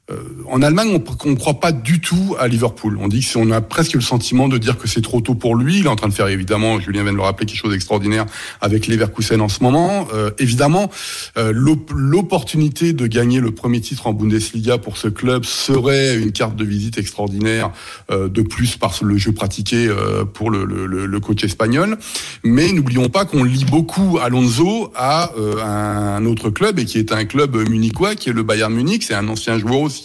Euh, 0.09 0.15
en 0.49 0.61
Allemagne, 0.61 0.97
on 1.25 1.29
ne 1.29 1.35
croit 1.35 1.59
pas 1.59 1.73
du 1.73 1.99
tout 1.99 2.35
à 2.39 2.47
Liverpool. 2.47 2.97
On 3.01 3.09
dit 3.09 3.19
que 3.19 3.37
on 3.37 3.51
a 3.51 3.59
presque 3.59 3.93
le 3.93 4.01
sentiment 4.01 4.47
de 4.47 4.57
dire 4.57 4.77
que 4.77 4.87
c'est 4.87 5.01
trop 5.01 5.19
tôt 5.19 5.35
pour 5.35 5.55
lui. 5.55 5.79
Il 5.79 5.85
est 5.85 5.89
en 5.89 5.97
train 5.97 6.07
de 6.07 6.13
faire 6.13 6.29
évidemment, 6.29 6.79
Julien 6.79 7.03
vient 7.03 7.11
de 7.11 7.17
le 7.17 7.23
rappeler, 7.23 7.45
quelque 7.45 7.59
chose 7.59 7.71
d'extraordinaire 7.71 8.25
avec 8.61 8.87
Leverkusen 8.87 9.41
en 9.41 9.49
ce 9.49 9.61
moment. 9.63 10.07
Euh, 10.13 10.31
évidemment, 10.39 10.89
euh, 11.37 11.51
l'op- 11.53 11.91
l'opportunité 11.93 12.93
de 12.93 13.05
gagner 13.05 13.41
le 13.41 13.51
premier 13.51 13.81
titre 13.81 14.07
en 14.07 14.13
Bundesliga 14.13 14.77
pour 14.77 14.95
ce 14.97 15.09
club 15.09 15.43
serait 15.43 16.15
une 16.17 16.31
carte 16.31 16.55
de 16.55 16.63
visite 16.63 16.97
extraordinaire 16.97 17.71
de 18.09 18.41
plus 18.41 18.77
par 18.77 18.93
le 19.01 19.17
jeu 19.17 19.31
pratiqué 19.33 19.89
pour 20.33 20.49
le, 20.51 21.19
coach 21.19 21.43
espagnol. 21.43 21.97
Mais 22.43 22.71
n'oublions 22.71 23.09
pas 23.09 23.25
qu'on 23.25 23.43
lit 23.43 23.65
beaucoup 23.65 24.19
Alonso 24.21 24.91
à 24.95 25.31
un 25.35 26.25
autre 26.25 26.49
club 26.49 26.79
et 26.79 26.85
qui 26.85 26.97
est 26.97 27.11
un 27.11 27.25
club 27.25 27.55
munichois, 27.69 28.15
qui 28.15 28.29
est 28.29 28.33
le 28.33 28.43
Bayern 28.43 28.73
Munich. 28.73 29.03
C'est 29.03 29.13
un 29.13 29.27
ancien 29.27 29.57
joueur 29.59 29.81
aussi. 29.81 29.96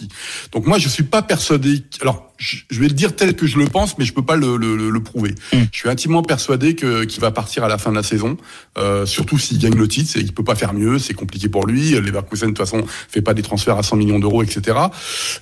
Donc 0.51 0.65
moi, 0.65 0.77
je 0.77 0.87
suis 0.89 1.03
pas 1.03 1.21
persuadé. 1.21 1.83
Alors, 2.01 2.31
je 2.37 2.79
vais 2.79 2.87
le 2.87 2.93
dire 2.93 3.15
tel 3.15 3.35
que 3.35 3.47
je 3.47 3.57
le 3.57 3.67
pense, 3.67 3.97
mais 3.97 4.05
je 4.05 4.13
peux 4.13 4.21
pas 4.25 4.35
le, 4.35 4.57
le- 4.57 4.75
le- 4.75 4.89
le 4.89 5.03
prouver. 5.03 5.33
Je 5.71 5.77
suis 5.79 5.89
intimement 5.89 6.23
persuadé 6.23 6.75
que 6.75 7.03
qu'il 7.05 7.21
va 7.21 7.31
partir 7.31 7.63
à 7.63 7.67
la 7.67 7.77
fin 7.77 7.91
de 7.91 7.95
la 7.95 8.03
saison, 8.03 8.37
euh, 8.77 9.05
surtout 9.05 9.37
s'il 9.37 9.59
gagne 9.59 9.75
le 9.75 9.87
titre. 9.87 10.09
c'est- 10.11 10.19
Il 10.19 10.33
peut 10.33 10.43
pas 10.43 10.55
faire 10.55 10.73
mieux, 10.73 10.99
c'est 10.99 11.13
compliqué 11.13 11.47
pour 11.49 11.65
lui. 11.67 11.91
Leverkusen 11.91 12.47
de 12.49 12.53
toute 12.53 12.57
façon 12.57 12.83
fait 13.09 13.21
pas 13.21 13.33
des 13.33 13.41
transferts 13.43 13.77
à 13.77 13.83
100 13.83 13.95
millions 13.97 14.19
d'euros, 14.19 14.43
etc. 14.43 14.77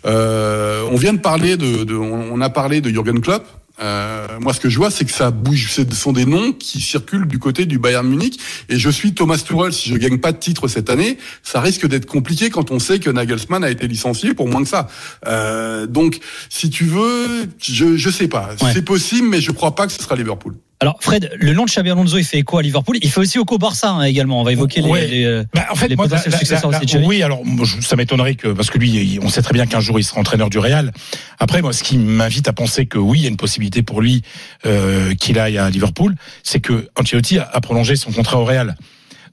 Euh, 0.06 0.84
on 0.92 0.96
vient 0.96 1.14
de 1.14 1.20
parler 1.20 1.58
de, 1.58 1.84
de- 1.84 1.96
on 1.96 2.40
a 2.42 2.50
parlé 2.50 2.82
de 2.82 2.90
Jürgen 2.90 3.20
Klopp. 3.22 3.46
Euh, 3.82 4.40
moi, 4.40 4.54
ce 4.54 4.60
que 4.60 4.70
je 4.70 4.78
vois, 4.78 4.92
c'est 4.92 5.06
que 5.06 5.12
ça 5.12 5.32
bouge. 5.32 5.72
Ce 5.72 5.84
sont 5.96 6.14
des 6.14 6.26
noms 6.26 6.54
qui 6.54 6.82
circulent 6.82 7.28
du 7.28 7.40
côté 7.40 7.66
du 7.66 7.80
Bayern 7.80 8.08
Munich. 8.08 8.40
Et 8.70 8.78
je 8.78 8.90
suis 8.90 9.14
Thomas 9.14 9.38
Tuchel. 9.38 9.74
Si 9.74 9.90
je 9.90 9.98
gagne 9.98 10.20
pas 10.20 10.32
de 10.32 10.38
titre 10.38 10.68
cette 10.68 10.90
année, 10.90 11.18
ça 11.44 11.62
risque 11.62 11.88
d'être 11.88 12.06
compliqué 12.06 12.50
quand 12.50 12.72
on 12.72 12.80
sait 12.80 13.00
que 13.00 13.10
Nagelsmann 13.10 13.64
a 13.64 13.70
été 13.70 13.88
licencié 13.88 14.34
pour 14.34 14.48
moins 14.48 14.64
que 14.64 14.70
ça. 14.70 14.88
Euh, 15.28 15.88
donc, 15.88 16.20
si 16.50 16.70
tu 16.70 16.86
veux, 16.86 17.48
je 17.62 17.98
je 17.98 18.10
sais 18.10 18.28
pas. 18.28 18.50
Ouais. 18.62 18.72
C'est 18.74 18.84
possible, 18.84 19.28
mais 19.28 19.42
je 19.42 19.52
crois 19.52 19.76
pas 19.76 19.88
que 19.88 19.94
ce 19.94 20.02
sera 20.02 20.16
Liverpool. 20.16 20.56
Alors 20.82 20.98
Fred, 21.00 21.30
le 21.40 21.54
nom 21.54 21.66
de 21.66 21.70
Xabi 21.70 21.92
Alonso, 21.92 22.18
il 22.18 22.24
fait 22.24 22.40
écho 22.40 22.58
à 22.58 22.64
Liverpool? 22.64 22.98
Il 23.04 23.10
fait 23.12 23.20
aussi 23.20 23.38
écho 23.38 23.46
au 23.54 23.58
Barça 23.60 23.92
hein, 23.92 24.02
également. 24.04 24.42
On 24.42 24.44
va 24.44 24.52
évoquer 24.52 24.82
les, 24.82 24.90
Ouais. 24.90 25.08
les, 25.08 25.26
euh, 25.26 25.44
Bah, 25.54 25.68
en 25.72 25.76
fait, 25.76 25.88
les 25.90 25.96
moi, 25.96 26.06
potentiels 26.06 26.32
la- 26.32 26.38
la- 26.38 26.40
successeurs 26.40 26.72
la- 26.72 26.80
de 26.80 26.86
Xavi. 26.86 27.06
oui, 27.06 27.22
alors 27.22 27.44
ça 27.82 27.96
m'étonnerait 27.96 28.34
que 28.34 28.48
parce 28.48 28.72
que 28.72 28.80
lui, 28.80 29.20
on 29.22 29.30
sait 29.30 29.44
très 29.44 29.54
bien 29.54 29.68
qu'un 29.68 29.80
jour 29.80 30.00
il 30.00 30.04
sera 30.04 30.20
entraîneur 30.20 30.50
du 30.50 30.58
Real. 30.58 30.92
Après, 31.38 31.62
moi, 31.62 31.72
ce 31.72 31.84
qui 31.84 32.00
m'invite 32.00 32.48
à 32.48 32.54
penser 32.54 32.88
que 32.88 32.98
oui, 32.98 33.20
il 33.20 33.22
y 33.22 33.26
a 33.28 33.30
une 33.30 33.38
possibilité 33.38 33.84
pour 33.84 34.02
lui 34.02 34.24
euh, 34.66 35.14
qu'il 35.14 35.38
aille 35.38 35.60
à 35.60 35.70
Liverpool, 35.70 36.16
c'est 36.42 36.60
que 36.62 36.90
Ancelotti 37.00 37.38
a, 37.38 37.48
a 37.54 37.62
prolongé 37.62 37.96
son 37.96 38.12
contrat 38.12 38.40
au 38.40 38.46
Real. 38.46 38.76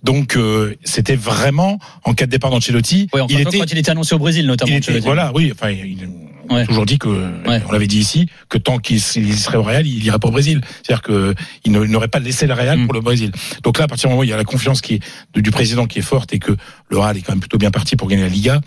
Donc, 0.05 0.37
euh, 0.37 0.75
c'était 0.85 1.17
vraiment 1.17 1.79
en 2.05 2.13
cas 2.13 2.27
de 2.27 2.31
départ 2.31 2.51
d'Ancelotti, 2.51 3.09
enfin, 3.13 3.25
il 3.29 3.43
quand 3.43 3.51
était, 3.51 3.59
il 3.73 3.79
était 3.79 3.91
annoncé 3.91 4.15
au 4.15 4.19
Brésil 4.19 4.47
notamment. 4.47 4.71
il 4.71 4.77
était- 4.77 5.01
voilà, 5.01 5.33
oui, 5.35 5.51
enfin, 5.53 5.71
il, 5.71 6.09
on 6.49 6.57
a 6.57 6.67
toujours 6.67 6.87
dit 6.87 6.99
que, 6.99 7.09
Ouais. 7.09 7.63
on 7.69 7.73
l'avait 7.73 7.87
dit 7.87 7.99
ici, 7.99 8.29
que 8.49 8.59
tant 8.59 8.79
qu'il 8.79 9.01
serait 9.01 9.57
au 9.59 9.63
Real, 9.63 9.87
il 9.87 10.05
irait 10.05 10.19
pas 10.19 10.29
au 10.29 10.33
Brésil. 10.33 10.61
C'est-à-dire 10.83 11.03
que 11.03 11.35
il 11.65 11.73
ne- 11.73 11.85
il 11.85 11.91
n'aurait 11.91 12.09
pas 12.09 12.19
laissé 12.21 12.47
le 12.47 12.55
Real 12.55 12.79
Mm. 12.79 12.85
pour 12.87 12.95
le 12.95 13.01
Brésil. 13.01 13.33
Donc 13.63 13.79
là, 13.79 13.85
à 13.85 13.89
partir 13.89 14.09
du 14.09 14.13
moment 14.13 14.21
où 14.21 14.25
il 14.25 14.31
y 14.31 14.33
a 14.33 14.37
la 14.37 14.45
confiance 14.45 14.81
qui 14.81 14.95
est 14.95 15.41
du 15.41 15.51
président 15.51 15.87
qui 15.87 15.99
est 15.99 16.03
forte 16.03 16.33
et 16.33 16.39
que 16.39 16.57
le 16.91 16.99
Real 16.99 17.17
est 17.17 17.23
quand 17.23 17.33
même 17.33 17.41
plutôt 17.41 17.59
bien 17.59 17.71
parti 17.71 17.97
pour 17.97 18.09
gagner 18.09 18.23
la 18.23 18.29
Liga, 18.29 18.61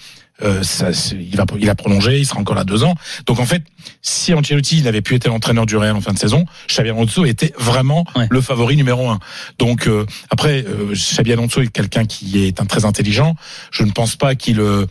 euh, 0.44 0.64
ça, 0.64 0.90
il 1.12 1.36
va, 1.36 1.46
il 1.60 1.70
a 1.70 1.76
prolongé, 1.76 2.18
il 2.18 2.26
sera 2.26 2.40
encore 2.40 2.56
là 2.56 2.64
deux 2.64 2.84
ans. 2.84 2.96
Donc 3.28 3.40
en 3.40 3.46
fait, 3.46 3.62
si 4.02 4.34
Ancelotti 4.34 4.82
n'avait 4.82 5.02
pu 5.04 5.14
être 5.14 5.28
l'entraîneur 5.28 5.68
du 5.68 5.78
Real 5.78 5.96
en 5.96 6.02
fin 6.02 6.14
de 6.14 6.18
saison, 6.18 6.46
Xabi 6.68 6.90
Alonso 6.90 7.26
était 7.26 7.54
vraiment 7.60 8.06
Ouais. 8.16 8.26
le 8.32 8.42
favori 8.42 8.76
numéro 8.76 9.08
un. 9.10 9.20
Donc 9.60 9.88
euh, 9.88 10.06
après, 10.32 10.66
euh, 10.68 10.94
Xabi 10.94 11.34
Alonso 11.34 11.62
est 11.62 11.68
quelqu'un 11.68 12.06
qui 12.06 12.44
est 12.44 12.60
un 12.60 12.66
très 12.66 12.86
intelligent. 12.86 13.36
Je 13.72 13.84
ne 13.84 13.92
pense 13.92 14.16
pas 14.16 14.34
qu'il 14.34 14.60
euh, 14.60 14.88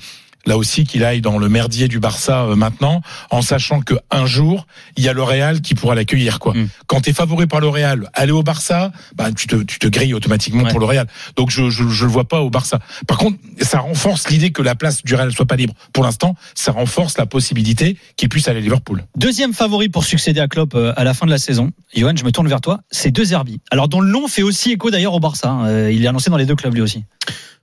là 0.47 0.57
aussi 0.57 0.85
qu'il 0.85 1.05
aille 1.05 1.21
dans 1.21 1.39
le 1.39 1.49
merdier 1.49 1.89
du 1.89 1.99
Barça 2.01 2.45
euh, 2.45 2.57
maintenant, 2.57 3.03
en 3.31 3.43
sachant 3.43 3.81
que 3.81 3.95
un 4.11 4.27
jour 4.27 4.67
il 4.97 5.05
y 5.05 5.09
a 5.09 5.13
le 5.13 5.23
Real 5.23 5.61
qui 5.61 5.75
pourra 5.75 5.95
l'accueillir 5.95 6.39
quoi. 6.39 6.55
Mm. 6.55 6.69
Quand 6.87 7.01
tu 7.03 7.11
es 7.11 7.13
favori 7.13 7.47
par 7.47 7.61
le 7.61 7.69
Real, 7.69 8.09
aller 8.15 8.33
au 8.33 8.43
Barça, 8.43 8.93
bah 9.17 9.31
tu 9.33 9.47
te 9.47 9.57
tu 9.57 9.79
te 9.79 9.87
grilles 9.87 10.15
automatiquement 10.15 10.63
Ouais. 10.65 10.71
pour 10.71 10.81
le 10.81 10.87
Real. 10.87 11.07
Donc 11.37 11.51
je, 11.51 11.71
je 11.71 11.89
je 11.89 12.05
le 12.05 12.11
vois 12.11 12.27
pas 12.29 12.41
au 12.41 12.51
Barça. 12.51 12.79
Par 13.07 13.19
contre, 13.19 13.39
ça 13.61 13.81
renforce 13.81 14.29
l'idée 14.31 14.51
que 14.51 14.63
la 14.63 14.75
place 14.75 15.03
du 15.03 15.15
Real 15.15 15.33
soit 15.33 15.47
pas 15.47 15.57
libre. 15.57 15.75
Pour 15.93 16.05
l'instant, 16.05 16.35
ça 16.55 16.73
renforce 16.73 17.17
la 17.19 17.27
possibilité 17.27 17.97
qu'il 18.17 18.29
puisse 18.29 18.49
aller 18.49 18.59
à 18.59 18.63
Liverpool. 18.63 19.05
Deuxième 19.17 19.53
favori 19.55 19.89
pour 19.89 20.05
succéder 20.05 20.41
à 20.41 20.49
Klopp 20.49 20.75
euh, 20.75 20.93
à 20.97 21.05
la 21.05 21.15
fin 21.15 21.27
de 21.27 21.31
la 21.31 21.39
saison. 21.39 21.71
Johan, 21.95 22.13
je 22.17 22.25
me 22.25 22.33
tourne 22.33 22.49
vers 22.49 22.61
toi. 22.61 22.81
C'est 22.91 23.11
deux 23.11 23.25
Zerbi. 23.25 23.61
Alors 23.71 23.89
dont 23.89 24.01
le 24.01 24.11
nom 24.11 24.29
fait 24.29 24.43
aussi 24.43 24.73
écho 24.73 24.91
d'ailleurs 24.91 25.15
au 25.15 25.21
Barça. 25.21 25.49
hein. 25.51 25.67
Euh, 25.67 25.93
Il 25.93 26.05
est 26.05 26.09
annoncé 26.09 26.31
dans 26.31 26.37
les 26.37 26.47
deux 26.47 26.57
clubs 26.57 26.75
lui 26.75 26.81
aussi. 26.83 27.05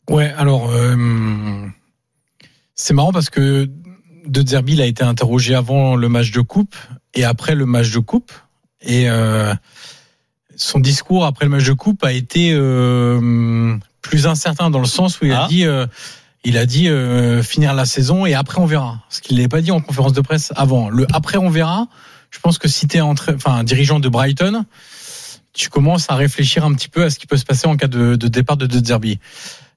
Ouais, 0.09 0.33
alors 0.37 0.69
euh, 0.71 0.95
c'est 2.77 2.93
marrant 2.93 3.11
parce 3.11 3.29
que 3.29 3.69
De 4.25 4.47
Zerbi 4.47 4.81
a 4.81 4.85
été 4.85 5.03
interrogé 5.03 5.53
avant 5.55 5.95
le 5.97 6.07
match 6.07 6.31
de 6.31 6.41
coupe 6.41 6.75
et 7.13 7.25
après 7.25 7.55
le 7.55 7.65
match 7.65 7.91
de 7.91 7.99
coupe 7.99 8.31
et 8.81 9.09
euh, 9.09 9.53
son 10.55 10.79
discours 10.79 11.25
après 11.25 11.45
le 11.45 11.51
match 11.51 11.65
de 11.65 11.73
coupe 11.73 12.03
a 12.03 12.13
été 12.13 12.51
euh, 12.53 13.75
plus 14.01 14.27
incertain 14.27 14.69
dans 14.69 14.79
le 14.79 14.85
sens 14.87 15.19
où 15.21 15.25
il 15.25 15.31
Ah. 15.33 15.45
a 15.45 15.47
dit 15.47 15.65
euh, 15.65 15.85
il 16.43 16.57
a 16.57 16.65
dit 16.65 16.87
euh, 16.87 17.43
finir 17.43 17.73
la 17.73 17.85
saison 17.85 18.25
et 18.25 18.33
après 18.33 18.59
on 18.61 18.65
verra. 18.65 19.01
Ce 19.09 19.21
qu'il 19.21 19.35
n'avait 19.35 19.49
pas 19.49 19.59
dit 19.61 19.71
en 19.71 19.81
conférence 19.81 20.13
de 20.13 20.21
presse 20.21 20.53
avant. 20.55 20.87
Le 20.89 21.05
après 21.11 21.37
on 21.37 21.49
verra. 21.49 21.87
Je 22.29 22.39
pense 22.39 22.57
que 22.57 22.67
si 22.67 22.87
tu 22.87 22.97
es 22.97 23.01
enfin 23.01 23.53
un 23.53 23.63
dirigeant 23.63 23.99
de 23.99 24.07
Brighton, 24.07 24.63
tu 25.53 25.69
commences 25.69 26.09
à 26.09 26.15
réfléchir 26.15 26.63
un 26.63 26.73
petit 26.73 26.89
peu 26.89 27.03
à 27.03 27.09
ce 27.09 27.17
qui 27.19 27.25
peut 27.27 27.37
se 27.37 27.43
passer 27.45 27.67
en 27.67 27.75
cas 27.75 27.87
de, 27.87 28.15
de 28.15 28.27
départ 28.27 28.55
de 28.57 28.65
De 28.67 28.85
Zerbi. 28.85 29.19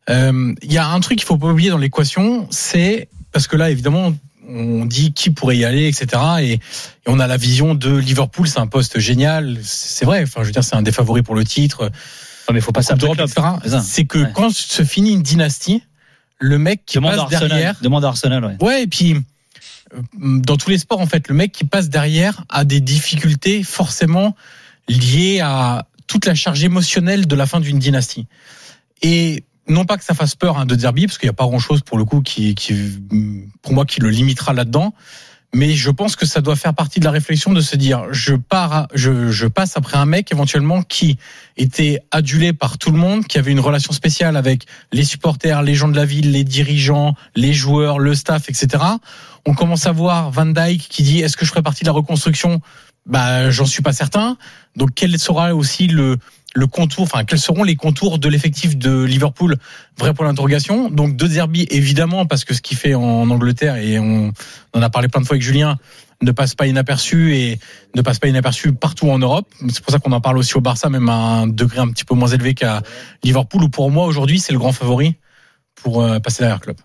Euh, 0.09 0.55
Il 0.63 0.73
y 0.73 0.79
a 0.79 0.87
un 0.89 1.01
truc 1.01 1.19
qu'il 1.19 1.27
faut 1.27 1.37
pas 1.39 1.49
oublier 1.49 1.71
dans 1.71 1.79
l'équation, 1.79 2.47
c'est 2.51 3.09
parce 3.33 3.47
que 3.47 3.57
là 3.57 3.71
évidemment 3.71 4.13
on 4.49 4.85
dit 4.85 5.13
qui 5.13 5.31
pourrait 5.31 5.59
y 5.59 5.65
aller, 5.65 5.87
etc. 5.87 6.21
Et, 6.41 6.53
et 6.55 6.61
on 7.07 7.21
a 7.21 7.29
la 7.29 7.37
vision 7.37 7.75
de 7.77 7.95
Liverpool, 7.95 8.49
c'est 8.49 8.59
un 8.59 8.67
poste 8.67 8.99
génial, 8.99 9.59
c'est 9.63 10.05
vrai. 10.05 10.23
Enfin, 10.25 10.41
je 10.43 10.47
veux 10.47 10.53
dire, 10.53 10.65
c'est 10.65 10.75
un 10.75 10.83
des 10.83 10.91
favoris 10.91 11.23
pour 11.23 11.37
le 11.37 11.45
titre. 11.45 11.85
Non, 12.49 12.55
mais 12.55 12.61
faut 12.61 12.73
pas. 12.73 12.83
C'est 12.83 14.07
que 14.07 14.19
Ouais. 14.19 14.33
quand 14.35 14.51
se 14.53 14.83
finit 14.83 15.13
une 15.13 15.23
dynastie, 15.23 15.85
le 16.39 16.59
mec 16.59 16.83
qui 16.85 16.97
Demande 16.97 17.13
passe 17.13 17.21
Arsenal. 17.21 17.49
derrière, 17.49 17.75
Demande 17.81 18.05
à 18.05 18.09
Arsenal. 18.09 18.45
Ouais. 18.45 18.57
Ouais, 18.61 18.83
et 18.83 18.87
puis 18.89 19.15
euh, 19.15 20.01
dans 20.21 20.57
tous 20.57 20.71
les 20.71 20.79
sports, 20.79 21.01
en 21.01 21.07
fait, 21.07 21.29
le 21.29 21.35
mec 21.37 21.53
qui 21.53 21.65
passe 21.65 21.89
derrière 21.89 22.43
a 22.49 22.65
des 22.65 22.81
difficultés 22.81 23.63
forcément 23.63 24.35
liées 24.89 25.39
à 25.41 25.87
toute 26.09 26.27
la 26.27 26.35
charge 26.35 26.65
émotionnelle 26.65 27.29
de 27.29 27.37
la 27.37 27.47
fin 27.47 27.61
d'une 27.61 27.79
dynastie. 27.79 28.27
Et 29.03 29.45
non 29.71 29.85
pas 29.85 29.97
que 29.97 30.05
ça 30.05 30.15
fasse 30.15 30.35
peur 30.35 30.59
hein, 30.59 30.67
de 30.67 30.75
Derby, 30.75 31.07
parce 31.07 31.19
qu'il 31.19 31.27
n'y 31.27 31.31
a 31.31 31.35
pas 31.35 31.47
grand-chose 31.47 31.81
pour 31.83 31.97
le 31.97 32.05
coup 32.05 32.21
qui, 32.21 32.55
qui, 32.55 32.75
pour 33.63 33.73
moi, 33.73 33.87
qui 33.87 34.01
le 34.01 34.11
limitera 34.11 34.53
là-dedans. 34.53 34.93
Mais 35.53 35.73
je 35.73 35.91
pense 35.91 36.15
que 36.15 36.27
ça 36.27 36.41
doit 36.41 36.55
faire 36.55 36.75
partie 36.75 37.01
de 37.01 37.05
la 37.05 37.11
réflexion 37.11 37.53
de 37.53 37.61
se 37.61 37.75
dire, 37.75 38.13
je 38.13 38.37
pars, 38.37 38.87
je, 38.95 39.33
je 39.33 39.47
passe 39.49 39.77
après 39.77 39.97
un 39.97 40.07
mec 40.07 40.31
éventuellement 40.31 40.83
qui 40.83 41.19
était 41.57 42.01
adulé 42.13 42.53
par 42.53 42.79
tout 42.79 42.93
le 42.93 42.99
monde, 42.99 43.27
qui 43.27 43.37
avait 43.37 43.51
une 43.51 43.59
relation 43.59 43.93
spéciale 43.93 44.37
avec 44.37 44.67
les 44.93 45.03
supporters, 45.03 45.63
les 45.63 45.75
gens 45.75 45.89
de 45.89 45.97
la 45.97 46.05
ville, 46.05 46.31
les 46.31 46.45
dirigeants, 46.45 47.17
les 47.35 47.53
joueurs, 47.53 47.99
le 47.99 48.15
staff, 48.15 48.49
etc. 48.49 48.85
On 49.45 49.55
commence 49.55 49.87
à 49.87 49.93
voir 49.93 50.31
Van 50.31 50.47
Dijk 50.47 50.87
qui 50.89 51.03
dit 51.03 51.21
est-ce 51.21 51.37
que 51.37 51.45
je 51.45 51.51
ferai 51.51 51.63
partie 51.63 51.83
de 51.83 51.89
la 51.89 51.95
reconstruction? 51.95 52.61
Bah, 53.07 53.51
j'en 53.51 53.67
suis 53.67 53.83
pas 53.83 53.93
certain. 53.93 54.37
Donc, 54.77 54.91
quel 54.95 55.19
sera 55.19 55.55
aussi 55.55 55.89
le 55.89 56.19
le 56.55 56.67
contour, 56.67 57.05
enfin 57.05 57.25
quels 57.25 57.39
seront 57.39 57.63
les 57.63 57.77
contours 57.77 58.19
de 58.19 58.29
l'effectif 58.29 58.77
de 58.77 59.03
Liverpool? 59.03 59.57
Vrai 59.99 60.15
pour 60.15 60.25
l'interrogation. 60.25 60.91
Donc 60.91 61.17
De 61.17 61.27
Zerbi 61.27 61.67
évidemment 61.71 62.27
parce 62.27 62.45
que 62.45 62.55
ce 62.55 62.61
qu'il 62.61 62.77
fait 62.77 62.95
en 62.95 63.31
Angleterre 63.31 63.77
et 63.77 63.99
on 63.99 64.33
en 64.73 64.83
a 64.83 64.91
parlé 64.91 65.09
plein 65.09 65.21
de 65.21 65.27
fois 65.27 65.35
avec 65.35 65.43
Julien 65.43 65.79
ne 66.23 66.33
passe 66.33 66.55
pas 66.55 66.67
inaperçu 66.67 67.35
et 67.35 67.59
ne 67.95 68.03
passe 68.03 68.19
pas 68.19 68.29
inaperçu 68.29 68.73
partout 68.73 69.11
en 69.11 69.19
Europe. 69.19 69.49
C'est 69.69 69.81
pour 69.81 69.93
ça 69.93 69.99
qu'on 69.99 70.13
en 70.13 70.21
parle 70.21 70.39
aussi 70.39 70.57
au 70.57 70.61
Barça, 70.61 70.91
même 70.91 71.09
à 71.09 71.15
un 71.15 71.47
degré 71.47 71.79
un 71.79 71.89
petit 71.89 72.05
peu 72.05 72.15
moins 72.15 72.29
élevé 72.29 72.55
qu'à 72.55 72.83
Liverpool, 73.23 73.65
où 73.65 73.69
pour 73.69 73.91
moi 73.91 74.07
aujourd'hui 74.07 74.39
c'est 74.39 74.53
le 74.53 74.59
grand 74.59 74.73
favori 74.73 75.17
pour 75.77 76.03
euh, 76.03 76.19
passer 76.19 76.43
derrière 76.43 76.61
Klopp. 76.61 76.81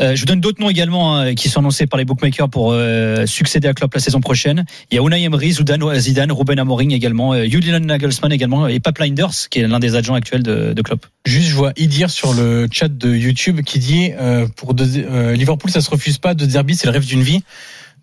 Euh, 0.00 0.14
je 0.14 0.20
vous 0.20 0.26
donne 0.26 0.40
d'autres 0.40 0.60
noms 0.60 0.70
également 0.70 1.16
hein, 1.16 1.34
qui 1.34 1.48
sont 1.48 1.60
annoncés 1.60 1.86
par 1.86 1.98
les 1.98 2.04
bookmakers 2.04 2.48
pour 2.48 2.72
euh, 2.72 3.26
succéder 3.26 3.68
à 3.68 3.74
Klopp 3.74 3.92
la 3.92 4.00
saison 4.00 4.20
prochaine. 4.20 4.64
Il 4.90 4.96
y 4.96 4.98
a 4.98 5.02
Unai 5.02 5.22
Emery, 5.22 5.52
Zidane, 5.52 5.94
Zidane 5.98 6.32
Ruben 6.32 6.58
Amorim 6.58 6.90
également, 6.90 7.34
euh, 7.34 7.44
Julian 7.44 7.80
Nagelsmann 7.80 8.32
également 8.32 8.66
et 8.66 8.80
Pap 8.80 8.98
Linders 8.98 9.48
qui 9.50 9.60
est 9.60 9.68
l'un 9.68 9.78
des 9.78 9.96
adjoints 9.96 10.16
actuels 10.16 10.42
de, 10.42 10.72
de 10.72 10.82
Klopp. 10.82 11.06
Juste, 11.26 11.48
je 11.48 11.54
vois 11.54 11.72
Idir 11.76 12.10
sur 12.10 12.32
le 12.32 12.66
chat 12.72 12.88
de 12.88 13.14
YouTube 13.14 13.60
qui 13.60 13.78
dit 13.78 14.10
euh, 14.18 14.46
pour 14.56 14.74
de, 14.74 14.86
euh, 14.96 15.34
Liverpool, 15.34 15.70
ça 15.70 15.80
se 15.80 15.90
refuse 15.90 16.18
pas. 16.18 16.34
De 16.34 16.48
Zerbi, 16.48 16.74
c'est 16.74 16.86
le 16.86 16.92
rêve 16.92 17.04
d'une 17.04 17.22
vie. 17.22 17.42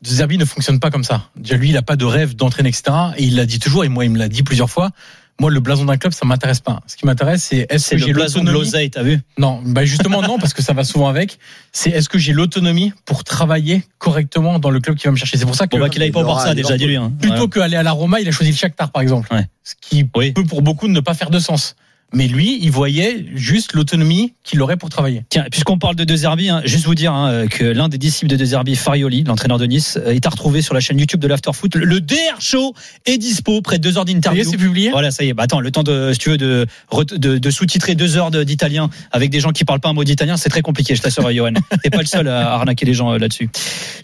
De 0.04 0.08
Zerbi 0.08 0.38
ne 0.38 0.46
fonctionne 0.46 0.80
pas 0.80 0.92
comme 0.92 1.04
ça. 1.04 1.30
Lui, 1.50 1.70
il 1.70 1.78
a 1.78 1.82
pas 1.82 1.96
de 1.96 2.06
rêve 2.06 2.36
d'entraîner, 2.36 2.70
etc. 2.70 2.84
Et 3.18 3.24
il 3.24 3.36
l'a 3.36 3.48
dit 3.48 3.58
toujours, 3.58 3.84
et 3.84 3.90
moi, 3.90 4.06
il 4.06 4.12
me 4.12 4.20
l'a 4.20 4.30
dit 4.30 4.44
plusieurs 4.44 4.70
fois. 4.70 4.92
Moi, 5.40 5.52
le 5.52 5.60
blason 5.60 5.86
d'un 5.86 5.98
club, 5.98 6.14
ça 6.14 6.26
m'intéresse 6.26 6.62
pas. 6.62 6.80
Ce 6.88 6.96
qui 6.96 7.06
m'intéresse, 7.06 7.44
c'est 7.44 7.68
est-ce 7.70 7.90
C'est 7.90 7.96
que 7.96 8.02
le 8.02 8.08
j'ai 8.08 8.14
blason 8.14 8.40
de 8.40 8.46
l'autonomie 8.46 8.66
l'oseille, 8.66 8.90
t'as 8.90 9.04
vu 9.04 9.20
Non, 9.38 9.62
bah 9.64 9.86
justement 9.86 10.22
non, 10.24 10.40
parce 10.40 10.54
que 10.54 10.64
ça 10.64 10.74
va 10.74 10.84
souvent 10.84 11.10
avec. 11.10 11.38
C'est 11.72 11.92
est-ce 11.92 12.10
que 12.10 12.18
j'ai 12.18 12.34
l'autonomie 12.34 12.92
pour 13.06 13.24
travailler 13.24 13.84
correctement 14.00 14.58
dans 14.58 14.72
le 14.72 14.80
club 14.80 14.98
qui 14.98 15.06
va 15.06 15.12
me 15.12 15.16
chercher. 15.18 15.38
C'est 15.38 15.46
pour 15.46 15.54
ça 15.56 15.68
que 15.68 15.78
Bon 15.78 15.84
bah 15.84 15.90
qu'il 15.90 16.02
aille 16.02 16.12
pas 16.12 16.24
Barça 16.24 16.50
il 16.54 16.56
déjà, 16.56 16.76
dis-lui. 16.76 16.96
Hein. 16.96 17.12
plutôt 17.22 17.44
Ouais. 17.44 17.50
qu'aller 17.50 17.76
à 17.78 17.84
la 17.84 17.92
Roma, 17.92 18.20
il 18.20 18.28
a 18.28 18.32
choisi 18.32 18.52
le 18.52 18.58
Shakhtar 18.58 18.92
par 18.92 19.04
exemple. 19.04 19.32
Ouais. 19.32 19.46
Ce 19.64 19.76
qui 19.80 20.08
Oui. 20.16 20.32
peut 20.32 20.44
pour 20.44 20.64
beaucoup 20.64 20.88
ne 20.88 21.00
pas 21.02 21.14
faire 21.14 21.30
de 21.30 21.38
sens. 21.40 21.76
Mais 22.14 22.28
lui, 22.28 22.58
il 22.62 22.72
voyait 22.72 23.26
juste 23.36 23.74
l'autonomie 23.74 24.34
qu'il 24.44 24.62
aurait 24.62 24.78
pour 24.78 24.90
travailler. 24.90 25.24
Tiens, 25.30 25.46
puisqu'on 25.52 25.78
parle 25.78 25.96
de 25.96 26.06
De 26.06 26.16
Zerbi, 26.16 26.48
hein, 26.50 26.62
juste 26.64 26.86
vous 26.86 26.96
dire 26.96 27.12
hein, 27.14 27.48
que 27.48 27.66
l'un 27.66 27.90
des 27.90 27.98
disciples 27.98 28.32
de 28.32 28.38
De 28.38 28.46
Zerbi, 28.46 28.76
Farioli, 28.78 29.24
l'entraîneur 29.24 29.58
de 29.58 29.66
Nice, 29.66 29.98
euh, 30.02 30.12
est 30.14 30.26
à 30.26 30.30
retrouver 30.30 30.62
sur 30.62 30.74
la 30.74 30.80
chaîne 30.80 30.98
YouTube 31.00 31.20
de 31.20 31.28
l'Afterfoot. 31.28 31.76
Le 31.76 32.00
DR 32.00 32.40
Show 32.40 32.74
est 33.06 33.18
dispo, 33.18 33.62
près 33.62 33.78
de 33.78 33.84
deux 33.84 33.98
heures 33.98 34.06
d'interview. 34.06 34.42
est, 34.42 34.46
c'est 34.46 34.56
publié? 34.58 34.90
Voilà, 34.90 35.12
ça 35.12 35.26
y 35.26 35.28
est. 35.30 35.34
Bah, 35.34 35.44
attends, 35.44 35.60
le 35.60 35.70
temps 35.70 35.84
de, 35.84 36.12
si 36.14 36.20
tu 36.20 36.30
veux, 36.30 36.38
de, 36.38 36.66
de, 37.12 37.38
de 37.38 37.50
sous-titrer 37.52 37.96
deux 37.96 38.16
heures 38.16 38.32
de- 38.32 38.44
d'italien 38.44 38.90
avec 39.12 39.30
des 39.30 39.42
gens 39.42 39.52
qui 39.52 39.66
parlent 39.66 39.82
pas 39.82 39.90
un 39.90 39.94
mot 39.94 40.06
d'italien, 40.06 40.38
c'est 40.38 40.50
très 40.50 40.62
compliqué, 40.62 40.96
je 40.96 41.02
t'assure, 41.02 41.30
Johan. 41.34 41.52
T'es 41.84 41.90
pas 41.90 42.00
le 42.00 42.06
seul 42.06 42.30
à 42.30 42.54
arnaquer 42.54 42.86
les 42.86 42.94
gens 42.94 43.12
euh, 43.12 43.18
là-dessus. 43.18 43.50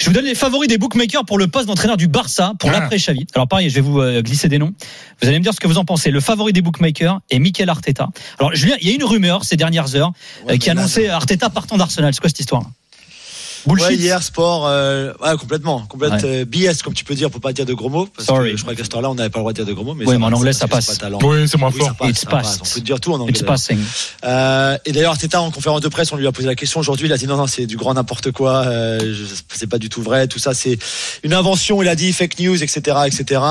Je 0.01 0.05
vous 0.07 0.13
donne 0.13 0.25
les 0.25 0.35
favoris 0.35 0.67
des 0.67 0.77
bookmakers 0.77 1.23
pour 1.23 1.37
le 1.37 1.47
poste 1.47 1.67
d'entraîneur 1.67 1.95
du 1.95 2.09
Barça 2.09 2.53
pour 2.59 2.69
Ah. 2.69 2.73
l'après 2.81 2.97
Xavi. 2.97 3.25
Alors 3.33 3.47
pareil, 3.47 3.69
je 3.69 3.75
vais 3.75 3.81
vous 3.81 4.01
euh, 4.01 4.21
glisser 4.21 4.49
des 4.49 4.57
noms. 4.59 4.73
Vous 5.21 5.27
allez 5.29 5.39
me 5.39 5.43
dire 5.43 5.53
ce 5.53 5.61
que 5.61 5.67
vous 5.67 5.77
en 5.77 5.85
pensez. 5.85 6.11
Le 6.11 6.19
favori 6.19 6.51
des 6.51 6.61
bookmakers 6.61 7.21
est 7.31 7.39
Mikel 7.39 7.69
Arteta. 7.69 7.92
Alors 8.39 8.53
Julien, 8.55 8.75
il 8.81 8.87
y 8.87 8.91
a 8.91 8.95
une 8.95 9.03
rumeur 9.03 9.43
ces 9.43 9.57
dernières 9.57 9.95
heures 9.95 10.11
euh, 10.49 10.57
qui 10.57 10.69
annonçait 10.69 11.09
Arteta 11.09 11.49
partant 11.49 11.77
d'Arsenal. 11.77 12.13
C'est 12.13 12.21
quoi 12.21 12.29
cette 12.29 12.39
histoire? 12.39 12.63
Ouais, 13.65 13.95
hier, 13.95 14.21
sport, 14.21 14.65
euh, 14.67 15.13
ouais, 15.23 15.37
complètement. 15.37 15.81
Complète 15.87 16.13
Ouais. 16.13 16.19
euh, 16.25 16.45
BS, 16.45 16.81
comme 16.83 16.93
tu 16.93 17.03
peux 17.05 17.15
dire, 17.15 17.29
pour 17.31 17.39
pas 17.41 17.53
dire 17.53 17.65
de 17.65 17.73
gros 17.73 17.89
mots. 17.89 18.07
Parce 18.15 18.27
Sorry. 18.27 18.51
que 18.51 18.57
je 18.57 18.61
crois 18.63 18.75
qu'à 18.75 18.83
ce 18.83 18.89
temps-là, 18.89 19.09
on 19.09 19.15
n'avait 19.15 19.29
pas 19.29 19.39
le 19.39 19.43
droit 19.43 19.53
de 19.53 19.57
dire 19.57 19.65
de 19.65 19.73
gros 19.73 19.83
mots. 19.85 19.93
Mais 19.93 20.05
Ouais, 20.05 20.17
mais 20.17 20.25
en 20.25 20.33
anglais, 20.33 20.53
c'est 20.53 20.59
ça 20.59 20.67
passe. 20.67 20.85
c'est 20.87 20.99
pas 20.99 21.05
ta 21.05 21.09
langue. 21.09 21.23
Oui, 21.23 21.47
c'est 21.47 21.57
moins 21.57 21.69
Oui, 21.71 21.77
fort. 21.79 21.87
ça 21.87 21.93
passe, 21.93 22.09
It's 22.09 22.25
passe. 22.25 22.59
On 22.61 22.73
peut 22.75 22.81
dire 22.81 22.99
tout 22.99 23.11
en 23.13 23.19
anglais. 23.19 23.31
It's 23.31 23.43
passing. 23.43 23.79
Euh, 24.25 24.77
et 24.85 24.91
d'ailleurs, 24.91 25.11
Arteta 25.11 25.41
en 25.41 25.51
conférence 25.51 25.81
de 25.81 25.87
presse, 25.87 26.11
on 26.11 26.17
lui 26.17 26.27
a 26.27 26.31
posé 26.31 26.47
la 26.47 26.55
question 26.55 26.79
aujourd'hui. 26.79 27.07
Il 27.07 27.13
a 27.13 27.17
dit 27.17 27.27
non, 27.27 27.37
non, 27.37 27.47
c'est 27.47 27.65
du 27.65 27.77
grand 27.77 27.93
n'importe 27.93 28.31
quoi. 28.31 28.63
Euh, 28.65 29.13
c'est 29.53 29.67
pas 29.67 29.77
du 29.77 29.89
tout 29.89 30.01
vrai. 30.01 30.27
Tout 30.27 30.39
ça, 30.39 30.53
c'est 30.53 30.77
une 31.23 31.33
invention. 31.33 31.81
Il 31.81 31.87
a 31.87 31.95
dit 31.95 32.11
fake 32.13 32.39
news, 32.39 32.61
etc., 32.61 32.97
etc. 33.05 33.41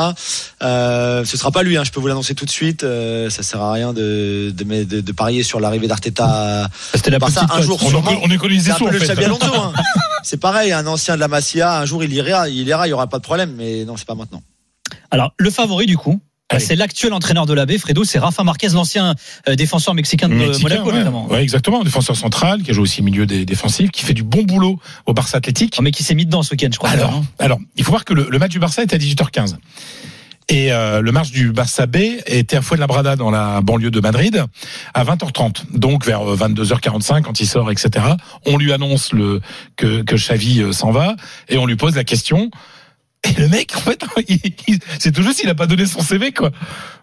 Euh, 0.62 1.24
ce 1.24 1.36
sera 1.36 1.50
pas 1.50 1.62
lui. 1.62 1.76
Hein, 1.76 1.84
je 1.84 1.90
peux 1.90 2.00
vous 2.00 2.06
l'annoncer 2.08 2.34
tout 2.34 2.44
de 2.44 2.50
suite. 2.50 2.84
Euh, 2.84 3.30
ça 3.30 3.42
sert 3.42 3.60
à 3.60 3.72
rien 3.72 3.92
de 3.92 4.52
de, 4.54 4.84
de, 4.84 5.00
de 5.00 5.12
parier 5.12 5.42
sur 5.42 5.60
l'arrivée 5.60 5.86
d'Arteta. 5.88 6.68
C'était 6.94 7.10
la 7.10 7.18
Barça, 7.18 7.46
un 7.50 7.62
jour 7.62 7.78
On, 7.82 7.88
sûrement. 7.88 8.10
éco- 8.10 8.20
on 8.24 8.30
économise 8.30 8.62
C'est 8.62 8.68
des 8.68 8.72
un 8.72 8.76
sous, 8.78 8.84
peu 8.84 8.90
en 8.90 8.92
le 8.92 8.98
fait. 9.00 9.24
Alonso. 9.24 9.44
hein. 9.54 9.72
C'est 10.22 10.40
pareil, 10.40 10.72
un 10.72 10.86
ancien 10.86 11.14
de 11.14 11.20
la 11.20 11.28
Masia, 11.28 11.78
un 11.78 11.84
jour 11.84 12.04
il 12.04 12.12
ira, 12.12 12.48
il 12.48 12.66
ira, 12.66 12.86
il 12.86 12.90
y 12.90 12.92
aura 12.92 13.08
pas 13.08 13.18
de 13.18 13.22
problème, 13.22 13.54
mais 13.56 13.84
non, 13.84 13.96
c'est 13.96 14.06
pas 14.06 14.14
maintenant. 14.14 14.42
Alors, 15.10 15.34
le 15.38 15.50
favori 15.50 15.86
du 15.86 15.96
coup, 15.96 16.20
euh, 16.52 16.56
Allez. 16.56 16.64
c'est 16.64 16.76
l'actuel 16.76 17.12
entraîneur 17.12 17.46
de 17.46 17.54
la 17.54 17.66
baie, 17.66 17.78
Fredo, 17.78 18.04
c'est 18.04 18.18
Rafa 18.18 18.44
Marquez, 18.44 18.68
l'ancien 18.68 19.14
euh, 19.48 19.54
défenseur 19.54 19.94
mexicain 19.94 20.28
de 20.28 20.34
Mexicain, 20.34 20.68
Monaco 20.68 20.90
ouais. 20.90 20.98
notamment. 20.98 21.26
Ouais, 21.26 21.42
exactement. 21.42 21.80
Un 21.80 21.84
défenseur 21.84 22.16
central 22.16 22.62
qui 22.62 22.70
a 22.70 22.74
joué 22.74 22.82
aussi 22.82 23.02
milieu 23.02 23.26
des 23.26 23.44
défensifs, 23.44 23.90
qui 23.90 24.02
fait 24.02 24.14
du 24.14 24.22
bon 24.22 24.42
boulot 24.42 24.78
au 25.06 25.14
Barça 25.14 25.38
Athlétique. 25.38 25.76
Oh, 25.78 25.82
mais 25.82 25.90
qui 25.90 26.02
s'est 26.02 26.14
mis 26.14 26.26
dedans 26.26 26.42
ce 26.42 26.52
week-end, 26.52 26.68
je 26.70 26.78
crois. 26.78 26.90
Alors, 26.90 27.22
alors, 27.38 27.58
il 27.76 27.84
faut 27.84 27.90
voir 27.90 28.04
que 28.04 28.12
le, 28.12 28.28
le 28.30 28.38
match 28.38 28.50
du 28.50 28.58
Barça 28.58 28.82
était 28.82 28.96
à 28.96 28.98
18h15. 28.98 29.56
Et 30.52 30.70
euh, 30.70 31.00
le 31.00 31.12
match 31.12 31.30
du 31.30 31.50
Barça 31.50 31.86
B 31.86 31.96
était 32.26 32.58
à 32.58 32.62
Fuenlabrada 32.62 33.16
dans 33.16 33.30
la 33.30 33.62
banlieue 33.62 33.90
de 33.90 34.00
Madrid 34.00 34.44
à 34.92 35.02
20h30. 35.02 35.62
Donc 35.78 36.04
vers 36.04 36.20
euh, 36.30 36.36
22h45 36.36 37.22
quand 37.22 37.40
il 37.40 37.46
sort, 37.46 37.70
etc. 37.70 38.04
On 38.44 38.58
lui 38.58 38.70
annonce 38.72 39.14
le 39.14 39.40
que 39.76 40.02
que 40.02 40.14
Xavi 40.14 40.60
euh, 40.60 40.72
s'en 40.72 40.90
va 40.90 41.16
et 41.48 41.56
on 41.56 41.64
lui 41.64 41.76
pose 41.76 41.96
la 41.96 42.04
question. 42.04 42.50
Et 43.24 43.40
le 43.40 43.48
mec, 43.48 43.74
en 43.76 43.80
fait, 43.80 44.04
c'est 44.98 45.12
tout 45.12 45.22
juste 45.22 45.40
il 45.42 45.48
a 45.48 45.54
pas 45.54 45.66
donné 45.66 45.86
son 45.86 46.02
CV 46.02 46.32
quoi. 46.32 46.50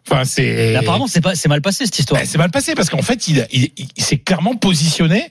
Enfin 0.08 0.26
c'est. 0.26 0.76
Apparemment, 0.76 1.08
c'est 1.08 1.22
pas, 1.22 1.34
c'est 1.34 1.50
mal 1.50 1.62
passé 1.64 1.86
cette 1.86 1.98
histoire. 1.98 2.22
Ben, 2.22 2.28
c'est 2.28 2.38
mal 2.38 2.52
passé 2.52 2.76
parce 2.76 2.92
qu'en 2.92 3.02
fait, 3.02 3.28
il, 3.30 3.48
il- 3.52 3.72
il 3.98 4.04
s'est 4.04 4.18
clairement 4.18 4.54
positionné 4.56 5.24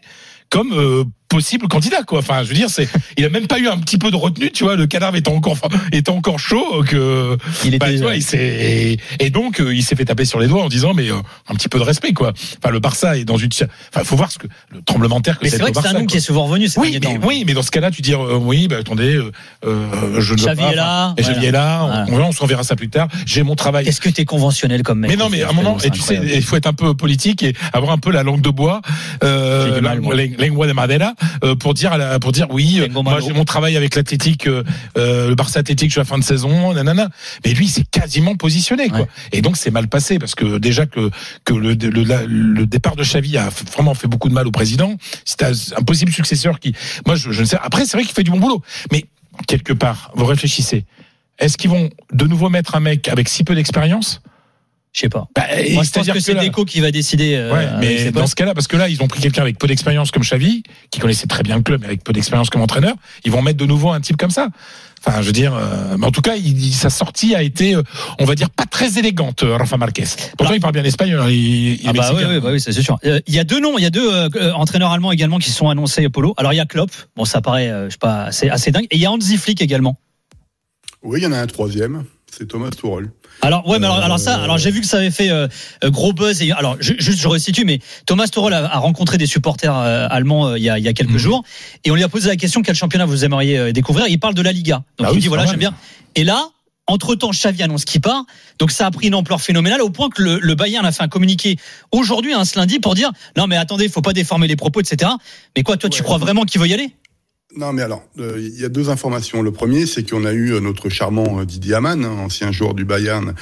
comme 0.50 0.72
euh, 0.72 1.04
possible 1.28 1.68
candidat 1.68 2.02
quoi. 2.04 2.20
Enfin, 2.20 2.42
je 2.42 2.48
veux 2.48 2.54
dire, 2.54 2.70
c'est, 2.70 2.88
il 3.16 3.24
a 3.24 3.28
même 3.28 3.46
pas 3.46 3.58
eu 3.58 3.68
un 3.68 3.78
petit 3.78 3.98
peu 3.98 4.10
de 4.10 4.16
retenue, 4.16 4.50
tu 4.50 4.64
vois. 4.64 4.76
Le 4.76 4.86
cadavre 4.86 5.16
étant 5.16 5.34
encore, 5.34 5.58
étant 5.92 6.16
encore 6.16 6.38
chaud 6.38 6.82
que. 6.86 7.36
Il 7.64 7.78
Bah, 7.78 7.88
était. 7.88 7.96
tu 7.98 8.02
vois, 8.02 8.16
il 8.16 8.24
et, 8.34 8.98
et 9.20 9.30
donc 9.30 9.60
euh, 9.60 9.74
il 9.74 9.82
s'est 9.82 9.96
fait 9.96 10.04
taper 10.04 10.24
sur 10.24 10.40
les 10.40 10.46
doigts 10.48 10.62
en 10.64 10.68
disant 10.68 10.94
mais 10.94 11.10
euh, 11.10 11.16
un 11.48 11.54
petit 11.54 11.68
peu 11.68 11.78
de 11.78 11.84
respect 11.84 12.12
quoi. 12.12 12.32
Enfin, 12.62 12.72
le 12.72 12.80
Barça 12.80 13.16
est 13.16 13.24
dans 13.24 13.36
une. 13.36 13.50
Enfin, 13.94 14.04
faut 14.04 14.16
voir 14.16 14.30
ce 14.32 14.38
que 14.38 14.46
le 14.72 14.80
tremblement 14.82 15.18
de 15.18 15.22
terre 15.24 15.38
que 15.38 15.46
c'est 15.48 15.56
c'est 15.56 15.62
vrai 15.62 15.72
que 15.72 15.80
c'est 15.80 15.88
un 15.88 15.92
nom 15.94 16.06
qui 16.06 16.16
est 16.16 16.20
souvent 16.20 16.46
revenu 16.46 16.68
ces 16.68 16.80
Oui, 16.80 16.98
mais, 17.02 17.18
oui, 17.24 17.44
mais 17.46 17.54
dans 17.54 17.62
ce 17.62 17.70
cas-là, 17.70 17.90
tu 17.90 18.02
dis 18.02 18.14
euh, 18.14 18.36
oui, 18.36 18.68
bah, 18.68 18.76
attendez, 18.80 19.14
euh, 19.16 19.30
euh, 19.66 20.20
je 20.20 20.34
ne 20.34 20.38
veux 20.40 20.44
Xavi 20.46 20.62
pas. 20.62 20.72
est 20.72 20.76
là, 20.76 21.14
Et 21.16 21.22
voilà. 21.22 21.50
là. 21.50 22.04
Voilà. 22.08 22.24
On, 22.26 22.28
on 22.28 22.32
s'en 22.32 22.46
verra 22.46 22.62
ça 22.62 22.76
plus 22.76 22.88
tard. 22.88 23.08
J'ai 23.26 23.42
mon 23.42 23.54
travail. 23.56 23.84
Qu'est-ce 23.84 24.00
que 24.00 24.08
t'es 24.08 24.24
conventionnel 24.24 24.82
comme 24.82 25.00
mec 25.00 25.10
Mais 25.10 25.16
non, 25.16 25.28
mais 25.30 25.42
à 25.42 25.50
un 25.50 25.52
moment, 25.52 25.76
et 25.82 25.90
tu 25.90 26.00
sais, 26.00 26.20
il 26.22 26.42
faut 26.42 26.56
être 26.56 26.66
un 26.66 26.72
peu 26.72 26.94
politique 26.94 27.42
et 27.42 27.54
avoir 27.72 27.92
un 27.92 27.98
peu 27.98 28.10
la 28.12 28.22
langue 28.22 28.40
de 28.40 28.50
bois, 28.50 28.80
euh, 29.24 29.80
la- 29.80 29.94
lengua 30.46 30.66
de 30.66 30.72
madera, 30.72 31.14
euh, 31.17 31.17
pour 31.60 31.74
dire, 31.74 31.92
à 31.92 31.98
la- 31.98 32.18
pour 32.18 32.32
dire 32.32 32.46
oui, 32.50 32.80
euh, 32.80 32.88
moi 33.02 33.20
j'ai 33.20 33.32
mon 33.32 33.44
travail 33.44 33.76
avec 33.76 33.94
l'athlétique, 33.94 34.46
euh, 34.46 34.62
euh, 34.96 35.28
le 35.28 35.34
Barça 35.34 35.60
athlétique, 35.60 35.88
je 35.90 35.92
suis 35.94 36.00
à 36.00 36.04
la 36.04 36.08
fin 36.08 36.18
de 36.18 36.24
saison, 36.24 36.72
nanana. 36.74 37.08
Mais 37.44 37.52
lui, 37.52 37.66
il 37.66 37.70
s'est 37.70 37.84
quasiment 37.90 38.36
positionné, 38.36 38.88
quoi. 38.88 39.00
Ouais. 39.00 39.06
Et 39.32 39.42
donc 39.42 39.56
c'est 39.56 39.70
mal 39.70 39.88
passé 39.88 40.18
parce 40.18 40.34
que 40.34 40.58
déjà 40.58 40.86
que 40.86 41.10
que 41.44 41.54
le 41.54 41.74
le, 41.74 42.02
la- 42.04 42.24
le 42.26 42.66
départ 42.66 42.96
de 42.96 43.02
Xavi 43.02 43.36
a 43.38 43.48
vraiment 43.74 43.94
fait 43.94 44.08
beaucoup 44.08 44.28
de 44.28 44.34
mal 44.34 44.46
au 44.46 44.50
président. 44.52 44.94
C'était 45.24 45.46
un 45.46 45.82
possible 45.82 46.12
successeur 46.12 46.58
qui, 46.60 46.74
moi, 47.06 47.14
je, 47.16 47.30
je 47.32 47.40
ne 47.40 47.46
sais. 47.46 47.56
Après, 47.62 47.84
c'est 47.84 47.96
vrai 47.96 48.04
qu'il 48.04 48.14
fait 48.14 48.22
du 48.24 48.30
bon 48.30 48.38
boulot, 48.40 48.62
mais 48.92 49.04
quelque 49.46 49.72
part, 49.72 50.10
vous 50.14 50.24
réfléchissez. 50.26 50.84
Est-ce 51.38 51.56
qu'ils 51.56 51.70
vont 51.70 51.88
de 52.12 52.26
nouveau 52.26 52.48
mettre 52.48 52.74
un 52.74 52.80
mec 52.80 53.08
avec 53.08 53.28
si 53.28 53.44
peu 53.44 53.54
d'expérience? 53.54 54.20
Je 54.98 55.02
sais 55.04 55.08
pas. 55.08 55.28
bah, 55.36 55.42
Moi, 55.46 55.58
je 55.68 55.74
pense 55.76 55.86
c'est-à-dire 55.90 56.14
que 56.14 56.18
c'est 56.20 56.34
là- 56.34 56.42
Deco 56.44 56.64
qui 56.64 56.80
va 56.80 56.90
décider. 56.90 57.36
euh, 57.36 57.52
Ouais, 57.54 57.68
mais 57.78 58.10
dans 58.10 58.26
ce 58.26 58.34
cas-là, 58.34 58.52
parce 58.52 58.66
que 58.66 58.76
là, 58.76 58.88
ils 58.88 59.00
ont 59.00 59.06
pris 59.06 59.20
quelqu'un 59.20 59.42
avec 59.42 59.56
peu 59.56 59.68
d'expérience 59.68 60.10
comme 60.10 60.24
Xavi, 60.24 60.64
qui 60.90 60.98
connaissait 60.98 61.28
très 61.28 61.44
bien 61.44 61.54
le 61.56 61.62
club, 61.62 61.82
mais 61.82 61.86
avec 61.86 62.02
peu 62.02 62.12
d'expérience 62.12 62.50
comme 62.50 62.62
entraîneur. 62.62 62.94
Ils 63.24 63.30
vont 63.30 63.40
mettre 63.40 63.58
de 63.58 63.64
nouveau 63.64 63.90
un 63.90 64.00
type 64.00 64.16
comme 64.16 64.30
ça. 64.32 64.48
Enfin, 65.06 65.22
je 65.22 65.26
veux 65.28 65.32
dire, 65.32 65.54
euh, 65.54 65.96
mais 65.96 66.04
en 66.06 66.10
tout 66.10 66.20
cas, 66.20 66.34
il, 66.34 66.60
il- 66.66 66.72
sa 66.74 66.90
sortie 66.90 67.36
a 67.36 67.42
été, 67.44 67.76
euh, 67.76 67.82
on 68.18 68.24
va 68.24 68.34
dire, 68.34 68.50
pas 68.50 68.64
très 68.64 68.98
élégante, 68.98 69.44
euh, 69.44 69.56
Rafa 69.56 69.76
Marquez. 69.76 70.02
Pourtant, 70.36 70.54
il 70.54 70.60
parle 70.60 70.72
bien 70.74 70.82
espagnol, 70.82 71.20
hein, 71.20 71.28
il, 71.30 71.74
il 71.74 71.74
est 71.74 71.78
Ah 71.86 71.92
bah 71.92 72.00
oui, 72.08 72.14
mexicain. 72.16 72.34
oui, 72.34 72.40
bah 72.40 72.48
oui, 72.50 72.60
c'est 72.60 72.72
sûr. 72.72 72.98
Euh, 73.04 73.20
Il 73.28 73.34
y 73.34 73.38
a 73.38 73.44
deux 73.44 73.60
noms, 73.60 73.78
il 73.78 73.84
y 73.84 73.86
a 73.86 73.90
deux 73.90 74.10
entraîneurs 74.56 74.90
allemands 74.90 75.12
également 75.12 75.38
qui 75.38 75.50
sont 75.52 75.68
annoncés 75.68 76.08
Polo. 76.08 76.34
Alors 76.38 76.52
il 76.52 76.56
y 76.56 76.60
a 76.60 76.66
Klopp, 76.66 76.90
bon 77.14 77.24
ça 77.24 77.40
paraît, 77.40 77.68
euh, 77.70 77.84
je 77.86 77.92
sais 77.92 77.98
pas, 77.98 78.24
assez, 78.24 78.48
assez 78.48 78.72
dingue. 78.72 78.86
Et 78.90 78.96
il 78.96 79.00
y 79.00 79.06
a 79.06 79.12
Hansi 79.12 79.36
Flick 79.36 79.62
également. 79.62 79.96
Oui, 81.04 81.20
il 81.20 81.22
y 81.22 81.26
en 81.28 81.32
a 81.32 81.38
un 81.38 81.46
troisième, 81.46 82.02
c'est 82.36 82.46
Thomas 82.48 82.70
Tuchel. 82.70 83.10
Alors 83.42 83.66
ouais, 83.68 83.78
mais 83.78 83.86
alors, 83.86 83.98
Euh, 83.98 84.02
alors 84.02 84.18
ça, 84.18 84.42
alors 84.42 84.58
j'ai 84.58 84.70
vu 84.70 84.80
que 84.80 84.86
ça 84.86 84.96
avait 84.98 85.10
fait 85.12 85.30
euh, 85.30 85.46
euh, 85.84 85.90
gros 85.90 86.12
buzz. 86.12 86.42
Et, 86.42 86.50
alors 86.52 86.76
ju- 86.80 86.96
juste 86.98 87.20
je 87.20 87.28
resitue, 87.28 87.64
mais 87.64 87.78
Thomas 88.06 88.26
Tuchel 88.28 88.52
a, 88.52 88.64
a 88.74 88.78
rencontré 88.78 89.16
des 89.18 89.26
supporters 89.26 89.76
euh, 89.76 90.06
allemands 90.10 90.46
euh, 90.48 90.58
il 90.58 90.64
y 90.64 90.70
a, 90.70 90.78
il 90.78 90.84
y 90.84 90.88
a 90.88 90.92
quelques 90.92 91.10
Mhm. 91.12 91.18
jours 91.18 91.44
et 91.84 91.90
on 91.90 91.94
lui 91.94 92.02
a 92.02 92.08
posé 92.08 92.28
la 92.28 92.36
question 92.36 92.62
quel 92.62 92.74
championnat 92.74 93.06
vous 93.06 93.24
aimeriez 93.24 93.58
euh, 93.58 93.72
découvrir. 93.72 94.06
Il 94.08 94.18
parle 94.18 94.34
de 94.34 94.42
la 94.42 94.52
Liga. 94.52 94.82
Donc 94.98 95.06
Ah 95.06 95.10
il 95.12 95.14
oui, 95.16 95.20
dit 95.20 95.28
voilà 95.28 95.46
j'aime 95.46 95.58
bien. 95.58 95.74
Et 96.14 96.24
là. 96.24 96.48
Entre 96.90 97.14
temps, 97.16 97.28
Xavi 97.32 97.62
annonce 97.62 97.84
qu'il 97.84 98.00
part, 98.00 98.24
donc 98.58 98.70
ça 98.70 98.86
a 98.86 98.90
pris 98.90 99.08
une 99.08 99.14
ampleur 99.14 99.42
phénoménale 99.42 99.82
au 99.82 99.90
point 99.90 100.08
que 100.08 100.22
le, 100.22 100.38
le 100.38 100.54
Bayern 100.54 100.86
a 100.86 100.90
fait 100.90 101.02
un 101.02 101.08
communiqué 101.08 101.58
aujourd'hui, 101.92 102.32
un 102.32 102.46
ce 102.46 102.58
lundi, 102.58 102.80
pour 102.80 102.94
dire 102.94 103.10
non 103.36 103.46
mais 103.46 103.58
attendez, 103.58 103.84
il 103.84 103.90
faut 103.90 104.00
pas 104.00 104.14
déformer 104.14 104.46
les 104.46 104.56
propos, 104.56 104.80
etc. 104.80 105.10
Mais 105.54 105.62
quoi, 105.62 105.76
toi, 105.76 105.90
tu 105.90 105.98
Ouais. 106.00 106.04
crois 106.06 106.16
vraiment 106.16 106.44
qu'il 106.44 106.58
veut 106.62 106.66
y 106.66 106.72
aller? 106.72 106.94
Non, 107.58 107.72
mais 107.72 107.82
alors, 107.82 108.04
euh, 108.20 108.36
il 108.38 108.60
y 108.60 108.64
a 108.64 108.68
deux 108.68 108.88
informations. 108.88 109.42
Le 109.42 109.50
premier, 109.50 109.86
c'est 109.86 110.08
qu'on 110.08 110.24
a 110.24 110.32
eu 110.32 110.52
euh, 110.52 110.60
notre 110.60 110.88
charmant 110.90 111.40
euh, 111.40 111.44
Didier 111.44 111.74
Amann, 111.74 112.04
hein, 112.04 112.16
ancien 112.20 112.52
joueur 112.52 112.72
du 112.72 112.84
Bayern 112.84 113.34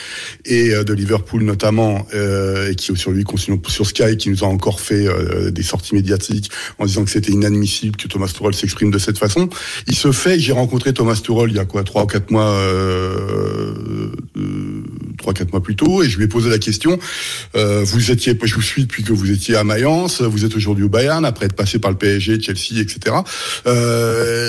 et 0.46 0.70
de 0.70 0.92
Liverpool 0.94 1.42
notamment, 1.42 2.06
et 2.14 2.74
qui 2.76 2.96
sur 2.96 3.10
lui 3.10 3.24
sur 3.68 3.86
Sky, 3.86 4.16
qui 4.16 4.30
nous 4.30 4.42
a 4.42 4.46
encore 4.46 4.80
fait 4.80 5.06
des 5.50 5.62
sorties 5.62 5.94
médiatiques 5.94 6.50
en 6.78 6.86
disant 6.86 7.04
que 7.04 7.10
c'était 7.10 7.32
inadmissible 7.32 7.96
que 7.96 8.08
Thomas 8.08 8.28
Tuchel 8.28 8.54
s'exprime 8.54 8.90
de 8.90 8.98
cette 8.98 9.18
façon. 9.18 9.48
Il 9.86 9.94
se 9.94 10.12
fait, 10.12 10.38
j'ai 10.38 10.52
rencontré 10.52 10.94
Thomas 10.94 11.16
Tuchel 11.16 11.50
il 11.50 11.56
y 11.56 11.58
a 11.58 11.64
quoi, 11.64 11.84
trois 11.84 12.04
ou 12.04 12.06
quatre 12.06 12.30
mois, 12.30 12.58
trois 15.18 15.34
quatre 15.34 15.52
mois 15.52 15.62
plus 15.62 15.76
tôt, 15.76 16.02
et 16.02 16.08
je 16.08 16.16
lui 16.16 16.24
ai 16.24 16.28
posé 16.28 16.48
la 16.48 16.58
question. 16.58 16.98
Vous 17.54 18.10
étiez, 18.10 18.38
je 18.40 18.54
vous 18.54 18.62
suis 18.62 18.84
depuis 18.84 19.02
que 19.02 19.12
vous 19.12 19.30
étiez 19.30 19.56
à 19.56 19.64
Mayence, 19.64 20.22
vous 20.22 20.44
êtes 20.44 20.54
aujourd'hui 20.56 20.84
au 20.84 20.88
Bayern 20.88 21.24
après 21.24 21.46
être 21.46 21.56
passé 21.56 21.78
par 21.78 21.90
le 21.90 21.98
PSG, 21.98 22.40
Chelsea, 22.40 22.80
etc. 22.80 23.16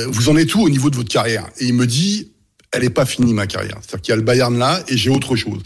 vous 0.09 0.29
en 0.29 0.37
êtes 0.37 0.53
où 0.55 0.61
au 0.61 0.69
niveau 0.69 0.89
de 0.89 0.95
votre 0.95 1.09
carrière 1.09 1.47
Et 1.59 1.65
il 1.65 1.73
me 1.73 1.85
dit, 1.87 2.31
elle 2.71 2.83
n'est 2.83 2.89
pas 2.89 3.05
finie 3.05 3.33
ma 3.33 3.47
carrière. 3.47 3.77
C'est-à-dire 3.81 4.01
qu'il 4.01 4.11
y 4.11 4.13
a 4.13 4.17
le 4.17 4.23
Bayern 4.23 4.57
là 4.57 4.81
et 4.87 4.97
j'ai 4.97 5.09
autre 5.09 5.35
chose. 5.35 5.61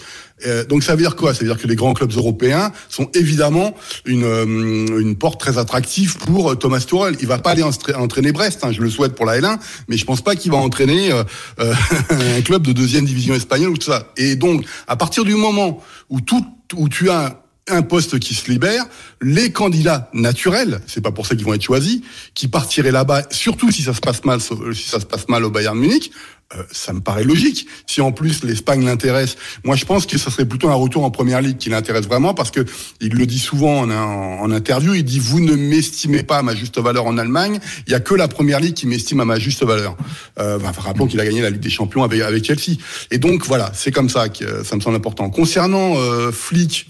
Euh, 0.45 0.65
donc 0.65 0.83
ça 0.83 0.93
veut 0.95 1.01
dire 1.01 1.15
quoi? 1.15 1.33
Ça 1.33 1.41
veut 1.41 1.47
dire 1.47 1.59
que 1.59 1.67
les 1.67 1.75
grands 1.75 1.93
clubs 1.93 2.11
européens 2.13 2.71
sont 2.89 3.09
évidemment 3.13 3.75
une, 4.05 4.23
euh, 4.23 5.13
porte 5.15 5.39
très 5.39 5.57
attractive 5.57 6.17
pour 6.17 6.51
euh, 6.51 6.55
Thomas 6.55 6.79
Tuchel. 6.79 7.15
Il 7.19 7.27
va 7.27 7.37
pas 7.37 7.51
aller 7.51 7.63
entra- 7.63 7.95
entraîner 7.95 8.31
Brest, 8.31 8.63
hein, 8.63 8.71
je 8.71 8.81
le 8.81 8.89
souhaite 8.89 9.13
pour 9.13 9.25
la 9.25 9.39
L1, 9.39 9.57
mais 9.87 9.97
je 9.97 10.05
pense 10.05 10.21
pas 10.21 10.35
qu'il 10.35 10.51
va 10.51 10.57
entraîner 10.57 11.11
euh, 11.11 11.23
euh, 11.59 11.73
un 12.37 12.41
club 12.41 12.65
de 12.65 12.71
deuxième 12.71 13.05
division 13.05 13.35
espagnole 13.35 13.71
ou 13.71 13.77
tout 13.77 13.91
ça. 13.91 14.11
Et 14.17 14.35
donc 14.35 14.65
à 14.87 14.95
partir 14.95 15.23
du 15.25 15.35
moment 15.35 15.81
où 16.09 16.21
tout 16.21 16.45
où 16.75 16.87
tu 16.87 17.09
as 17.09 17.43
un 17.71 17.81
poste 17.81 18.19
qui 18.19 18.33
se 18.33 18.49
libère, 18.49 18.85
les 19.21 19.51
candidats 19.51 20.09
naturels, 20.13 20.81
c'est 20.87 21.01
pas 21.01 21.11
pour 21.11 21.25
ça 21.25 21.35
qu'ils 21.35 21.45
vont 21.45 21.53
être 21.53 21.61
choisis, 21.61 22.01
qui 22.33 22.47
partiraient 22.47 22.91
là-bas, 22.91 23.23
surtout 23.31 23.71
si 23.71 23.81
ça 23.81 23.93
se 23.93 24.01
passe 24.01 24.23
mal, 24.25 24.39
si 24.41 24.89
ça 24.89 24.99
se 24.99 25.05
passe 25.05 25.27
mal 25.29 25.43
au 25.43 25.49
Bayern 25.49 25.77
Munich, 25.77 26.11
euh, 26.53 26.63
ça 26.71 26.91
me 26.91 26.99
paraît 26.99 27.23
logique. 27.23 27.67
Si 27.87 28.01
en 28.01 28.11
plus 28.11 28.43
l'Espagne 28.43 28.83
l'intéresse, 28.83 29.37
moi 29.63 29.75
je 29.75 29.85
pense 29.85 30.05
que 30.05 30.17
ça 30.17 30.29
serait 30.29 30.45
plutôt 30.45 30.69
un 30.69 30.73
retour 30.73 31.05
en 31.05 31.11
première 31.11 31.41
ligue 31.41 31.57
qui 31.57 31.69
l'intéresse 31.69 32.05
vraiment 32.05 32.33
parce 32.33 32.51
que 32.51 32.65
il 32.99 33.13
le 33.13 33.25
dit 33.25 33.39
souvent 33.39 33.81
en, 33.81 34.51
interview, 34.51 34.93
il 34.93 35.05
dit 35.05 35.19
vous 35.19 35.39
ne 35.39 35.55
m'estimez 35.55 36.23
pas 36.23 36.39
à 36.39 36.41
ma 36.41 36.53
juste 36.53 36.77
valeur 36.77 37.05
en 37.05 37.17
Allemagne, 37.17 37.59
il 37.87 37.93
y 37.93 37.95
a 37.95 38.01
que 38.01 38.13
la 38.15 38.27
première 38.27 38.59
ligue 38.59 38.73
qui 38.73 38.85
m'estime 38.85 39.21
à 39.21 39.25
ma 39.25 39.39
juste 39.39 39.63
valeur. 39.63 39.95
Euh, 40.39 40.59
enfin, 40.61 40.81
rappelons 40.81 41.07
qu'il 41.07 41.19
a 41.19 41.25
gagné 41.25 41.41
la 41.41 41.49
Ligue 41.49 41.61
des 41.61 41.69
Champions 41.69 42.03
avec, 42.03 42.21
avec 42.21 42.43
Chelsea. 42.43 42.77
Et 43.11 43.17
donc 43.17 43.45
voilà, 43.45 43.71
c'est 43.73 43.91
comme 43.91 44.09
ça 44.09 44.27
que 44.29 44.43
euh, 44.43 44.63
ça 44.63 44.75
me 44.75 44.81
semble 44.81 44.97
important. 44.97 45.29
Concernant 45.29 45.95
euh, 45.95 46.31
Flick, 46.31 46.87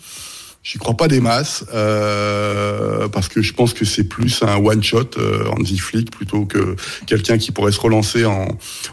J'y 0.64 0.78
crois 0.78 0.96
pas 0.96 1.08
des 1.08 1.22
masses 1.22 1.66
euh, 1.74 3.08
parce 3.08 3.28
que 3.28 3.42
je 3.42 3.52
pense 3.52 3.74
que 3.74 3.84
c'est 3.84 4.04
plus 4.04 4.44
un 4.44 4.58
one 4.58 4.84
shot 4.84 5.10
euh, 5.18 5.46
Hansi 5.50 5.80
Flick 5.80 6.12
plutôt 6.12 6.46
que 6.46 6.76
quelqu'un 7.08 7.40
qui 7.40 7.52
pourrait 7.52 7.72
se 7.72 7.80
relancer 7.80 8.26
en, 8.26 8.48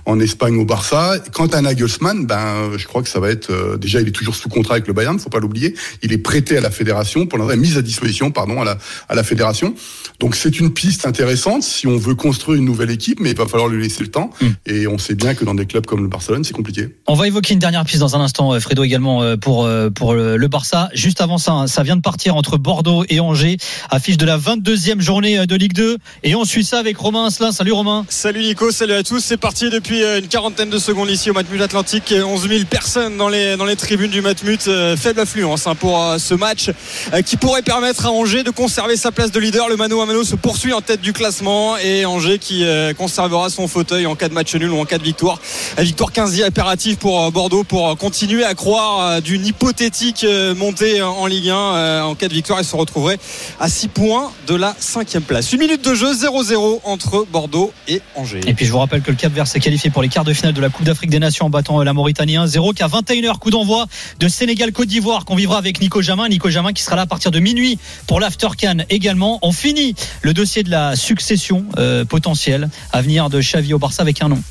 en 0.06 0.18
Espagne 0.18 0.56
au 0.56 0.64
Barça. 0.64 1.16
Quant 1.34 1.46
à 1.48 1.60
Nagelsmann, 1.60 2.24
ben 2.24 2.70
je 2.78 2.86
crois 2.86 3.02
que 3.02 3.08
ça 3.10 3.20
va 3.20 3.28
être 3.28 3.50
euh, 3.50 3.76
déjà 3.76 4.00
il 4.00 4.08
est 4.08 4.12
toujours 4.12 4.34
sous 4.34 4.48
contrat 4.48 4.76
avec 4.76 4.86
le 4.86 4.94
Bayern, 4.94 5.18
faut 5.18 5.28
pas 5.28 5.40
l'oublier. 5.40 5.74
Il 6.02 6.10
est 6.14 6.18
prêté 6.18 6.56
à 6.56 6.62
la 6.62 6.70
fédération 6.70 7.26
pour 7.26 7.38
l'instant 7.38 7.56
mise 7.58 7.76
à 7.76 7.82
disposition 7.82 8.30
pardon 8.30 8.62
à 8.62 8.64
la 8.64 8.78
à 9.10 9.14
la 9.14 9.22
fédération. 9.22 9.74
Donc 10.20 10.36
c'est 10.36 10.58
une 10.58 10.72
piste 10.72 11.06
intéressante 11.06 11.64
si 11.64 11.86
on 11.86 11.98
veut 11.98 12.14
construire 12.14 12.58
une 12.58 12.64
nouvelle 12.64 12.90
équipe, 12.90 13.20
mais 13.20 13.32
il 13.32 13.36
va 13.36 13.46
falloir 13.46 13.68
lui 13.68 13.82
laisser 13.82 14.02
le 14.02 14.10
temps. 14.10 14.30
Et 14.66 14.86
on 14.86 14.98
sait 14.98 15.14
bien 15.14 15.34
que 15.34 15.44
dans 15.44 15.54
des 15.54 15.66
clubs 15.66 15.86
comme 15.86 16.02
le 16.02 16.08
Barcelone, 16.08 16.44
c'est 16.44 16.54
compliqué. 16.54 16.96
On 17.06 17.14
va 17.14 17.26
évoquer 17.26 17.54
une 17.54 17.60
dernière 17.60 17.84
piste 17.84 18.00
dans 18.00 18.16
un 18.16 18.20
instant, 18.20 18.52
euh, 18.52 18.60
Fredo 18.60 18.84
également 18.84 19.22
euh, 19.22 19.36
pour 19.36 19.64
euh, 19.64 19.90
pour 19.90 20.14
le 20.14 20.48
Barça. 20.48 20.88
Juste 20.94 21.20
avant 21.20 21.38
ça, 21.38 21.57
ça 21.66 21.82
vient 21.82 21.96
de 21.96 22.00
partir 22.00 22.36
entre 22.36 22.56
Bordeaux 22.56 23.04
et 23.08 23.20
Angers, 23.20 23.56
affiche 23.90 24.16
de 24.16 24.26
la 24.26 24.38
22e 24.38 25.00
journée 25.00 25.38
euh, 25.38 25.46
de 25.46 25.56
Ligue 25.56 25.72
2 25.72 25.98
et 26.22 26.34
on 26.34 26.44
suit 26.44 26.64
ça 26.64 26.78
avec 26.78 26.96
Romain 26.96 27.26
Asselin. 27.26 27.52
Salut 27.52 27.72
Romain. 27.72 28.04
Salut 28.08 28.40
Nico, 28.40 28.70
salut 28.70 28.94
à 28.94 29.02
tous. 29.02 29.20
C'est 29.20 29.36
parti 29.36 29.70
depuis 29.70 30.02
euh, 30.02 30.18
une 30.18 30.28
quarantaine 30.28 30.70
de 30.70 30.78
secondes 30.78 31.10
ici 31.10 31.30
au 31.30 31.34
Matmut 31.34 31.60
Atlantique. 31.60 32.14
11 32.16 32.48
000 32.48 32.64
personnes 32.68 33.16
dans 33.16 33.28
les, 33.28 33.56
dans 33.56 33.64
les 33.64 33.76
tribunes 33.76 34.10
du 34.10 34.20
Matmut. 34.20 34.68
Euh, 34.68 34.96
Faible 34.96 35.20
affluence 35.20 35.66
hein, 35.66 35.74
pour 35.74 36.02
euh, 36.02 36.18
ce 36.18 36.34
match 36.34 36.70
euh, 37.12 37.22
qui 37.22 37.36
pourrait 37.36 37.62
permettre 37.62 38.06
à 38.06 38.10
Angers 38.10 38.42
de 38.42 38.50
conserver 38.50 38.96
sa 38.96 39.12
place 39.12 39.30
de 39.30 39.40
leader. 39.40 39.68
Le 39.68 39.76
mano 39.76 40.00
à 40.00 40.06
mano 40.06 40.24
se 40.24 40.36
poursuit 40.36 40.72
en 40.72 40.80
tête 40.80 41.00
du 41.00 41.12
classement 41.12 41.76
et 41.78 42.06
Angers 42.06 42.38
qui 42.38 42.64
euh, 42.64 42.94
conservera 42.94 43.50
son 43.50 43.68
fauteuil 43.68 44.06
en 44.06 44.14
cas 44.14 44.28
de 44.28 44.34
match 44.34 44.54
nul 44.54 44.70
ou 44.70 44.78
en 44.78 44.84
cas 44.84 44.98
de 44.98 45.04
victoire. 45.04 45.40
La 45.76 45.84
victoire 45.84 46.10
15e 46.12 46.44
impérative 46.44 46.96
pour 46.96 47.24
euh, 47.24 47.30
Bordeaux 47.30 47.64
pour 47.64 47.88
euh, 47.90 47.94
continuer 47.94 48.44
à 48.44 48.54
croire 48.54 49.00
euh, 49.00 49.20
d'une 49.20 49.46
hypothétique 49.46 50.24
euh, 50.24 50.54
montée 50.54 51.02
en 51.02 51.26
Ligue 51.26 51.47
1 51.50 51.56
euh, 51.56 52.02
en 52.02 52.14
cas 52.14 52.28
de 52.28 52.34
victoire. 52.34 52.60
Ils 52.60 52.64
se 52.64 52.76
retrouveraient 52.76 53.18
à 53.60 53.68
6 53.68 53.88
points 53.88 54.32
de 54.46 54.54
la 54.54 54.74
5 54.78 55.18
place. 55.26 55.52
Une 55.52 55.60
minute 55.60 55.84
de 55.84 55.94
jeu 55.94 56.12
0-0 56.12 56.80
entre 56.84 57.26
Bordeaux 57.30 57.72
et 57.88 58.00
Angers. 58.14 58.40
Et 58.46 58.54
puis 58.54 58.66
je 58.66 58.72
vous 58.72 58.78
rappelle 58.78 59.02
que 59.02 59.10
le 59.10 59.16
Cap 59.16 59.32
Vert 59.32 59.46
s'est 59.46 59.60
qualifié 59.60 59.90
pour 59.90 60.02
les 60.02 60.08
quarts 60.08 60.24
de 60.24 60.32
finale 60.32 60.54
de 60.54 60.60
la 60.60 60.68
Coupe 60.68 60.84
d'Afrique 60.84 61.10
des 61.10 61.18
Nations 61.18 61.46
en 61.46 61.50
battant 61.50 61.80
euh, 61.80 61.84
la 61.84 61.92
Mauritanie 61.92 62.36
1-0 62.36 62.74
qu'à 62.74 62.86
21h 62.86 63.38
coup 63.38 63.50
d'envoi 63.50 63.86
de 64.18 64.28
Sénégal 64.28 64.72
Côte 64.72 64.88
d'Ivoire 64.88 65.24
qu'on 65.24 65.36
vivra 65.36 65.58
avec 65.58 65.80
Nico 65.80 66.02
Jamin, 66.02 66.28
Nico 66.28 66.50
Jamin 66.50 66.72
qui 66.72 66.82
sera 66.82 66.96
là 66.96 67.02
à 67.02 67.06
partir 67.06 67.30
de 67.30 67.40
minuit 67.40 67.78
pour 68.06 68.20
l'After 68.20 68.48
Can 68.60 68.78
également. 68.90 69.38
On 69.42 69.52
finit 69.52 69.94
le 70.22 70.34
dossier 70.34 70.62
de 70.62 70.70
la 70.70 70.96
succession 70.96 71.64
euh, 71.78 72.04
potentielle 72.04 72.68
à 72.92 73.02
venir 73.02 73.30
de 73.30 73.40
Xavi 73.40 73.74
au 73.74 73.78
Barça 73.78 74.02
avec 74.02 74.22
un 74.22 74.28
nom. 74.28 74.42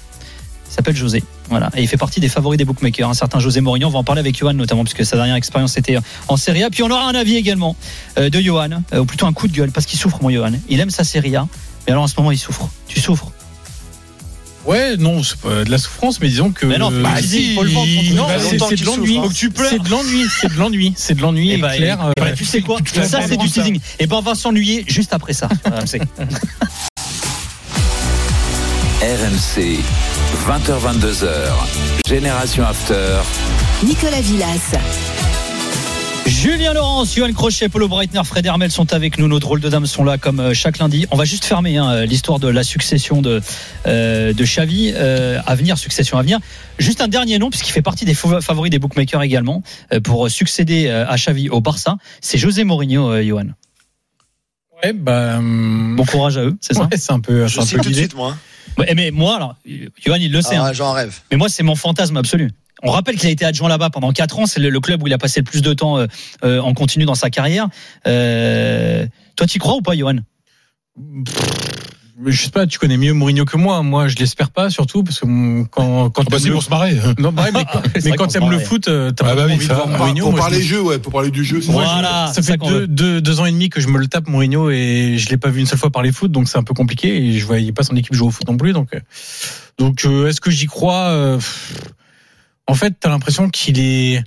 Il 0.78 0.82
s'appelle 0.82 0.96
José. 0.96 1.24
Voilà. 1.50 1.72
Et 1.76 1.82
il 1.82 1.88
fait 1.88 1.98
partie 1.98 2.20
des 2.20 2.30
favoris 2.30 2.56
des 2.60 2.64
bookmakers. 2.66 3.10
Un 3.10 3.16
certain 3.16 3.40
José 3.40 3.62
Mourinho. 3.62 3.88
On 3.88 3.92
va 3.92 3.98
en 3.98 4.04
parler 4.04 4.20
avec 4.20 4.38
Johan 4.38 4.54
notamment, 4.54 4.84
puisque 4.84 5.04
sa 5.04 5.16
dernière 5.16 5.34
expérience 5.36 5.76
était 5.76 5.98
en 6.28 6.38
Serie 6.38 6.62
A. 6.64 6.70
Puis 6.70 6.84
on 6.84 6.92
aura 6.92 7.10
un 7.10 7.16
avis 7.16 7.36
également 7.36 7.76
euh, 8.20 8.30
de 8.30 8.40
Johan, 8.40 8.70
euh, 8.94 9.00
ou 9.00 9.06
plutôt 9.06 9.26
un 9.26 9.34
coup 9.34 9.48
de 9.48 9.54
gueule, 9.54 9.72
parce 9.72 9.88
qu'il 9.88 9.98
souffre, 9.98 10.20
mon 10.22 10.30
Johan. 10.30 10.52
Il 10.70 10.80
aime 10.80 10.92
sa 10.92 11.04
Serie 11.04 11.36
A. 11.36 11.48
Mais 11.88 11.94
alors 11.94 12.04
en 12.04 12.08
ce 12.08 12.14
moment, 12.18 12.32
il 12.32 12.38
souffre. 12.38 12.70
Tu 12.88 13.00
souffres? 13.00 13.32
Ouais, 14.68 14.98
non, 14.98 15.24
c'est 15.24 15.40
pas 15.40 15.64
de 15.64 15.72
la 15.72 15.80
souffrance, 15.80 16.20
mais 16.22 16.28
disons 16.28 16.52
que. 16.52 16.68
Mais 16.68 16.78
non, 16.78 16.92
bah, 16.92 17.16
si, 17.22 17.52
il 17.52 17.56
faut 17.56 17.64
le 17.64 17.72
vendre, 17.72 17.88
quand 17.88 18.16
non, 18.16 18.28
il- 18.52 18.60
c'est 18.70 18.76
de 18.76 18.86
l'ennui. 18.86 19.08
souffre, 19.16 19.20
hein. 19.20 19.24
Faut 19.24 19.30
que 19.30 19.34
tu 19.34 19.50
pleures. 19.50 19.70
C'est 19.72 19.82
de 19.82 19.90
l'ennui, 19.90 20.26
c'est 20.30 20.50
de 20.54 20.58
l'ennui, 20.60 20.94
c'est 20.96 21.16
de 21.16 21.22
l'ennui. 21.22 21.52
Eh 21.54 21.58
ben, 21.58 21.70
clair. 21.76 22.12
eh 22.18 22.34
tu 22.36 22.46
sais 22.46 22.62
quoi? 22.62 22.78
tu 22.86 22.94
Ça, 23.04 23.22
c'est 23.26 23.38
du 23.38 23.50
teasing. 23.50 23.80
Et 23.98 24.06
ben, 24.06 24.18
on 24.18 24.22
va 24.22 24.36
s'ennuyer 24.36 24.84
juste 24.88 25.12
après 25.14 25.34
ça. 25.34 25.50
RMC. 29.02 29.80
RMC, 30.34 30.70
20h-22h, 30.70 31.28
Génération 32.08 32.64
After. 32.66 33.20
Nicolas 33.86 34.22
Villas. 34.22 34.76
Julien 36.26 36.74
Laurence, 36.74 37.16
Johan 37.16 37.32
Crochet, 37.34 37.70
Paulo 37.70 37.88
Breitner, 37.88 38.22
Fred 38.26 38.46
Hermel 38.46 38.70
sont 38.72 38.92
avec 38.94 39.18
nous. 39.18 39.28
Nos 39.28 39.40
drôles 39.40 39.62
de 39.62 39.70
dames 39.70 39.86
sont 39.86 40.04
là 40.04 40.18
comme 40.18 40.40
euh, 40.40 40.54
chaque 40.54 40.80
lundi. 40.80 41.06
On 41.12 41.16
va 41.18 41.24
juste 41.26 41.46
fermer 41.46 41.78
hein, 41.78 42.04
l'histoire 42.06 42.40
de 42.40 42.48
la 42.50 42.64
succession 42.64 43.22
de, 43.22 43.42
euh, 43.88 44.34
de 44.34 44.44
Xavi 44.44 44.92
euh, 44.96 45.40
à 45.46 45.56
venir, 45.56 45.78
succession 45.78 46.18
à 46.18 46.22
venir. 46.22 46.40
Juste 46.80 47.00
un 47.02 47.08
dernier 47.08 47.40
nom, 47.40 47.50
puisqu'il 47.50 47.72
fait 47.72 47.82
partie 47.82 48.04
des 48.06 48.14
favo- 48.14 48.42
favoris 48.42 48.70
des 48.70 48.80
bookmakers 48.80 49.24
également, 49.24 49.64
euh, 49.94 50.00
pour 50.02 50.30
succéder 50.30 50.88
euh, 50.88 51.08
à 51.08 51.16
Xavi 51.16 51.50
au 51.50 51.62
Barça. 51.62 51.96
C'est 52.22 52.38
José 52.38 52.64
Mourinho, 52.66 53.10
euh, 53.12 53.24
Johan. 53.24 53.46
Ouais, 54.84 54.94
bah. 54.94 55.40
Bon 55.42 56.06
courage 56.06 56.38
à 56.38 56.44
eux, 56.44 56.58
c'est 56.62 56.74
ça? 56.74 56.82
Ouais, 56.84 56.98
c'est 56.98 57.12
un 57.14 57.20
peu, 57.20 57.48
Je 57.48 57.60
un 57.60 57.66
peu 57.66 57.80
tout 57.80 57.90
de 57.90 57.96
suite, 57.96 58.16
moi. 58.16 58.36
Ouais, 58.78 58.94
Mais 58.96 59.12
moi, 59.12 59.36
alors, 59.36 59.56
Johan, 59.66 60.18
il 60.20 60.32
le 60.32 60.42
sait. 60.42 60.56
Ah, 60.56 60.66
hein. 60.68 60.74
J'en 60.74 60.92
rêve. 60.94 61.20
Mais 61.32 61.38
moi, 61.38 61.50
c'est 61.50 61.64
mon 61.64 61.76
fantasme 61.76 62.18
absolu. 62.18 62.52
On 62.84 62.92
rappelle 62.92 63.18
qu'il 63.18 63.28
a 63.28 63.32
été 63.32 63.44
adjoint 63.44 63.70
là-bas 63.70 63.90
pendant 63.90 64.12
4 64.12 64.40
ans. 64.40 64.46
C'est 64.46 64.60
le, 64.60 64.70
le 64.70 64.80
club 64.80 65.02
où 65.02 65.08
il 65.08 65.14
a 65.14 65.18
passé 65.18 65.40
le 65.40 65.46
plus 65.46 65.62
de 65.62 65.74
temps 65.74 65.98
euh, 65.98 66.06
euh, 66.44 66.60
en 66.60 66.74
continu 66.74 67.06
dans 67.06 67.16
sa 67.16 67.30
carrière. 67.30 67.68
Euh, 68.06 69.08
toi, 69.36 69.48
tu 69.48 69.58
crois 69.60 69.76
ou 69.76 69.82
pas, 69.82 69.96
Johan? 69.96 70.18
Je 72.30 72.44
sais 72.44 72.50
pas, 72.52 72.68
tu 72.68 72.78
connais 72.78 72.98
mieux 72.98 73.14
Mourinho 73.14 73.46
que 73.46 73.56
moi. 73.58 73.82
Moi, 73.84 74.08
je 74.10 74.16
l'espère 74.18 74.50
pas, 74.52 74.70
surtout 74.70 75.04
parce 75.04 75.20
que 75.20 75.26
mon- 75.26 75.64
quand 75.66 76.10
quand 76.10 76.24
Ah 76.26 76.30
bah, 76.30 76.38
c'est 76.40 76.50
le- 76.50 76.54
pour 76.56 76.64
se 76.64 76.70
marrer. 76.70 76.96
non, 77.18 77.32
bah 77.32 77.44
ouais, 77.44 77.52
mais, 77.54 77.66
mais 78.06 78.12
quand 78.18 78.28
t'aimes 78.28 78.50
le 78.52 78.60
foot, 78.60 78.88
euh, 78.88 79.12
t'as 79.12 79.26
Ah 79.26 79.30
pas 79.30 79.36
bah 79.36 79.44
oui, 79.48 79.54
envie 79.54 79.64
de 79.64 79.68
ça- 79.70 79.76
voir 79.76 79.88
Pour, 79.88 79.98
Mourinho. 79.98 80.24
pour 80.26 80.32
Moi, 80.32 80.40
je 80.40 80.44
parler 80.44 80.58
le- 80.60 80.64
jeu, 80.64 80.82
ouais, 80.82 81.00
pour 81.00 81.14
parler 81.14 81.32
du 81.32 81.44
jeu, 81.44 81.62
je- 81.62 81.72
Voilà, 81.72 82.32
ça 82.36 82.42
fait 82.42 82.58
deux, 82.58 82.86
deux, 82.86 83.22
deux 83.22 83.40
ans 83.40 83.46
et 83.46 83.52
demi 83.52 83.70
que 83.70 83.80
je 83.82 83.88
me 83.88 83.98
le 83.98 84.08
tape 84.08 84.28
Mourinho 84.28 84.70
et 84.70 85.16
je 85.18 85.30
l'ai 85.30 85.38
pas 85.38 85.50
vu 85.50 85.62
une 85.62 85.66
seule 85.66 85.80
fois 85.80 85.90
parler 85.90 86.12
foot, 86.12 86.32
donc 86.32 86.48
c'est 86.50 86.58
un 86.58 86.64
peu 86.64 86.74
compliqué 86.74 87.16
et 87.16 87.40
je 87.40 87.46
voyais 87.46 87.72
pas 87.72 87.84
son 87.84 87.96
équipe 87.96 88.14
jouer 88.14 88.28
au 88.28 88.32
foot 88.32 88.48
non 88.48 88.58
plus. 88.58 88.74
Donc, 88.74 88.94
euh, 88.94 89.00
donc 89.80 90.04
euh, 90.06 90.28
est-ce 90.28 90.42
que 90.42 90.52
j'y 90.52 90.66
crois 90.66 91.06
euh, 91.10 91.40
En 92.68 92.74
fait, 92.74 92.94
t'as 93.00 93.10
l'impression 93.10 93.50
qu'il 93.50 93.80
est. 93.80 94.24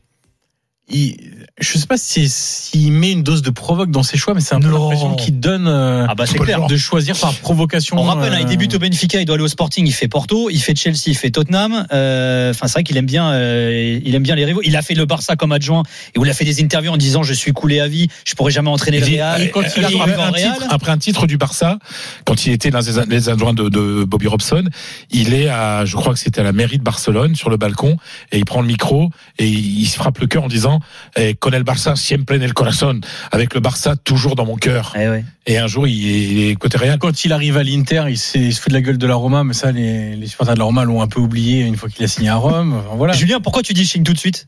Il, 0.90 1.16
je 1.60 1.76
sais 1.78 1.86
pas 1.86 1.98
si 1.98 2.28
s'il 2.28 2.92
met 2.92 3.12
une 3.12 3.22
dose 3.22 3.42
de 3.42 3.50
provoque 3.50 3.90
dans 3.90 4.02
ses 4.02 4.16
choix, 4.16 4.32
mais 4.34 4.40
c'est 4.40 4.54
un 4.54 4.60
peu 4.60 4.70
l'impression 4.70 5.14
qu'il 5.14 5.40
donne 5.40 5.68
euh, 5.68 6.06
Ah 6.08 6.14
bah 6.14 6.24
c'est 6.26 6.38
clair. 6.38 6.66
de 6.66 6.76
choisir 6.76 7.16
par 7.18 7.34
provocation. 7.34 7.98
On 7.98 8.02
rappelle, 8.02 8.32
hein, 8.32 8.38
il 8.40 8.46
euh, 8.46 8.48
débute 8.48 8.74
au 8.74 8.78
Benfica, 8.78 9.20
il 9.20 9.26
doit 9.26 9.34
aller 9.34 9.44
au 9.44 9.48
Sporting, 9.48 9.86
il 9.86 9.92
fait 9.92 10.08
Porto, 10.08 10.48
il 10.48 10.58
fait 10.58 10.74
Chelsea, 10.74 11.08
il 11.08 11.16
fait 11.16 11.30
Tottenham. 11.30 11.86
Euh, 11.92 12.50
Enfin, 12.50 12.66
c'est 12.66 12.74
vrai 12.74 12.82
qu'il 12.82 12.96
aime 12.96 13.06
bien, 13.06 13.30
euh, 13.30 14.00
il 14.04 14.14
aime 14.14 14.22
bien 14.22 14.34
les 14.34 14.44
rivaux. 14.44 14.60
Il 14.64 14.76
a 14.76 14.82
fait 14.82 14.94
le 14.94 15.04
Barça 15.04 15.36
comme 15.36 15.52
adjoint 15.52 15.82
et 16.14 16.18
où 16.18 16.24
il 16.24 16.30
a 16.30 16.34
fait 16.34 16.44
des 16.44 16.62
interviews 16.62 16.92
en 16.92 16.96
disant 16.96 17.22
je 17.22 17.32
suis 17.34 17.52
coulé 17.52 17.80
à 17.80 17.88
vie, 17.88 18.08
je 18.24 18.34
pourrais 18.34 18.50
jamais 18.50 18.70
entraîner 18.70 19.00
le 19.00 19.06
Real. 19.06 19.42
et 19.42 19.50
quand 19.50 19.62
il 19.62 19.84
après 19.84 20.22
un, 20.22 20.32
titre, 20.32 20.66
après 20.70 20.90
un 20.90 20.98
titre 20.98 21.26
du 21.26 21.36
Barça, 21.36 21.78
quand 22.24 22.46
il 22.46 22.52
était 22.52 22.70
l'un 22.70 22.80
des 22.80 23.28
adjoints 23.28 23.54
de, 23.54 23.68
de 23.68 24.04
Bobby 24.04 24.26
Robson, 24.26 24.64
il 25.10 25.34
est 25.34 25.48
à, 25.48 25.84
je 25.84 25.94
crois 25.96 26.12
que 26.14 26.18
c'était 26.18 26.40
à 26.40 26.44
la 26.44 26.52
mairie 26.52 26.78
de 26.78 26.82
Barcelone, 26.82 27.34
sur 27.34 27.50
le 27.50 27.56
balcon, 27.56 27.96
et 28.32 28.38
il 28.38 28.44
prend 28.44 28.60
le 28.62 28.66
micro 28.66 29.10
et 29.38 29.46
il 29.48 29.86
se 29.86 29.96
frappe 29.96 30.18
le 30.18 30.26
cœur 30.26 30.44
en 30.44 30.48
disant 30.48 30.79
disant 30.80 31.28
eh, 31.28 31.34
con 31.36 31.54
el 31.54 31.64
Barça 31.64 31.96
siempre 31.96 32.36
en 32.36 32.42
el 32.42 32.54
corazón, 32.54 33.00
avec 33.30 33.54
le 33.54 33.60
Barça 33.60 33.96
toujours 33.96 34.36
dans 34.36 34.46
mon 34.46 34.56
cœur. 34.56 34.94
Eh 34.98 35.08
ouais. 35.08 35.24
Et 35.46 35.58
un 35.58 35.66
jour, 35.66 35.86
il 35.86 36.08
est, 36.08 36.22
il 36.22 36.50
est 36.50 36.54
côté 36.56 36.78
Real. 36.78 36.98
Quand 36.98 37.24
il 37.24 37.32
arrive 37.32 37.56
à 37.56 37.62
l'Inter, 37.62 38.04
il, 38.08 38.18
se 38.18 38.38
fout 38.60 38.68
de 38.68 38.74
la 38.74 38.82
gueule 38.82 38.98
de 38.98 39.06
la 39.06 39.14
Roma, 39.14 39.44
mais 39.44 39.54
ça, 39.54 39.72
les, 39.72 40.16
les 40.16 40.26
supporters 40.26 40.54
de 40.54 40.58
la 40.58 40.64
Roma 40.64 40.84
l'ont 40.84 41.02
un 41.02 41.08
peu 41.08 41.20
oublié 41.20 41.62
une 41.62 41.76
fois 41.76 41.88
qu'il 41.88 42.04
a 42.04 42.08
signé 42.08 42.28
à 42.28 42.36
Rome. 42.36 42.74
Enfin, 42.74 42.96
voilà. 42.96 43.12
Julien, 43.14 43.40
pourquoi 43.40 43.62
tu 43.62 43.72
dis 43.72 43.86
Ching 43.86 44.04
tout 44.04 44.12
de 44.12 44.18
suite? 44.18 44.46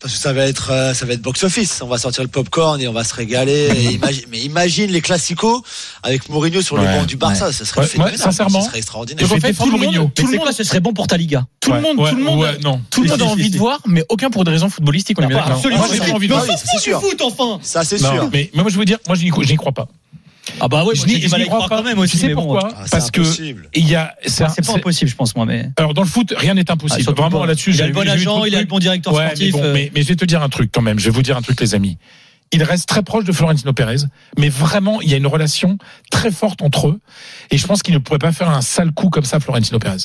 Parce 0.00 0.14
que 0.14 0.18
ça 0.18 0.32
va 0.32 0.46
être, 0.46 0.70
euh, 0.72 0.94
ça 0.94 1.04
va 1.04 1.12
être 1.12 1.20
box 1.20 1.44
office. 1.44 1.80
On 1.82 1.86
va 1.86 1.98
sortir 1.98 2.22
le 2.22 2.28
popcorn 2.30 2.80
et 2.80 2.88
on 2.88 2.92
va 2.94 3.04
se 3.04 3.14
régaler. 3.14 3.68
Et 3.76 3.92
imagine, 3.92 4.24
mais 4.30 4.38
imagine 4.38 4.90
les 4.90 5.02
classicos 5.02 5.60
avec 6.02 6.28
Mourinho 6.30 6.62
sur 6.62 6.76
le 6.78 6.84
Ouais, 6.84 6.96
banc 6.98 7.04
du 7.04 7.16
Barça. 7.16 7.48
ouais. 7.48 7.52
Ça 7.52 7.66
serait 7.66 7.82
Ouais, 7.82 7.86
phénoménal. 7.86 8.16
ouais, 8.18 8.22
sincèrement. 8.24 8.62
ça 8.62 8.68
serait 8.68 8.78
extraordinaire. 8.78 9.26
Je 9.28 9.38
fait, 9.38 9.52
tout 9.52 9.66
le 9.66 9.72
Mourinho. 9.72 10.02
monde, 10.04 10.14
tout 10.14 10.24
le 10.26 10.32
monde, 10.32 10.40
quoi, 10.40 10.52
ce 10.52 10.64
serait 10.64 10.80
bon 10.80 10.94
pour 10.94 11.06
ta 11.06 11.18
Liga 11.18 11.44
tout 11.60 11.72
le 11.74 11.82
monde, 11.82 11.98
ouais, 11.98 12.08
tout 12.10 12.16
le 12.16 12.22
monde, 12.24 12.38
ouais, 12.40 12.58
non. 12.64 12.80
tout 12.90 13.02
le 13.02 13.10
monde 13.10 13.20
a 13.20 13.24
envie 13.26 13.44
si, 13.44 13.48
de 13.50 13.54
si. 13.54 13.58
voir, 13.58 13.80
mais 13.86 14.02
aucun 14.08 14.30
pour 14.30 14.44
des 14.44 14.50
raisons 14.52 14.70
footballistiques. 14.70 15.18
On 15.20 15.22
est 15.24 15.26
bien 15.26 15.36
Pas 15.36 15.42
d'accord. 15.44 15.58
absolument 15.58 15.82
envie 16.14 16.26
de 16.28 16.32
Mais 16.34 16.40
voir. 16.40 16.58
c'est 16.64 16.78
sûr. 16.78 16.98
foot, 17.00 17.20
enfin 17.20 17.58
Ça, 17.62 17.84
c'est 17.84 17.98
sûr. 17.98 18.30
mais, 18.32 18.50
moi, 18.54 18.64
je 18.70 18.78
veux 18.78 18.86
dire, 18.86 18.96
moi, 19.06 19.16
je 19.16 19.22
n'y 19.24 19.28
crois, 19.30 19.44
j'y 19.44 19.56
crois 19.56 19.72
pas. 19.72 19.86
Ah 20.60 20.68
bah 20.68 20.84
ouais, 20.84 20.94
je 20.94 21.06
n'y 21.06 21.46
crois 21.46 21.68
pas. 21.68 21.76
quand 21.76 21.82
même 21.82 21.98
aussi. 21.98 22.12
Tu 22.18 22.26
sais 22.26 22.34
bon, 22.34 22.42
pourquoi 22.42 22.72
Ah, 22.76 22.84
Parce 22.90 23.10
que 23.10 23.20
impossible. 23.20 23.68
il 23.74 23.88
y 23.88 23.94
a, 23.94 24.14
c'est, 24.26 24.44
pas 24.44 24.72
impossible, 24.74 25.10
je 25.10 25.16
pense, 25.16 25.36
moi, 25.36 25.46
mais. 25.46 25.70
alors 25.76 25.94
dans 25.94 26.02
le 26.02 26.08
foot, 26.08 26.32
rien 26.36 26.54
n'est 26.54 26.64
Ah, 26.68 26.72
impossible. 26.72 27.02
surtout 27.02 27.22
Vraiment 27.22 27.44
là-dessus, 27.44 27.72
il 27.72 27.82
a 27.82 27.86
le 27.86 27.92
bon 27.92 28.08
agent, 28.08 28.44
il 28.44 28.54
a 28.56 28.60
le 28.60 28.66
bon 28.66 28.78
directeur 28.78 29.12
Ouais, 29.14 29.26
sportif. 29.26 29.54
Mais, 29.54 29.60
bon, 29.60 29.66
euh, 29.66 29.72
mais, 29.74 29.92
mais 29.94 30.02
je 30.02 30.08
vais 30.08 30.16
te 30.16 30.24
dire 30.24 30.42
un 30.42 30.48
truc 30.48 30.70
quand 30.72 30.82
même. 30.82 30.98
Je 30.98 31.04
vais 31.06 31.10
vous 31.10 31.22
dire 31.22 31.36
un 31.36 31.42
truc, 31.42 31.60
les 31.60 31.74
amis. 31.74 31.98
Il 32.52 32.62
reste 32.64 32.88
très 32.88 33.02
proche 33.02 33.24
de 33.24 33.30
Florentino 33.32 33.72
Pérez, 33.72 33.98
mais 34.36 34.48
vraiment, 34.48 35.00
il 35.00 35.08
y 35.08 35.14
a 35.14 35.16
une 35.16 35.26
relation 35.28 35.78
très 36.10 36.32
forte 36.32 36.62
entre 36.62 36.88
eux. 36.88 37.00
Et 37.52 37.58
je 37.58 37.66
pense 37.66 37.82
qu'il 37.82 37.94
ne 37.94 37.98
pourrait 37.98 38.18
pas 38.18 38.32
faire 38.32 38.48
un 38.50 38.60
sale 38.60 38.90
coup 38.90 39.08
comme 39.08 39.24
ça, 39.24 39.38
Florentino 39.38 39.78
Pérez. 39.78 39.98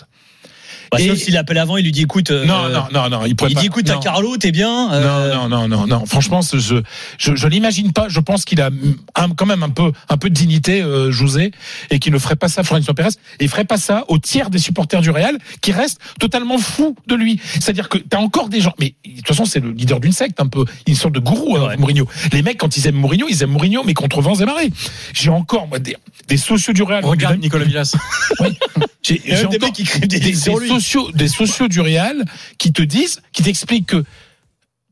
Bah, 0.91 0.99
et- 1.01 1.07
Sauf 1.07 1.17
s'il 1.17 1.37
appelle 1.37 1.57
avant, 1.57 1.77
il 1.77 1.83
lui 1.85 1.91
dit 1.91 2.01
écoute. 2.03 2.31
euh, 2.31 2.45
Non, 2.45 2.69
non, 2.69 2.85
non, 2.93 3.09
non, 3.09 3.25
il 3.25 3.35
pourrait 3.35 3.51
Il 3.51 3.55
pas. 3.55 3.61
dit 3.61 3.67
écoute, 3.67 3.85
t'as 3.85 3.95
non. 3.95 3.99
Carlo, 3.99 4.37
t'es 4.37 4.51
bien. 4.51 4.91
euh, 4.93 5.33
Non, 5.33 5.47
non, 5.49 5.67
non, 5.67 5.77
non, 5.77 5.87
non. 5.87 6.05
Franchement, 6.05 6.41
ce- 6.41 6.57
je, 6.57 6.75
je, 7.17 7.35
je 7.35 7.47
l'imagine 7.47 7.91
pas. 7.93 8.07
Je 8.09 8.19
pense 8.19 8.45
qu'il 8.45 8.61
a 8.61 8.69
un- 9.15 9.29
quand 9.31 9.45
même 9.45 9.63
un 9.63 9.69
peu, 9.69 9.91
un 10.09 10.17
peu 10.17 10.29
de 10.29 10.33
dignité, 10.35 10.81
euh, 10.81 11.11
José, 11.11 11.51
et 11.89 11.99
qu'il 11.99 12.13
ne 12.13 12.19
ferait 12.19 12.35
pas 12.35 12.47
ça 12.47 12.61
à 12.61 12.63
Florentino 12.63 12.93
Pérez. 12.93 13.09
Et 13.39 13.45
il 13.45 13.49
ferait 13.49 13.65
pas 13.65 13.77
ça 13.77 14.05
au 14.07 14.17
tiers 14.17 14.49
des 14.49 14.59
supporters 14.59 15.01
du 15.01 15.09
Real 15.11 15.37
qui 15.61 15.71
restent 15.71 15.99
totalement 16.19 16.57
fous 16.57 16.95
de 17.07 17.15
lui. 17.15 17.39
C'est-à-dire 17.53 17.89
que 17.89 17.97
t'as 17.97 18.17
encore 18.17 18.49
des 18.49 18.61
gens, 18.61 18.73
mais 18.79 18.95
de 19.05 19.15
toute 19.17 19.27
façon, 19.27 19.45
c'est 19.45 19.59
le 19.59 19.71
leader 19.71 19.99
d'une 19.99 20.11
secte, 20.11 20.39
un 20.39 20.47
peu, 20.47 20.65
une 20.87 20.95
sorte 20.95 21.13
de 21.15 21.19
gourou, 21.19 21.57
hein, 21.57 21.67
Ouais. 21.67 21.77
Mourinho. 21.77 22.07
Les 22.31 22.41
mecs, 22.41 22.57
quand 22.57 22.77
ils 22.77 22.87
aiment 22.87 22.95
Mourinho, 22.95 23.27
ils 23.29 23.41
aiment 23.43 23.51
Mourinho, 23.51 23.83
mais 23.85 23.93
contre 23.93 24.21
vents 24.21 24.35
et 24.35 24.45
marées. 24.45 24.71
J'ai 25.13 25.29
encore, 25.29 25.67
moi, 25.67 25.79
des, 25.79 25.95
des 26.27 26.37
sociaux 26.37 26.73
du 26.73 26.83
Real. 26.83 27.03
Regarde 27.05 27.39
Nicolas 27.39 27.65
Villas. 27.65 27.95
j'ai 29.01 29.21
Il 29.25 29.31
y 29.31 29.33
a 29.33 29.41
j'ai 29.41 29.47
des 29.47 29.59
mecs 29.59 29.73
qui 29.73 29.83
des 29.83 30.07
des, 30.07 30.19
des 30.19 30.31
lui. 30.31 30.67
Des 31.13 31.27
sociaux 31.27 31.67
du 31.67 31.81
Real 31.81 32.25
qui 32.57 32.73
te 32.73 32.81
disent, 32.81 33.21
qui 33.31 33.43
t'expliquent 33.43 33.87
que, 33.87 34.03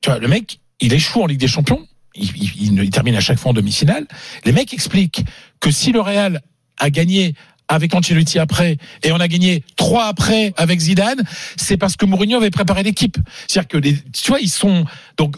tu 0.01 0.09
vois, 0.09 0.19
le 0.19 0.27
mec, 0.27 0.59
il 0.79 0.93
échoue 0.93 1.21
en 1.21 1.27
Ligue 1.27 1.39
des 1.39 1.47
Champions. 1.47 1.87
Il, 2.15 2.89
termine 2.91 3.15
à 3.15 3.21
chaque 3.21 3.39
fois 3.39 3.51
en 3.51 3.53
demi-finale. 3.53 4.05
Les 4.45 4.51
mecs 4.51 4.71
expliquent 4.71 5.25
que 5.59 5.71
si 5.71 5.91
le 5.91 5.99
Real 5.99 6.41
a 6.77 6.89
gagné 6.91 7.33
avec 7.67 7.95
Ancelotti 7.95 8.37
après, 8.37 8.77
et 9.01 9.11
on 9.11 9.19
a 9.19 9.27
gagné 9.27 9.63
trois 9.77 10.05
après 10.05 10.53
avec 10.57 10.79
Zidane, 10.79 11.23
c'est 11.55 11.77
parce 11.77 11.95
que 11.95 12.05
Mourinho 12.05 12.37
avait 12.37 12.51
préparé 12.51 12.83
l'équipe. 12.83 13.17
C'est-à-dire 13.47 13.67
que 13.67 13.77
les, 13.77 13.95
tu 13.95 14.27
vois, 14.27 14.39
ils 14.41 14.49
sont 14.49 14.85
donc. 15.17 15.37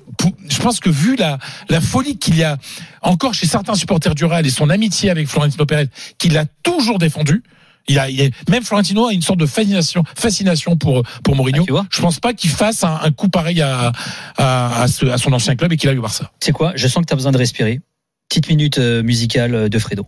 je 0.50 0.60
pense 0.60 0.82
que 0.82 0.90
vu 0.90 1.16
la 1.16 1.38
la 1.70 1.80
folie 1.80 2.18
qu'il 2.18 2.36
y 2.36 2.44
a 2.44 2.58
encore 3.02 3.34
chez 3.34 3.46
certains 3.46 3.76
supporters 3.76 4.16
du 4.16 4.26
Real 4.26 4.46
et 4.46 4.50
son 4.50 4.70
amitié 4.70 5.10
avec 5.10 5.28
Florentino 5.28 5.66
Pérez, 5.66 5.88
qu'il 6.18 6.38
a 6.38 6.46
toujours 6.64 7.00
défendu. 7.00 7.44
Il 7.88 8.00
a, 8.00 8.10
il 8.10 8.22
a- 8.22 8.30
même 8.52 8.64
Florentino 8.64 9.08
a 9.08 9.14
une 9.14 9.22
sorte 9.22 9.40
de 9.40 9.46
fascination, 9.46 10.04
fascination 10.16 10.76
pour 10.76 11.04
pour 11.24 11.36
Mourinho. 11.36 11.64
Ah, 11.78 11.86
tu 11.90 11.98
je 11.98 12.02
pense 12.02 12.20
pas 12.20 12.34
qu'il 12.34 12.50
fasse 12.50 12.84
un, 12.84 13.00
un 13.04 13.12
coup 13.12 13.30
pareil 13.30 13.62
à 13.62 13.92
à, 14.38 14.82
à, 14.84 14.88
ce- 14.88 15.06
à 15.06 15.18
son 15.18 15.32
ancien 15.34 15.56
club 15.56 15.72
et 15.74 15.78
qu'il 15.78 15.90
aille 15.90 15.98
au 15.98 16.02
Barça. 16.02 16.32
C'est 16.40 16.52
quoi? 16.52 16.74
Je 16.76 16.88
sens 16.88 17.02
que 17.02 17.08
t'as 17.08 17.16
besoin 17.16 17.32
de 17.32 17.38
respirer. 17.38 17.82
Petite 18.30 18.50
minute 18.50 18.80
euh, 18.80 19.04
musicale 19.04 19.54
euh, 19.56 19.70
de 19.70 19.78
Fredo. 19.80 20.08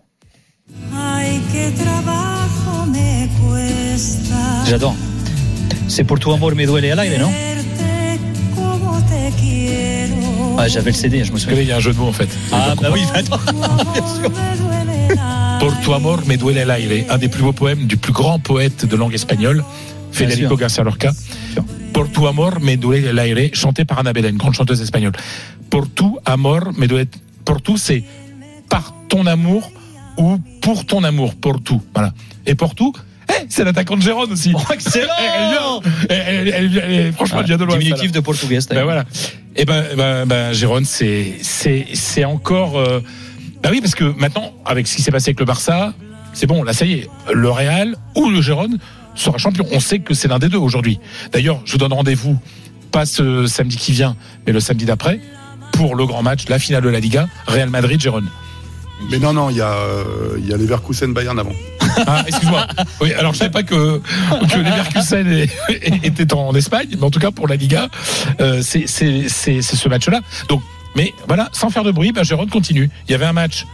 J'adore. 4.66 4.94
C'est 5.88 6.04
pour 6.04 6.18
tu 6.18 6.30
amor 6.30 6.54
me 6.54 6.66
duele 6.66 6.90
al 6.92 6.98
aire, 7.00 7.20
non? 7.20 7.32
Ah, 10.60 10.66
j'avais 10.68 10.90
le 10.90 10.96
CD, 10.96 11.24
je 11.24 11.32
me 11.32 11.38
souviens. 11.38 11.60
il 11.60 11.68
y 11.68 11.72
a 11.72 11.76
un 11.76 11.80
jeu 11.80 11.92
de 11.92 11.98
mots 11.98 12.08
en 12.08 12.12
fait. 12.12 12.28
Ah 12.52 12.74
bah 12.80 12.88
oui, 12.92 13.02
mais 13.12 13.20
attends, 13.20 13.38
bien 13.94 14.06
sûr. 14.20 14.30
Por 15.60 15.74
tu 15.80 15.92
amor 15.94 16.24
me 16.26 16.36
duele 16.36 16.62
el 16.62 16.70
aire, 16.70 17.06
un 17.10 17.18
des 17.18 17.28
plus 17.28 17.42
beaux 17.42 17.52
poèmes 17.52 17.86
du 17.86 17.96
plus 17.96 18.12
grand 18.12 18.38
poète 18.38 18.84
de 18.86 18.96
langue 18.96 19.14
espagnole, 19.14 19.64
Federico. 20.12 20.56
García 20.56 20.84
Lorca. 20.84 21.12
Por 21.92 22.08
tu 22.10 22.26
amor 22.28 22.60
me 22.60 22.76
duele 22.76 23.08
el 23.10 23.18
aire, 23.18 23.50
chanté 23.52 23.84
par 23.84 23.98
Ana 23.98 24.12
Belén, 24.12 24.36
grande 24.36 24.54
chanteuse 24.54 24.80
espagnole. 24.80 25.12
Por 25.70 25.88
tu 25.88 26.18
amor 26.24 26.72
me 26.78 26.86
duele. 26.86 27.08
Por 27.44 27.60
tu, 27.62 27.76
c'est 27.76 28.04
par 28.68 28.94
ton 29.08 29.26
amour 29.26 29.70
ou 30.16 30.38
pour 30.60 30.84
ton 30.86 31.02
amour. 31.02 31.34
Por 31.34 31.62
tu, 31.62 31.74
voilà. 31.94 32.12
Et 32.46 32.54
por 32.54 32.74
tu, 32.74 32.84
eh, 33.28 33.46
c'est 33.48 33.64
l'attaquant 33.64 33.96
de 33.96 34.02
Gérone 34.02 34.32
aussi. 34.32 34.52
Oh, 34.54 34.72
excellent 34.72 35.82
Elle 36.08 36.16
elle, 36.18 36.18
elle- 36.48 36.54
elle 36.54 36.68
vient- 36.68 36.82
elle- 36.86 37.12
franchement, 37.14 37.40
elle 37.40 37.46
vient 37.46 37.56
de 37.56 37.64
loin. 37.64 37.78
Diminutif 37.78 38.12
de 38.12 38.20
portugais. 38.20 38.58
Ben 38.70 38.84
voilà. 38.84 39.04
Et 39.56 39.64
ben, 39.64 39.84
ben, 39.96 40.24
ben 40.26 40.52
Jérôme, 40.52 40.84
c'est 40.84 41.34
c'est 41.42 41.86
c'est 41.94 42.24
encore. 42.24 42.78
Euh... 42.78 43.00
Bah 43.62 43.70
oui, 43.72 43.80
parce 43.80 43.94
que 43.94 44.04
maintenant, 44.18 44.52
avec 44.64 44.86
ce 44.86 44.96
qui 44.96 45.02
s'est 45.02 45.10
passé 45.10 45.30
avec 45.30 45.40
le 45.40 45.46
Barça, 45.46 45.92
c'est 46.32 46.46
bon. 46.46 46.62
Là, 46.62 46.72
ça 46.72 46.84
y 46.84 46.92
est, 46.94 47.08
le 47.32 47.50
Real 47.50 47.96
ou 48.16 48.30
le 48.30 48.40
Gérone 48.40 48.78
sera 49.14 49.36
champion. 49.38 49.66
On 49.72 49.80
sait 49.80 49.98
que 49.98 50.14
c'est 50.14 50.28
l'un 50.28 50.38
des 50.38 50.48
deux 50.48 50.58
aujourd'hui. 50.58 51.00
D'ailleurs, 51.32 51.60
je 51.64 51.72
vous 51.72 51.78
donne 51.78 51.92
rendez-vous 51.92 52.38
pas 52.92 53.04
ce 53.04 53.46
samedi 53.46 53.76
qui 53.76 53.92
vient, 53.92 54.16
mais 54.46 54.52
le 54.52 54.60
samedi 54.60 54.84
d'après 54.84 55.20
pour 55.72 55.94
le 55.94 56.06
grand 56.06 56.22
match, 56.22 56.48
la 56.48 56.58
finale 56.58 56.82
de 56.82 56.88
la 56.88 57.00
Liga, 57.00 57.28
Real 57.46 57.68
Madrid 57.70 58.00
Gérone. 58.00 58.28
Mais 59.10 59.18
non, 59.18 59.32
non, 59.32 59.48
il 59.50 59.56
y 59.56 59.60
a, 59.60 59.70
euh, 59.72 60.36
il 60.38 60.48
y 60.48 60.52
a 60.52 60.56
Leverkusen 60.56 61.12
Bayern 61.12 61.38
avant. 61.38 61.52
Ah, 62.06 62.24
excuse-moi. 62.26 62.66
Oui, 63.00 63.12
alors 63.12 63.32
je 63.32 63.38
savais 63.38 63.50
pas 63.50 63.62
que, 63.62 63.98
que 64.00 64.56
les 64.56 64.62
Mercusen 64.62 65.46
étaient 66.02 66.32
en 66.32 66.52
Espagne, 66.54 66.88
mais 66.96 67.04
en 67.04 67.10
tout 67.10 67.20
cas 67.20 67.30
pour 67.30 67.46
la 67.48 67.54
Liga, 67.56 67.88
euh, 68.40 68.60
c'est 68.62 68.86
c'est- 68.88 69.28
c'est- 69.28 69.62
c'est 69.62 69.76
ce 69.76 69.88
match-là. 69.88 70.20
Donc, 70.48 70.62
mais 70.96 71.12
voilà, 71.26 71.48
sans 71.52 71.70
faire 71.70 71.84
de 71.84 71.90
bruit, 71.90 72.12
bah, 72.12 72.22
Gérone 72.22 72.48
continue. 72.50 72.90
Il 73.08 73.12
y 73.12 73.14
avait 73.14 73.26
un 73.26 73.32
match 73.32 73.66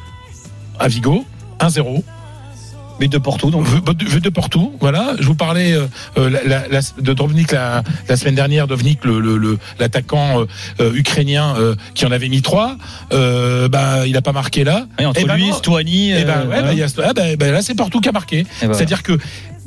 à 0.79 0.89
Vigo, 0.89 1.25
1-0. 1.61 2.03
But 3.01 3.11
de 3.11 3.19
Porto, 3.19 3.51
donc. 3.51 3.67
De, 3.97 4.19
de 4.21 4.29
Porto, 4.29 4.73
voilà. 4.81 5.17
Je 5.19 5.27
vous 5.27 5.35
parlais 5.35 5.73
euh, 5.73 5.89
euh, 6.17 6.31
la- 6.31 6.45
la- 6.45 6.69
la- 6.69 6.81
de 7.03 7.12
Dovnik 7.12 7.51
la, 7.51 7.83
semaine 8.17 8.37
dernière, 8.37 8.69
Dovnik, 8.69 9.05
le, 9.05 9.19
le, 9.19 9.37
le- 9.37 9.59
l'attaquant 9.81 10.45
euh, 10.79 10.95
ukrainien 10.95 11.57
euh, 11.59 11.75
qui 11.97 12.07
en 12.07 12.12
avait 12.12 12.29
mis 12.29 12.41
trois. 12.41 12.77
Bah, 13.11 14.07
il 14.07 14.17
a 14.17 14.23
pas 14.23 14.31
marqué 14.31 14.62
là. 14.62 14.87
Et 15.01 15.07
entre 15.07 15.27
ben 15.27 15.35
lui, 15.35 15.49
non. 15.49 15.55
Stuani. 15.57 16.12
Ben, 16.25 16.47
ouais, 16.49 16.62
bah, 16.62 16.73
il 16.73 16.79
y 16.79 16.83
a- 16.85 16.87
ah, 17.05 17.12
bah, 17.12 17.23
bah, 17.37 17.51
là, 17.51 17.62
c'est 17.62 17.75
Porto 17.75 17.99
qui 17.99 18.09
a 18.09 18.12
marqué. 18.12 18.47
Ben 18.62 18.73
C'est-à-dire 18.73 19.03
que 19.03 19.19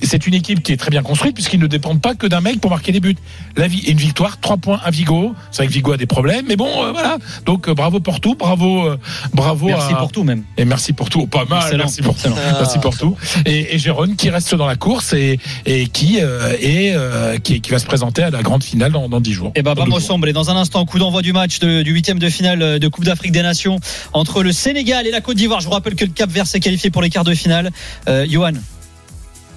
c'est 0.06 0.28
une 0.28 0.34
équipe 0.34 0.62
qui 0.62 0.72
est 0.74 0.78
très 0.78 0.90
bien 0.92 1.02
construite 1.02 1.34
puisqu'ils 1.34 1.60
ne 1.60 1.68
dépendent 1.68 2.02
pas 2.02 2.14
que 2.16 2.28
d'un 2.28 2.42
mec 2.42 2.60
pour 2.62 2.70
marquer 2.72 2.92
des 2.92 3.00
buts. 3.00 3.16
La 3.56 3.68
vie, 3.68 3.80
une 3.88 3.98
victoire, 3.98 4.40
trois 4.40 4.58
points 4.58 4.80
à 4.84 4.92
Vigo. 4.92 5.34
C'est 5.52 5.64
vrai 5.64 5.68
que 5.68 5.74
Vigo 5.74 5.92
a 5.94 5.98
des 5.98 6.06
problèmes, 6.06 6.46
mais 6.48 6.56
bon, 6.56 6.70
euh, 6.86 6.92
voilà. 6.92 7.18
Donc 7.46 7.68
euh, 7.68 7.74
bravo 7.74 8.00
pour 8.00 8.20
tout, 8.20 8.36
bravo, 8.36 8.88
euh, 8.88 8.98
bravo. 9.34 9.68
Merci 9.68 9.94
à- 9.94 9.98
pour 9.98 10.12
tout, 10.12 10.24
même. 10.24 10.44
Et 10.58 10.66
merci 10.66 10.94
pour 10.94 11.10
tout, 11.10 11.26
pas 11.28 11.46
mal. 11.46 11.64
Excellent, 11.64 11.84
merci 11.86 12.02
pour 12.02 12.14
excellent. 12.14 12.36
tout. 12.36 12.42
Merci 12.60 12.80
pour 12.80 12.98
tout. 12.98 13.16
Et, 13.46 13.76
et 13.76 13.80
Jérôme 13.80 14.16
qui 14.16 14.30
reste 14.30 14.54
dans 14.56 14.66
la 14.68 14.76
course 14.76 15.14
et, 15.14 15.40
et 15.66 15.88
qui 15.88 16.20
euh, 16.22 16.56
et 16.60 16.92
euh, 16.94 17.38
qui, 17.38 17.62
qui 17.62 17.72
va 17.72 17.80
se 17.80 17.86
présenter 17.86 18.24
à 18.24 18.30
la 18.30 18.42
grande 18.44 18.64
finale 18.64 18.92
dans, 18.92 19.10
dans 19.10 19.20
10 19.22 19.34
jours. 19.34 19.52
Et 19.56 19.62
ben 19.62 19.74
Dans 19.74 19.84
deux 19.84 19.90
vamos 19.90 20.00
jours. 20.02 20.12
hombre. 20.12 20.28
Et 20.28 20.34
dans 20.34 20.50
un 20.50 20.56
instant, 20.56 20.86
coup 20.86 21.00
d'envoi 21.00 21.22
du 21.22 21.34
match 21.34 21.60
de- 21.60 21.82
du 21.82 21.92
huitième 21.92 22.20
de 22.20 22.30
finale 22.30 22.80
de 22.80 22.88
Coupe 22.88 23.06
d'Afrique 23.06 23.32
des 23.32 23.42
Nations 23.42 23.80
entre 24.14 24.44
le 24.44 24.52
Sénégal 24.52 25.08
et 25.08 25.12
la 25.12 25.22
Côte 25.22 25.38
d'Ivoire. 25.38 25.60
Je 25.60 25.66
vous 25.66 25.72
rappelle 25.72 25.96
que 25.96 26.06
le 26.06 26.12
Cap 26.12 26.30
Vert 26.30 26.48
s'est 26.48 26.60
qualifié 26.60 26.90
pour 26.90 27.02
les 27.02 27.10
quarts 27.10 27.24
de 27.24 27.34
finale. 27.34 27.72
Euh, 28.10 28.26
Johan, 28.30 28.52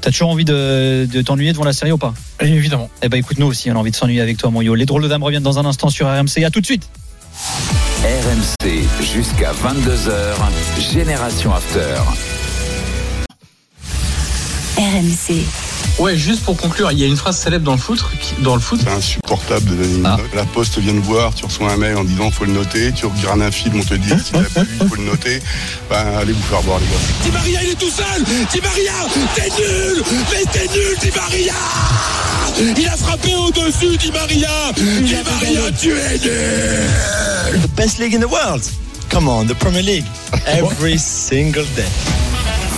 t'as 0.00 0.10
toujours 0.10 0.30
envie 0.30 0.44
de, 0.44 1.06
de 1.10 1.22
t'ennuyer 1.22 1.52
devant 1.52 1.64
la 1.64 1.72
série 1.72 1.92
ou 1.92 1.98
pas? 1.98 2.14
Et 2.40 2.46
évidemment. 2.46 2.90
Eh 3.02 3.08
ben 3.08 3.18
écoute, 3.18 3.38
nous 3.38 3.46
aussi, 3.46 3.70
on 3.70 3.74
a 3.74 3.78
envie 3.78 3.90
de 3.90 3.96
s'ennuyer 3.96 4.20
avec 4.20 4.36
toi, 4.36 4.50
mon 4.50 4.62
Yo. 4.62 4.74
Les 4.74 4.86
drôles 4.86 5.02
de 5.02 5.08
dames 5.08 5.22
reviennent 5.22 5.42
dans 5.42 5.58
un 5.58 5.64
instant 5.64 5.88
sur 5.88 6.06
RMC. 6.06 6.44
À 6.44 6.50
tout 6.50 6.60
de 6.60 6.66
suite. 6.66 6.88
RMC 8.02 8.84
jusqu'à 9.02 9.52
22h, 9.52 10.90
Génération 10.92 11.54
After. 11.54 11.96
RMC. 14.78 15.44
Ouais, 16.00 16.16
juste 16.16 16.44
pour 16.44 16.56
conclure, 16.56 16.90
il 16.92 16.98
y 16.98 17.04
a 17.04 17.06
une 17.06 17.16
phrase 17.16 17.36
célèbre 17.36 17.64
dans 17.66 17.72
le 17.74 17.78
foot, 17.78 18.02
qui- 18.22 18.40
dans 18.42 18.54
le 18.54 18.60
foot. 18.60 18.80
C'est 18.82 18.90
insupportable 18.90 19.66
de 19.66 19.74
donner 19.74 19.94
une 19.96 20.06
Ah. 20.06 20.16
note. 20.16 20.34
La 20.34 20.44
poste 20.46 20.78
vient 20.78 20.94
de 20.94 21.00
voir, 21.00 21.34
tu 21.34 21.44
reçois 21.44 21.70
un 21.70 21.76
mail 21.76 21.94
en 21.96 22.04
disant 22.04 22.30
faut 22.30 22.46
le 22.46 22.52
noter, 22.52 22.90
tu 22.92 23.04
regardes 23.04 23.42
un 23.42 23.50
film, 23.50 23.78
on 23.80 23.82
te 23.84 23.92
dit 23.94 24.08
si 24.24 24.32
t'as 24.32 24.62
il 24.80 24.88
faut 24.88 24.94
le 24.96 25.04
noter. 25.04 25.42
Ben, 25.90 25.98
allez 26.18 26.32
vous 26.32 26.42
faire 26.48 26.62
voir 26.62 26.78
les 26.78 26.86
gars. 26.86 26.92
Di 27.22 27.30
Maria, 27.30 27.62
il 27.64 27.70
est 27.72 27.74
tout 27.74 27.90
seul 27.90 28.22
Di 28.24 28.60
Maria, 28.62 28.92
t'es 29.34 29.48
nul 29.58 30.02
Mais 30.32 30.44
t'es 30.50 30.68
nul, 30.72 30.96
Di 31.02 31.10
Maria 31.14 31.54
Il 32.78 32.88
a 32.88 32.96
frappé 32.96 33.34
au-dessus, 33.34 33.96
Di 33.98 34.10
Maria 34.10 34.48
Di 34.74 35.14
Maria, 35.14 35.70
tu 35.78 35.90
es 35.92 36.18
nul 36.18 37.60
The 37.60 37.70
best 37.76 37.98
league 37.98 38.14
in 38.14 38.20
the 38.20 38.30
world. 38.30 38.62
Come 39.10 39.28
on, 39.28 39.44
the 39.46 39.54
Premier 39.54 39.82
League. 39.82 40.04
Every 40.46 40.96
single 40.98 41.66
day. 41.76 41.84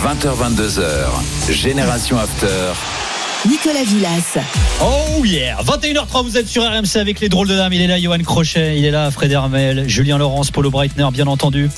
20h, 0.01 0.35
22h, 0.35 0.81
Génération 1.49 2.17
After. 2.17 2.73
Nicolas 3.49 3.83
Villas. 3.83 4.37
Oh 4.81 5.25
yeah 5.25 5.57
21h03, 5.61 6.23
vous 6.23 6.37
êtes 6.37 6.47
sur 6.47 6.63
RMC 6.63 6.95
avec 6.95 7.19
les 7.19 7.27
drôles 7.27 7.49
de 7.49 7.55
dames. 7.57 7.73
Il 7.73 7.81
est 7.81 7.87
là, 7.87 7.99
Johan 7.99 8.19
Crochet, 8.19 8.77
il 8.77 8.85
est 8.85 8.91
là, 8.91 9.11
Fred 9.11 9.31
Hermel, 9.31 9.89
Julien 9.89 10.17
Laurence, 10.17 10.49
Paulo 10.49 10.71
Breitner, 10.71 11.07
bien 11.11 11.27
entendu. 11.27 11.69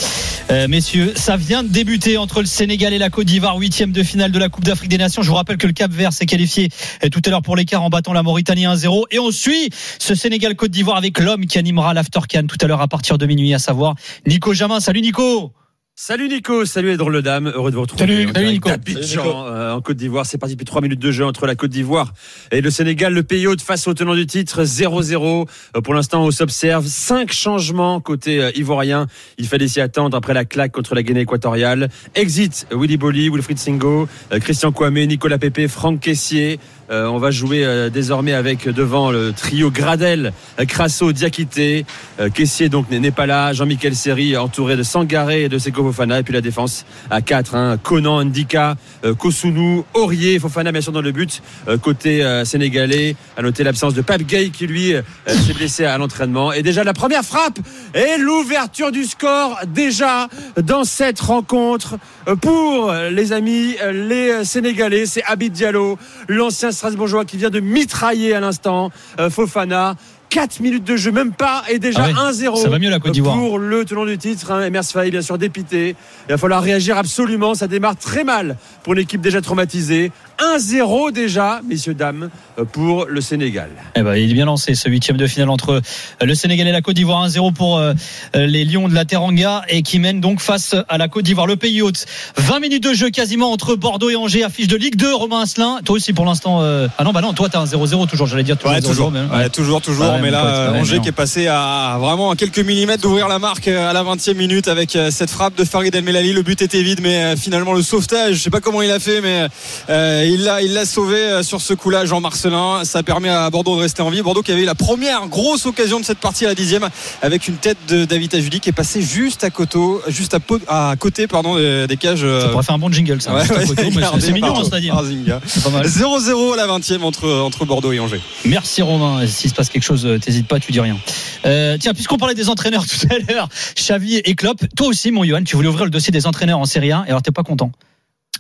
Euh, 0.51 0.68
messieurs, 0.68 1.13
ça 1.16 1.38
vient 1.38 1.63
de 1.63 1.68
débuter 1.68 2.18
entre 2.18 2.41
le 2.41 2.45
Sénégal 2.45 2.93
et 2.93 2.99
la 2.99 3.09
Côte 3.09 3.26
d'Ivoire, 3.26 3.57
huitième 3.57 3.91
de 3.91 4.03
finale 4.03 4.32
de 4.32 4.38
la 4.38 4.47
Coupe 4.49 4.63
d'Afrique 4.63 4.91
des 4.91 4.99
Nations. 4.99 5.24
Je 5.24 5.30
vous 5.30 5.36
rappelle 5.36 5.57
que 5.57 5.66
le 5.66 5.74
Cap 5.74 5.91
Vert 5.91 6.13
s'est 6.13 6.28
qualifié 6.28 6.70
euh, 7.03 7.09
tout 7.09 7.22
à 7.26 7.32
l'heure 7.32 7.41
pour 7.41 7.55
l'écart 7.55 7.82
en 7.82 7.89
battant 7.89 8.13
la 8.13 8.22
Mauritanie 8.22 8.66
1-0. 8.66 9.05
Et 9.09 9.18
on 9.18 9.32
suit 9.32 9.72
ce 9.97 10.13
Sénégal-Côte 10.13 10.70
d'Ivoire 10.70 10.97
avec 10.97 11.18
l'homme 11.18 11.47
qui 11.47 11.57
animera 11.57 11.95
l'Aftercan 11.95 12.43
tout 12.47 12.57
à 12.61 12.68
l'heure 12.68 12.82
à 12.82 12.88
partir 12.88 13.18
de 13.18 13.26
minuit, 13.26 13.55
à 13.55 13.59
savoir 13.59 13.95
Nico 14.28 14.53
Jamin. 14.53 14.80
Salut 14.80 15.01
Nico 15.01 15.51
Salut 15.98 16.28
Nico, 16.28 16.66
salut 16.66 16.89
les 16.89 16.98
drôles 16.98 17.14
de 17.14 17.22
dames, 17.22 17.48
heureux 17.48 17.72
de 17.72 17.76
vous 17.78 17.84
retrouver. 17.84 18.02
Salut, 18.02 18.30
salut 18.34 18.48
Nico. 18.48 18.68
d'Abidjan, 18.68 19.46
euh, 19.48 19.72
en 19.72 19.80
Côte 19.80 19.96
d'Ivoire, 19.96 20.26
c'est 20.26 20.38
parti 20.38 20.56
depuis 20.56 20.66
3 20.66 20.82
minutes 20.82 21.00
de 21.00 21.10
jeu 21.10 21.24
entre 21.26 21.48
la 21.48 21.56
Côte 21.56 21.72
d'Ivoire 21.72 22.12
et 22.52 22.60
le 22.60 22.70
Sénégal, 22.70 23.14
le 23.14 23.24
pays 23.24 23.48
hôte 23.48 23.62
face 23.62 23.88
au 23.88 23.93
tenant 23.93 24.14
du 24.14 24.28
titre 24.28 24.64
0-0. 24.66 25.48
Euh, 25.78 25.80
Pour 25.82 25.93
l'instant, 25.93 26.26
on 26.26 26.32
s'observe 26.32 26.86
cinq 26.86 27.32
changements 27.32 28.02
côté 28.02 28.43
euh, 28.43 28.52
ivoirien. 28.58 29.08
Il 29.38 29.48
fallait 29.48 29.70
s'y 29.70 29.80
attendre 29.80 30.18
après 30.18 30.34
la 30.34 30.43
claque 30.43 30.74
contre 30.74 30.96
la 30.96 31.02
Guinée 31.02 31.22
équatoriale. 31.22 31.88
Exit 32.14 32.68
Willy 32.74 32.98
Bolly, 32.98 33.30
Wilfried 33.30 33.58
Singo, 33.58 34.10
euh, 34.34 34.39
Christian 34.41 34.74
Kouamé, 34.74 35.08
Nicolas 35.08 35.38
Pépé, 35.38 35.70
Franck 35.70 36.02
Caissier. 36.02 36.60
Euh, 36.92 37.08
on 37.08 37.18
va 37.18 37.32
jouer 37.32 37.66
euh, 37.66 37.90
désormais 37.90 38.34
avec 38.34 38.70
devant 38.70 39.12
le 39.12 39.34
trio 39.34 39.72
Gradel, 39.72 40.34
euh, 40.60 40.66
Crasso, 40.66 41.12
Diakité. 41.12 41.86
Euh, 42.20 42.30
donc 42.70 42.90
n'est 42.92 43.12
pas 43.12 43.26
là. 43.26 43.54
Jean-Michel 43.54 43.96
Seri 43.96 44.38
entouré 44.38 44.76
de 44.76 44.84
Sangaré 44.84 45.44
et 45.44 45.50
de 45.50 45.58
Seko 45.58 45.84
Fofana. 45.84 46.20
Et 46.20 46.24
puis 46.24 46.34
la 46.34 46.42
défense 46.42 46.86
à 47.10 47.22
4. 47.22 47.56
Hein. 47.56 47.78
Conan, 47.82 48.24
Ndika, 48.26 48.76
Kosunu, 49.18 49.82
Aurier, 49.94 50.40
Fofana 50.40 50.72
bien 50.72 50.82
sûr 50.82 50.92
dans 50.92 51.02
le 51.02 51.12
but. 51.12 51.42
Côté 51.82 52.24
sénégalais, 52.46 53.16
à 53.38 53.42
noter 53.42 53.64
l'absence 53.64 53.94
de 53.94 54.02
Pape 54.02 54.24
Gay 54.24 54.50
qui 54.50 54.68
lui 54.68 54.94
s'est 55.26 55.54
blessé 55.54 55.86
à 55.86 55.98
l'entraînement. 55.98 56.52
Et 56.54 56.62
déjà 56.62 56.84
la 56.84 56.94
première 56.94 57.24
frappe 57.24 57.60
et 57.94 58.18
l'ouverture 58.20 58.92
du 58.92 59.06
score 59.06 59.60
déjà 59.68 60.28
dans 60.62 60.84
cette 60.84 61.20
rencontre 61.20 61.98
pour 62.41 62.91
les 63.11 63.34
amis, 63.34 63.76
les 63.93 64.43
Sénégalais. 64.45 65.05
C'est 65.05 65.23
Abid 65.23 65.53
Diallo, 65.53 65.97
l'ancien 66.28 66.71
Strasbourgeois 66.71 67.26
qui 67.26 67.38
vient 67.38 67.49
de 67.49 67.59
mitrailler 67.59 68.34
à 68.34 68.39
l'instant 68.39 68.91
euh, 69.19 69.30
Fofana. 69.30 69.95
4 70.32 70.59
minutes 70.59 70.84
de 70.84 70.97
jeu, 70.97 71.11
même 71.11 71.32
pas, 71.32 71.63
et 71.69 71.80
déjà 71.80 72.07
Ah 72.17 72.26
ouais, 72.32 72.34
1-0 72.34 72.61
ça 72.61 72.67
va 72.67 72.78
mieux, 72.78 72.89
la 72.89 72.99
Côte 72.99 73.13
d'Ivoire. 73.13 73.38
pour 73.38 73.57
le 73.57 73.86
tenant 73.86 74.05
du 74.05 74.17
titre. 74.17 74.51
Hein, 74.51 74.65
Emers 74.65 74.84
Faye, 74.84 75.09
bien 75.09 75.21
sûr, 75.21 75.38
dépité. 75.38 75.95
Il 76.28 76.32
va 76.32 76.38
falloir 76.38 76.61
réagir 76.61 76.97
absolument. 76.97 77.53
Ça 77.53 77.67
démarre 77.67 77.95
très 77.95 78.26
mal 78.26 78.57
pour 78.84 78.93
une 78.93 78.99
équipe 78.99 79.21
déjà 79.21 79.39
traumatisée. 79.39 80.11
1-0 80.40 81.12
déjà, 81.12 81.62
messieurs, 81.68 81.94
dames, 81.94 82.30
pour 82.74 83.06
le 83.06 83.22
Sénégal. 83.22 83.70
Eh 83.96 84.02
ben, 84.02 84.16
il 84.16 84.32
est 84.32 84.34
bien 84.34 84.46
lancé 84.46 84.76
ce 84.76 84.90
huitième 84.90 85.18
de 85.18 85.28
finale 85.28 85.50
entre 85.50 85.70
euh, 85.74 85.82
le 86.26 86.36
Sénégal 86.36 86.68
et 86.68 86.72
la 86.72 86.82
Côte 86.82 86.96
d'Ivoire 86.96 87.26
1-0 87.28 87.54
pour 87.54 87.78
euh, 87.78 87.94
euh, 88.36 88.46
les 88.46 88.66
Lions 88.66 88.88
de 88.88 88.94
la 88.94 89.06
Teranga 89.06 89.64
et 89.70 89.82
qui 89.82 90.00
mène 90.00 90.22
donc 90.22 90.40
face 90.42 90.76
à 90.90 90.98
la 90.98 91.08
Côte 91.08 91.24
d'Ivoire, 91.26 91.48
le 91.48 91.56
pays 91.56 91.82
hôte. 91.82 92.06
20 92.38 92.60
minutes 92.60 92.84
de 92.84 92.94
jeu 92.94 93.10
quasiment 93.10 93.52
entre 93.52 93.76
Bordeaux 93.76 94.10
et 94.10 94.16
Angers, 94.16 94.44
affiche 94.44 94.68
de 94.68 94.76
Ligue 94.78 94.96
2, 94.96 95.14
Romain 95.14 95.42
Asselin. 95.42 95.80
Toi 95.86 95.96
aussi 95.96 96.14
pour 96.14 96.26
l'instant. 96.26 96.60
euh, 96.62 96.88
Ah 96.98 97.04
non, 97.04 97.12
bah 97.14 97.22
non, 97.22 97.34
toi 97.34 97.50
t'as 97.50 97.60
un 97.60 97.66
0-0 97.66 98.08
toujours, 98.08 98.28
j'allais 98.28 98.44
dire 98.44 98.58
toujours 98.58 98.74
Ouais, 98.76 98.82
0-0, 98.82 98.88
toujours, 98.88 99.12
mais- 99.12 99.22
Ouais, 99.36 99.50
toujours, 99.50 99.82
toujours. 99.82 100.06
Ouais, 100.14 100.22
mais 100.22 100.32
là, 100.32 100.42
pote, 100.42 100.50
euh, 100.52 100.72
ouais, 100.74 100.80
Angers 100.80 100.96
non. 100.98 101.02
qui 101.02 101.10
est 101.10 101.14
passé 101.14 101.48
à 101.48 101.98
vraiment 102.00 102.32
à 102.32 102.36
quelques 102.36 102.60
millimètres 102.60 103.02
d'ouvrir 103.04 103.28
la 103.28 103.40
marque 103.40 103.68
à 103.68 103.94
la 103.94 104.04
20e 104.04 104.34
minute 104.36 104.68
avec 104.68 104.98
cette 105.12 105.30
frappe 105.30 105.56
de 105.56 105.64
Farid 105.66 105.94
El 105.96 106.04
Melali. 106.04 106.34
Le 106.34 106.42
but 106.42 106.62
était 106.62 106.82
vide, 106.82 107.00
mais 107.02 107.36
finalement 107.38 107.74
le 107.74 107.82
sauvetage, 107.82 108.36
je 108.36 108.42
sais 108.42 108.50
pas 108.50 108.60
comment 108.62 108.82
il 108.82 108.92
a 108.92 109.00
fait, 109.00 109.22
mais 109.22 109.48
euh, 109.90 110.24
il 110.30 110.43
l'a, 110.43 110.61
il 110.61 110.73
l'a 110.73 110.86
sauvé 110.86 111.17
euh, 111.17 111.43
sur 111.43 111.61
ce 111.61 111.73
coup-là, 111.73 112.05
Jean 112.05 112.21
Marcelin. 112.21 112.84
Ça 112.86 113.03
permet 113.03 113.30
à 113.30 113.49
Bordeaux 113.49 113.76
de 113.76 113.82
rester 113.82 114.01
en 114.01 114.09
vie. 114.09 114.21
Bordeaux 114.21 114.41
qui 114.41 114.51
avait 114.51 114.61
eu 114.61 114.65
la 114.65 114.76
première 114.76 115.28
grosse 115.28 115.65
occasion 115.65 115.99
de 115.99 116.05
cette 116.05 116.19
partie 116.19 116.45
à 116.45 116.49
la 116.49 116.55
dixième 116.55 116.88
avec 117.21 117.47
une 117.47 117.55
tête 117.57 117.78
de 117.88 118.05
David 118.05 118.34
Ajuli 118.36 118.59
qui 118.59 118.69
est 118.69 118.73
passé 118.73 119.01
juste 119.01 119.43
à 119.43 119.49
côté, 119.49 119.80
juste 120.07 120.36
à, 120.67 120.95
côté, 120.97 121.28
pardon, 121.28 121.55
des, 121.57 121.88
des 121.88 121.97
cages. 121.97 122.23
euh, 122.23 122.41
Ça 122.41 122.47
pourrait 122.49 122.63
faire 122.63 122.76
un 122.76 122.80
bon 122.80 122.91
jingle, 122.91 123.21
ça. 123.21 123.34
Ouais, 123.34 123.43
c'est- 123.47 124.32
mignon, 124.32 124.53
par- 124.53 124.63
hein. 124.63 125.82
0-0 125.86 126.53
à 126.53 126.57
la 126.57 126.67
20e 126.67 127.01
entre, 127.03 127.30
entre 127.30 127.65
Bordeaux 127.65 127.91
et 127.91 127.99
Angers. 127.99 128.21
Merci 128.45 128.82
Romain. 128.82 129.26
S'il 129.28 129.49
se 129.49 129.55
passe 129.55 129.69
quelque 129.69 129.84
chose, 129.84 130.05
euh, 130.05 130.17
t'hésites 130.19 130.47
pas, 130.47 130.59
tu 130.59 130.71
dis 130.71 130.80
rien. 130.80 130.97
Euh, 131.45 131.78
tiens, 131.80 131.93
puisqu'on 131.93 132.17
parlait 132.17 132.36
des 132.36 132.49
entraîneurs 132.49 132.86
tout 132.88 133.07
à 133.09 133.32
l'heure, 133.32 133.49
Xavi 133.76 134.17
et 134.17 134.36
Klopp, 134.36 134.61
toi 134.76 134.88
aussi, 134.88 135.11
mon 135.11 135.23
Johan, 135.23 135.43
tu 135.43 135.55
voulais 135.55 135.67
ouvrir 135.67 135.86
le 135.86 135.91
dossier 135.91 136.11
des 136.11 136.26
entraîneurs 136.28 136.59
en 136.59 136.65
Série 136.65 136.91
1 136.91 137.03
et 137.05 137.09
alors 137.09 137.21
t'es 137.21 137.32
pas 137.32 137.43
content? 137.43 137.71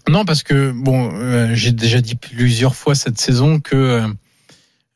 Non, 0.09 0.23
parce 0.25 0.43
que 0.43 0.71
bon, 0.71 1.11
euh, 1.13 1.49
j'ai 1.53 1.71
déjà 1.71 1.99
dit 2.01 2.15
plusieurs 2.15 2.75
fois 2.75 2.93
cette 2.95 3.19
saison 3.19 3.59
que 3.59 3.75
euh, 3.75 4.07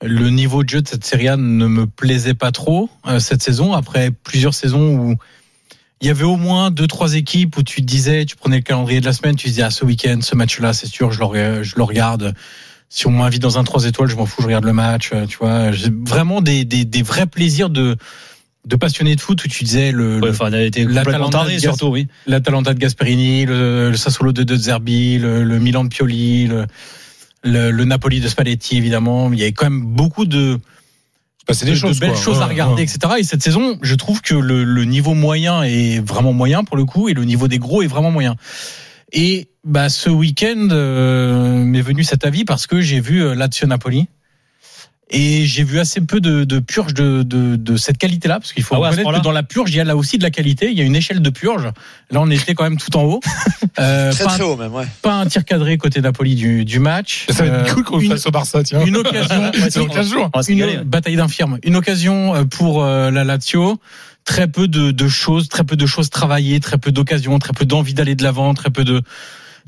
le 0.03 0.29
niveau 0.29 0.63
de 0.63 0.69
jeu 0.69 0.81
de 0.81 0.87
cette 0.87 1.03
série 1.03 1.27
A 1.27 1.35
ne 1.35 1.67
me 1.67 1.87
plaisait 1.87 2.35
pas 2.35 2.51
trop 2.51 2.89
euh, 3.07 3.19
cette 3.19 3.41
saison. 3.41 3.73
Après 3.73 4.11
plusieurs 4.11 4.53
saisons 4.53 4.95
où 4.95 5.15
il 6.01 6.07
y 6.07 6.11
avait 6.11 6.23
au 6.25 6.37
moins 6.37 6.69
deux 6.71 6.87
trois 6.87 7.15
équipes 7.15 7.57
où 7.57 7.63
tu 7.63 7.81
disais, 7.81 8.23
tu 8.25 8.35
prenais 8.35 8.57
le 8.57 8.61
calendrier 8.61 9.01
de 9.01 9.05
la 9.05 9.13
semaine, 9.13 9.35
tu 9.35 9.47
disais 9.47 9.63
ah 9.63 9.71
ce 9.71 9.83
week-end, 9.83 10.19
ce 10.21 10.35
match-là, 10.35 10.73
c'est 10.73 10.87
sûr, 10.87 11.11
je 11.11 11.19
le, 11.19 11.63
je 11.63 11.75
le 11.75 11.83
regarde. 11.83 12.33
Si 12.87 13.05
on 13.05 13.11
m'invite 13.11 13.41
dans 13.41 13.57
un 13.59 13.63
3 13.63 13.85
étoiles, 13.85 14.09
je 14.09 14.15
m'en 14.15 14.25
fous, 14.25 14.41
je 14.41 14.47
regarde 14.47 14.65
le 14.65 14.73
match. 14.73 15.09
euh, 15.13 15.25
Tu 15.25 15.37
vois, 15.37 15.71
vraiment 16.05 16.41
des, 16.41 16.65
des, 16.65 16.85
des 16.85 17.01
vrais 17.03 17.25
plaisirs 17.27 17.69
de 17.69 17.97
de 18.65 18.75
passionné 18.75 19.15
de 19.15 19.21
foot 19.21 19.43
où 19.43 19.47
tu 19.47 19.63
disais 19.63 19.91
le, 19.91 20.19
Enfin, 20.29 20.51
t'es 20.51 20.85
la 20.85 21.03
Talenta 21.05 21.45
de 21.45 21.57
surtout, 21.57 21.87
oui. 21.87 22.07
l'Atalanta 22.27 22.73
de 22.73 22.79
Gasperini, 22.79 23.45
le, 23.45 23.89
le 23.89 23.97
Sassuolo 23.97 24.31
de 24.33 24.43
De 24.43 24.55
Zerbi, 24.55 25.17
le, 25.17 25.43
le 25.43 25.59
Milan 25.59 25.85
de 25.85 25.89
Pioli, 25.89 26.47
le, 26.47 26.65
le, 27.43 27.71
le 27.71 27.85
Napoli 27.85 28.19
de 28.19 28.27
Spalletti 28.27 28.77
évidemment. 28.77 29.31
Il 29.31 29.39
y 29.39 29.43
avait 29.43 29.53
quand 29.53 29.69
même 29.69 29.85
beaucoup 29.85 30.25
de, 30.25 30.59
Bah, 31.47 31.53
de, 31.53 31.65
des 31.65 31.71
de 31.71 31.75
choses, 31.75 31.99
belles 31.99 32.11
quoi. 32.11 32.19
choses 32.21 32.37
à 32.41 32.45
Ouais, 32.45 32.51
regarder, 32.51 32.75
ouais. 32.75 32.83
etc. 32.83 33.13
Et 33.19 33.23
cette 33.23 33.41
saison, 33.41 33.77
je 33.81 33.95
trouve 33.95 34.21
que 34.21 34.35
le, 34.35 34.63
le 34.65 34.83
niveau 34.85 35.13
moyen 35.13 35.63
est 35.63 35.99
vraiment 36.05 36.33
moyen 36.33 36.63
pour 36.65 36.75
le 36.77 36.85
coup, 36.85 37.07
et 37.09 37.13
le 37.13 37.23
niveau 37.23 37.47
des 37.47 37.59
gros 37.59 37.81
est 37.81 37.87
vraiment 37.87 38.11
moyen. 38.11 38.35
Et 39.11 39.47
bah, 39.63 39.89
ce 39.89 40.09
week-end 40.09 40.67
euh, 40.71 41.63
m'est 41.63 41.81
venu 41.81 42.03
cet 42.03 42.25
avis 42.25 42.43
parce 42.45 42.67
que 42.67 42.81
j'ai 42.81 42.99
vu 42.99 43.23
euh, 43.23 43.33
Lazio 43.35 43.65
Napoli. 43.67 44.07
Et 45.11 45.45
j'ai 45.45 45.63
vu 45.63 45.79
assez 45.79 46.01
peu 46.01 46.21
de, 46.21 46.43
de 46.43 46.59
purge 46.59 46.93
de, 46.93 47.23
de, 47.23 47.55
de 47.55 47.77
cette 47.77 47.97
qualité-là, 47.97 48.39
parce 48.39 48.53
qu'il 48.53 48.63
faut 48.63 48.75
Ah 48.75 48.79
ouais, 48.79 48.89
reconnaître 48.89 49.17
que 49.19 49.23
dans 49.23 49.31
la 49.31 49.41
purge, 49.43 49.71
il 49.71 49.77
y 49.77 49.79
a 49.79 49.83
là 49.83 49.95
aussi 49.95 50.17
de 50.19 50.23
la 50.23 50.29
qualité. 50.29 50.69
Il 50.71 50.77
y 50.77 50.81
a 50.81 50.83
une 50.83 50.95
échelle 50.95 51.21
de 51.21 51.29
purge. 51.31 51.65
Là, 52.11 52.21
on 52.21 52.29
était 52.29 52.53
quand 52.53 52.63
même 52.63 52.77
tout 52.77 52.95
en 52.95 53.03
haut. 53.03 53.19
Euh, 53.77 54.11
Très 54.11 54.25
pas, 54.25 54.31
très 54.31 54.41
un, 54.43 54.45
haut 54.45 54.57
même, 54.57 54.73
ouais. 54.73 54.85
pas 55.01 55.13
un 55.13 55.25
tir 55.25 55.45
cadré 55.45 55.77
côté 55.77 56.01
Napoli 56.01 56.35
du, 56.35 56.65
du 56.65 56.79
match. 56.79 57.27
Ça 57.29 57.45
va 57.45 57.59
être 57.61 57.69
Euh, 57.69 57.73
cool 57.73 57.83
qu'on 57.85 58.01
fasse 58.01 58.25
au 58.25 58.31
Barça, 58.31 58.61
tiens. 58.63 58.83
une 58.83 58.97
occasion, 58.97 59.51
C'est 59.69 59.79
dans 59.79 59.85
15 59.87 60.09
jours. 60.09 60.29
On 60.33 60.39
va 60.39 60.43
se 60.43 60.51
une 60.51 60.81
bataille 60.83 61.15
d'infirmes, 61.15 61.59
une 61.63 61.77
occasion 61.77 62.35
euh, 62.35 62.43
pour 62.43 62.83
euh, 62.83 63.09
la 63.11 63.23
Lazio. 63.23 63.79
Très 64.25 64.47
peu 64.49 64.67
de, 64.67 64.91
de 64.91 65.07
choses, 65.07 65.47
très 65.47 65.63
peu 65.63 65.77
de 65.77 65.85
choses 65.85 66.09
travaillées, 66.09 66.59
très 66.59 66.77
peu 66.77 66.91
d'occasions, 66.91 67.39
très 67.39 67.53
peu 67.53 67.63
d'envie 67.65 67.93
d'aller 67.93 68.15
de 68.15 68.23
l'avant, 68.23 68.53
très 68.53 68.69
peu 68.69 68.83
de 68.83 69.01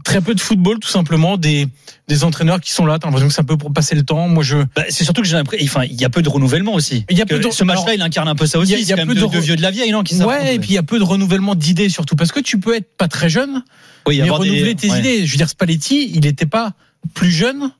très 0.04 0.22
peu 0.22 0.34
de 0.36 0.39
football 0.42 0.80
tout 0.80 0.89
simplement. 0.89 1.38
Des 1.38 1.68
des 2.08 2.24
entraîneurs 2.24 2.60
qui 2.60 2.72
sont 2.72 2.86
là. 2.86 3.00
T'as 3.00 3.08
l'impression 3.08 3.28
que 3.28 3.34
c'est 3.34 3.42
un 3.42 3.46
peu 3.46 3.58
pour 3.58 3.72
passer 3.72 3.96
le 3.96 4.04
temps. 4.04 4.28
Moi 4.28 4.44
je 4.44 4.58
Bah, 4.76 4.84
c'est 4.89 5.04
surtout 5.04 5.22
que 5.22 5.28
j'ai 5.28 5.36
l'impression, 5.38 5.66
enfin, 5.66 5.84
il 5.86 6.00
y 6.00 6.06
a 6.06 6.10
peu 6.10 6.22
de 6.22 6.30
renouvellement 6.30 6.74
aussi. 6.74 7.06
Il 7.10 7.18
y 7.18 7.22
a 7.22 7.26
peu 7.26 7.39
de- 7.39 7.50
ce 7.52 7.64
match-là, 7.64 7.94
il 7.94 8.02
incarne 8.02 8.28
un 8.28 8.36
peu 8.36 8.46
ça 8.46 8.60
aussi. 8.60 8.74
il 8.74 8.80
y 8.88 8.94
a- 8.94 9.02
y 9.02 9.06
peu 9.06 9.14
de, 9.16 9.38
vieux 9.39 9.56
de 9.56 9.62
la 9.62 9.72
vieille, 9.72 9.92
non, 9.92 10.04
qui 10.04 10.16
Ouais, 10.24 10.56
et 10.56 10.60
puis 10.60 10.70
il 10.72 10.76
y 10.76 10.78
a 10.78 10.84
peu 10.84 11.00
de 11.00 11.04
renouvellement 11.04 11.56
d'idées 11.56 11.89
surtout 11.89 12.16
parce 12.16 12.32
que 12.32 12.39
tu 12.39 12.60
peux 12.60 12.76
être 12.76 12.98
pas 12.98 13.08
très 13.08 13.30
jeune, 13.30 13.64
Oui, 14.08 14.18
mais 14.18 14.24
des- 14.26 14.30
renouveler 14.30 14.76
tes 14.76 14.89
ouais. 14.92 15.00
idées. 15.00 15.26
Je 15.26 15.32
veux 15.32 15.38
dire, 15.38 15.50
Spalletti, 15.50 16.12
il 16.14 16.22
n'était 16.22 16.46
pas 16.46 16.74
plus 17.14 17.32
jeune 17.32 17.72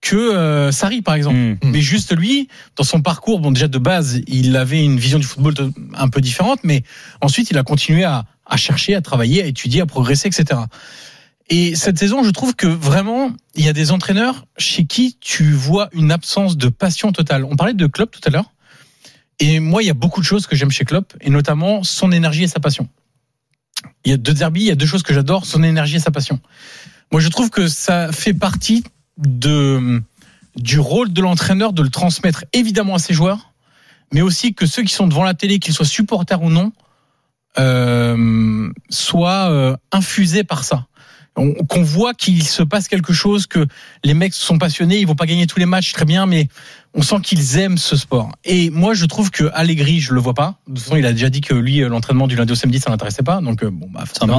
que 0.00 0.16
euh, 0.16 0.70
Sarri 0.72 1.02
par 1.02 1.14
exemple. 1.16 1.36
Mm. 1.36 1.58
Mais 1.64 1.80
juste 1.80 2.16
lui, 2.16 2.48
dans 2.76 2.84
son 2.84 3.02
parcours, 3.02 3.40
bon 3.40 3.50
déjà 3.50 3.66
de 3.68 3.78
base, 3.78 4.20
il 4.28 4.56
avait 4.56 4.82
une 4.84 4.98
vision 4.98 5.18
du 5.18 5.26
football 5.26 5.54
un 5.94 6.08
peu 6.08 6.20
différente, 6.20 6.60
mais 6.62 6.84
ensuite 7.20 7.50
il 7.50 7.58
a 7.58 7.64
continué 7.64 8.04
à, 8.04 8.24
à 8.46 8.56
chercher, 8.56 8.94
à 8.94 9.00
travailler, 9.00 9.42
à 9.42 9.46
étudier, 9.46 9.80
à 9.80 9.86
progresser, 9.86 10.28
etc. 10.28 10.60
Et 11.50 11.74
cette 11.76 11.98
saison, 11.98 12.22
je 12.22 12.30
trouve 12.30 12.54
que 12.54 12.66
vraiment, 12.66 13.30
il 13.54 13.64
y 13.64 13.68
a 13.68 13.72
des 13.72 13.90
entraîneurs 13.90 14.46
chez 14.58 14.84
qui 14.84 15.16
tu 15.18 15.52
vois 15.52 15.88
une 15.92 16.12
absence 16.12 16.56
de 16.56 16.68
passion 16.68 17.10
totale. 17.12 17.44
On 17.44 17.56
parlait 17.56 17.74
de 17.74 17.86
Klopp 17.86 18.10
tout 18.10 18.20
à 18.26 18.30
l'heure. 18.30 18.52
Et 19.38 19.60
moi, 19.60 19.82
il 19.82 19.86
y 19.86 19.90
a 19.90 19.94
beaucoup 19.94 20.20
de 20.20 20.26
choses 20.26 20.46
que 20.46 20.56
j'aime 20.56 20.70
chez 20.70 20.84
Klopp, 20.84 21.14
et 21.20 21.30
notamment 21.30 21.84
son 21.84 22.12
énergie 22.12 22.44
et 22.44 22.48
sa 22.48 22.60
passion. 22.60 22.88
Il 24.04 24.10
y 24.10 24.14
a 24.14 24.16
deux 24.16 24.34
Zerbi, 24.34 24.62
il 24.62 24.66
y 24.66 24.70
a 24.70 24.74
deux 24.74 24.86
choses 24.86 25.02
que 25.02 25.14
j'adore, 25.14 25.46
son 25.46 25.62
énergie 25.62 25.96
et 25.96 26.00
sa 26.00 26.10
passion. 26.10 26.40
Moi, 27.12 27.20
je 27.20 27.28
trouve 27.28 27.48
que 27.48 27.68
ça 27.68 28.12
fait 28.12 28.34
partie 28.34 28.84
du 29.16 30.78
rôle 30.78 31.12
de 31.12 31.22
l'entraîneur 31.22 31.72
de 31.72 31.82
le 31.82 31.88
transmettre 31.88 32.44
évidemment 32.52 32.96
à 32.96 32.98
ses 32.98 33.14
joueurs, 33.14 33.52
mais 34.12 34.22
aussi 34.22 34.54
que 34.54 34.66
ceux 34.66 34.82
qui 34.82 34.92
sont 34.92 35.06
devant 35.06 35.24
la 35.24 35.34
télé, 35.34 35.60
qu'ils 35.60 35.74
soient 35.74 35.86
supporters 35.86 36.42
ou 36.42 36.50
non, 36.50 36.72
euh, 37.58 38.70
soient 38.90 39.50
euh, 39.50 39.76
infusés 39.92 40.44
par 40.44 40.64
ça. 40.64 40.86
On- 41.38 41.54
qu'on 41.64 41.82
voit 41.82 42.12
qu'il 42.14 42.42
se 42.42 42.62
passe 42.62 42.88
quelque 42.88 43.12
chose, 43.12 43.46
que 43.46 43.66
les 44.04 44.14
mecs 44.14 44.34
sont 44.34 44.58
passionnés, 44.58 44.98
ils 44.98 45.06
vont 45.06 45.14
pas 45.14 45.26
gagner 45.26 45.46
tous 45.46 45.58
les 45.58 45.66
matchs 45.66 45.92
très 45.92 46.04
bien, 46.04 46.26
mais 46.26 46.48
on 46.94 47.02
sent 47.02 47.16
qu'ils 47.22 47.58
aiment 47.58 47.78
ce 47.78 47.96
sport. 47.96 48.30
Et 48.44 48.70
moi, 48.70 48.92
je 48.94 49.06
trouve 49.06 49.30
que 49.30 49.44
Allegri, 49.54 50.00
je 50.00 50.12
le 50.14 50.20
vois 50.20 50.34
pas. 50.34 50.56
De 50.66 50.74
toute 50.74 50.82
façon, 50.82 50.96
il 50.96 51.06
a 51.06 51.12
déjà 51.12 51.30
dit 51.30 51.40
que 51.40 51.54
lui, 51.54 51.82
euh, 51.82 51.88
l'entraînement 51.88 52.26
du 52.26 52.36
lundi 52.36 52.52
au 52.52 52.56
samedi, 52.56 52.80
ça 52.80 52.90
l'intéressait 52.90 53.22
pas. 53.22 53.40
Donc 53.40 53.62
euh, 53.62 53.70
bon, 53.70 53.88
bah, 53.90 54.04
forcément, 54.06 54.32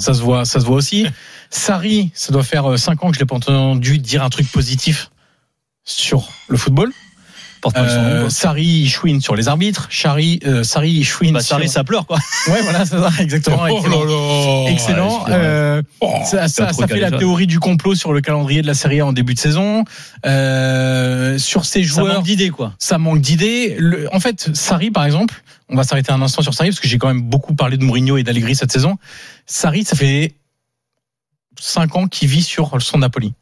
ça 0.00 0.14
se 0.14 0.20
voit, 0.20 0.44
ça 0.44 0.60
se 0.60 0.66
voit 0.66 0.76
aussi. 0.76 1.06
Sarri, 1.50 2.10
ça 2.14 2.32
doit 2.32 2.42
faire 2.44 2.78
5 2.78 3.02
ans 3.02 3.08
que 3.10 3.14
je 3.14 3.20
l'ai 3.20 3.26
pas 3.26 3.36
entendu 3.36 3.98
dire 3.98 4.22
un 4.22 4.28
truc 4.30 4.50
positif 4.50 5.10
sur 5.84 6.28
le 6.48 6.56
football. 6.56 6.92
Son, 7.70 7.78
Euh, 7.80 8.20
quoi. 8.22 8.30
Sarri, 8.30 8.64
il 8.64 8.88
chouine 8.88 9.20
sur 9.20 9.34
les 9.36 9.48
arbitres. 9.48 9.88
Sarri, 9.90 10.40
euh, 10.46 10.62
Sarri, 10.64 11.02
chouine 11.04 11.34
Bah, 11.34 11.40
sur... 11.40 11.56
Sarri, 11.56 11.68
ça 11.68 11.84
pleure, 11.84 12.06
quoi. 12.06 12.18
Ouais, 12.48 12.62
voilà, 12.62 12.84
c'est 12.86 12.98
ça, 12.98 13.10
exactement. 13.20 13.58
Oh 13.62 13.76
excellent. 13.78 14.04
là 14.04 14.10
là 14.64 14.70
Excellent. 14.70 15.18
Ouais, 15.18 15.24
c'est 15.26 15.30
vrai. 15.32 15.40
Euh, 15.46 15.82
Oh, 16.00 16.12
ça, 16.24 16.48
ça, 16.48 16.72
ça 16.72 16.86
fait 16.86 17.00
la 17.00 17.10
ça. 17.10 17.18
théorie 17.18 17.46
du 17.46 17.58
complot 17.60 17.94
sur 17.94 18.12
le 18.12 18.20
calendrier 18.20 18.62
de 18.62 18.66
la 18.66 18.74
Série 18.74 19.00
A 19.00 19.06
en 19.06 19.12
début 19.12 19.34
de 19.34 19.38
saison. 19.38 19.84
Euh, 20.24 21.38
sur 21.38 21.64
ces 21.64 21.82
Ça 21.82 22.00
joueurs, 22.00 22.14
manque 22.16 22.24
d'idées, 22.24 22.50
quoi. 22.50 22.74
ça 22.78 22.98
manque 22.98 23.20
d'idées. 23.20 23.76
En 24.12 24.20
fait, 24.20 24.50
Sarri, 24.54 24.90
par 24.90 25.04
exemple, 25.04 25.42
on 25.68 25.76
va 25.76 25.84
s'arrêter 25.84 26.12
un 26.12 26.22
instant 26.22 26.42
sur 26.42 26.54
Sarri 26.54 26.70
parce 26.70 26.80
que 26.80 26.88
j'ai 26.88 26.98
quand 26.98 27.08
même 27.08 27.22
beaucoup 27.22 27.54
parlé 27.54 27.76
de 27.76 27.84
Mourinho 27.84 28.16
et 28.16 28.22
d'Allegri 28.22 28.54
cette 28.56 28.72
saison. 28.72 28.96
Sarri, 29.46 29.84
ça 29.84 29.96
fait 29.96 30.34
cinq 31.58 31.96
ans 31.96 32.06
qu'il 32.06 32.28
vit 32.28 32.42
sur 32.42 32.80
son 32.80 32.98
Napoli, 32.98 33.32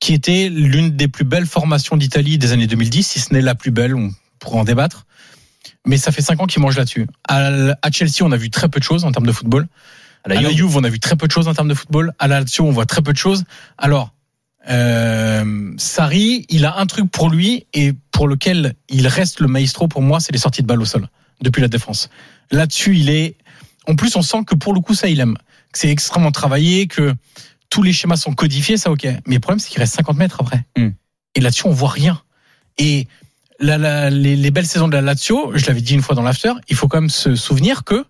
qui 0.00 0.14
était 0.14 0.48
l'une 0.48 0.96
des 0.96 1.08
plus 1.08 1.24
belles 1.24 1.46
formations 1.46 1.96
d'Italie 1.96 2.38
des 2.38 2.52
années 2.52 2.66
2010, 2.66 3.06
si 3.06 3.20
ce 3.20 3.32
n'est 3.32 3.40
la 3.40 3.54
plus 3.54 3.70
belle, 3.70 3.94
on 3.94 4.12
pourra 4.38 4.58
en 4.58 4.64
débattre. 4.64 5.06
Mais 5.86 5.96
ça 5.96 6.12
fait 6.12 6.22
cinq 6.22 6.40
ans 6.40 6.46
qu'il 6.46 6.62
mange 6.62 6.76
là-dessus. 6.76 7.06
À, 7.28 7.50
à 7.82 7.90
Chelsea, 7.90 8.22
on 8.22 8.32
a 8.32 8.36
vu 8.36 8.50
très 8.50 8.68
peu 8.68 8.78
de 8.78 8.84
choses 8.84 9.04
en 9.04 9.12
termes 9.12 9.26
de 9.26 9.32
football. 9.32 9.66
À 10.24 10.28
la 10.28 10.38
À 10.38 10.42
la 10.42 10.48
Juve. 10.50 10.58
Juve, 10.58 10.76
on 10.76 10.84
a 10.84 10.88
vu 10.88 11.00
très 11.00 11.16
peu 11.16 11.26
de 11.26 11.32
choses 11.32 11.48
en 11.48 11.54
termes 11.54 11.68
de 11.68 11.74
football. 11.74 12.12
À 12.18 12.28
la 12.28 12.40
Lazio, 12.40 12.64
on 12.64 12.70
voit 12.70 12.86
très 12.86 13.02
peu 13.02 13.12
de 13.12 13.18
choses. 13.18 13.44
Alors, 13.76 14.12
euh, 14.68 15.72
Sarri, 15.78 16.46
il 16.48 16.64
a 16.64 16.78
un 16.78 16.86
truc 16.86 17.10
pour 17.10 17.30
lui 17.30 17.66
et 17.72 17.92
pour 18.12 18.28
lequel 18.28 18.74
il 18.88 19.06
reste 19.06 19.40
le 19.40 19.48
maestro 19.48 19.88
pour 19.88 20.02
moi, 20.02 20.20
c'est 20.20 20.32
les 20.32 20.38
sorties 20.38 20.62
de 20.62 20.66
balle 20.66 20.80
au 20.80 20.84
sol 20.84 21.08
depuis 21.40 21.62
la 21.62 21.68
défense. 21.68 22.10
Là-dessus, 22.50 22.96
il 22.96 23.10
est. 23.10 23.36
En 23.86 23.96
plus, 23.96 24.16
on 24.16 24.22
sent 24.22 24.44
que 24.46 24.54
pour 24.54 24.74
le 24.74 24.80
coup, 24.80 24.94
ça, 24.94 25.08
il 25.08 25.20
aime. 25.20 25.36
Que 25.72 25.78
c'est 25.78 25.90
extrêmement 25.90 26.32
travaillé, 26.32 26.86
que 26.86 27.14
tous 27.70 27.82
les 27.82 27.92
schémas 27.92 28.16
sont 28.16 28.32
codifiés, 28.32 28.76
ça, 28.76 28.90
ok. 28.90 29.04
Mais 29.26 29.34
le 29.34 29.40
problème, 29.40 29.58
c'est 29.58 29.68
qu'il 29.70 29.78
reste 29.80 29.94
50 29.94 30.16
mètres 30.16 30.38
après. 30.40 30.64
Hmm. 30.76 30.90
Et 31.34 31.40
là-dessus, 31.40 31.66
on 31.66 31.72
voit 31.72 31.90
rien. 31.90 32.20
Et 32.78 33.06
la- 33.60 33.78
la- 33.78 34.10
les, 34.10 34.36
les 34.36 34.50
belles 34.50 34.66
saisons 34.66 34.88
de 34.88 34.94
la 34.94 35.02
Lazio, 35.02 35.52
je 35.54 35.66
l'avais 35.66 35.80
dit 35.80 35.94
une 35.94 36.02
fois 36.02 36.14
dans 36.14 36.22
l'after, 36.22 36.52
il 36.68 36.76
faut 36.76 36.88
quand 36.88 37.00
même 37.00 37.10
se 37.10 37.34
souvenir 37.34 37.84
que 37.84 38.04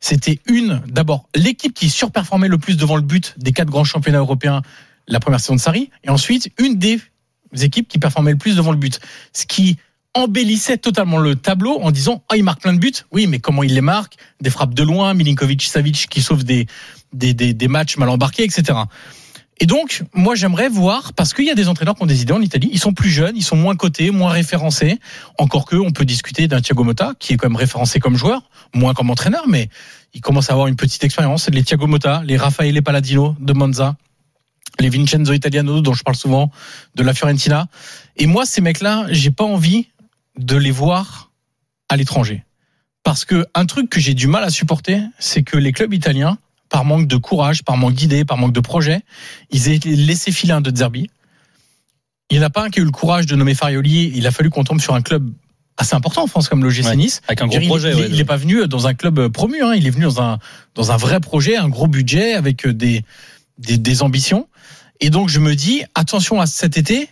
c'était 0.00 0.40
une, 0.46 0.80
d'abord, 0.86 1.28
l'équipe 1.34 1.74
qui 1.74 1.88
surperformait 1.90 2.48
le 2.48 2.58
plus 2.58 2.76
devant 2.76 2.96
le 2.96 3.02
but 3.02 3.34
des 3.36 3.52
quatre 3.52 3.68
grands 3.70 3.84
championnats 3.84 4.18
européens 4.18 4.62
la 5.08 5.20
première 5.20 5.40
saison 5.40 5.56
de 5.56 5.60
Sarri, 5.60 5.90
et 6.04 6.10
ensuite 6.10 6.50
une 6.58 6.78
des 6.78 7.00
équipes 7.60 7.88
qui 7.88 7.98
performait 7.98 8.30
le 8.32 8.38
plus 8.38 8.56
devant 8.56 8.70
le 8.70 8.76
but. 8.78 9.00
Ce 9.32 9.44
qui 9.46 9.76
embellissait 10.14 10.78
totalement 10.78 11.18
le 11.18 11.36
tableau 11.36 11.78
en 11.80 11.90
disant 11.90 12.22
ah 12.28 12.36
il 12.36 12.44
marque 12.44 12.60
plein 12.62 12.72
de 12.74 12.78
buts 12.78 12.92
oui 13.12 13.26
mais 13.26 13.38
comment 13.40 13.62
il 13.62 13.74
les 13.74 13.80
marque? 13.80 14.16
Des 14.40 14.50
frappes 14.50 14.74
de 14.74 14.82
loin 14.82 15.14
Milinkovic 15.14 15.62
Savic 15.62 16.06
qui 16.10 16.20
sauve 16.20 16.44
des 16.44 16.66
des, 17.12 17.34
des, 17.34 17.54
des 17.54 17.68
matchs 17.68 17.96
mal 17.96 18.08
embarqués 18.08 18.44
etc 18.44 18.78
et 19.58 19.66
donc 19.66 20.02
moi 20.14 20.34
j'aimerais 20.34 20.68
voir 20.68 21.12
parce 21.12 21.34
qu'il 21.34 21.44
y 21.44 21.50
a 21.50 21.54
des 21.54 21.68
entraîneurs 21.68 21.94
qui 21.94 22.02
ont 22.02 22.06
des 22.06 22.22
idées 22.22 22.32
en 22.32 22.42
Italie 22.42 22.70
ils 22.72 22.78
sont 22.78 22.92
plus 22.92 23.10
jeunes 23.10 23.36
ils 23.36 23.44
sont 23.44 23.56
moins 23.56 23.76
cotés 23.76 24.10
moins 24.10 24.30
référencés 24.30 24.98
encore 25.38 25.66
que 25.66 25.76
on 25.76 25.90
peut 25.90 26.04
discuter 26.04 26.48
d'un 26.48 26.60
Thiago 26.60 26.84
Motta 26.84 27.14
qui 27.18 27.32
est 27.32 27.36
quand 27.36 27.48
même 27.48 27.56
référencé 27.56 28.00
comme 28.00 28.16
joueur 28.16 28.42
moins 28.74 28.94
comme 28.94 29.10
entraîneur 29.10 29.44
mais 29.48 29.68
il 30.14 30.20
commence 30.20 30.50
à 30.50 30.52
avoir 30.52 30.68
une 30.68 30.76
petite 30.76 31.04
expérience 31.04 31.48
les 31.48 31.62
Thiago 31.62 31.86
Motta 31.86 32.22
les 32.24 32.36
Raffaele 32.36 32.82
Palladino 32.82 33.36
de 33.40 33.52
Monza 33.52 33.96
les 34.80 34.88
Vincenzo 34.88 35.32
Italiano 35.32 35.80
dont 35.80 35.94
je 35.94 36.02
parle 36.02 36.16
souvent, 36.16 36.50
de 36.94 37.02
la 37.02 37.14
Fiorentina. 37.14 37.66
Et 38.16 38.26
moi, 38.26 38.46
ces 38.46 38.60
mecs-là, 38.60 39.06
j'ai 39.10 39.30
pas 39.30 39.44
envie 39.44 39.88
de 40.36 40.56
les 40.56 40.70
voir 40.70 41.30
à 41.88 41.96
l'étranger. 41.96 42.44
Parce 43.02 43.24
que 43.24 43.46
un 43.54 43.66
truc 43.66 43.90
que 43.90 44.00
j'ai 44.00 44.14
du 44.14 44.26
mal 44.28 44.44
à 44.44 44.50
supporter, 44.50 45.02
c'est 45.18 45.42
que 45.42 45.56
les 45.56 45.72
clubs 45.72 45.92
italiens, 45.92 46.38
par 46.72 46.84
manque 46.86 47.06
de 47.06 47.16
courage, 47.18 47.62
par 47.62 47.76
manque 47.76 47.94
d'idées, 47.94 48.24
par 48.24 48.38
manque 48.38 48.52
de 48.52 48.60
projets, 48.60 49.02
ils 49.50 49.68
aient 49.68 49.78
laissé 49.84 50.32
filer 50.32 50.54
un 50.54 50.62
de 50.62 50.74
Zerbi. 50.74 51.10
Il 52.30 52.38
n'y 52.38 52.42
en 52.42 52.46
a 52.46 52.50
pas 52.50 52.64
un 52.64 52.70
qui 52.70 52.80
a 52.80 52.82
eu 52.82 52.86
le 52.86 52.90
courage 52.90 53.26
de 53.26 53.36
nommer 53.36 53.54
Farioli. 53.54 54.10
Il 54.14 54.26
a 54.26 54.30
fallu 54.30 54.48
qu'on 54.48 54.64
tombe 54.64 54.80
sur 54.80 54.94
un 54.94 55.02
club 55.02 55.30
assez 55.76 55.94
important 55.94 56.22
en 56.22 56.26
France 56.26 56.48
comme 56.48 56.64
l'OGC 56.64 56.84
Ouais, 56.86 56.96
Nice. 56.96 57.20
avec 57.28 57.42
un 57.42 57.46
gros 57.46 57.58
dire, 57.58 57.68
projet, 57.68 57.90
Il, 57.92 57.96
ouais, 57.96 58.06
il, 58.08 58.14
il 58.14 58.20
est 58.20 58.24
pas 58.24 58.36
venu 58.38 58.66
dans 58.68 58.86
un 58.86 58.94
club 58.94 59.28
promu. 59.28 59.62
Hein, 59.62 59.74
il 59.74 59.86
est 59.86 59.90
venu 59.90 60.04
dans 60.04 60.22
un 60.22 60.38
dans 60.74 60.92
un 60.92 60.96
vrai 60.96 61.20
projet, 61.20 61.56
un 61.56 61.68
gros 61.68 61.86
budget 61.88 62.32
avec 62.32 62.66
des 62.66 63.04
des, 63.58 63.76
des 63.76 64.02
ambitions. 64.02 64.48
Et 65.00 65.10
donc 65.10 65.28
je 65.28 65.40
me 65.40 65.54
dis 65.54 65.82
attention 65.94 66.40
à 66.40 66.46
cet 66.46 66.78
été 66.78 67.10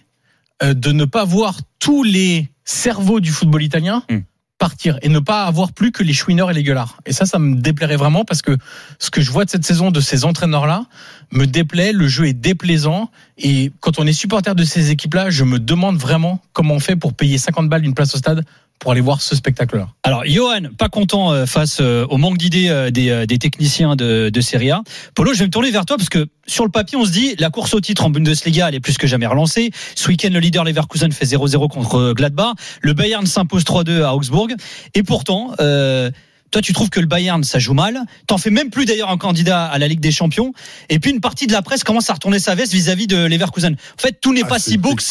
euh, 0.62 0.72
de 0.72 0.90
ne 0.92 1.04
pas 1.04 1.24
voir 1.24 1.58
tous 1.80 2.02
les 2.02 2.48
cerveaux 2.64 3.20
du 3.20 3.30
football 3.30 3.62
italien 3.62 4.02
Hmm. 4.08 4.20
Partir 4.60 4.98
et 5.02 5.08
ne 5.08 5.18
pas 5.18 5.46
avoir 5.46 5.72
plus 5.72 5.90
que 5.90 6.04
les 6.04 6.12
chouineurs 6.12 6.50
et 6.50 6.54
les 6.54 6.62
gueulards. 6.62 6.98
Et 7.06 7.12
ça, 7.12 7.26
ça 7.26 7.40
me 7.40 7.56
déplairait 7.56 7.96
vraiment 7.96 8.24
parce 8.24 8.42
que 8.42 8.56
ce 9.00 9.10
que 9.10 9.20
je 9.20 9.30
vois 9.32 9.44
de 9.44 9.50
cette 9.50 9.64
saison 9.64 9.90
de 9.90 10.00
ces 10.00 10.24
entraîneurs-là 10.24 10.84
me 11.32 11.46
déplaît. 11.46 11.92
Le 11.92 12.06
jeu 12.06 12.26
est 12.26 12.34
déplaisant 12.34 13.10
et 13.38 13.72
quand 13.80 13.98
on 13.98 14.06
est 14.06 14.12
supporter 14.12 14.54
de 14.54 14.62
ces 14.62 14.90
équipes-là, 14.90 15.30
je 15.30 15.44
me 15.44 15.58
demande 15.58 15.96
vraiment 15.96 16.40
comment 16.52 16.74
on 16.74 16.80
fait 16.80 16.94
pour 16.94 17.14
payer 17.14 17.38
50 17.38 17.68
balles 17.68 17.82
d'une 17.82 17.94
place 17.94 18.14
au 18.14 18.18
stade 18.18 18.44
pour 18.80 18.92
aller 18.92 19.02
voir 19.02 19.20
ce 19.20 19.36
spectacle-là. 19.36 19.88
Alors, 20.02 20.24
Johan, 20.24 20.62
pas 20.76 20.88
content 20.88 21.32
euh, 21.32 21.46
face 21.46 21.78
euh, 21.80 22.06
au 22.08 22.16
manque 22.16 22.38
d'idées 22.38 22.70
euh, 22.70 22.90
des, 22.90 23.38
techniciens 23.38 23.94
de, 23.94 24.30
de 24.30 24.40
Serie 24.40 24.70
A. 24.70 24.82
Polo, 25.14 25.34
je 25.34 25.40
vais 25.40 25.44
me 25.44 25.50
tourner 25.50 25.70
vers 25.70 25.84
toi 25.84 25.98
parce 25.98 26.08
que 26.08 26.26
sur 26.46 26.64
le 26.64 26.70
papier, 26.70 26.96
on 26.96 27.04
se 27.04 27.12
dit 27.12 27.36
la 27.38 27.50
course 27.50 27.74
au 27.74 27.80
titre 27.80 28.04
en 28.04 28.10
Bundesliga, 28.10 28.68
elle 28.68 28.74
est 28.74 28.80
plus 28.80 28.96
que 28.96 29.06
jamais 29.06 29.26
relancée. 29.26 29.70
Ce 29.94 30.08
week-end, 30.08 30.30
le 30.32 30.40
leader 30.40 30.64
Leverkusen 30.64 31.12
fait 31.12 31.26
0-0 31.26 31.68
contre 31.68 32.14
Gladbach. 32.14 32.54
Le 32.80 32.94
Bayern 32.94 33.26
s'impose 33.26 33.64
3-2 33.64 34.02
à 34.02 34.14
Augsbourg. 34.14 34.48
Et 34.94 35.02
pourtant, 35.02 35.54
toi, 36.50 36.60
tu 36.62 36.72
trouves 36.72 36.90
que 36.90 37.00
le 37.00 37.06
Bayern, 37.06 37.42
ça 37.44 37.58
joue 37.58 37.74
mal. 37.74 38.00
T'en 38.26 38.38
fais 38.38 38.50
même 38.50 38.70
plus 38.70 38.84
d'ailleurs 38.84 39.10
un 39.10 39.18
candidat 39.18 39.64
à 39.66 39.78
la 39.78 39.88
Ligue 39.88 40.00
des 40.00 40.10
Champions. 40.12 40.52
Et 40.88 40.98
puis 40.98 41.10
une 41.10 41.20
partie 41.20 41.46
de 41.46 41.52
la 41.52 41.62
presse 41.62 41.84
commence 41.84 42.10
à 42.10 42.14
retourner 42.14 42.38
sa 42.38 42.54
veste 42.54 42.72
vis-à-vis 42.72 43.06
de 43.06 43.26
Leverkusen. 43.26 43.72
En 43.74 44.02
fait, 44.02 44.18
tout 44.20 44.32
n'est 44.32 44.42
Ah, 44.44 44.48
pas 44.48 44.58
si 44.58 44.78
beau 44.78 44.94
que, 44.94 45.02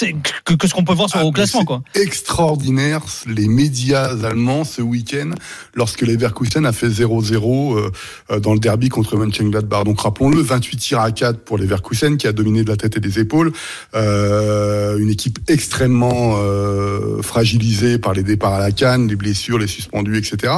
que, 0.46 0.54
que 0.54 0.68
ce 0.68 0.74
qu'on 0.74 0.84
peut 0.84 0.94
voir 0.94 1.10
sur 1.10 1.20
Ah, 1.20 1.26
au 1.26 1.32
classement, 1.32 1.66
quoi. 1.66 1.82
Extraordinaire, 1.96 3.02
les 3.28 3.48
médias 3.48 4.16
allemands 4.26 4.64
ce 4.64 4.82
week-end, 4.82 5.32
lorsque 5.74 6.02
Leverkusen 6.02 6.66
a 6.66 6.72
fait 6.74 6.90
0-0 6.90 7.78
euh, 7.78 7.92
euh, 8.32 8.40
dans 8.40 8.54
le 8.54 8.60
derby 8.60 8.90
contre 8.90 9.18
Mönchengladbach. 9.18 9.84
Donc 9.86 10.02
rappelons-le, 10.02 10.42
28 10.42 10.78
tirs 10.78 11.00
à 11.00 11.12
4 11.12 11.40
pour 11.40 11.58
Leverkusen 11.58 12.18
qui 12.18 12.28
a 12.28 12.32
dominé 12.32 12.64
de 12.64 12.70
la 12.70 12.78
tête 12.78 12.98
et 12.98 13.00
des 13.00 13.20
épaules. 13.20 13.52
Euh, 13.96 14.98
une 14.98 15.10
équipe 15.10 15.40
extrêmement 15.48 16.36
euh, 16.38 17.22
fragilisée 17.22 17.98
par 17.98 18.14
les 18.14 18.24
départs 18.24 18.54
à 18.54 18.60
la 18.60 18.72
canne, 18.72 19.08
les 19.08 19.16
blessures, 19.16 19.58
les 19.58 19.68
suspendus, 19.68 20.18
etc. 20.18 20.54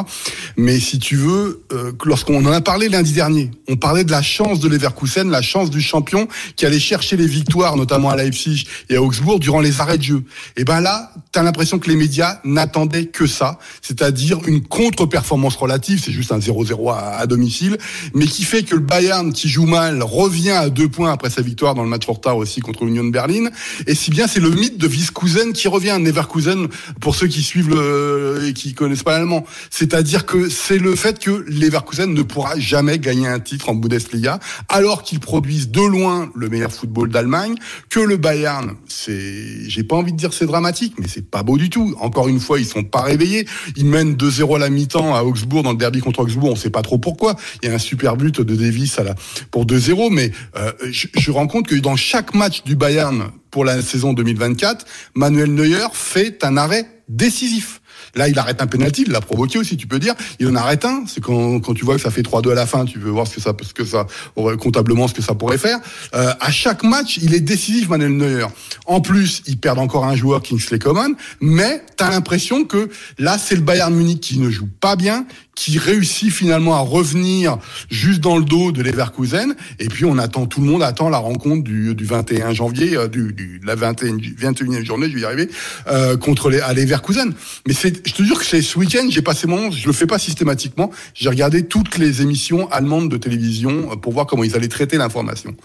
Mais 0.58 0.71
si 0.80 1.00
tu 1.00 1.16
veux, 1.16 1.64
euh, 1.74 1.92
lorsqu'on 2.06 2.46
en 2.46 2.52
a 2.52 2.62
parlé 2.62 2.88
lundi 2.88 3.14
dernier, 3.14 3.52
on 3.68 3.76
parlait 3.76 4.04
de 4.04 4.12
la 4.12 4.22
chance 4.22 4.60
de 4.60 4.68
Leverkusen, 4.68 5.30
la 5.30 5.42
chance 5.42 5.70
du 5.70 5.82
champion 5.82 6.28
qui 6.56 6.66
allait 6.66 6.80
chercher 6.80 7.18
les 7.18 7.26
victoires, 7.26 7.76
notamment 7.78 8.10
à 8.10 8.16
Leipzig 8.16 8.66
et 8.90 8.96
à 8.96 9.02
Augsbourg, 9.02 9.40
durant 9.40 9.60
les 9.60 9.82
arrêts 9.82 9.98
de 9.98 10.04
jeu. 10.04 10.24
Et 10.58 10.64
ben 10.64 10.80
là, 10.80 11.12
t'as 11.32 11.44
l'impression 11.44 11.80
que 11.80 11.90
les 11.90 11.96
médias 11.96 12.40
n'attendaient 12.44 13.06
que 13.06 13.28
ça, 13.28 13.58
c'est-à-dire 13.82 14.40
une 14.48 14.62
contre-performance 14.62 15.56
relative, 15.56 16.02
c'est 16.04 16.12
juste 16.12 16.32
un 16.32 16.40
0-0 16.40 16.94
à, 16.96 17.26
domicile, 17.26 17.78
mais 18.14 18.26
qui 18.26 18.44
fait 18.44 18.64
que 18.64 18.76
le 18.76 18.82
Bayern, 18.82 19.34
qui 19.34 19.50
joue 19.50 19.66
mal, 19.66 20.04
revient 20.04 20.52
à 20.52 20.70
deux 20.70 20.90
points 20.90 21.12
après 21.12 21.30
sa 21.30 21.42
victoire 21.42 21.76
dans 21.76 21.84
le 21.84 21.90
match 21.90 22.06
retard 22.06 22.38
aussi 22.38 22.62
contre 22.62 22.86
l'Union 22.86 23.04
de 23.04 23.12
Berlin. 23.12 23.50
Et 23.88 23.96
si 23.96 24.12
bien 24.12 24.28
c'est 24.28 24.40
le 24.40 24.50
mythe 24.50 24.78
de 24.78 24.88
Wieskusen 24.88 25.54
qui 25.54 25.68
revient, 25.68 25.98
Neverkusen, 26.00 26.68
pour 27.00 27.16
ceux 27.16 27.28
qui 27.28 27.42
suivent 27.42 27.70
le, 27.70 28.44
et 28.48 28.54
qui 28.54 28.74
connaissent 28.74 29.04
pas 29.04 29.14
l'allemand. 29.14 29.46
C'est-à-dire 29.70 30.26
que 30.26 30.50
c'est 30.68 30.78
le 30.78 30.96
fait 30.96 31.18
que 31.18 31.44
Leverkusen 31.48 32.14
ne 32.14 32.22
pourra 32.22 32.58
jamais 32.60 33.00
gagner 33.00 33.28
un 33.28 33.40
titre 33.40 33.70
en 33.70 33.76
Bundesliga, 33.76 34.40
alors 34.70 35.02
qu'ils 35.02 35.20
produisent 35.20 35.70
de 35.70 35.82
loin 35.82 36.32
le 36.36 36.50
meilleur 36.50 36.72
football 36.72 37.10
d'Allemagne, 37.10 37.56
que 37.90 38.00
le 38.00 38.18
Bayern, 38.18 38.76
c'est, 38.88 39.68
j'ai 39.68 39.84
pas 39.84 39.96
envie 39.96 40.12
de 40.12 40.18
dire 40.18 40.34
c'est 40.34 40.46
dramatique, 40.46 40.94
mais 41.00 41.08
c'est 41.08 41.28
pas 41.30 41.42
beau 41.42 41.58
du 41.58 41.70
tout. 41.70 41.96
Encore 42.00 42.28
une 42.28 42.40
fois, 42.40 42.60
ils 42.60 42.66
sont 42.66 42.84
pas 42.84 43.02
réveillés. 43.02 43.48
Ils 43.76 43.86
mènent 43.86 44.14
2-0 44.14 44.56
à 44.56 44.60
la 44.60 44.70
mi-temps 44.70 45.16
à 45.16 45.24
Augsbourg, 45.24 45.64
dans 45.64 45.72
le 45.72 45.78
derby 45.78 46.00
contre 46.00 46.20
Augsbourg, 46.20 46.52
on 46.52 46.56
sait 46.56 46.70
pas 46.70 46.84
trop 46.84 47.00
pourquoi. 47.00 47.36
Il 47.64 47.70
y 47.70 47.72
a 47.72 47.76
un 47.76 47.80
super 47.80 48.16
but 48.16 48.40
de 48.40 48.56
Davis 48.56 49.00
à 49.00 49.04
la, 49.04 49.16
pour 49.50 49.66
2-0, 49.66 50.14
mais 50.14 50.32
euh, 50.58 50.72
je, 50.92 51.08
je 51.18 51.32
rends 51.32 51.48
compte 51.48 51.68
que 51.68 51.76
dans 51.76 51.96
chaque 51.96 52.36
match 52.36 52.64
du 52.64 52.76
Bayern 52.76 53.32
pour 53.50 53.66
la 53.66 53.82
saison 53.82 54.14
2024, 54.14 54.86
Manuel 55.16 55.54
Neuer 55.54 55.88
fait 55.92 56.44
un 56.44 56.56
arrêt 56.56 56.88
décisif. 57.10 57.81
Là, 58.16 58.28
il 58.28 58.38
arrête 58.38 58.62
un 58.62 58.68
penalty, 58.68 59.04
il 59.08 59.12
l'a 59.12 59.22
provoqué 59.22 59.58
aussi, 59.58 59.78
tu 59.78 59.88
peux 59.88 60.00
dire. 60.00 60.14
Il 60.40 60.48
en 60.48 60.56
arrête 60.56 60.86
un. 60.86 61.04
C'est 61.08 61.22
quand, 61.22 61.60
quand 61.60 61.74
tu 61.74 61.86
vois 61.86 61.96
que 61.96 62.02
ça 62.02 62.12
fait 62.12 62.22
3-2 62.22 62.52
à 62.52 62.56
la 62.56 62.66
fin, 62.66 62.86
tu 62.86 63.00
veux 63.00 63.12
voir 63.12 63.28
ce 63.28 63.36
que 63.36 63.42
ça, 63.42 63.54
ce 63.62 63.74
que 63.74 63.86
ça 63.86 64.08
aurait, 64.36 64.58
comptablement, 64.58 65.08
ce 65.08 65.14
que 65.14 65.22
ça 65.22 65.36
pourrait 65.36 65.58
faire. 65.58 65.80
Euh, 66.14 66.34
à 66.40 66.52
chaque 66.52 66.84
match, 66.84 67.18
il 67.22 67.34
est 67.34 67.40
décisif, 67.40 67.90
Manuel 67.90 68.18
Neuer. 68.18 68.48
En 68.86 69.02
plus, 69.02 69.44
ils 69.48 69.58
perdent 69.58 69.80
encore 69.80 70.06
un 70.06 70.16
joueur, 70.16 70.42
Kingsley 70.42 70.80
Coman, 70.80 71.14
mais 71.40 71.84
t'as 71.98 72.10
l'impression 72.10 72.66
que 72.66 72.90
là, 73.18 73.38
c'est 73.38 73.56
le 73.56 73.62
Bayern 73.62 73.94
Munich 73.94 74.20
qui 74.20 74.40
ne 74.40 74.50
joue 74.50 74.68
pas 74.80 74.96
bien, 74.96 75.26
qui 75.56 75.78
réussit 75.78 76.32
finalement 76.32 76.76
à 76.76 76.80
revenir 76.80 77.58
juste 77.90 78.22
dans 78.22 78.38
le 78.38 78.44
dos 78.44 78.72
de 78.72 78.82
Leverkusen. 78.82 79.56
Et 79.80 79.88
puis 79.88 80.06
on 80.06 80.18
attend, 80.18 80.46
tout 80.46 80.62
le 80.62 80.68
monde 80.68 80.84
attend 80.84 81.10
la 81.10 81.18
rencontre 81.18 81.64
du, 81.64 81.94
du 81.94 82.06
21 82.06 82.54
janvier, 82.54 82.96
euh, 82.96 83.08
du, 83.08 83.34
du, 83.34 83.60
la 83.64 83.76
21, 83.76 84.18
21e 84.18 84.86
journée, 84.86 85.10
je 85.10 85.16
vais 85.16 85.22
y 85.22 85.26
arriver, 85.26 85.50
euh, 85.88 86.18
contre 86.18 86.50
les, 86.50 86.60
à 86.60 86.74
Leverkusen. 86.74 87.34
Mais 87.68 87.74
c'est, 87.74 88.08
je 88.08 88.14
te 88.14 88.24
jure 88.24 88.40
que 88.40 88.46
c'est 88.46 88.62
ce 88.62 88.78
week-end, 88.80 89.08
j'ai 89.10 89.22
passé 89.22 89.48
mon, 89.48 89.72
je 89.72 89.86
le 89.86 89.94
fais 89.94 90.08
pas 90.08 90.20
systématiquement, 90.20 90.92
j'ai 91.14 91.30
regardé 91.30 91.66
toutes 91.66 91.98
les 91.98 92.22
émissions 92.22 92.70
allemandes 92.72 93.10
de 93.10 93.18
télévision 93.18 93.92
euh, 93.92 93.96
pour 93.96 94.14
voir 94.14 94.26
comment 94.26 94.44
ils 94.44 94.56
allaient 94.56 94.68
traiter 94.68 94.98
l'information. 94.98 95.56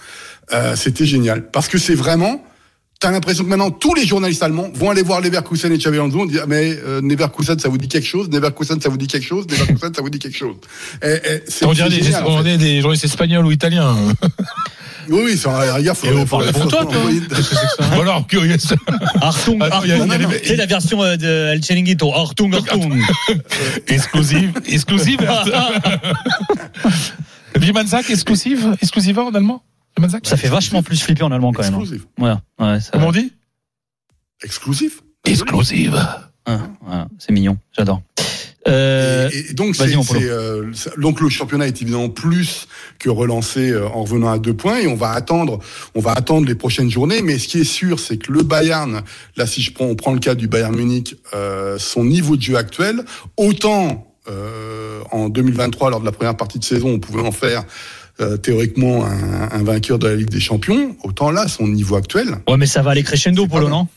Euh, 0.53 0.77
c'était 0.77 1.07
génial. 1.07 1.51
Parce 1.51 1.69
que 1.69 1.79
c'est 1.79 1.95
vraiment, 1.95 2.45
T'as 3.07 3.13
l'impression 3.13 3.45
que 3.45 3.49
maintenant 3.51 3.71
tous 3.71 3.95
les 3.95 4.05
journalistes 4.05 4.43
allemands 4.43 4.69
vont 4.75 4.91
aller 4.91 5.03
voir 5.03 5.21
Leverkusen 5.21 5.71
et 5.73 5.79
Xabi 5.79 5.95
Alonso 5.99 6.25
et 6.25 6.29
dire 6.29 6.47
mais 6.49 6.77
euh, 6.85 7.01
Leverkusen 7.01 7.57
ça 7.57 7.69
vous 7.69 7.79
dit 7.79 7.87
quelque 7.87 8.05
chose? 8.05 8.29
Leverkusen 8.33 8.81
ça 8.81 8.89
vous 8.89 8.97
dit 8.97 9.07
quelque 9.07 9.25
chose? 9.25 9.47
Leverkusen 9.49 9.95
ça 9.95 10.03
vous 10.03 10.11
dit 10.11 10.19
quelque 10.19 10.37
chose? 10.37 10.57
Et, 11.05 11.11
et 11.13 11.43
c'est 11.47 11.67
On 11.67 11.73
dirait 11.73 11.89
c'est 11.89 11.99
des, 11.99 12.03
génial, 12.03 12.27
en 12.27 12.43
fait. 12.43 12.57
des 12.59 12.81
journalistes 12.81 13.05
espagnols 13.05 13.47
ou 13.47 13.53
italiens. 13.53 13.95
Oui 15.09 15.21
oui 15.25 15.39
c'est 15.39 15.47
un 15.49 15.73
regarde 15.75 15.97
faut, 15.97 16.09
Et 16.09 16.13
on 16.15 16.27
faut- 16.27 16.39
parle 16.39 16.51
pour 16.53 16.67
toi, 16.67 16.85
toi. 16.85 16.97
envoyer- 16.99 17.21
Bon 17.95 18.01
alors, 18.01 18.27
curieux. 18.27 18.57
Artung, 19.21 19.63
Attends, 19.63 19.83
il 19.85 19.91
y 19.91 19.93
a- 19.93 19.99
il 19.99 20.01
y 20.01 20.03
a 20.11 20.15
Artung. 20.15 20.31
les- 20.33 20.45
C'est 20.49 20.57
la 20.57 20.67
version 20.67 21.01
euh, 21.05 21.15
de 21.17 21.29
El 21.53 21.61
Chiringuito? 21.63 22.13
Artung, 22.13 22.53
Artung. 22.53 23.01
Exclusive, 23.87 24.51
exclusive. 24.67 25.21
Bimanzak, 27.61 28.11
exclusive, 28.11 28.75
exclusive 28.83 29.17
en 29.21 29.31
allemand? 29.33 29.63
Bimanzak 29.97 30.27
Ça 30.27 30.37
fait 30.37 30.49
vachement 30.49 30.83
plus 30.83 31.01
flipper 31.01 31.23
en 31.25 31.33
allemand 31.33 31.53
quand 31.53 31.63
même. 31.63 31.75
hein. 31.75 31.79
Exclusive. 31.81 32.07
Voilà. 32.19 32.43
Ouais, 32.61 32.81
ça- 32.81 32.91
Comment 32.93 33.09
on 33.09 33.13
dit? 33.13 33.33
Exclusif 34.43 35.03
Exclusive. 35.25 35.95
Ouais, 36.47 36.57
voilà, 36.83 37.09
c'est 37.19 37.33
mignon, 37.33 37.59
j'adore. 37.77 38.03
Euh, 38.69 39.29
Et, 39.33 39.51
et 39.51 39.55
donc, 39.55 39.75
c'est, 39.77 39.85
euh, 40.29 40.71
donc 40.99 41.21
le 41.21 41.29
championnat 41.29 41.67
est 41.69 41.83
évidemment 41.83 42.09
plus 42.09 42.67
que 42.99 43.09
relancé 43.09 43.71
euh, 43.71 43.89
en 43.89 44.03
revenant 44.03 44.31
à 44.31 44.39
deux 44.39 44.55
points 44.55 44.79
et 44.79 44.87
on 44.89 44.97
va 44.97 45.11
attendre, 45.13 45.61
on 45.95 46.01
va 46.01 46.13
attendre 46.13 46.47
les 46.49 46.55
prochaines 46.57 46.91
journées. 46.91 47.23
Mais 47.23 47.39
ce 47.39 47.47
qui 47.49 47.61
est 47.61 47.65
sûr, 47.65 47.99
c'est 48.01 48.17
que 48.19 48.33
le 48.33 48.43
Bayern, 48.43 49.03
là, 49.37 49.47
si 49.47 49.63
je 49.63 49.73
prends, 49.73 49.85
on 49.87 49.95
prend 49.95 50.13
le 50.13 50.19
cas 50.21 50.35
du 50.35 50.49
Bayern 50.49 50.75
Munich, 50.75 51.17
euh, 51.35 51.79
son 51.79 52.05
niveau 52.05 52.37
de 52.37 52.43
jeu 52.43 52.57
actuel, 52.57 53.05
autant 53.37 54.13
euh, 54.29 55.01
en 55.13 55.29
2023 55.29 55.91
lors 55.91 56.01
de 56.01 56.05
la 56.05 56.13
première 56.13 56.37
partie 56.37 56.59
de 56.59 56.65
saison, 56.65 56.89
on 56.91 56.99
pouvait 56.99 57.23
en 57.23 57.31
faire 57.33 57.65
euh, 58.21 58.37
théoriquement 58.37 59.05
un, 59.05 59.51
un 59.51 59.63
vainqueur 59.63 59.99
de 59.99 60.09
la 60.09 60.15
Ligue 60.15 60.31
des 60.31 60.41
Champions, 60.41 60.97
autant 61.03 61.31
là, 61.31 61.49
son 61.49 61.69
niveau 61.69 61.97
actuel. 61.97 62.37
Ouais, 62.49 62.57
mais 62.57 62.67
ça 62.67 62.83
va 62.83 62.93
aller 62.93 63.03
crescendo, 63.03 63.47
Polo, 63.47 63.69
non? 63.69 63.89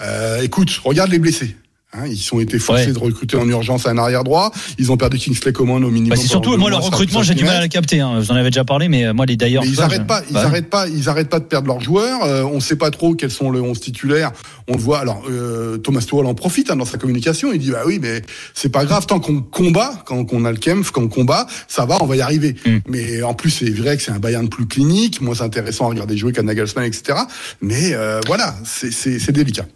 Euh, 0.00 0.42
écoute, 0.42 0.70
regarde 0.84 1.10
les 1.10 1.18
blessés. 1.18 1.56
Hein, 1.96 2.06
ils 2.08 2.28
ont 2.32 2.40
été 2.40 2.58
forcés 2.58 2.86
Ouais. 2.86 2.92
de 2.92 2.98
recruter 2.98 3.36
en 3.36 3.48
urgence 3.48 3.86
un 3.86 3.96
arrière 3.98 4.24
droit. 4.24 4.50
Ils 4.78 4.90
ont 4.90 4.96
perdu 4.96 5.18
Kingsley 5.18 5.52
Coman 5.52 5.84
au 5.84 5.90
minimum. 5.90 6.10
Bah, 6.10 6.16
c'est 6.20 6.26
surtout, 6.28 6.56
moi, 6.56 6.68
le 6.70 6.76
recrutement, 6.76 7.22
j'ai 7.22 7.34
du 7.34 7.44
mal 7.44 7.56
à 7.56 7.62
le 7.62 7.68
capter. 7.68 8.00
Hein. 8.00 8.18
Vous 8.18 8.32
en 8.32 8.34
avez 8.34 8.50
déjà 8.50 8.64
parlé, 8.64 8.88
mais 8.88 9.04
euh, 9.04 9.12
moi, 9.14 9.26
les 9.26 9.36
d'ailleurs. 9.36 9.64
Ils 9.64 9.76
ça, 9.76 9.84
arrêtent 9.84 10.02
je- 10.02 10.06
pas, 10.06 10.22
ils 10.28 10.34
bah, 10.34 10.42
arrêtent 10.44 10.70
pas, 10.70 10.88
ils 10.88 11.08
arrêtent 11.08 11.28
pas 11.28 11.38
de 11.38 11.44
perdre 11.44 11.68
leurs 11.68 11.80
joueurs. 11.80 12.24
Euh, 12.24 12.42
on 12.42 12.58
sait 12.60 12.76
pas 12.76 12.90
trop 12.90 13.14
quels 13.14 13.30
sont 13.30 13.50
le 13.50 13.60
11 13.62 13.78
titulaires. 13.80 14.32
On 14.66 14.72
le 14.74 14.80
voit. 14.80 14.98
Alors 14.98 15.22
euh, 15.30 15.76
Thomas 15.78 16.00
Tuchel 16.00 16.26
en 16.26 16.34
profite 16.34 16.70
hein, 16.70 16.76
dans 16.76 16.84
sa 16.84 16.98
communication. 16.98 17.52
Il 17.52 17.58
dit 17.60 17.70
bah 17.70 17.82
oui, 17.86 17.98
mais 18.02 18.22
c'est 18.54 18.70
pas 18.70 18.84
grave 18.84 19.06
tant 19.06 19.20
qu'on 19.20 19.40
combat, 19.42 19.92
quand 20.04 20.32
on 20.32 20.44
a 20.44 20.50
le 20.50 20.58
Kempf, 20.58 20.90
quand 20.90 21.02
on 21.02 21.08
combat, 21.08 21.46
ça 21.68 21.84
va, 21.84 21.98
on 22.02 22.06
va 22.06 22.16
y 22.16 22.20
arriver. 22.22 22.56
Mm. 22.66 22.76
Mais 22.88 23.22
en 23.22 23.34
plus 23.34 23.50
c'est 23.50 23.70
vrai 23.70 23.96
que 23.96 24.02
c'est 24.02 24.10
un 24.12 24.18
Bayern 24.18 24.48
plus 24.48 24.66
clinique, 24.66 25.20
moins 25.20 25.40
intéressant 25.42 25.84
à 25.86 25.88
regarder 25.90 26.16
jouer 26.16 26.32
qu'un 26.32 26.42
Nagelsmann, 26.44 26.84
etc. 26.86 27.18
Mais 27.60 27.92
euh, 27.92 28.20
voilà, 28.26 28.54
c'est 28.64 28.90
c'est 28.92 29.18
c'est 29.18 29.32
délicat. 29.32 29.66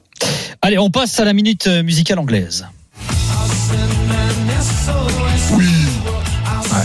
Allez, 0.63 0.79
on 0.79 0.91
passe 0.91 1.19
à 1.21 1.25
la 1.25 1.33
minute 1.33 1.67
euh, 1.67 1.83
musicale 1.83 2.19
anglaise. 2.19 2.67
Oui, 5.53 5.67
Ah 6.71 6.83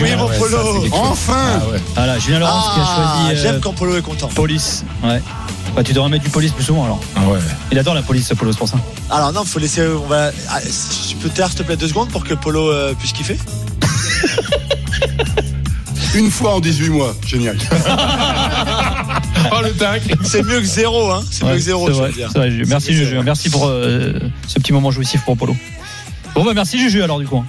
oui, 0.00 0.10
mon 0.16 0.28
Polo 0.28 0.84
enfin. 0.92 1.60
Voilà, 1.94 2.18
Julien 2.18 2.40
Laurence 2.40 2.74
qui 2.74 2.80
a 2.80 2.84
Ah, 2.86 2.94
choisi 2.96 3.32
euh, 3.38 3.42
j'aime 3.42 3.60
quand 3.60 3.72
Polo 3.72 3.96
est 3.96 4.02
content. 4.02 4.28
police. 4.28 4.84
Ouais. 5.02 5.22
Bah, 5.74 5.82
tu 5.82 5.92
devrais 5.92 6.10
mettre 6.10 6.24
du 6.24 6.30
police 6.30 6.52
plus 6.52 6.64
souvent 6.64 6.84
alors. 6.84 7.00
Ah 7.16 7.20
ouais. 7.28 7.38
Il 7.70 7.78
adore 7.78 7.94
la 7.94 8.02
police, 8.02 8.26
ce 8.28 8.34
Polo, 8.34 8.52
c'est 8.52 8.58
pour 8.58 8.68
ça. 8.68 8.76
Alors 9.10 9.32
non, 9.32 9.44
faut 9.44 9.58
laisser. 9.58 9.86
On 9.86 10.06
va. 10.06 10.30
ah, 10.50 10.58
tu 11.08 11.16
peux 11.16 11.28
taire, 11.30 11.48
s'il 11.48 11.58
te 11.58 11.62
plaît, 11.62 11.76
deux 11.76 11.88
secondes 11.88 12.10
pour 12.10 12.24
que 12.24 12.34
Polo 12.34 12.70
euh, 12.70 12.92
puisse 12.94 13.12
kiffer. 13.12 13.38
Une 16.14 16.30
fois 16.30 16.56
en 16.56 16.60
18 16.60 16.90
mois, 16.90 17.14
génial. 17.26 17.56
Oh 19.50 19.60
le 19.62 19.72
tac. 19.72 20.02
C'est 20.22 20.42
mieux 20.42 20.60
que 20.60 20.66
zéro, 20.66 21.10
hein. 21.10 21.22
C'est 21.30 21.44
mieux 21.44 21.52
que 21.54 21.58
zéro, 21.58 21.88
je 21.92 22.00
veux 22.02 22.12
dire. 22.12 22.28
c'est 22.32 22.38
vrai, 22.38 22.50
Juju. 22.50 22.64
Merci 22.68 22.92
Juju, 22.94 23.18
merci 23.24 23.50
pour 23.50 23.66
euh, 23.66 24.12
ce 24.46 24.54
petit 24.58 24.72
moment 24.72 24.90
jouissif 24.90 25.22
pour 25.24 25.36
Polo. 25.36 25.56
Bon 26.34 26.44
bah 26.44 26.52
merci 26.54 26.78
Juju 26.78 27.02
alors 27.02 27.18
du 27.18 27.26
coup. 27.26 27.44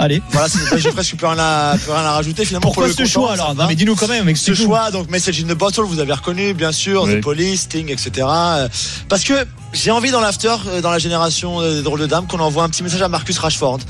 Allez. 0.00 0.22
Voilà, 0.30 0.48
c'est- 0.48 0.78
j'ai 0.78 0.92
presque 0.92 1.16
plus 1.16 1.26
rien 1.26 1.38
à, 1.40 1.76
plus 1.76 1.90
rien 1.90 2.02
à 2.02 2.12
rajouter 2.12 2.44
finalement. 2.44 2.62
Pourquoi 2.68 2.84
Polo 2.84 2.92
ce 2.94 2.98
content, 3.02 3.10
choix 3.10 3.36
ça 3.36 3.42
alors. 3.42 3.54
Non 3.56 3.66
mais 3.66 3.74
dis-nous 3.74 3.96
quand 3.96 4.06
même, 4.06 4.34
ce 4.36 4.54
choix, 4.54 4.92
donc 4.92 5.10
Message 5.10 5.40
in 5.42 5.52
the 5.52 5.56
Bottle, 5.58 5.82
vous 5.82 5.98
avez 5.98 6.12
reconnu, 6.12 6.54
bien 6.54 6.70
sûr, 6.70 7.02
Oui. 7.02 7.16
The 7.16 7.20
Police, 7.20 7.62
Sting, 7.62 7.90
etc. 7.90 8.10
Euh, 8.30 8.68
Parce 9.08 9.24
que 9.24 9.34
j'ai 9.72 9.90
envie 9.90 10.12
dans 10.12 10.20
l'after, 10.20 10.54
euh, 10.68 10.80
dans 10.80 10.92
la 10.92 10.98
génération 11.00 11.60
des 11.62 11.82
drôles 11.82 11.98
de 12.00 12.06
dames, 12.06 12.28
qu'on 12.28 12.38
envoie 12.38 12.62
un 12.62 12.68
petit 12.68 12.84
message 12.84 13.02
à 13.02 13.08
Marcus 13.08 13.38
Rashford. 13.38 13.80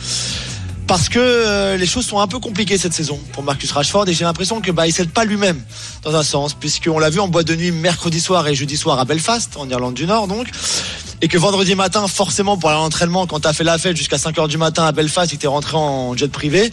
Parce 0.88 1.08
que 1.10 1.18
euh, 1.20 1.76
les 1.76 1.86
choses 1.86 2.06
sont 2.06 2.18
un 2.18 2.26
peu 2.26 2.38
compliquées 2.38 2.78
cette 2.78 2.94
saison 2.94 3.20
pour 3.32 3.42
Marcus 3.42 3.70
Rashford 3.72 4.08
et 4.08 4.14
j'ai 4.14 4.24
l'impression 4.24 4.60
que 4.62 4.70
bah 4.72 4.86
il 4.86 4.92
s'aide 4.92 5.10
pas 5.10 5.24
lui-même 5.26 5.60
dans 6.02 6.16
un 6.16 6.22
sens 6.22 6.54
puisqu'on 6.54 6.98
l'a 6.98 7.10
vu 7.10 7.20
en 7.20 7.28
boîte 7.28 7.46
de 7.46 7.54
nuit 7.54 7.70
mercredi 7.72 8.20
soir 8.20 8.48
et 8.48 8.54
jeudi 8.54 8.76
soir 8.78 8.98
à 8.98 9.04
Belfast 9.04 9.56
en 9.58 9.68
Irlande 9.68 9.92
du 9.94 10.06
Nord 10.06 10.28
donc 10.28 10.48
et 11.20 11.28
que 11.28 11.36
vendredi 11.36 11.74
matin 11.74 12.06
forcément 12.08 12.56
pour 12.56 12.70
aller 12.70 12.78
à 12.78 12.82
l'entraînement 12.82 13.26
quand 13.26 13.40
t'as 13.40 13.52
fait 13.52 13.64
la 13.64 13.76
fête 13.76 13.96
jusqu'à 13.98 14.16
5 14.18 14.38
heures 14.38 14.48
du 14.48 14.56
matin 14.56 14.84
à 14.86 14.92
Belfast 14.92 15.30
et 15.32 15.36
que 15.36 15.42
t'es 15.42 15.46
rentré 15.48 15.76
en 15.76 16.16
jet 16.16 16.28
privé 16.32 16.72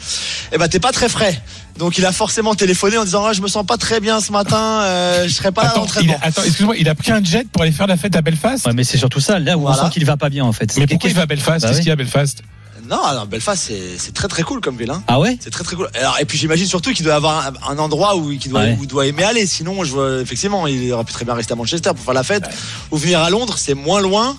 et 0.54 0.58
bah 0.58 0.70
t'es 0.70 0.80
pas 0.80 0.94
très 0.94 1.10
frais 1.10 1.42
donc 1.78 1.98
il 1.98 2.06
a 2.06 2.14
forcément 2.14 2.56
téléphoné 2.56 2.98
en 2.98 3.04
disant 3.04 3.26
ah, 3.26 3.34
je 3.34 3.42
me 3.42 3.50
sens 3.50 3.66
pas 3.66 3.78
très 3.78 4.00
bien 4.00 4.22
ce 4.22 4.32
matin 4.32 4.82
euh, 4.84 5.28
je 5.28 5.34
serai 5.34 5.52
pas 5.52 5.64
à 5.64 5.66
Attends, 5.72 5.76
il 5.76 5.82
l'entraînement 5.82 6.20
attends, 6.22 6.44
excuse-moi, 6.44 6.76
il 6.78 6.88
a 6.88 6.96
pris 6.96 7.12
un 7.12 7.22
jet 7.22 7.46
pour 7.50 7.64
aller 7.64 7.74
faire 7.74 7.88
la 7.88 7.98
fête 7.98 8.16
à 8.16 8.22
Belfast 8.22 8.66
Ouais 8.66 8.74
mais 8.74 8.86
c'est 8.86 8.98
surtout 8.98 9.20
ça, 9.20 9.40
là 9.40 9.58
où 9.58 9.62
Voilà. 9.62 9.82
on 9.82 9.86
sent 9.88 9.92
qu'il 9.94 10.06
va 10.06 10.16
pas 10.16 10.30
bien 10.30 10.46
en 10.46 10.54
fait. 10.54 10.78
Mais 10.78 10.88
pourquoi 10.88 11.10
il 11.10 11.16
va 11.18 11.24
à 11.24 11.26
Belfast? 11.26 11.62
Bah 11.64 11.68
Qu'est-ce 11.68 11.80
oui. 11.80 11.84
qu'il 11.84 11.88
y 11.88 11.92
a 11.92 11.94
à 11.94 11.98
Belfast? 11.98 12.42
Non, 12.90 13.00
non, 13.16 13.26
Belfast 13.26 13.72
c'est 13.98 14.14
très 14.14 14.28
très 14.28 14.44
cool 14.44 14.62
comme 14.62 14.78
ville 14.78 14.92
hein. 14.92 15.04
Ah 15.08 15.20
ouais? 15.20 15.38
C'est 15.42 15.50
très 15.50 15.64
très 15.64 15.76
cool. 15.76 15.90
Alors, 15.96 16.18
et 16.20 16.26
puis 16.26 16.38
j'imagine 16.38 16.68
surtout 16.68 16.92
qu'il 16.94 17.06
doit 17.06 17.16
avoir 17.16 17.48
un, 17.48 17.54
un 17.74 17.78
endroit 17.80 18.16
où 18.16 18.32
il 18.32 18.40
doit, 18.50 18.62
Ouais. 18.62 18.78
où 18.80 18.84
il 18.84 18.88
doit 18.88 19.06
aimer 19.08 19.24
aller. 19.24 19.46
Sinon, 19.48 19.84
je 19.84 19.92
vois 19.92 20.22
effectivement, 20.22 20.68
il 20.68 20.92
aurait 20.94 21.04
pu 21.04 21.14
très 21.14 21.26
bien 21.26 21.34
rester 21.34 21.54
à 21.54 21.56
Manchester 21.56 21.90
pour 21.96 22.04
faire 22.06 22.14
la 22.14 22.24
fête 22.24 22.44
ou 22.92 22.98
venir 22.98 23.20
à 23.22 23.30
Londres. 23.30 23.56
C'est 23.58 23.74
moins 23.74 24.02
loin. 24.02 24.36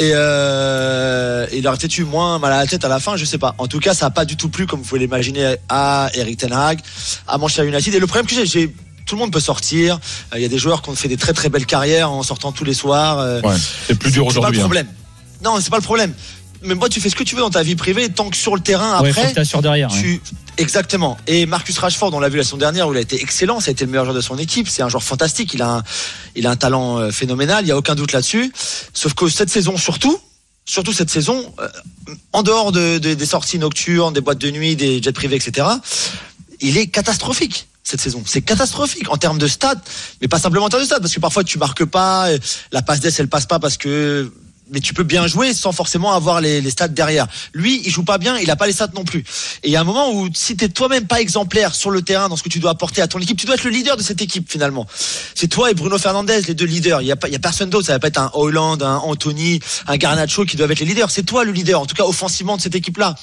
Et 0.00 0.12
euh, 0.14 1.46
il 1.52 1.66
aurait 1.66 1.76
peut-être 1.76 1.98
eu 1.98 2.04
moins 2.04 2.38
mal 2.38 2.52
à 2.52 2.58
la 2.58 2.66
tête 2.66 2.84
à 2.84 2.88
la 2.88 3.00
fin, 3.00 3.16
je 3.16 3.24
sais 3.24 3.38
pas. 3.38 3.54
En 3.58 3.66
tout 3.66 3.80
cas, 3.80 3.94
ça 3.94 4.06
a 4.06 4.10
pas 4.10 4.24
du 4.24 4.36
tout 4.36 4.48
plu, 4.48 4.66
comme 4.66 4.80
vous 4.80 4.86
pouvez 4.86 5.00
l'imaginer, 5.00 5.56
à 5.68 6.08
Eric 6.14 6.38
Ten 6.38 6.52
Hag, 6.52 6.78
à 7.26 7.36
Manchester 7.38 7.66
United. 7.66 7.92
Et 7.94 7.98
le 7.98 8.06
problème 8.06 8.26
que 8.26 8.44
j'ai, 8.44 8.72
tout 9.06 9.16
le 9.16 9.18
monde 9.20 9.32
peut 9.32 9.40
sortir. 9.40 9.98
Euh, 10.32 10.36
Il 10.38 10.42
y 10.42 10.44
a 10.44 10.48
des 10.48 10.58
joueurs 10.58 10.82
qui 10.82 10.90
ont 10.90 10.94
fait 10.94 11.08
des 11.08 11.16
très 11.16 11.32
très 11.32 11.48
belles 11.48 11.66
carrières 11.66 12.12
en 12.12 12.22
sortant 12.22 12.52
tous 12.52 12.64
les 12.64 12.74
soirs. 12.74 13.18
Euh, 13.18 13.40
Ouais, 13.42 13.56
c'est 13.88 13.98
plus 13.98 14.12
dur 14.12 14.24
c'est 14.28 14.34
pas 14.34 14.40
aujourd'hui. 14.40 14.58
le 14.58 14.62
hein. 14.62 14.66
problème. 14.68 14.86
Non, 15.42 15.58
c'est 15.60 15.70
pas 15.70 15.78
le 15.78 15.82
problème. 15.82 16.14
Mais 16.62 16.74
moi, 16.74 16.88
tu 16.88 17.00
fais 17.00 17.08
ce 17.10 17.14
que 17.16 17.22
tu 17.22 17.34
veux 17.34 17.40
dans 17.40 17.50
ta 17.50 17.62
vie 17.62 17.76
privée, 17.76 18.08
tant 18.08 18.30
que 18.30 18.36
sur 18.36 18.54
le 18.54 18.60
terrain 18.60 19.00
Ouais, 19.00 19.12
faut 19.12 19.20
après. 19.20 19.44
que 19.44 19.58
derrière. 19.60 19.90
ouais. 19.92 20.00
Tu... 20.00 20.20
Exactement. 20.56 21.16
Et 21.28 21.46
Marcus 21.46 21.78
Rashford, 21.78 22.12
on 22.14 22.20
l'a 22.20 22.28
vu 22.28 22.36
la 22.36 22.42
saison 22.44 22.56
dernière 22.56 22.88
où 22.88 22.92
il 22.92 22.96
a 22.96 23.00
été 23.00 23.20
excellent, 23.22 23.60
ça 23.60 23.68
a 23.68 23.72
été 23.72 23.84
le 23.84 23.90
meilleur 23.90 24.04
joueur 24.04 24.16
de 24.16 24.20
son 24.20 24.36
équipe. 24.38 24.68
C'est 24.68 24.82
un 24.82 24.88
joueur 24.88 25.02
fantastique. 25.04 25.54
Il 25.54 25.62
a 25.62 25.76
un, 25.76 25.82
il 26.34 26.46
a 26.46 26.50
un 26.50 26.56
talent 26.56 26.98
euh, 26.98 27.10
phénoménal. 27.12 27.64
Il 27.64 27.68
y 27.68 27.72
a 27.72 27.76
aucun 27.76 27.94
doute 27.94 28.12
là-dessus. 28.12 28.52
Sauf 28.92 29.14
que 29.14 29.28
cette 29.28 29.50
saison, 29.50 29.76
surtout, 29.76 30.18
surtout 30.64 30.92
cette 30.92 31.10
saison, 31.10 31.54
euh, 31.60 31.68
en 32.32 32.42
dehors 32.42 32.72
de, 32.72 32.98
de- 32.98 33.14
des 33.14 33.26
sorties 33.26 33.58
nocturnes, 33.60 34.12
des 34.12 34.20
boîtes 34.20 34.38
de 34.38 34.50
nuit, 34.50 34.74
des 34.74 35.00
jets 35.00 35.12
privés, 35.12 35.36
etc., 35.36 35.66
il 36.60 36.76
est 36.76 36.88
catastrophique. 36.88 37.68
Cette 37.84 38.00
saison, 38.00 38.22
c'est 38.26 38.42
catastrophique 38.42 39.08
en 39.10 39.16
termes 39.16 39.38
de 39.38 39.46
stats, 39.46 39.80
mais 40.20 40.28
pas 40.28 40.38
simplement 40.38 40.66
en 40.66 40.68
termes 40.68 40.82
de 40.82 40.86
stats, 40.86 41.00
parce 41.00 41.14
que 41.14 41.20
parfois 41.20 41.42
tu 41.44 41.56
marques 41.56 41.84
pas, 41.86 42.26
la 42.72 42.82
passe 42.82 43.00
d'ess 43.00 43.18
elle 43.20 43.28
passe 43.28 43.46
pas 43.46 43.58
parce 43.60 43.78
que 43.78 44.30
mais 44.70 44.80
tu 44.80 44.94
peux 44.94 45.04
bien 45.04 45.26
jouer 45.26 45.54
sans 45.54 45.72
forcément 45.72 46.12
avoir 46.12 46.40
les, 46.40 46.60
les 46.60 46.70
stats 46.70 46.88
derrière. 46.88 47.26
Lui, 47.52 47.82
il 47.84 47.90
joue 47.90 48.04
pas 48.04 48.18
bien, 48.18 48.38
il 48.38 48.50
a 48.50 48.56
pas 48.56 48.66
les 48.66 48.72
stats 48.72 48.90
non 48.94 49.04
plus. 49.04 49.20
Et 49.62 49.68
il 49.68 49.70
y 49.70 49.76
a 49.76 49.80
un 49.80 49.84
moment 49.84 50.12
où 50.12 50.28
si 50.34 50.56
t'es 50.56 50.68
toi-même 50.68 51.06
pas 51.06 51.20
exemplaire 51.20 51.74
sur 51.74 51.90
le 51.90 52.02
terrain 52.02 52.28
dans 52.28 52.36
ce 52.36 52.42
que 52.42 52.48
tu 52.48 52.58
dois 52.58 52.70
apporter 52.70 53.02
à 53.02 53.08
ton 53.08 53.18
équipe, 53.18 53.38
tu 53.38 53.46
dois 53.46 53.54
être 53.54 53.64
le 53.64 53.70
leader 53.70 53.96
de 53.96 54.02
cette 54.02 54.22
équipe 54.22 54.50
finalement. 54.50 54.86
C'est 55.34 55.48
toi 55.48 55.70
et 55.70 55.74
Bruno 55.74 55.98
Fernandez 55.98 56.42
les 56.46 56.54
deux 56.54 56.66
leaders. 56.66 57.02
Il 57.02 57.06
y 57.06 57.12
a 57.12 57.16
pas, 57.16 57.28
il 57.28 57.32
y 57.32 57.36
a 57.36 57.40
personne 57.40 57.70
d'autre. 57.70 57.86
Ça 57.86 57.92
va 57.92 57.98
pas 57.98 58.08
être 58.08 58.20
un 58.20 58.30
Hollande, 58.34 58.82
un 58.82 58.96
Anthony, 58.96 59.60
un 59.86 59.96
Garnacho 59.96 60.44
qui 60.44 60.56
doivent 60.56 60.70
être 60.70 60.80
les 60.80 60.86
leaders. 60.86 61.10
C'est 61.10 61.24
toi 61.24 61.44
le 61.44 61.52
leader, 61.52 61.80
en 61.80 61.86
tout 61.86 61.94
cas 61.94 62.04
offensivement 62.04 62.56
de 62.56 62.62
cette 62.62 62.74
équipe-là. 62.74 63.14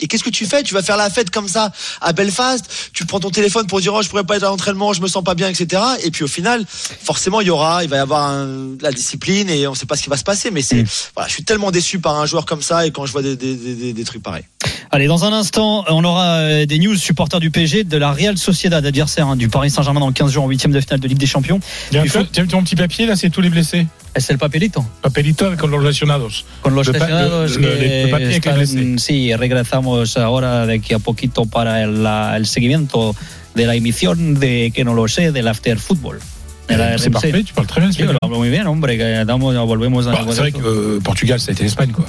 Et 0.00 0.06
qu'est-ce 0.08 0.24
que 0.24 0.30
tu 0.30 0.46
fais? 0.46 0.62
Tu 0.62 0.74
vas 0.74 0.82
faire 0.82 0.96
la 0.96 1.08
fête 1.10 1.30
comme 1.30 1.48
ça 1.48 1.72
à 2.00 2.12
Belfast. 2.12 2.64
Tu 2.92 3.06
prends 3.06 3.20
ton 3.20 3.30
téléphone 3.30 3.66
pour 3.66 3.80
dire 3.80 3.94
oh 3.94 4.02
je 4.02 4.08
pourrais 4.08 4.24
pas 4.24 4.36
être 4.36 4.42
à 4.44 4.48
l'entraînement, 4.48 4.92
je 4.92 5.00
me 5.00 5.08
sens 5.08 5.22
pas 5.24 5.34
bien, 5.34 5.48
etc. 5.48 5.80
Et 6.02 6.10
puis 6.10 6.24
au 6.24 6.28
final, 6.28 6.64
forcément 6.68 7.40
il 7.40 7.46
y 7.46 7.50
aura, 7.50 7.84
il 7.84 7.90
va 7.90 7.96
y 7.96 8.00
avoir 8.00 8.24
un- 8.28 8.76
la 8.80 8.90
discipline 8.92 9.48
et 9.50 9.66
on 9.66 9.74
sait 9.74 9.86
pas 9.86 9.96
ce 9.96 10.02
qui 10.02 10.10
va 10.10 10.16
se 10.16 10.24
passer. 10.24 10.50
Mais 10.50 10.62
c'est 10.62 10.84
voilà, 11.14 11.28
je 11.28 11.34
suis 11.34 11.44
tellement 11.44 11.70
déçu 11.70 11.98
par 12.00 12.18
un 12.20 12.26
joueur 12.26 12.44
comme 12.46 12.62
ça 12.62 12.86
et 12.86 12.90
quand 12.90 13.06
je 13.06 13.12
vois 13.12 13.22
des, 13.22 13.36
des, 13.36 13.54
des, 13.54 13.74
des- 13.74 13.92
des 13.92 14.04
trucs 14.04 14.22
pareils. 14.22 14.44
Allez, 14.90 15.06
dans 15.06 15.24
un 15.24 15.32
instant, 15.32 15.84
on 15.88 16.04
aura 16.04 16.36
euh, 16.36 16.66
des 16.66 16.78
news 16.78 16.94
supporters 16.96 17.40
du 17.40 17.50
PSG 17.50 17.84
de 17.84 17.96
la 17.96 18.12
Real 18.12 18.36
Sociedad, 18.38 18.84
adversaire 18.84 19.26
hein, 19.28 19.36
du 19.36 19.48
Paris 19.48 19.70
Saint-Germain 19.70 20.00
dans 20.00 20.12
15 20.12 20.30
jours 20.32 20.44
en 20.44 20.48
huitième 20.48 20.72
de 20.72 20.80
finale 20.80 21.00
de 21.00 21.08
Ligue 21.08 21.18
des 21.18 21.26
Champions. 21.26 21.60
Un 21.94 22.04
Il 22.04 22.10
faut- 22.10 22.22
Tiens, 22.30 22.46
ton 22.46 22.62
petit 22.62 22.76
papier 22.76 23.06
là, 23.06 23.16
c'est 23.16 23.30
tous 23.30 23.40
les 23.40 23.50
blessés. 23.50 23.86
Es 24.14 24.30
el 24.30 24.38
papelito. 24.38 24.84
Papelito 25.02 25.46
avec 25.46 25.60
los 25.62 25.82
lesionados. 25.82 26.44
Con 26.62 26.74
los 26.74 26.86
Le 26.86 26.92
lesionados 26.92 27.56
le- 27.58 27.68
le- 27.68 27.76
que 27.78 28.04
le 28.04 28.10
papier 28.10 28.26
avec 28.28 28.44
les 28.46 28.52
están- 28.52 28.54
blessés. 28.94 29.02
sí, 29.04 29.34
regresamos 29.34 30.16
ahora 30.16 30.66
de 30.66 30.74
aquí 30.74 30.94
a 30.94 30.98
poquito 31.00 31.46
para 31.46 31.82
el, 31.82 32.02
la- 32.04 32.36
el 32.36 32.46
seguimiento 32.46 33.16
de 33.56 33.66
la 33.66 33.74
emisión 33.74 34.38
de 34.38 34.70
que 34.74 34.84
no 34.84 34.94
lo 34.94 35.08
sé 35.08 35.32
del 35.32 35.48
after 35.48 35.78
football. 35.78 36.20
la 36.68 36.96
C'est 36.96 37.10
parfait, 37.10 37.42
tu 37.44 37.52
parles 37.54 37.66
très 37.68 37.80
bien 37.80 37.90
espagnol. 37.90 38.16
hablo 38.22 38.38
muy 38.38 38.48
bien, 38.50 38.66
hombre, 38.66 38.96
que 38.96 39.24
damos, 39.26 39.54
volvemos 39.66 40.06
a 40.06 40.12
Bah, 40.12 40.24
c'est 40.30 40.38
vrai 40.40 40.52
que 40.52 40.58
euh, 40.64 41.00
Portugal, 41.02 41.38
ça 41.38 41.50
a 41.50 41.52
été 41.52 41.62
l'Espagne, 41.64 41.90
quoi. 41.92 42.06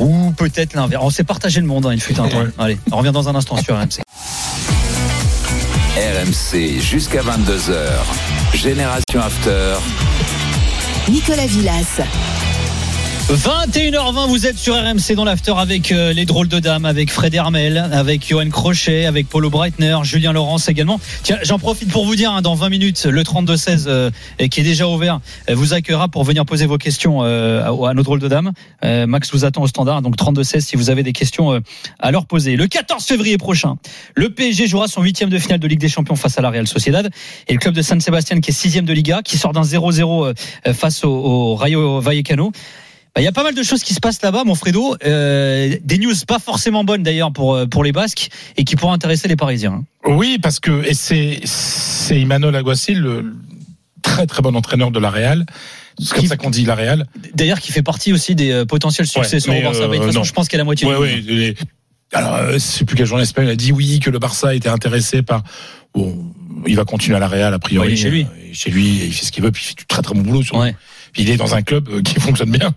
Ou 0.00 0.32
peut-être 0.32 0.74
l'inverse. 0.74 1.02
On 1.04 1.10
s'est 1.10 1.24
partagé 1.24 1.60
le 1.60 1.66
monde, 1.66 1.86
hein, 1.86 1.92
il 1.92 2.00
fut 2.00 2.18
un 2.18 2.28
temps. 2.28 2.44
Allez, 2.58 2.78
on 2.90 2.96
revient 2.96 3.12
dans 3.12 3.28
un 3.28 3.34
instant 3.34 3.56
sur 3.58 3.76
RMC. 3.76 4.00
RMC 5.96 6.80
jusqu'à 6.80 7.20
22h. 7.20 8.54
Génération 8.54 9.20
After. 9.20 9.74
Nicolas 11.08 11.46
Villas. 11.46 12.00
21h20, 13.30 14.28
vous 14.28 14.46
êtes 14.48 14.58
sur 14.58 14.74
RMC 14.74 15.14
dans 15.14 15.24
l'after 15.24 15.54
avec 15.56 15.92
euh, 15.92 16.12
les 16.12 16.24
drôles 16.24 16.48
de 16.48 16.58
dames, 16.58 16.84
avec 16.84 17.12
Fred 17.12 17.32
Hermel, 17.32 17.78
avec 17.78 18.28
Johan 18.28 18.48
Crochet, 18.50 19.06
avec 19.06 19.28
Paulo 19.28 19.50
Breitner, 19.50 19.98
Julien 20.02 20.32
Laurence 20.32 20.68
également. 20.68 20.98
Tiens, 21.22 21.38
j'en 21.44 21.60
profite 21.60 21.92
pour 21.92 22.04
vous 22.04 22.16
dire, 22.16 22.32
hein, 22.32 22.42
dans 22.42 22.56
20 22.56 22.68
minutes, 22.70 23.04
le 23.04 23.22
32-16 23.22 23.84
euh, 23.86 24.10
qui 24.50 24.60
est 24.60 24.64
déjà 24.64 24.88
ouvert, 24.88 25.20
euh, 25.48 25.54
vous 25.54 25.74
accueillera 25.74 26.08
pour 26.08 26.24
venir 26.24 26.44
poser 26.44 26.66
vos 26.66 26.76
questions 26.76 27.20
euh, 27.22 27.62
à, 27.62 27.90
à 27.90 27.94
nos 27.94 28.02
drôles 28.02 28.18
de 28.18 28.26
dames. 28.26 28.50
Euh, 28.84 29.06
Max 29.06 29.30
vous 29.32 29.44
attend 29.44 29.62
au 29.62 29.68
standard, 29.68 30.02
donc 30.02 30.16
32-16 30.16 30.60
si 30.62 30.74
vous 30.74 30.90
avez 30.90 31.04
des 31.04 31.12
questions 31.12 31.62
à 32.00 32.10
leur 32.10 32.26
poser. 32.26 32.56
Le 32.56 32.66
14 32.66 33.04
février 33.04 33.38
prochain, 33.38 33.76
le 34.16 34.30
PSG 34.30 34.66
jouera 34.66 34.88
son 34.88 35.02
huitième 35.02 35.30
de 35.30 35.38
finale 35.38 35.60
de 35.60 35.68
Ligue 35.68 35.78
des 35.80 35.88
Champions 35.88 36.16
face 36.16 36.36
à 36.36 36.42
la 36.42 36.50
Real 36.50 36.66
Sociedad 36.66 37.08
et 37.46 37.52
le 37.52 37.60
club 37.60 37.74
de 37.74 37.82
San 37.82 38.00
Sebastian 38.00 38.40
qui 38.40 38.50
est 38.50 38.54
sixième 38.54 38.86
de 38.86 38.92
Liga, 38.92 39.20
qui 39.22 39.38
sort 39.38 39.52
d'un 39.52 39.62
0-0 39.62 40.34
euh, 40.66 40.74
face 40.74 41.04
au, 41.04 41.10
au 41.12 41.54
Rayo 41.54 42.00
Vallecano. 42.00 42.50
Bah, 43.14 43.20
Il 43.20 43.24
y 43.24 43.28
a 43.28 43.32
pas 43.32 43.42
mal 43.42 43.54
de 43.54 43.62
choses 43.62 43.82
qui 43.82 43.94
se 43.94 44.00
passent 44.00 44.22
là-bas, 44.22 44.44
mon 44.44 44.54
Fredo. 44.54 44.96
Euh, 45.04 45.76
des 45.82 45.98
news 45.98 46.14
pas 46.26 46.38
forcément 46.38 46.84
bonnes 46.84 47.02
d'ailleurs 47.02 47.32
pour 47.32 47.54
euh, 47.54 47.66
pour 47.66 47.82
les 47.84 47.92
Basques 47.92 48.28
et 48.56 48.64
qui 48.64 48.76
pourraient 48.76 48.92
intéresser 48.94 49.26
les 49.28 49.36
Parisiens. 49.36 49.84
Oui, 50.06 50.38
parce 50.40 50.60
que 50.60 50.82
c'est 50.92 51.40
c'est 51.44 52.20
Imanol 52.20 52.54
Aguacil, 52.54 52.98
le 53.00 53.34
très 54.02 54.26
très 54.26 54.42
bon 54.42 54.54
entraîneur 54.56 54.90
de 54.90 54.98
la 55.00 55.10
Real. 55.10 55.44
C'est 55.98 56.14
comme 56.14 56.26
ça 56.26 56.36
qu'on 56.36 56.50
dit 56.50 56.64
la 56.64 56.74
Real. 56.74 57.06
D'ailleurs, 57.34 57.60
qui 57.60 57.72
fait 57.72 57.82
partie 57.82 58.12
aussi 58.12 58.34
des 58.34 58.52
euh, 58.52 58.64
potentiels 58.64 59.06
au 59.60 59.62
Barça. 59.64 59.82
euh, 59.82 59.88
Bah, 59.88 59.92
de 59.92 59.96
toute 59.98 60.06
façon, 60.12 60.24
je 60.24 60.32
pense 60.32 60.48
qu'il 60.48 60.56
y 60.56 60.60
a 60.60 60.62
la 60.62 60.64
moitié. 60.64 60.86
Monde. 60.88 61.04
les- 61.26 61.54
Alors, 62.12 62.58
sais 62.60 62.84
plus 62.84 62.96
quel 62.96 63.06
journal 63.06 63.22
espagnol 63.24 63.50
a 63.52 63.56
dit 63.56 63.70
oui 63.72 64.00
que 64.00 64.08
le 64.10 64.18
Barça 64.18 64.54
était 64.54 64.68
intéressé 64.68 65.22
par. 65.22 65.42
Bon, 65.94 66.32
il 66.66 66.76
va 66.76 66.84
continuer 66.84 67.16
à 67.16 67.20
la 67.20 67.28
Real 67.28 67.52
a 67.52 67.58
priori. 67.58 67.88
Ouais, 67.88 67.94
il 67.94 67.98
est 67.98 68.02
chez 68.02 68.10
lui. 68.10 68.26
Chez 68.52 68.70
lui, 68.70 69.00
il 69.06 69.12
fait 69.12 69.26
ce 69.26 69.32
qu'il 69.32 69.42
veut, 69.42 69.50
puis 69.52 69.62
il 69.64 69.68
fait 69.68 69.74
du 69.78 69.86
très 69.86 70.00
très 70.02 70.14
bon 70.14 70.22
boulot. 70.22 70.42
Surtout. 70.42 70.60
Ouais. 70.62 70.74
Il 71.16 71.30
est 71.30 71.36
dans 71.36 71.54
un 71.54 71.62
club 71.62 71.88
euh, 71.88 72.02
qui 72.02 72.14
fonctionne 72.20 72.50
bien, 72.50 72.74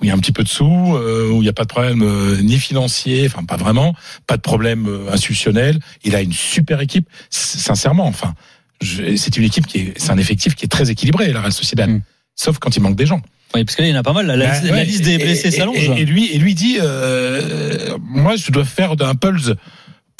où 0.00 0.04
il 0.04 0.08
y 0.08 0.10
a 0.10 0.14
un 0.14 0.18
petit 0.18 0.32
peu 0.32 0.42
de 0.42 0.48
sous, 0.48 0.94
euh, 0.96 1.28
où 1.30 1.36
il 1.36 1.42
n'y 1.42 1.48
a 1.48 1.52
pas 1.52 1.62
de 1.64 1.68
problème 1.68 2.02
euh, 2.02 2.40
ni 2.42 2.58
financier, 2.58 3.26
enfin 3.26 3.44
pas 3.44 3.56
vraiment, 3.56 3.94
pas 4.26 4.36
de 4.36 4.42
problème 4.42 4.88
institutionnel. 5.12 5.78
Il 6.04 6.14
a 6.16 6.20
une 6.22 6.32
super 6.32 6.80
équipe, 6.80 7.08
sincèrement. 7.30 8.06
Enfin, 8.06 8.34
c'est 8.82 9.36
une 9.36 9.44
équipe 9.44 9.66
qui 9.66 9.78
est, 9.78 9.94
c'est 9.98 10.10
un 10.10 10.18
effectif 10.18 10.54
qui 10.54 10.64
est 10.64 10.68
très 10.68 10.90
équilibré, 10.90 11.32
la 11.32 11.40
Real 11.40 11.52
Sociedad. 11.52 11.88
Mm. 11.90 12.02
Sauf 12.34 12.58
quand 12.58 12.74
il 12.76 12.80
manque 12.82 12.96
des 12.96 13.06
gens. 13.06 13.20
Oui, 13.54 13.64
parce 13.64 13.74
que 13.76 13.82
là, 13.82 13.88
il 13.88 13.90
y 13.90 13.94
en 13.94 13.98
a 13.98 14.02
pas 14.04 14.12
mal. 14.12 14.26
La, 14.26 14.36
Bah, 14.36 14.60
la 14.62 14.72
ouais, 14.72 14.84
liste 14.84 15.02
des 15.02 15.14
et- 15.14 15.18
blessés 15.18 15.48
et- 15.48 15.50
s'allonge. 15.50 15.76
Et, 15.76 16.00
et 16.00 16.04
lui, 16.06 16.30
et 16.32 16.38
lui 16.38 16.54
dit, 16.54 16.78
euh, 16.80 17.98
moi, 18.00 18.36
je 18.36 18.50
dois 18.52 18.64
faire 18.64 18.96
d'un 18.96 19.14
pulse 19.16 19.52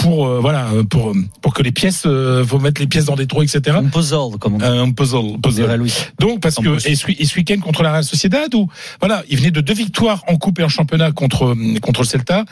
pour 0.00 0.26
euh, 0.26 0.40
voilà 0.40 0.68
pour 0.88 1.12
pour 1.42 1.54
que 1.54 1.62
les 1.62 1.72
pièces, 1.72 2.04
euh, 2.06 2.44
faut 2.44 2.58
mettre 2.58 2.80
les 2.80 2.86
pièces 2.86 3.04
dans 3.04 3.16
des 3.16 3.26
trous, 3.26 3.42
etc. 3.42 3.76
Un 3.76 3.84
puzzle, 3.84 4.38
comme 4.40 4.54
on 4.54 4.58
dit. 4.58 4.64
Un 4.64 4.90
puzzle, 4.90 5.38
puzzle. 5.42 5.86
Donc 6.18 6.40
parce 6.40 6.56
que 6.56 6.88
et 6.88 6.94
ce, 6.94 7.06
et 7.10 7.24
ce 7.24 7.36
week-end 7.36 7.60
contre 7.60 7.82
la 7.82 7.92
Real 7.92 8.04
Sociedad 8.04 8.52
où 8.54 8.68
voilà, 9.00 9.22
il 9.28 9.36
venait 9.38 9.50
de 9.50 9.60
deux 9.60 9.74
victoires 9.74 10.24
en 10.26 10.36
coupe 10.36 10.58
et 10.58 10.64
en 10.64 10.68
championnat 10.68 11.12
contre 11.12 11.54
contre 11.80 12.00
le 12.00 12.06
Celta. 12.06 12.44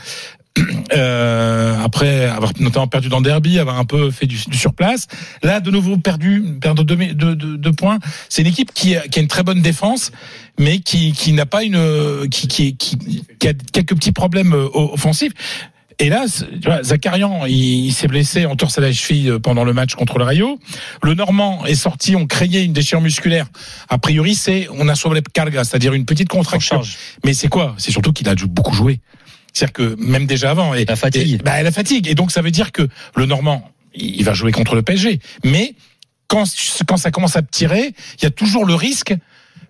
Euh, 0.96 1.76
après 1.84 2.24
avoir 2.24 2.52
notamment 2.58 2.88
perdu 2.88 3.10
dans 3.10 3.18
le 3.18 3.24
derby, 3.24 3.58
avoir 3.58 3.78
un 3.78 3.84
peu 3.84 4.10
fait 4.10 4.26
du, 4.26 4.38
du 4.48 4.56
surplace. 4.56 5.06
Là, 5.42 5.60
de 5.60 5.70
nouveau 5.70 5.98
perdu, 5.98 6.42
perdre 6.60 6.82
deux, 6.82 6.96
deux, 6.96 7.36
deux, 7.36 7.58
deux 7.58 7.72
points. 7.72 7.98
C'est 8.30 8.42
une 8.42 8.48
équipe 8.48 8.72
qui 8.72 8.96
a, 8.96 9.02
qui 9.02 9.18
a 9.18 9.22
une 9.22 9.28
très 9.28 9.42
bonne 9.42 9.60
défense, 9.60 10.10
mais 10.58 10.78
qui, 10.80 11.12
qui 11.12 11.32
n'a 11.34 11.44
pas 11.44 11.62
une, 11.62 12.26
qui, 12.30 12.48
qui, 12.48 12.74
qui, 12.76 13.48
a 13.48 13.52
quelques 13.72 13.94
petits 13.96 14.12
problèmes 14.12 14.54
euh, 14.54 14.68
offensifs. 14.72 15.32
Et 16.00 16.08
là, 16.10 16.26
tu 16.28 16.68
vois, 16.68 16.82
Zakarian, 16.84 17.44
il, 17.46 17.86
il 17.86 17.92
s'est 17.92 18.06
blessé 18.06 18.46
en 18.46 18.54
torse 18.54 18.78
à 18.78 18.80
la 18.80 18.92
cheville 18.92 19.30
euh, 19.30 19.38
pendant 19.40 19.64
le 19.64 19.72
match 19.72 19.94
contre 19.96 20.18
le 20.18 20.24
Rayo. 20.24 20.60
Le 21.02 21.14
Normand 21.14 21.66
est 21.66 21.74
sorti, 21.74 22.14
on 22.14 22.26
créé 22.26 22.62
une 22.62 22.72
déchirure 22.72 23.00
musculaire. 23.00 23.46
A 23.88 23.98
priori, 23.98 24.34
c'est 24.36 24.68
on 24.70 24.88
a 24.88 24.94
sauvé 24.94 25.20
carga, 25.32 25.64
c'est-à-dire 25.64 25.94
une 25.94 26.04
petite 26.04 26.28
contraction. 26.28 26.82
Mais 27.24 27.34
c'est 27.34 27.48
quoi? 27.48 27.74
C'est 27.78 27.90
surtout 27.90 28.12
qu'il 28.12 28.28
a 28.28 28.36
dû- 28.36 28.46
beaucoup 28.46 28.74
joué. 28.74 29.00
C'est-à-dire 29.52 29.72
que 29.72 29.96
même 29.98 30.26
déjà 30.26 30.52
avant, 30.52 30.72
et, 30.74 30.84
La 30.84 30.94
fatigue. 30.94 31.34
et- 31.34 31.38
bah, 31.38 31.60
la 31.62 31.72
fatigue. 31.72 32.06
Et 32.06 32.14
donc 32.14 32.30
ça 32.30 32.42
veut 32.42 32.52
dire 32.52 32.70
que 32.70 32.86
le 33.16 33.26
Normand, 33.26 33.68
il 33.94 34.16
il 34.16 34.24
va 34.24 34.34
jouer 34.34 34.52
contre 34.52 34.76
le 34.76 34.82
PSG. 34.82 35.18
Mais 35.44 35.74
quand 36.28 36.44
quand 36.86 36.96
ça 36.96 37.10
commence 37.10 37.34
à 37.34 37.42
tirer, 37.42 37.92
il 38.18 38.22
y 38.22 38.26
a 38.26 38.30
toujours 38.30 38.64
le 38.64 38.74
risque 38.74 39.14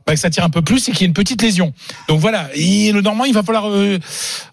bah, 0.08 0.14
que 0.14 0.20
ça 0.20 0.30
tire 0.30 0.42
un 0.44 0.48
peu 0.50 0.62
plus 0.62 0.88
et 0.88 0.92
qu'il 0.92 1.02
y 1.02 1.04
ait 1.04 1.06
une 1.06 1.12
petite 1.12 1.42
lésion. 1.42 1.74
Donc 2.08 2.18
voilà, 2.18 2.48
et 2.54 2.92
le 2.92 3.02
Normand, 3.02 3.26
il 3.26 3.34
va 3.34 3.42
falloir 3.42 3.68
euh, 3.68 3.98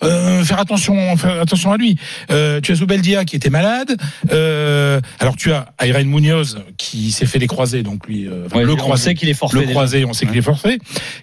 euh, 0.04 0.44
faire 0.44 0.60
attention, 0.60 1.16
faire 1.16 1.40
attention 1.42 1.72
à 1.72 1.78
lui. 1.78 1.98
Euh, 2.30 2.60
tu 2.60 2.74
as 2.74 2.76
Zubeldia 2.76 3.24
qui 3.24 3.38
était 3.38 3.50
malade. 3.50 3.96
Euh, 4.34 5.00
alors 5.20 5.38
tu 5.38 5.54
as 5.54 5.74
Ayren 5.82 6.08
Munoz 6.08 6.60
qui 6.78 7.12
s'est 7.14 7.26
fait 7.26 7.40
les 7.40 7.48
croisés, 7.48 7.84
donc 7.84 8.06
lui, 8.08 8.28
euh, 8.28 8.44
enfin, 8.48 8.58
Ouais, 8.58 8.66
le 8.66 8.74
on 8.74 8.76
croisé, 8.76 9.04
sait 9.06 9.16
qu'il 9.16 9.30
est 9.30 9.34
forfait. 9.34 9.60
le 9.62 9.68
croisé, 9.68 10.04
on 10.04 10.12
sait 10.14 10.26
qu'il 10.26 10.38
est 10.38 10.42
forfait. 10.42 10.78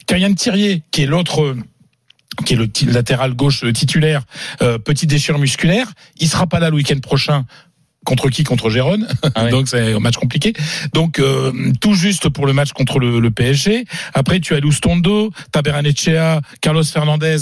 Kylian 0.07 0.33
Thirier, 0.33 0.83
qui 0.91 1.03
est 1.03 1.07
l'autre, 1.07 1.55
qui 2.47 2.55
est 2.55 2.57
le 2.57 2.71
latéral 2.91 3.35
gauche 3.35 3.65
titulaire, 3.75 4.23
euh, 4.63 4.79
petite 4.79 5.11
déchirure 5.11 5.39
musculaire, 5.39 5.93
il 6.19 6.29
sera 6.29 6.47
pas 6.47 6.59
là 6.59 6.71
le 6.71 6.77
week-end 6.77 6.99
prochain. 7.01 7.45
Contre 8.05 8.31
qui 8.31 8.45
Contre 8.45 8.71
Gérone. 8.71 9.07
Ah 9.35 9.45
ouais. 9.45 9.51
Donc 9.53 9.69
c'est 9.69 9.93
un 9.93 10.01
match 10.01 10.17
compliqué. 10.17 10.53
Donc 10.93 11.19
euh, 11.19 11.53
tout 11.81 11.95
juste 11.95 12.29
pour 12.29 12.47
le 12.47 12.53
match 12.53 12.73
contre 12.73 12.99
le, 12.99 13.21
le 13.21 13.31
PSG. 13.31 13.85
Après 14.15 14.41
tu 14.41 14.55
as 14.55 14.61
Lustondo, 14.61 15.31
Taberanechea, 15.53 16.41
Carlos 16.61 16.85
Fernandez 16.85 17.37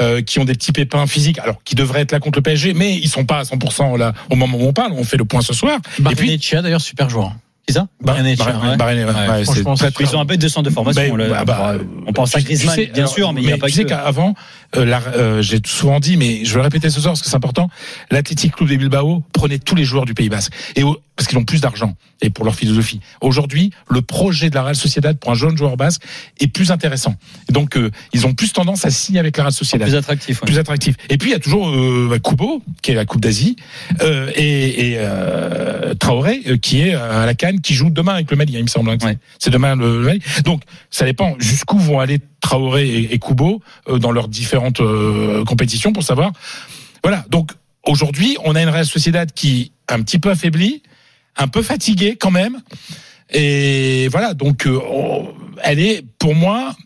euh, 0.00 0.22
qui 0.22 0.38
ont 0.38 0.44
des 0.44 0.54
petits 0.54 0.72
pépins 0.72 1.06
physiques, 1.06 1.38
alors 1.38 1.62
qui 1.64 1.74
devraient 1.74 2.02
être 2.02 2.12
là 2.12 2.20
contre 2.20 2.38
le 2.38 2.42
PSG, 2.42 2.74
mais 2.74 2.94
ils 2.94 3.08
sont 3.08 3.24
pas 3.24 3.38
à 3.38 3.42
100% 3.42 3.98
là 3.98 4.14
au 4.30 4.36
moment 4.36 4.58
où 4.58 4.66
on 4.66 4.72
parle. 4.72 4.92
On 4.92 5.04
fait 5.04 5.16
le 5.16 5.24
point 5.24 5.40
ce 5.40 5.52
soir. 5.54 5.78
Barrenechea, 5.98 6.62
d'ailleurs, 6.62 6.80
super 6.80 7.08
joueur. 7.10 7.32
C'est 7.68 7.74
ça 7.74 7.88
Barrenechea, 8.00 8.44
Barre- 8.44 8.62
ouais. 8.70 8.76
Barre- 8.76 8.88
ouais, 8.94 9.04
ouais, 9.04 9.44
c'est 9.44 9.44
franchement, 9.44 9.74
très, 9.74 9.86
c'est 9.86 9.92
très- 9.92 10.04
Ils 10.04 10.16
ont 10.16 10.20
un 10.20 10.24
bête 10.24 10.40
de 10.40 10.46
centre 10.48 10.68
de 10.68 10.72
formation. 10.74 11.16
Ben, 11.16 11.28
bah, 11.28 11.44
bah, 11.44 11.74
on 12.06 12.12
pense 12.12 12.36
à 12.36 12.40
Griezmann, 12.40 12.74
sais, 12.76 12.86
bien 12.86 13.02
alors, 13.04 13.08
sûr, 13.12 13.32
mais 13.32 13.40
il 13.42 13.46
n'y 13.48 13.52
a 13.52 13.58
pas 13.58 13.66
tu 13.66 13.72
sais 13.72 13.84
qu'avant, 13.84 14.34
euh, 14.76 14.86
euh, 15.16 15.42
j'ai 15.42 15.58
souvent 15.66 15.98
dit, 15.98 16.16
mais 16.16 16.44
je 16.44 16.50
vais 16.52 16.56
le 16.58 16.62
répéter 16.62 16.90
ce 16.90 17.00
soir 17.00 17.12
parce 17.14 17.22
que 17.22 17.28
c'est 17.28 17.34
important. 17.36 17.68
L'Athletic 18.12 18.54
Club 18.54 18.68
de 18.70 18.76
Bilbao 18.76 19.24
prenait 19.32 19.58
tous 19.58 19.74
les 19.74 19.84
joueurs 19.84 20.04
du 20.04 20.14
Pays 20.14 20.28
Basque 20.28 20.52
et 20.76 20.82
parce 21.16 21.28
qu'ils 21.28 21.38
ont 21.38 21.44
plus 21.44 21.62
d'argent 21.62 21.94
et 22.20 22.28
pour 22.30 22.44
leur 22.44 22.54
philosophie. 22.54 23.00
Aujourd'hui, 23.22 23.70
le 23.88 24.02
projet 24.02 24.50
de 24.50 24.54
la 24.54 24.62
Real 24.62 24.76
Sociedad 24.76 25.18
pour 25.18 25.30
un 25.32 25.34
jeune 25.34 25.56
joueur 25.56 25.76
basque 25.78 26.02
est 26.40 26.46
plus 26.46 26.70
intéressant. 26.70 27.14
Et 27.48 27.52
donc, 27.54 27.76
euh, 27.76 27.90
ils 28.12 28.26
ont 28.26 28.34
plus 28.34 28.52
tendance 28.52 28.84
à 28.84 28.90
signer 28.90 29.18
avec 29.18 29.36
la 29.38 29.44
Real 29.44 29.52
Sociedad 29.52 29.88
Plus 29.88 29.96
attractif. 29.96 30.42
ouais. 30.42 30.46
plus 30.46 30.58
attractif. 30.58 30.94
Et 31.08 31.16
puis 31.16 31.30
il 31.30 31.32
y 31.32 31.36
a 31.36 31.38
toujours 31.38 31.68
euh, 31.70 32.06
bah, 32.10 32.18
Kubo, 32.18 32.62
qui 32.82 32.90
est 32.90 32.94
la 32.94 33.06
Coupe 33.06 33.22
d'Asie, 33.22 33.56
euh, 34.02 34.30
et, 34.36 34.90
et 34.92 34.96
euh, 34.98 35.94
Traoré, 35.94 36.42
euh, 36.48 36.56
qui 36.58 36.82
est 36.82 36.94
à 36.94 37.24
la 37.24 37.34
Cannes, 37.34 37.55
qui 37.60 37.74
joue 37.74 37.90
demain 37.90 38.14
avec 38.14 38.30
le 38.30 38.36
Mali, 38.36 38.54
hein, 38.56 38.60
il 38.60 38.64
me 38.64 38.68
semble. 38.68 38.90
hein, 38.90 38.98
Ouais. 39.02 39.18
C'est 39.38 39.50
demain 39.50 39.76
le, 39.76 40.00
Mali. 40.00 40.20
Donc 40.44 40.62
ça 40.90 41.04
dépend 41.04 41.34
jusqu'où 41.38 41.78
vont 41.78 42.00
aller 42.00 42.18
Traoré 42.40 42.88
et, 42.88 43.14
et 43.14 43.18
Kubo 43.18 43.60
euh, 43.88 43.98
dans 43.98 44.12
leurs 44.12 44.28
différentes 44.28 44.80
euh, 44.80 45.44
compétitions 45.44 45.92
pour 45.92 46.02
savoir. 46.02 46.32
Voilà. 47.02 47.24
Donc 47.28 47.52
aujourd'hui, 47.84 48.36
on 48.44 48.54
a 48.54 48.62
une 48.62 48.68
Real 48.68 48.86
Sociedad 48.86 49.32
qui 49.32 49.72
est 49.88 49.92
un 49.92 50.02
petit 50.02 50.18
peu 50.18 50.30
affaiblie, 50.30 50.82
un 51.36 51.48
peu 51.48 51.62
fatiguée 51.62 52.16
quand 52.18 52.30
même. 52.30 52.60
Et 53.32 54.08
voilà, 54.12 54.34
donc 54.34 54.66
euh, 54.66 54.78
elle 55.62 55.80
est 55.80 56.04
pour 56.18 56.34
moi 56.34 56.76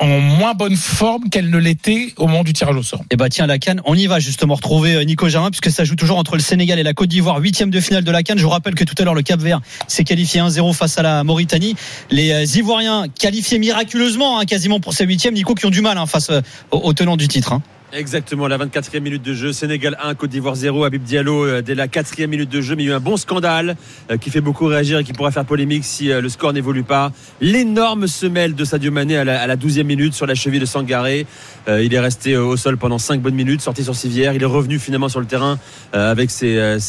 en 0.00 0.18
moins 0.20 0.54
bonne 0.54 0.76
forme 0.76 1.28
qu'elle 1.28 1.50
ne 1.50 1.58
l'était 1.58 2.12
au 2.16 2.26
moment 2.26 2.42
du 2.42 2.52
tirage 2.52 2.74
au 2.74 2.82
sort. 2.82 3.02
Et 3.10 3.16
bah 3.16 3.28
tiens 3.28 3.46
la 3.46 3.58
Cannes, 3.58 3.82
on 3.84 3.94
y 3.94 4.06
va 4.06 4.18
justement 4.18 4.54
retrouver 4.54 4.94
euh, 4.94 5.04
Nico 5.04 5.28
Germain 5.28 5.50
puisque 5.50 5.70
ça 5.70 5.84
joue 5.84 5.94
toujours 5.94 6.18
entre 6.18 6.34
le 6.36 6.40
Sénégal 6.42 6.78
et 6.78 6.82
la 6.82 6.94
Côte 6.94 7.08
d'Ivoire, 7.08 7.38
huitième 7.38 7.70
de 7.70 7.80
finale 7.80 8.02
de 8.02 8.10
la 8.10 8.22
Cannes. 8.22 8.38
Je 8.38 8.44
vous 8.44 8.50
rappelle 8.50 8.74
que 8.74 8.84
tout 8.84 8.94
à 8.98 9.04
l'heure 9.04 9.14
le 9.14 9.22
Cap 9.22 9.40
Vert 9.40 9.60
s'est 9.88 10.04
qualifié 10.04 10.40
1-0 10.40 10.72
face 10.74 10.98
à 10.98 11.02
la 11.02 11.22
Mauritanie. 11.22 11.76
Les 12.10 12.32
euh, 12.32 12.44
Ivoiriens 12.58 13.06
qualifiés 13.08 13.58
miraculeusement 13.58 14.38
hein, 14.38 14.44
quasiment 14.46 14.80
pour 14.80 14.94
ces 14.94 15.04
huitièmes, 15.04 15.34
Nico 15.34 15.54
qui 15.54 15.66
ont 15.66 15.70
du 15.70 15.82
mal 15.82 15.98
hein, 15.98 16.06
face 16.06 16.30
euh, 16.30 16.40
aux 16.70 16.92
tenants 16.94 17.16
du 17.16 17.28
titre. 17.28 17.52
hein. 17.52 17.62
Exactement, 17.92 18.46
la 18.46 18.56
24e 18.56 19.00
minute 19.00 19.22
de 19.22 19.34
jeu, 19.34 19.52
Sénégal 19.52 19.96
1, 20.00 20.14
Côte 20.14 20.30
d'Ivoire 20.30 20.54
0, 20.54 20.84
Habib 20.84 21.02
Diallo 21.02 21.44
euh, 21.44 21.60
dès 21.60 21.74
la 21.74 21.88
4e 21.88 22.28
minute 22.28 22.48
de 22.48 22.60
jeu, 22.60 22.76
mais 22.76 22.84
il 22.84 22.86
y 22.86 22.88
a 22.88 22.92
eu 22.92 22.96
un 22.96 23.00
bon 23.00 23.16
scandale 23.16 23.74
euh, 24.12 24.16
qui 24.16 24.30
fait 24.30 24.40
beaucoup 24.40 24.66
réagir 24.66 25.00
et 25.00 25.04
qui 25.04 25.12
pourrait 25.12 25.32
faire 25.32 25.44
polémique 25.44 25.84
si 25.84 26.12
euh, 26.12 26.20
le 26.20 26.28
score 26.28 26.52
n'évolue 26.52 26.84
pas. 26.84 27.10
L'énorme 27.40 28.06
semelle 28.06 28.54
de 28.54 28.64
Sadio 28.64 28.92
Mané 28.92 29.16
à 29.16 29.24
la, 29.24 29.42
à 29.42 29.46
la 29.48 29.56
12e 29.56 29.82
minute 29.82 30.14
sur 30.14 30.26
la 30.26 30.36
cheville 30.36 30.60
de 30.60 30.66
Sangaré. 30.66 31.26
Il 31.68 31.94
est 31.94 32.00
resté 32.00 32.36
au 32.36 32.56
sol 32.56 32.76
pendant 32.78 32.98
5 32.98 33.20
bonnes 33.20 33.34
minutes, 33.34 33.60
sorti 33.60 33.84
sur 33.84 33.94
civière. 33.94 34.32
Il 34.34 34.42
est 34.42 34.46
revenu 34.46 34.78
finalement 34.78 35.08
sur 35.08 35.20
le 35.20 35.26
terrain 35.26 35.58
avec 35.92 36.30
ses, 36.30 36.80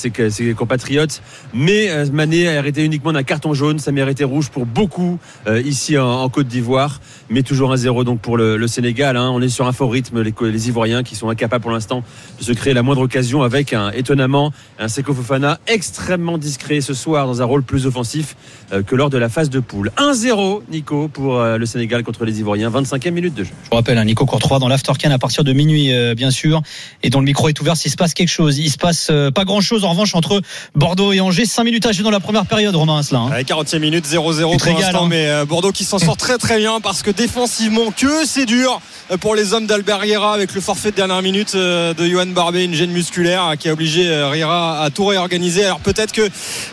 compatriotes. 0.58 1.22
Mais 1.54 1.90
Mané 2.12 2.48
a 2.48 2.58
arrêté 2.58 2.84
uniquement 2.84 3.14
d'un 3.14 3.22
carton 3.22 3.54
jaune. 3.54 3.78
Ça 3.78 3.92
méritait 3.92 4.24
rouge 4.24 4.50
pour 4.50 4.66
beaucoup 4.66 5.20
ici 5.64 5.98
en 5.98 6.28
Côte 6.30 6.48
d'Ivoire. 6.48 7.00
Mais 7.32 7.44
toujours 7.44 7.72
un 7.72 7.78
0 7.78 8.04
donc 8.04 8.20
pour 8.20 8.38
le, 8.38 8.58
le 8.58 8.68
Sénégal. 8.68 9.18
hein. 9.18 9.32
On 9.34 9.42
est 9.42 9.50
sur 9.50 9.66
un 9.68 9.72
fort 9.72 9.92
rythme, 9.92 10.22
les, 10.22 10.34
les 10.42 10.68
Ivoiriens 10.68 11.02
qui 11.02 11.16
sont 11.16 11.30
incapables 11.30 11.62
pour 11.62 11.72
l'instant 11.72 12.04
de 12.40 12.44
se 12.44 12.52
créer 12.52 12.74
la 12.74 12.84
moindre 12.84 13.02
occasion 13.02 13.42
avec 13.42 13.74
un 13.74 13.90
étonnamment 13.92 14.52
un 14.80 14.88
Seko 14.88 15.14
Fofana 15.14 15.60
extrêmement 15.68 16.38
discret 16.38 16.82
ce 16.82 16.94
soir 16.94 17.26
dans 17.28 17.42
un 17.42 17.46
rôle 17.46 17.64
plus 17.64 17.86
offensif 17.88 18.36
euh, 18.74 18.84
que 18.84 18.96
lors 18.96 19.10
de 19.10 19.18
la 19.18 19.30
phase 19.30 19.50
de 19.50 19.60
poule. 19.60 19.92
1-0 19.98 20.62
Nico 20.72 21.08
pour 21.08 21.40
euh, 21.40 21.58
le 21.58 21.66
Sénégal 21.66 22.04
contre 22.04 22.26
les 22.26 22.40
Ivoiriens, 22.40 22.70
25e 22.70 23.12
minute 23.12 23.34
de 23.34 23.44
jeu. 23.44 23.52
Je 23.64 23.70
vous 23.70 23.76
rappelle, 23.76 23.98
hein, 23.98 24.06
Nico 24.06 24.26
Courtois 24.26 24.60
dans 24.60 24.68
l'Aftercan 24.68 25.12
à 25.12 25.18
partir 25.20 25.44
de 25.44 25.54
minuit, 25.54 25.94
euh, 25.94 26.14
bien 26.16 26.32
sûr, 26.32 26.62
et 27.04 27.10
dont 27.10 27.20
le 27.20 27.26
micro 27.26 27.48
est 27.50 27.60
ouvert 27.62 27.78
s'il 27.78 27.92
se 27.92 27.96
passe 27.98 28.14
quelque 28.14 28.30
chose. 28.30 28.58
Il 28.60 28.70
se 28.70 28.78
passe 28.78 29.08
euh, 29.10 29.32
pas 29.32 29.46
grand-chose 29.46 29.86
en 29.86 29.92
revanche 29.92 30.16
entre 30.16 30.42
Bordeaux 30.76 31.14
et 31.14 31.22
Angers. 31.22 31.46
5 31.46 31.64
minutes 31.64 31.86
à 31.86 31.92
jouer 31.92 32.04
dans 32.04 32.12
la 32.12 32.20
première 32.20 32.46
période, 32.46 32.76
Romain 32.76 32.98
Asselin. 33.00 33.28
hein. 33.28 33.32
Ouais, 33.32 33.44
40e 33.44 33.80
minute 33.80 34.06
0-0 34.06 34.52
Tu 34.52 34.58
pour 34.70 34.80
l'instant 34.80 35.06
hein. 35.06 35.08
mais 35.10 35.28
euh, 35.30 35.46
Bordeaux 35.46 35.72
qui 35.72 35.84
s'en 35.86 36.00
sort 36.00 36.18
très 36.18 36.38
très 36.38 36.58
bien 36.58 36.80
parce 36.82 37.02
que 37.04 37.12
défensivement 37.22 37.92
que 37.92 38.26
c'est 38.26 38.48
dur 38.48 38.82
pour 39.20 39.36
les 39.36 39.54
hommes 39.54 39.68
d'Albert 39.68 40.00
Riera 40.00 40.34
avec 40.34 40.56
le 40.56 40.60
forfait 40.60 40.90
de 40.90 40.96
dernière 40.96 41.22
minute 41.22 41.54
euh, 41.54 41.94
de 41.94 42.08
Johan 42.08 42.26
Barbet 42.26 42.66
une 42.66 42.74
gêne 42.74 42.90
musculaire 42.90 43.54
qui 43.60 43.70
a 43.70 43.74
obligé 43.74 44.08
euh, 44.08 44.28
Riera 44.28 44.82
à 44.82 44.90
tout 44.90 45.06
réorganiser 45.06 45.64
alors 45.64 45.82
peut-être 45.82 46.14
que 46.14 46.28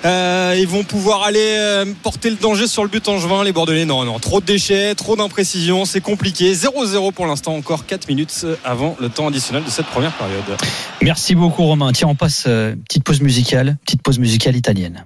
euh, 0.06 0.56
ils 0.58 0.66
vont 0.66 0.84
pouvoir 0.84 1.24
aller 1.24 1.84
porter 2.02 2.30
le 2.30 2.36
danger 2.36 2.66
sur 2.66 2.82
le 2.82 2.88
but 2.88 3.06
angevin 3.08 3.44
les 3.44 3.52
Bordelais 3.52 3.84
non 3.84 4.06
non 4.06 4.18
trop 4.20 4.40
de 4.40 4.46
déchets 4.46 4.94
trop 4.94 5.16
d'imprécisions 5.16 5.84
c'est 5.84 6.00
compliqué 6.00 6.54
0-0 6.54 7.12
pour 7.12 7.26
l'instant 7.26 7.54
encore 7.54 7.84
4 7.84 8.08
minutes 8.08 8.46
avant 8.64 8.96
le 9.00 9.10
temps 9.10 9.28
additionnel 9.28 9.64
de 9.64 9.70
cette 9.70 9.86
première 9.86 10.12
période 10.12 10.44
Merci 11.02 11.34
beaucoup, 11.34 11.64
Romain. 11.64 11.92
Tiens, 11.92 12.08
on 12.08 12.14
passe 12.14 12.42
petite 12.42 13.04
pause 13.04 13.20
musicale, 13.20 13.76
petite 13.84 14.02
pause 14.02 14.18
musicale 14.18 14.56
italienne. 14.56 15.04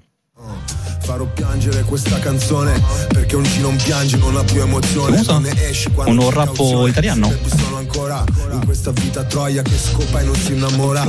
Farò 1.03 1.25
piangere 1.27 1.83
questa 1.83 2.19
canzone 2.21 2.81
perché 3.09 3.35
un 3.37 3.43
G 3.43 3.59
non 3.61 3.77
piange, 3.77 4.17
non 4.17 4.37
ha 4.37 4.45
più 4.45 4.61
emozione. 4.63 5.17
C'est 5.19 5.27
bon, 5.27 5.27
ça 5.27 5.33
Non 5.33 5.43
ne 5.43 5.69
esce 5.69 5.91
quando 5.91 6.13
Un 6.23 6.29
c'è 6.29 6.35
rappo 6.35 6.53
cauzione. 6.53 6.91
italiano? 6.91 7.29
Tempi 7.29 7.49
sono 7.51 7.77
ancora 7.77 8.25
in 8.53 8.65
questa 8.65 8.93
vita 8.93 9.25
troia 9.25 9.63
che 9.63 9.77
scopa 9.77 10.21
e 10.21 10.25
non 10.25 10.35
si 10.37 10.53
innamora. 10.53 11.05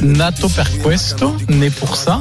Nato 0.00 0.48
per 0.48 0.70
questo, 0.80 1.36
né 1.48 1.70
pour 1.70 1.94
ça. 1.96 2.20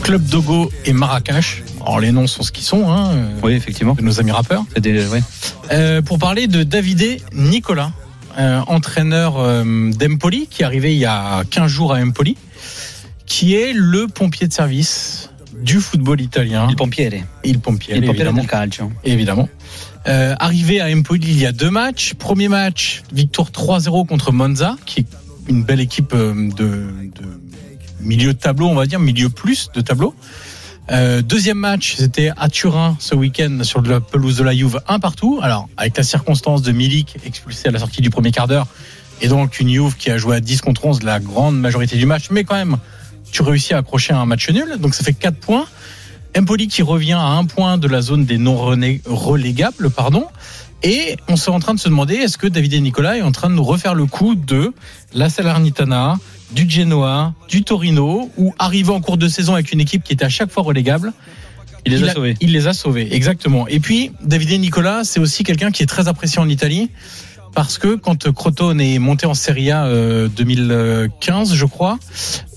Club 0.00 0.22
Dogo 0.22 0.70
et 0.84 0.92
Marrakech. 0.94 1.62
Alors 1.80 2.00
les 2.00 2.10
noms 2.12 2.26
sont 2.26 2.42
ce 2.42 2.50
qu'ils 2.50 2.64
sont, 2.64 2.90
hein, 2.90 3.10
Oui, 3.42 3.52
effectivement. 3.52 3.94
de 3.94 4.02
nos 4.02 4.18
amis 4.18 4.32
rappeurs. 4.32 4.64
C'est 4.74 4.80
des- 4.80 5.06
ouais. 5.06 5.22
Euh, 5.70 6.02
pour 6.02 6.18
parler 6.18 6.46
de 6.46 6.62
Davide 6.62 7.20
Nicolas, 7.34 7.92
euh, 8.38 8.60
entraîneur 8.68 9.34
euh, 9.38 9.90
d'Empoli, 9.92 10.46
qui 10.50 10.62
est 10.62 10.64
arrivé 10.64 10.92
il 10.94 10.98
y 10.98 11.04
a 11.06 11.44
15 11.50 11.70
jours 11.70 11.92
à 11.94 11.98
Empoli, 12.00 12.36
qui 13.26 13.54
est 13.54 13.72
le 13.74 14.06
pompier 14.08 14.46
de 14.48 14.52
service 14.52 15.28
du 15.62 15.80
football 15.80 16.20
italien. 16.20 16.66
Il 16.70 16.76
pompiere. 16.76 17.24
Il 17.44 17.60
pompier, 17.60 17.96
Il 17.96 18.04
pompiere 18.04 18.28
évidemment. 18.28 18.46
calcio. 18.46 18.92
évidemment. 19.04 19.48
Euh, 20.06 20.34
arrivé 20.38 20.80
à 20.80 20.86
Empoli 20.88 21.28
il 21.28 21.38
y 21.38 21.46
a 21.46 21.52
deux 21.52 21.70
matchs. 21.70 22.14
Premier 22.14 22.48
match, 22.48 23.02
victoire 23.12 23.50
3-0 23.50 24.06
contre 24.06 24.32
Monza, 24.32 24.76
qui 24.86 25.00
est 25.00 25.06
une 25.48 25.64
belle 25.64 25.80
équipe 25.80 26.12
euh, 26.14 26.48
de, 26.50 26.64
de 26.66 27.40
milieu 28.00 28.32
de 28.32 28.38
tableau, 28.38 28.68
on 28.68 28.74
va 28.74 28.86
dire, 28.86 29.00
milieu 29.00 29.28
plus 29.28 29.70
de 29.74 29.80
tableau. 29.80 30.14
Euh, 30.90 31.20
deuxième 31.20 31.58
match, 31.58 31.96
c'était 31.98 32.30
à 32.36 32.48
Turin 32.48 32.96
ce 32.98 33.14
week-end 33.14 33.58
sur 33.62 33.82
la 33.82 34.00
pelouse 34.00 34.36
de 34.38 34.44
la 34.44 34.54
Juve, 34.54 34.80
un 34.88 34.98
partout. 34.98 35.38
Alors, 35.42 35.68
avec 35.76 35.96
la 35.96 36.02
circonstance 36.02 36.62
de 36.62 36.72
Milik 36.72 37.16
expulsé 37.26 37.68
à 37.68 37.70
la 37.72 37.78
sortie 37.78 38.00
du 38.00 38.08
premier 38.08 38.30
quart 38.30 38.48
d'heure, 38.48 38.66
et 39.20 39.28
donc 39.28 39.60
une 39.60 39.68
Juve 39.68 39.96
qui 39.96 40.10
a 40.10 40.16
joué 40.16 40.36
à 40.36 40.40
10 40.40 40.62
contre 40.62 40.86
11 40.86 41.02
la 41.02 41.20
grande 41.20 41.58
majorité 41.60 41.96
du 41.98 42.06
match, 42.06 42.28
mais 42.30 42.44
quand 42.44 42.54
même, 42.54 42.78
tu 43.30 43.42
réussis 43.42 43.74
à 43.74 43.78
accrocher 43.78 44.12
un 44.12 44.26
match 44.26 44.48
nul, 44.50 44.76
donc 44.78 44.94
ça 44.94 45.04
fait 45.04 45.12
4 45.12 45.36
points. 45.36 45.66
Empoli 46.36 46.68
qui 46.68 46.82
revient 46.82 47.12
à 47.14 47.26
un 47.26 47.44
point 47.44 47.78
de 47.78 47.88
la 47.88 48.00
zone 48.00 48.24
des 48.24 48.38
non 48.38 48.56
relégables, 48.56 49.90
pardon. 49.90 50.26
Et 50.82 51.16
on 51.26 51.36
s'est 51.36 51.50
en 51.50 51.58
train 51.58 51.74
de 51.74 51.80
se 51.80 51.88
demander 51.88 52.14
est-ce 52.14 52.38
que 52.38 52.46
David 52.46 52.74
et 52.74 52.80
Nicolas 52.80 53.16
est 53.16 53.22
en 53.22 53.32
train 53.32 53.50
de 53.50 53.54
nous 53.54 53.64
refaire 53.64 53.94
le 53.94 54.06
coup 54.06 54.34
de 54.34 54.72
la 55.12 55.28
Salernitana, 55.28 56.16
du 56.52 56.70
Genoa, 56.70 57.34
du 57.48 57.64
Torino, 57.64 58.30
ou 58.36 58.54
arrivé 58.58 58.90
en 58.90 59.00
cours 59.00 59.16
de 59.16 59.26
saison 59.26 59.54
avec 59.54 59.72
une 59.72 59.80
équipe 59.80 60.04
qui 60.04 60.12
était 60.12 60.24
à 60.24 60.28
chaque 60.28 60.52
fois 60.52 60.62
relégable. 60.62 61.12
Il 61.84 61.92
les 61.92 62.08
a 62.08 62.12
sauvés. 62.12 62.36
Il 62.40 62.52
les 62.52 62.66
a 62.66 62.74
sauvés, 62.74 63.14
exactement. 63.14 63.66
Et 63.66 63.80
puis, 63.80 64.12
David 64.22 64.52
et 64.52 64.58
Nicolas, 64.58 65.04
c'est 65.04 65.20
aussi 65.20 65.42
quelqu'un 65.42 65.70
qui 65.70 65.82
est 65.82 65.86
très 65.86 66.06
apprécié 66.06 66.38
en 66.38 66.48
Italie. 66.48 66.90
Parce 67.54 67.78
que 67.78 67.96
quand 67.96 68.30
Crotone 68.32 68.80
est 68.80 68.98
monté 68.98 69.26
en 69.26 69.34
Serie 69.34 69.70
A 69.70 69.86
euh, 69.86 70.28
2015, 70.28 71.54
je 71.54 71.64
crois, 71.64 71.98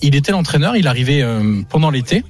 il 0.02 0.16
était 0.16 0.32
l'entraîneur. 0.32 0.76
Il 0.76 0.88
arrivait 0.88 1.22
euh, 1.22 1.62
pendant 1.70 1.90
l'été. 1.90 2.24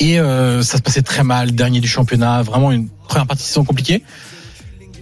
Et 0.00 0.18
euh, 0.18 0.62
ça 0.62 0.78
se 0.78 0.82
passait 0.82 1.02
très 1.02 1.22
mal, 1.22 1.52
dernier 1.52 1.80
du 1.80 1.88
championnat, 1.88 2.42
vraiment 2.42 2.72
une 2.72 2.88
première 3.08 3.26
partie 3.26 3.42
de 3.44 3.48
saison 3.48 3.64
compliquée. 3.64 4.02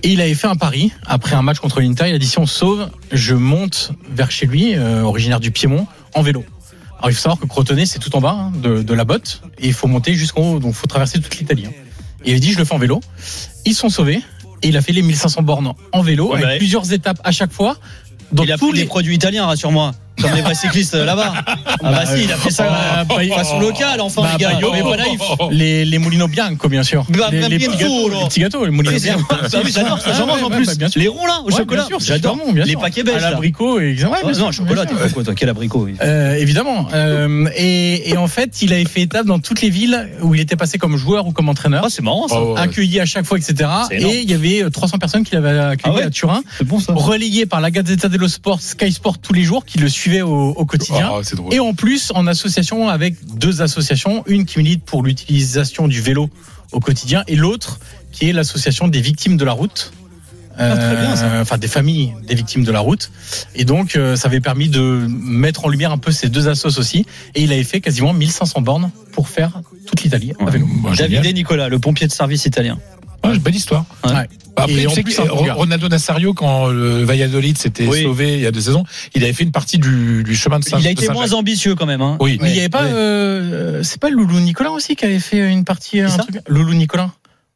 Et 0.03 0.11
il 0.11 0.21
avait 0.21 0.35
fait 0.35 0.49
un 0.49 0.57
pari 0.57 0.93
après 1.07 1.37
un 1.37 1.43
match 1.43 1.59
contre 1.61 1.81
l'Inter. 1.81 2.05
Il 2.09 2.15
a 2.15 2.19
dit 2.19 2.27
si 2.27 2.39
on 2.39 2.47
sauve, 2.47 2.91
je 3.13 3.35
monte 3.35 3.93
vers 4.11 4.31
chez 4.31 4.47
lui, 4.47 4.75
euh, 4.75 5.03
originaire 5.03 5.41
du 5.41 5.51
Piémont, 5.53 5.87
en 6.15 6.23
vélo. 6.23 6.45
Alors 6.99 7.11
il 7.11 7.15
faut 7.15 7.23
savoir 7.23 7.39
que 7.39 7.47
Crotone 7.47 7.85
c'est 7.87 7.99
tout 7.99 8.15
en 8.15 8.21
bas 8.21 8.37
hein, 8.39 8.53
de, 8.61 8.83
de 8.83 8.95
la 8.95 9.05
botte 9.05 9.43
et 9.59 9.67
il 9.69 9.73
faut 9.73 9.89
monter 9.89 10.15
jusqu'en 10.15 10.43
haut, 10.43 10.59
donc 10.61 10.73
il 10.73 10.77
faut 10.77 10.87
traverser 10.87 11.21
toute 11.21 11.37
l'Italie. 11.39 11.67
hein. 11.67 11.73
Et 12.25 12.31
il 12.33 12.37
a 12.37 12.39
dit 12.39 12.53
je 12.53 12.59
le 12.59 12.65
fais 12.65 12.75
en 12.75 12.79
vélo. 12.79 13.01
Ils 13.65 13.75
sont 13.75 13.89
sauvés 13.89 14.21
et 14.63 14.69
il 14.69 14.77
a 14.77 14.81
fait 14.81 14.93
les 14.93 15.03
1500 15.03 15.43
bornes 15.43 15.73
en 15.93 16.03
vélo 16.03 16.27
Ouais, 16.29 16.33
avec 16.35 16.45
bah 16.45 16.51
ouais. 16.53 16.59
plusieurs 16.59 16.93
étapes 16.93 17.21
à 17.25 17.33
chaque 17.33 17.53
fois. 17.53 17.77
Il 18.43 18.51
a 18.51 18.57
tous 18.57 18.69
pris 18.69 18.77
les 18.79 18.83
des 18.85 18.89
produits 18.89 19.15
italiens, 19.15 19.47
rassure-moi. 19.47 19.93
Comme 20.21 20.33
les 20.35 20.43
vrais 20.43 20.55
cyclistes 20.55 20.95
euh, 20.95 21.05
là-bas. 21.05 21.33
Ah 21.47 21.67
bah 21.83 22.05
si, 22.07 22.25
il 22.25 22.33
a 22.33 22.37
fait 22.37 22.51
ça 22.51 22.65
Bah, 22.65 23.05
bah, 23.17 23.25
de 23.25 23.31
façon 23.31 23.59
locale, 23.61 24.01
enfin, 24.01 24.23
Bah, 24.23 24.29
les 24.39 24.45
gars. 24.45 24.59
bah, 24.61 24.69
Mais 24.73 24.97
naïf. 24.97 25.21
les, 25.51 25.85
les 25.85 25.99
Molino 25.99 26.29
Bianco, 26.29 26.69
bien 26.69 26.83
sûr. 26.83 27.05
Bah, 27.09 27.29
les, 27.33 27.41
bah, 27.41 27.49
les 27.49 27.59
bien 27.59 27.69
petits 27.71 27.79
gâteaux, 27.79 28.09
les 28.11 28.27
petits 28.29 28.41
gâteaux, 28.41 28.65
les 28.67 28.71
Bianco. 28.71 29.25
Ah 29.31 29.47
oui, 29.65 29.73
j'adore 29.75 29.99
ça, 30.01 30.13
j'en 30.13 30.27
mange 30.27 30.43
en 30.43 30.51
plus. 30.51 30.67
bah. 30.79 30.87
Les 30.97 31.09
ronds 31.09 31.27
là, 31.27 31.41
au 31.45 31.47
Ouais, 31.51 31.57
chocolat. 31.57 31.87
J'adore. 31.99 32.39
Les 32.55 32.77
paquets 32.77 33.03
belges. 33.03 33.23
À 33.23 33.31
l'abricot, 33.31 33.81
exactement. 33.81 34.29
Ouais, 34.29 34.39
non, 34.39 34.53
chocolat, 34.53 34.87
t'es 34.87 34.95
fou, 34.95 35.15
quoi, 35.15 35.25
toi. 35.25 35.35
Quel 35.35 35.49
abricot. 35.49 35.89
Euh, 36.03 36.35
évidemment. 36.35 36.89
Euh, 36.93 37.49
et, 37.57 38.15
en 38.17 38.29
fait, 38.29 38.63
il 38.63 38.73
avait 38.73 38.85
fait 38.85 39.01
étape 39.03 39.27
dans 39.27 39.39
toutes 39.39 39.63
les 39.63 39.71
villes 39.71 40.11
où 40.23 40.35
il 40.35 40.41
était 40.41 40.57
passé 40.57 40.79
comme 40.79 40.97
joueur 40.97 41.27
ou 41.27 41.33
comme 41.33 41.49
entraîneur. 41.49 41.83
Ah, 41.87 41.89
c'est 41.91 42.03
marrant 42.03 42.29
ça. 42.29 42.41
Oh, 42.41 42.55
accueilli 42.57 43.01
à 43.01 43.07
chaque 43.07 43.25
fois, 43.25 43.39
etc. 43.39 43.69
Et 43.91 44.21
il 44.21 44.31
y 44.31 44.35
avait 44.35 44.63
euh, 44.63 44.71
300 44.71 44.99
personnes 44.99 45.25
qui 45.25 45.35
l'avaient 45.35 45.59
accueilli 45.59 45.97
Ah 46.03 46.07
à 46.07 46.11
Turin, 46.11 46.43
C'est 46.59 46.65
bon 46.67 46.79
ça. 46.81 46.93
relayé 46.95 47.47
par 47.47 47.61
la 47.61 47.71
Gazzetta 47.71 48.09
dello 48.09 48.29
Sport, 48.29 48.61
Sky 48.61 48.93
Sport 48.93 49.19
tous 49.19 49.33
les 49.33 49.43
jours, 49.43 49.65
qui 49.65 49.79
le 49.79 49.89
suivaient 50.03 50.23
au, 50.23 50.51
au 50.51 50.65
quotidien. 50.65 51.11
Ah. 51.13 51.21
Et 51.51 51.61
en 51.61 51.75
plus, 51.75 52.13
en 52.15 52.27
association 52.27 52.89
avec 52.89 53.15
deux 53.37 53.63
associations, 53.63 54.25
une 54.27 54.45
qui 54.45 54.59
milite 54.59 54.85
pour 54.85 55.03
l'utilisation 55.03 55.89
du 55.89 56.01
vélo 56.01 56.29
au 56.73 56.81
quotidien 56.81 57.23
et 57.29 57.37
l'autre 57.37 57.79
qui 58.11 58.29
est 58.29 58.33
l'association 58.33 58.89
des 58.89 59.01
victimes 59.01 59.37
de 59.37 59.45
la 59.45 59.53
route. 59.53 59.93
Ah, 60.59 60.77
très 60.77 60.97
bien, 60.97 61.17
ça. 61.17 61.41
enfin 61.41 61.57
des 61.57 61.67
familles 61.67 62.13
des 62.29 62.35
victimes 62.35 62.63
de 62.63 62.71
la 62.71 62.81
route 62.81 63.11
et 63.55 63.65
donc 63.65 63.97
euh, 63.97 64.17
ça 64.17 64.29
avait 64.29 64.43
permis 64.43 64.69
de 64.69 65.07
mettre 65.09 65.65
en 65.65 65.71
lumière 65.71 65.93
un 65.93 65.97
peu 65.97 66.13
ces 66.13 66.29
deux 66.29 66.47
assos 66.47 66.79
aussi 66.79 67.07
et 67.35 67.43
il 67.43 67.51
avait 67.55 67.65
fait 67.65 67.81
quasiment 67.81 68.13
1500 68.13 68.61
bornes 68.61 68.91
pour 69.13 69.29
faire 69.29 69.63
toute 69.87 70.03
l'Italie 70.03 70.35
vélo. 70.51 70.67
Bah, 70.83 70.91
David 70.95 71.25
et 71.25 71.33
Nicolas, 71.33 71.71
le 71.71 71.79
pompier 71.79 72.07
de 72.07 72.13
service 72.13 72.45
italien. 72.45 72.79
Ouais, 73.25 73.39
belle 73.39 73.55
histoire. 73.55 73.85
Ouais. 74.05 74.13
Bah, 74.55 74.65
Après, 74.65 74.73
Et 74.75 74.87
en 74.87 74.93
plus, 74.93 75.17
Bulgare. 75.17 75.57
Ronaldo 75.57 75.89
Nazario, 75.89 76.35
quand 76.35 76.67
le 76.67 77.05
Valladolid 77.05 77.57
s'était 77.57 77.87
Oui. 77.87 78.03
sauvé 78.03 78.35
il 78.35 78.41
y 78.41 78.47
a 78.47 78.51
deux 78.51 78.61
saisons, 78.61 78.85
il 79.15 79.25
avait 79.25 79.33
fait 79.33 79.45
une 79.45 79.53
partie 79.53 79.79
du, 79.79 80.23
du 80.25 80.35
chemin 80.37 80.59
de 80.59 80.65
Saint 80.65 80.79
Il 80.79 80.87
a 80.87 80.91
été 80.91 81.07
moins 81.09 81.23
Saint-Jacques. 81.25 81.39
ambitieux 81.39 81.75
quand 81.75 81.87
même. 81.87 82.03
Hein. 82.03 82.19
Oui. 82.21 82.39
Mais 82.43 82.51
il 82.51 82.57
y 82.57 82.61
avait 82.61 82.69
pas, 82.69 82.83
euh, 82.85 83.83
c'est 83.83 83.99
pas 84.01 84.11
Loulou 84.11 84.41
Nicolas 84.41 84.71
aussi 84.73 84.95
qui 84.97 85.05
avait 85.07 85.21
fait 85.21 85.51
une 85.51 85.65
partie, 85.65 86.01
un 86.01 86.09
truc, 86.09 86.37
Loulou 86.49 86.75
Nicolas. 86.75 87.13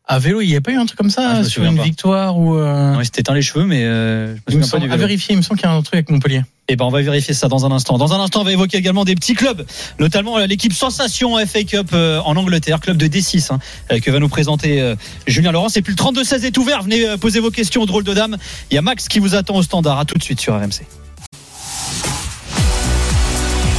À 0.08 0.20
vélo, 0.20 0.40
il 0.40 0.46
n'y 0.46 0.52
avait 0.52 0.60
pas 0.60 0.70
eu 0.70 0.76
un 0.76 0.86
truc 0.86 0.96
comme 0.96 1.10
ça 1.10 1.38
Ah, 1.38 1.44
sur 1.44 1.64
une 1.64 1.76
pas. 1.76 1.82
victoire 1.82 2.38
ou. 2.38 2.56
Euh... 2.56 2.94
Ouais, 2.94 3.02
il 3.02 3.04
s'était 3.06 3.22
éteint 3.22 3.34
les 3.34 3.42
cheveux, 3.42 3.64
mais 3.66 3.82
euh, 3.82 4.36
je 4.46 4.56
me 4.56 4.62
souviens 4.62 4.86
pas 4.86 4.94
à 4.94 4.96
vérifier, 4.96 5.34
il 5.34 5.38
me 5.38 5.42
semble 5.42 5.58
qu'il 5.58 5.68
y 5.68 5.72
a 5.72 5.74
un 5.74 5.82
truc 5.82 5.94
avec 5.94 6.10
Montpellier. 6.10 6.42
Eh 6.68 6.76
ben, 6.76 6.84
on 6.84 6.90
va 6.90 7.00
vérifier 7.02 7.34
ça 7.34 7.48
dans 7.48 7.66
un 7.66 7.72
instant. 7.72 7.98
Dans 7.98 8.12
un 8.12 8.20
instant, 8.20 8.40
on 8.40 8.44
va 8.44 8.52
évoquer 8.52 8.76
également 8.76 9.04
des 9.04 9.14
petits 9.16 9.34
clubs, 9.34 9.64
notamment 9.98 10.38
euh, 10.38 10.46
l'équipe 10.46 10.72
Sensation 10.72 11.36
FA 11.44 11.64
Cup 11.64 11.90
euh, 11.92 12.20
en 12.24 12.36
Angleterre, 12.36 12.80
club 12.80 12.96
de 12.96 13.06
D6, 13.06 13.52
hein, 13.52 13.58
euh, 13.92 13.98
que 13.98 14.10
va 14.10 14.18
nous 14.20 14.28
présenter 14.28 14.94
Julien 15.26 15.50
Laurent. 15.52 15.68
Et 15.74 15.82
puis 15.82 15.94
le 15.96 16.02
32-16 16.02 16.44
est 16.44 16.58
ouvert. 16.58 16.82
Venez 16.82 17.16
poser 17.20 17.40
vos 17.40 17.50
questions 17.50 17.82
aux 17.82 17.86
drôles 17.86 18.04
de 18.04 18.14
dames. 18.14 18.36
Il 18.70 18.74
y 18.74 18.78
a 18.78 18.82
Max 18.82 19.08
qui 19.08 19.18
vous 19.18 19.34
attend 19.34 19.56
au 19.56 19.62
standard. 19.62 19.98
À 19.98 20.04
tout 20.04 20.18
de 20.18 20.22
suite 20.22 20.40
sur 20.40 20.54
RMC. 20.54 20.82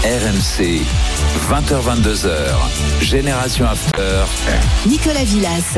RMC, 0.03 0.81
20h22h, 1.49 2.29
Génération 3.01 3.65
After. 3.65 4.23
Nicolas 4.85 5.23
Villas. 5.25 5.77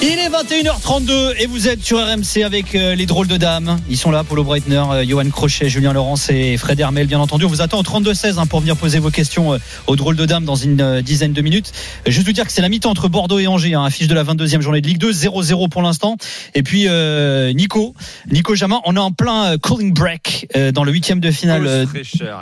Il 0.00 0.16
est 0.20 0.28
21h32 0.28 1.34
et 1.40 1.46
vous 1.46 1.66
êtes 1.66 1.82
sur 1.84 1.98
RMC 1.98 2.44
avec 2.44 2.76
euh, 2.76 2.94
les 2.94 3.04
drôles 3.04 3.26
de 3.26 3.36
dames. 3.36 3.80
Ils 3.90 3.96
sont 3.96 4.12
là, 4.12 4.22
Paulo 4.22 4.44
Breitner, 4.44 4.76
euh, 4.92 5.04
Johan 5.04 5.28
Crochet, 5.28 5.68
Julien 5.68 5.92
Laurence 5.92 6.30
et 6.30 6.56
Fred 6.56 6.78
Hermel, 6.78 7.08
bien 7.08 7.18
entendu. 7.18 7.46
On 7.46 7.48
vous 7.48 7.62
attend 7.62 7.80
au 7.80 7.82
32-16 7.82 8.38
hein, 8.38 8.46
pour 8.46 8.60
venir 8.60 8.76
poser 8.76 9.00
vos 9.00 9.10
questions 9.10 9.54
euh, 9.54 9.58
aux 9.88 9.96
drôles 9.96 10.14
de 10.14 10.24
dames 10.24 10.44
dans 10.44 10.54
une 10.54 11.00
dizaine 11.00 11.32
de 11.32 11.42
minutes. 11.42 11.72
Juste 12.06 12.24
vous 12.26 12.32
dire 12.32 12.46
que 12.46 12.52
c'est 12.52 12.62
la 12.62 12.68
mi-temps 12.68 12.90
entre 12.90 13.08
Bordeaux 13.08 13.40
et 13.40 13.48
Angers, 13.48 13.74
hein, 13.74 13.82
affiche 13.84 14.06
de 14.06 14.14
la 14.14 14.22
22e 14.22 14.60
journée 14.60 14.80
de 14.80 14.86
Ligue 14.86 14.98
2, 14.98 15.10
0-0 15.10 15.68
pour 15.68 15.82
l'instant. 15.82 16.16
Et 16.54 16.62
puis 16.62 16.84
euh, 16.86 17.52
Nico, 17.52 17.92
Nico 18.30 18.54
Jamin, 18.54 18.80
on 18.84 18.94
est 18.94 19.00
en 19.00 19.10
plein 19.10 19.58
cooling 19.58 19.92
break 19.92 20.46
dans 20.74 20.84
le 20.84 20.92
huitième 20.92 21.18
de 21.18 21.32
finale. 21.32 21.66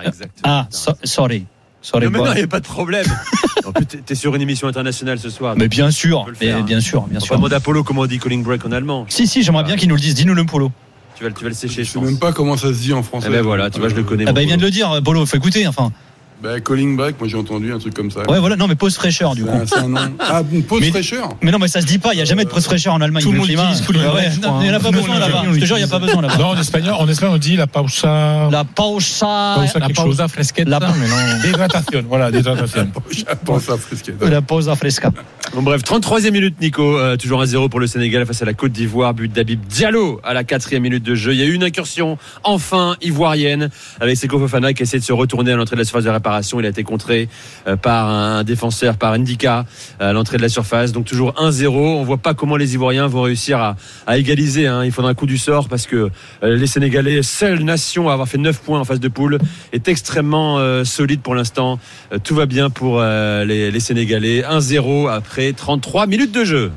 Exactement. 0.05 0.43
ah, 0.45 0.67
so- 0.71 0.93
sorry. 1.05 1.47
Non, 1.95 2.01
mais 2.11 2.19
non, 2.19 2.33
il 2.33 2.39
n'y 2.39 2.43
a 2.43 2.47
pas 2.49 2.61
de 2.61 2.65
problème. 2.67 3.07
en 3.65 3.73
plus, 3.73 3.87
t'es- 3.87 3.99
t'es 3.99 4.15
sur 4.15 4.35
une 4.35 4.43
émission 4.43 4.69
internationale 4.69 5.19
ce 5.19 5.31
soir. 5.31 5.55
Mais 5.57 5.69
bien 5.69 5.91
sûr, 5.91 6.27
mais 6.29 6.35
faire, 6.47 6.57
hein. 6.59 6.63
bien 6.63 6.81
sûr, 6.81 7.03
bien 7.03 7.19
On 7.21 7.25
sûr. 7.25 7.37
demander 7.37 7.55
à 7.55 7.61
Polo 7.61 7.85
comment 7.85 8.03
on 8.03 8.07
dit 8.07 8.19
calling 8.19 8.43
break 8.43 8.65
en 8.67 8.73
allemand. 8.73 9.07
Si, 9.09 9.27
si, 9.27 9.43
j'aimerais 9.43 9.65
bien 9.65 9.77
qu'il 9.77 9.89
nous 9.89 9.95
le 9.95 10.01
dise. 10.01 10.15
Dis-nous 10.15 10.35
le 10.35 10.45
Polo. 10.45 10.71
Tu 11.17 11.23
vas, 11.23 11.29
le- 11.31 11.35
tu 11.35 11.45
vas 11.45 11.49
le 11.51 11.55
sécher, 11.55 11.83
Je 11.83 11.89
je 11.89 11.93
sais 11.93 11.99
pense. 11.99 12.05
même 12.09 12.19
pas 12.19 12.33
comment 12.33 12.57
ça 12.57 12.69
se 12.69 12.79
dit 12.81 12.93
en 12.93 13.03
français. 13.03 13.29
Eh 13.31 13.33
ben 13.33 13.43
voilà, 13.43 13.71
tu 13.71 13.81
vois, 13.81 13.89
je 13.89 13.95
le 13.95 14.03
connais. 14.03 14.25
Ah 14.27 14.33
bah 14.33 14.43
il 14.43 14.49
vient 14.49 14.57
de 14.59 14.63
le 14.63 14.71
dire, 14.71 15.01
Polo, 15.05 15.25
faut 15.27 15.37
écouter, 15.37 15.67
enfin. 15.67 15.91
Bah, 16.47 16.61
calling 16.61 16.97
back, 16.97 17.17
moi 17.19 17.27
j'ai 17.29 17.37
entendu 17.37 17.73
un 17.73 17.79
truc 17.81 17.93
comme 17.95 18.11
ça. 18.11 18.21
Ouais, 18.31 18.39
voilà, 18.39 18.55
non, 18.55 18.69
mais 18.69 18.77
pause 18.77 18.95
fraîcheur, 18.95 19.35
du 19.35 19.43
coup. 19.45 19.51
un- 19.51 19.67
c'est 19.67 19.79
un 19.79 19.89
nom. 19.89 20.01
Ah, 20.21 20.43
une 20.53 20.63
pause 20.63 20.81
Mais- 20.81 20.91
fraîcheur 20.91 21.31
Mais 21.43 21.51
non, 21.51 21.59
mais 21.59 21.67
ça 21.67 21.81
se 21.81 21.87
dit 21.87 21.99
pas, 21.99 22.15
il 22.15 22.19
y 22.19 22.23
a 22.23 22.25
jamais 22.25 22.45
de 22.45 22.49
pause 22.51 22.65
fraîcheur 22.65 22.95
en 22.95 23.01
Allemagne. 23.01 23.23
Tout 23.23 23.33
le 23.33 23.39
monde 23.39 23.47
climat. 23.49 23.65
utilise 23.65 23.85
cooling 23.87 24.03
Ouais, 24.03 24.31
non, 24.41 24.49
crois, 24.49 24.59
Il 24.61 24.65
n'y 24.65 24.71
en 24.71 24.75
a 24.75 24.77
hein. 24.77 24.81
pas 24.81 24.91
Nous, 24.93 24.99
besoin 25.01 25.17
on 25.17 25.19
là-bas. 25.19 25.39
utilise. 25.39 25.55
Je 25.57 25.61
te 25.61 25.65
jure, 25.67 25.77
il 25.79 25.81
n'y 25.81 25.85
a 25.85 25.89
pas 25.89 25.99
besoin 25.99 26.23
là-bas. 26.23 26.37
Non, 26.39 26.47
en 26.51 26.57
espagnol, 26.59 26.95
en 26.99 27.09
espagnol, 27.09 27.35
on 27.35 27.39
dit 27.39 27.57
la 27.57 27.67
pausa. 27.67 28.49
La 28.53 28.63
pausa. 28.65 29.55
Pausa 29.57 29.79
La 29.81 29.87
quelque 29.87 29.97
chose. 29.97 30.05
pausa 30.05 30.29
fresquetta, 30.29 30.71
La- 30.71 30.79
mais 30.81 31.09
non. 31.09 31.41
Déhydratation, 31.43 32.05
voilà, 32.09 32.31
déhydratation. 32.31 32.89
Pense 33.45 33.69
à 33.69 33.77
frisquet. 33.77 34.15
La 34.21 34.43
pausa 34.43 34.77
fresca. 34.77 35.11
Bon, 35.55 35.63
bref, 35.63 35.83
33e 35.83 36.33
minute, 36.33 36.61
Nico. 36.61 36.99
Euh, 36.99 37.17
toujours 37.17 37.43
1-0 37.43 37.69
pour 37.69 37.81
le 37.81 37.87
Sénégal 37.87 38.25
face 38.27 38.43
à 38.43 38.45
la 38.45 38.55
Côte 38.55 38.73
d'Ivoire. 38.73 39.15
But 39.15 39.33
d'Abib 39.33 39.61
Diallo 39.67 40.21
à 40.25 40.35
la 40.35 40.45
4e 40.45 40.81
minute 40.83 41.03
de 41.03 41.15
jeu. 41.15 41.33
Il 41.33 41.39
y 41.41 41.43
a 41.43 41.47
eu 41.47 41.53
une 41.55 41.63
incursion, 41.65 42.19
enfin, 42.45 42.97
ivoirienne, 43.03 43.71
avec 44.01 44.17
Seko 44.17 44.39
Fofana 44.39 44.73
qui 44.75 44.83
essaie 44.83 44.99
de 44.99 45.05
se 45.05 45.13
retourner 45.13 45.53
à 45.53 45.57
l'entrée 45.57 45.77
de 45.77 45.81
la 45.81 45.85
surface 45.85 46.05
de 46.05 46.11
réparation. 46.11 46.36
Il 46.43 46.67
a 46.67 46.69
été 46.69 46.83
contré 46.83 47.29
euh, 47.67 47.77
par 47.77 48.09
un 48.09 48.45
défenseur, 48.45 48.97
par 48.97 49.17
Ndika, 49.19 49.65
à 50.01 50.13
l'entrée 50.13 50.37
de 50.37 50.43
la 50.43 50.49
surface. 50.49 50.93
Donc 50.93 51.05
toujours 51.05 51.33
1-0. 51.35 51.69
On 51.69 52.05
voit 52.05 52.19
pas 52.19 52.35
comment 52.35 52.57
les 52.57 52.75
Ivoiriens 52.75 53.07
vont 53.07 53.23
réussir 53.23 53.77
à, 54.07 54.19
égaliser. 54.19 54.67
hein. 54.67 54.85
Il 54.85 54.93
faudra 54.93 55.11
un 55.11 55.15
coup 55.15 55.27
du 55.27 55.39
sort 55.39 55.69
parce 55.69 55.87
que 55.87 56.11
euh, 56.43 56.57
les 56.57 56.67
Sénégalais, 56.67 57.23
seule 57.23 57.63
nation 57.63 58.09
à 58.09 58.13
avoir 58.13 58.29
fait 58.29 58.39
9 58.39 58.61
points 58.61 58.81
en 58.81 58.85
phase 58.85 59.01
de 59.01 59.09
poule, 59.09 59.39
est 59.73 59.89
extrêmement 59.89 60.59
euh, 60.59 60.85
solide 60.85 61.21
pour 61.21 61.35
l'instant. 61.35 61.79
Tout 62.25 62.35
va 62.35 62.47
bien 62.47 62.71
pour 62.71 63.01
les, 63.01 63.81
Sénégalais. 63.81 64.43
1-0 64.43 65.11
après 65.11 65.53
33 65.53 66.07
minutes 66.07 66.33
de 66.33 66.45
jeu. 66.45 66.73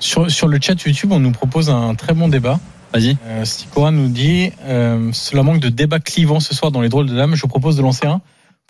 Sur 0.00 0.48
le 0.48 0.58
chat 0.60 0.82
YouTube, 0.84 1.12
on 1.12 1.20
nous 1.20 1.32
propose 1.32 1.70
un 1.70 1.94
très 1.94 2.14
bon 2.14 2.28
débat. 2.28 2.58
Vas-y. 2.94 3.16
Euh, 3.26 3.44
Stikora 3.44 3.90
nous 3.90 4.08
dit 4.08 4.52
euh, 4.66 5.10
cela 5.12 5.42
manque 5.42 5.60
de 5.60 5.68
débat 5.68 5.98
clivant 5.98 6.38
ce 6.40 6.54
soir 6.54 6.70
dans 6.70 6.80
les 6.80 6.88
drôles 6.88 7.06
de 7.06 7.14
dames. 7.16 7.34
Je 7.34 7.42
vous 7.42 7.48
propose 7.48 7.76
de 7.76 7.82
lancer 7.82 8.06
un. 8.06 8.20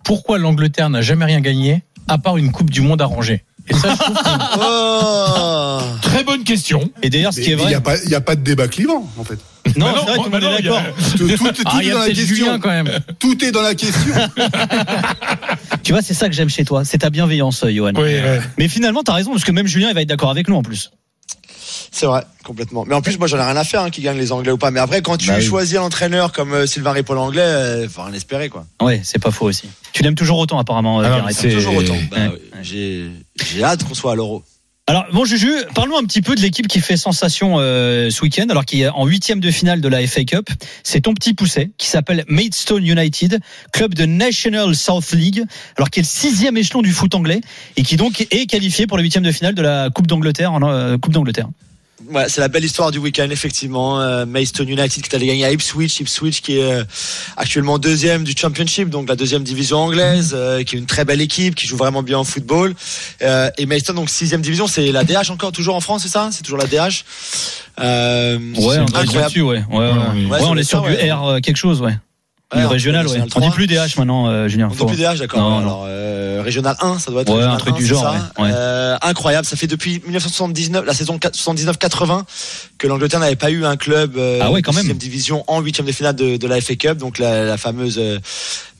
Pourquoi 0.02 0.38
l'Angleterre 0.38 0.88
n'a 0.90 1.02
jamais 1.02 1.26
rien 1.26 1.40
gagné 1.40 1.82
à 2.08 2.18
part 2.18 2.36
une 2.38 2.50
Coupe 2.52 2.70
du 2.70 2.80
Monde 2.80 3.00
arrangée 3.02 3.44
Et 3.68 3.74
ça, 3.74 3.92
je 3.92 3.98
trouve 3.98 4.14
que- 4.16 4.20
Oh 4.60 5.80
Très 6.02 6.24
bonne 6.24 6.44
question. 6.44 6.90
Et 7.02 7.10
d'ailleurs, 7.10 7.32
ce 7.34 7.40
qui 7.40 7.50
est 7.52 7.56
Il 7.58 7.66
n'y 7.66 7.74
a, 7.74 7.80
pas- 7.80 8.02
y 8.04 8.14
a 8.14 8.20
pas 8.20 8.36
de 8.36 8.42
débat 8.42 8.68
clivant, 8.68 9.06
en 9.18 9.24
fait. 9.24 9.38
Non, 9.76 9.86
Mais 9.86 9.92
c'est 9.98 10.04
vrai, 10.06 10.16
tout 10.18 10.24
le 10.24 10.30
monde 10.30 10.42
est 10.42 10.58
il 10.60 10.64
y 10.64 10.68
a- 10.68 10.72
d'accord. 10.72 10.82
Tout, 11.16 11.28
tout- 11.28 11.52
tout 11.52 11.62
Ah, 11.66 11.78
est 11.80 11.84
il 11.84 11.88
y 11.88 11.90
dans 11.90 11.96
a 11.96 12.00
la 12.00 12.04
peut-être 12.06 12.16
question. 12.16 12.36
Julien 12.36 12.58
quand 12.60 12.68
même. 12.70 12.90
Tout 13.18 13.44
est 13.44 13.52
dans 13.52 13.62
la 13.62 13.74
question. 13.74 14.14
Tu 15.82 15.92
vois, 15.92 16.00
c'est 16.02 16.14
ça 16.14 16.28
que 16.28 16.34
j'aime 16.34 16.48
chez 16.48 16.64
toi. 16.64 16.84
C'est 16.84 16.98
ta 16.98 17.10
bienveillance, 17.10 17.62
Johan. 17.68 17.92
Oui, 17.96 18.02
ouais. 18.02 18.40
Mais 18.58 18.68
finalement, 18.68 19.02
t'as 19.02 19.12
raison, 19.12 19.32
parce 19.32 19.44
que 19.44 19.52
même 19.52 19.66
Julien, 19.66 19.88
il 19.90 19.94
va 19.94 20.00
être 20.02 20.08
d'accord 20.08 20.30
avec 20.30 20.48
nous 20.48 20.56
en 20.56 20.62
plus. 20.62 20.90
C'est 21.92 22.06
vrai, 22.06 22.24
complètement. 22.44 22.84
Mais 22.86 22.94
en 22.94 23.02
plus, 23.02 23.18
moi, 23.18 23.26
j'en 23.28 23.38
ai 23.38 23.42
rien 23.42 23.56
à 23.56 23.64
faire, 23.64 23.82
hein, 23.82 23.90
qui 23.90 24.00
gagne 24.02 24.18
les 24.18 24.32
Anglais 24.32 24.52
ou 24.52 24.58
pas. 24.58 24.70
Mais 24.70 24.80
après, 24.80 25.02
quand 25.02 25.16
tu 25.16 25.28
Bah 25.28 25.36
oui. 25.38 25.44
choisis 25.44 25.76
un 25.78 25.82
entraîneur 25.82 26.32
comme 26.32 26.52
euh, 26.52 26.66
Sylvain 26.66 26.92
Ripoll 26.92 27.18
anglais, 27.18 27.40
euh, 27.42 27.88
faut 27.88 28.02
rien 28.02 28.12
espérer, 28.14 28.48
quoi. 28.48 28.66
Ouais, 28.82 29.00
c'est 29.04 29.18
pas 29.22 29.30
faux 29.30 29.46
aussi. 29.46 29.68
Tu 29.92 30.02
l'aimes 30.02 30.14
toujours 30.16 30.38
autant, 30.38 30.58
apparemment, 30.58 31.00
euh, 31.00 31.04
Ah 31.06 31.20
non, 31.20 31.26
c'est- 31.30 31.50
Toujours 31.50 31.76
autant. 31.76 31.96
Bah, 32.10 32.16
Ouais. 32.18 32.30
oui. 32.34 32.40
J'ai, 32.62 33.04
j'ai 33.46 33.62
hâte 33.62 33.84
qu'on 33.84 33.94
soit 33.94 34.12
à 34.12 34.14
l'Euro. 34.14 34.42
Alors, 34.86 35.06
bon, 35.14 35.24
Juju, 35.24 35.50
parlons 35.74 35.96
un 35.98 36.04
petit 36.04 36.20
peu 36.20 36.34
de 36.34 36.42
l'équipe 36.42 36.66
qui 36.68 36.78
fait 36.78 36.98
sensation 36.98 37.54
euh, 37.58 38.10
ce 38.10 38.20
week-end, 38.20 38.44
alors 38.50 38.66
qui 38.66 38.82
est 38.82 38.88
en 38.90 39.06
huitième 39.06 39.40
de 39.40 39.50
finale 39.50 39.80
de 39.80 39.88
la 39.88 40.06
FA 40.06 40.24
Cup. 40.24 40.50
C'est 40.82 41.00
ton 41.00 41.14
petit 41.14 41.32
pousset 41.32 41.70
qui 41.78 41.86
s'appelle 41.88 42.22
Maidstone 42.28 42.84
United, 42.86 43.40
club 43.72 43.94
de 43.94 44.04
National 44.04 44.74
South 44.76 45.12
League, 45.12 45.42
alors 45.78 45.88
qui 45.88 46.00
est 46.00 46.02
le 46.02 46.06
sixième 46.06 46.58
échelon 46.58 46.82
du 46.82 46.92
foot 46.92 47.14
anglais 47.14 47.40
et 47.78 47.82
qui 47.82 47.96
donc 47.96 48.26
est 48.30 48.44
qualifié 48.44 48.86
pour 48.86 48.98
le 48.98 49.02
huitième 49.04 49.24
de 49.24 49.32
finale 49.32 49.54
de 49.54 49.62
la 49.62 49.88
Coupe 49.88 50.06
d'Angleterre. 50.06 50.52
En, 50.52 50.60
euh, 50.70 50.98
Coupe 50.98 51.14
d'Angleterre. 51.14 51.48
Ouais, 52.10 52.28
c'est 52.28 52.40
la 52.40 52.48
belle 52.48 52.64
histoire 52.64 52.90
du 52.90 52.98
week-end, 52.98 53.28
effectivement. 53.30 54.00
Euh, 54.00 54.26
Maidstone 54.26 54.68
United 54.68 55.02
qui 55.02 55.08
est 55.10 55.14
allé 55.14 55.26
gagner 55.26 55.44
à 55.44 55.52
Ipswich. 55.52 56.00
Ipswich 56.00 56.42
qui 56.42 56.58
est 56.58 56.62
euh, 56.62 56.84
actuellement 57.36 57.78
deuxième 57.78 58.24
du 58.24 58.34
Championship, 58.36 58.90
donc 58.90 59.08
la 59.08 59.16
deuxième 59.16 59.42
division 59.42 59.78
anglaise, 59.78 60.32
euh, 60.34 60.62
qui 60.64 60.76
est 60.76 60.78
une 60.78 60.86
très 60.86 61.04
belle 61.04 61.20
équipe, 61.20 61.54
qui 61.54 61.66
joue 61.66 61.76
vraiment 61.76 62.02
bien 62.02 62.18
au 62.18 62.24
football. 62.24 62.74
Euh, 63.22 63.50
et 63.58 63.66
Maidstone, 63.66 63.96
donc 63.96 64.10
sixième 64.10 64.42
division, 64.42 64.66
c'est 64.66 64.92
la 64.92 65.04
DH 65.04 65.30
encore, 65.30 65.52
toujours 65.52 65.76
en 65.76 65.80
France, 65.80 66.02
c'est 66.02 66.08
ça? 66.08 66.28
C'est 66.30 66.42
toujours 66.42 66.58
la 66.58 66.66
DH 66.66 67.04
euh, 67.80 68.38
Ouais, 68.56 68.78
on 68.78 68.86
est 68.86 69.40
ouais. 69.40 69.42
Ouais, 69.42 69.64
ouais. 69.70 69.78
Ouais, 69.78 70.24
Ouais, 70.24 70.30
ouais, 70.30 70.40
on 70.42 70.56
est 70.56 70.64
sur 70.64 70.82
du 70.82 70.92
R 70.92 71.28
euh, 71.28 71.40
quelque 71.40 71.56
chose, 71.56 71.80
ouais. 71.80 71.96
Ouais, 72.54 72.64
régional, 72.66 73.06
ouais. 73.06 73.20
On 73.20 73.24
dit 73.24 73.30
3. 73.30 73.50
plus 73.50 73.66
DH 73.66 73.96
maintenant, 73.98 74.28
euh, 74.28 74.48
Julien. 74.48 74.68
On 74.70 74.74
dit 74.74 74.86
plus 74.86 74.96
DH, 75.02 75.18
d'accord. 75.18 75.58
Alors, 75.58 75.84
euh, 75.86 76.40
régional 76.44 76.76
1, 76.80 76.98
ça 76.98 77.10
doit 77.10 77.22
être 77.22 77.34
Ouais, 77.34 77.42
un 77.42 77.56
truc 77.56 77.74
1, 77.74 77.78
du 77.78 77.86
genre, 77.86 78.14
ouais. 78.38 78.50
Euh, 78.52 78.96
incroyable, 79.02 79.46
ça 79.46 79.56
fait 79.56 79.66
depuis 79.66 80.00
1979, 80.06 80.84
la 80.86 80.94
saison 80.94 81.18
79-80, 81.18 82.22
que 82.78 82.86
l'Angleterre 82.86 83.20
n'avait 83.20 83.36
pas 83.36 83.50
eu 83.50 83.64
un 83.64 83.76
club 83.76 84.16
euh, 84.16 84.40
Ah 84.42 84.50
ouais, 84.50 84.62
quand 84.62 84.72
de 84.72 84.86
même. 84.86 84.96
division 84.96 85.44
en 85.46 85.60
huitième 85.60 85.86
de 85.86 85.92
finale 85.92 86.14
de, 86.16 86.36
de 86.36 86.46
la 86.46 86.60
FA 86.60 86.74
Cup, 86.76 86.98
donc 86.98 87.18
la, 87.18 87.44
la 87.44 87.56
fameuse 87.56 87.96
euh, 87.98 88.18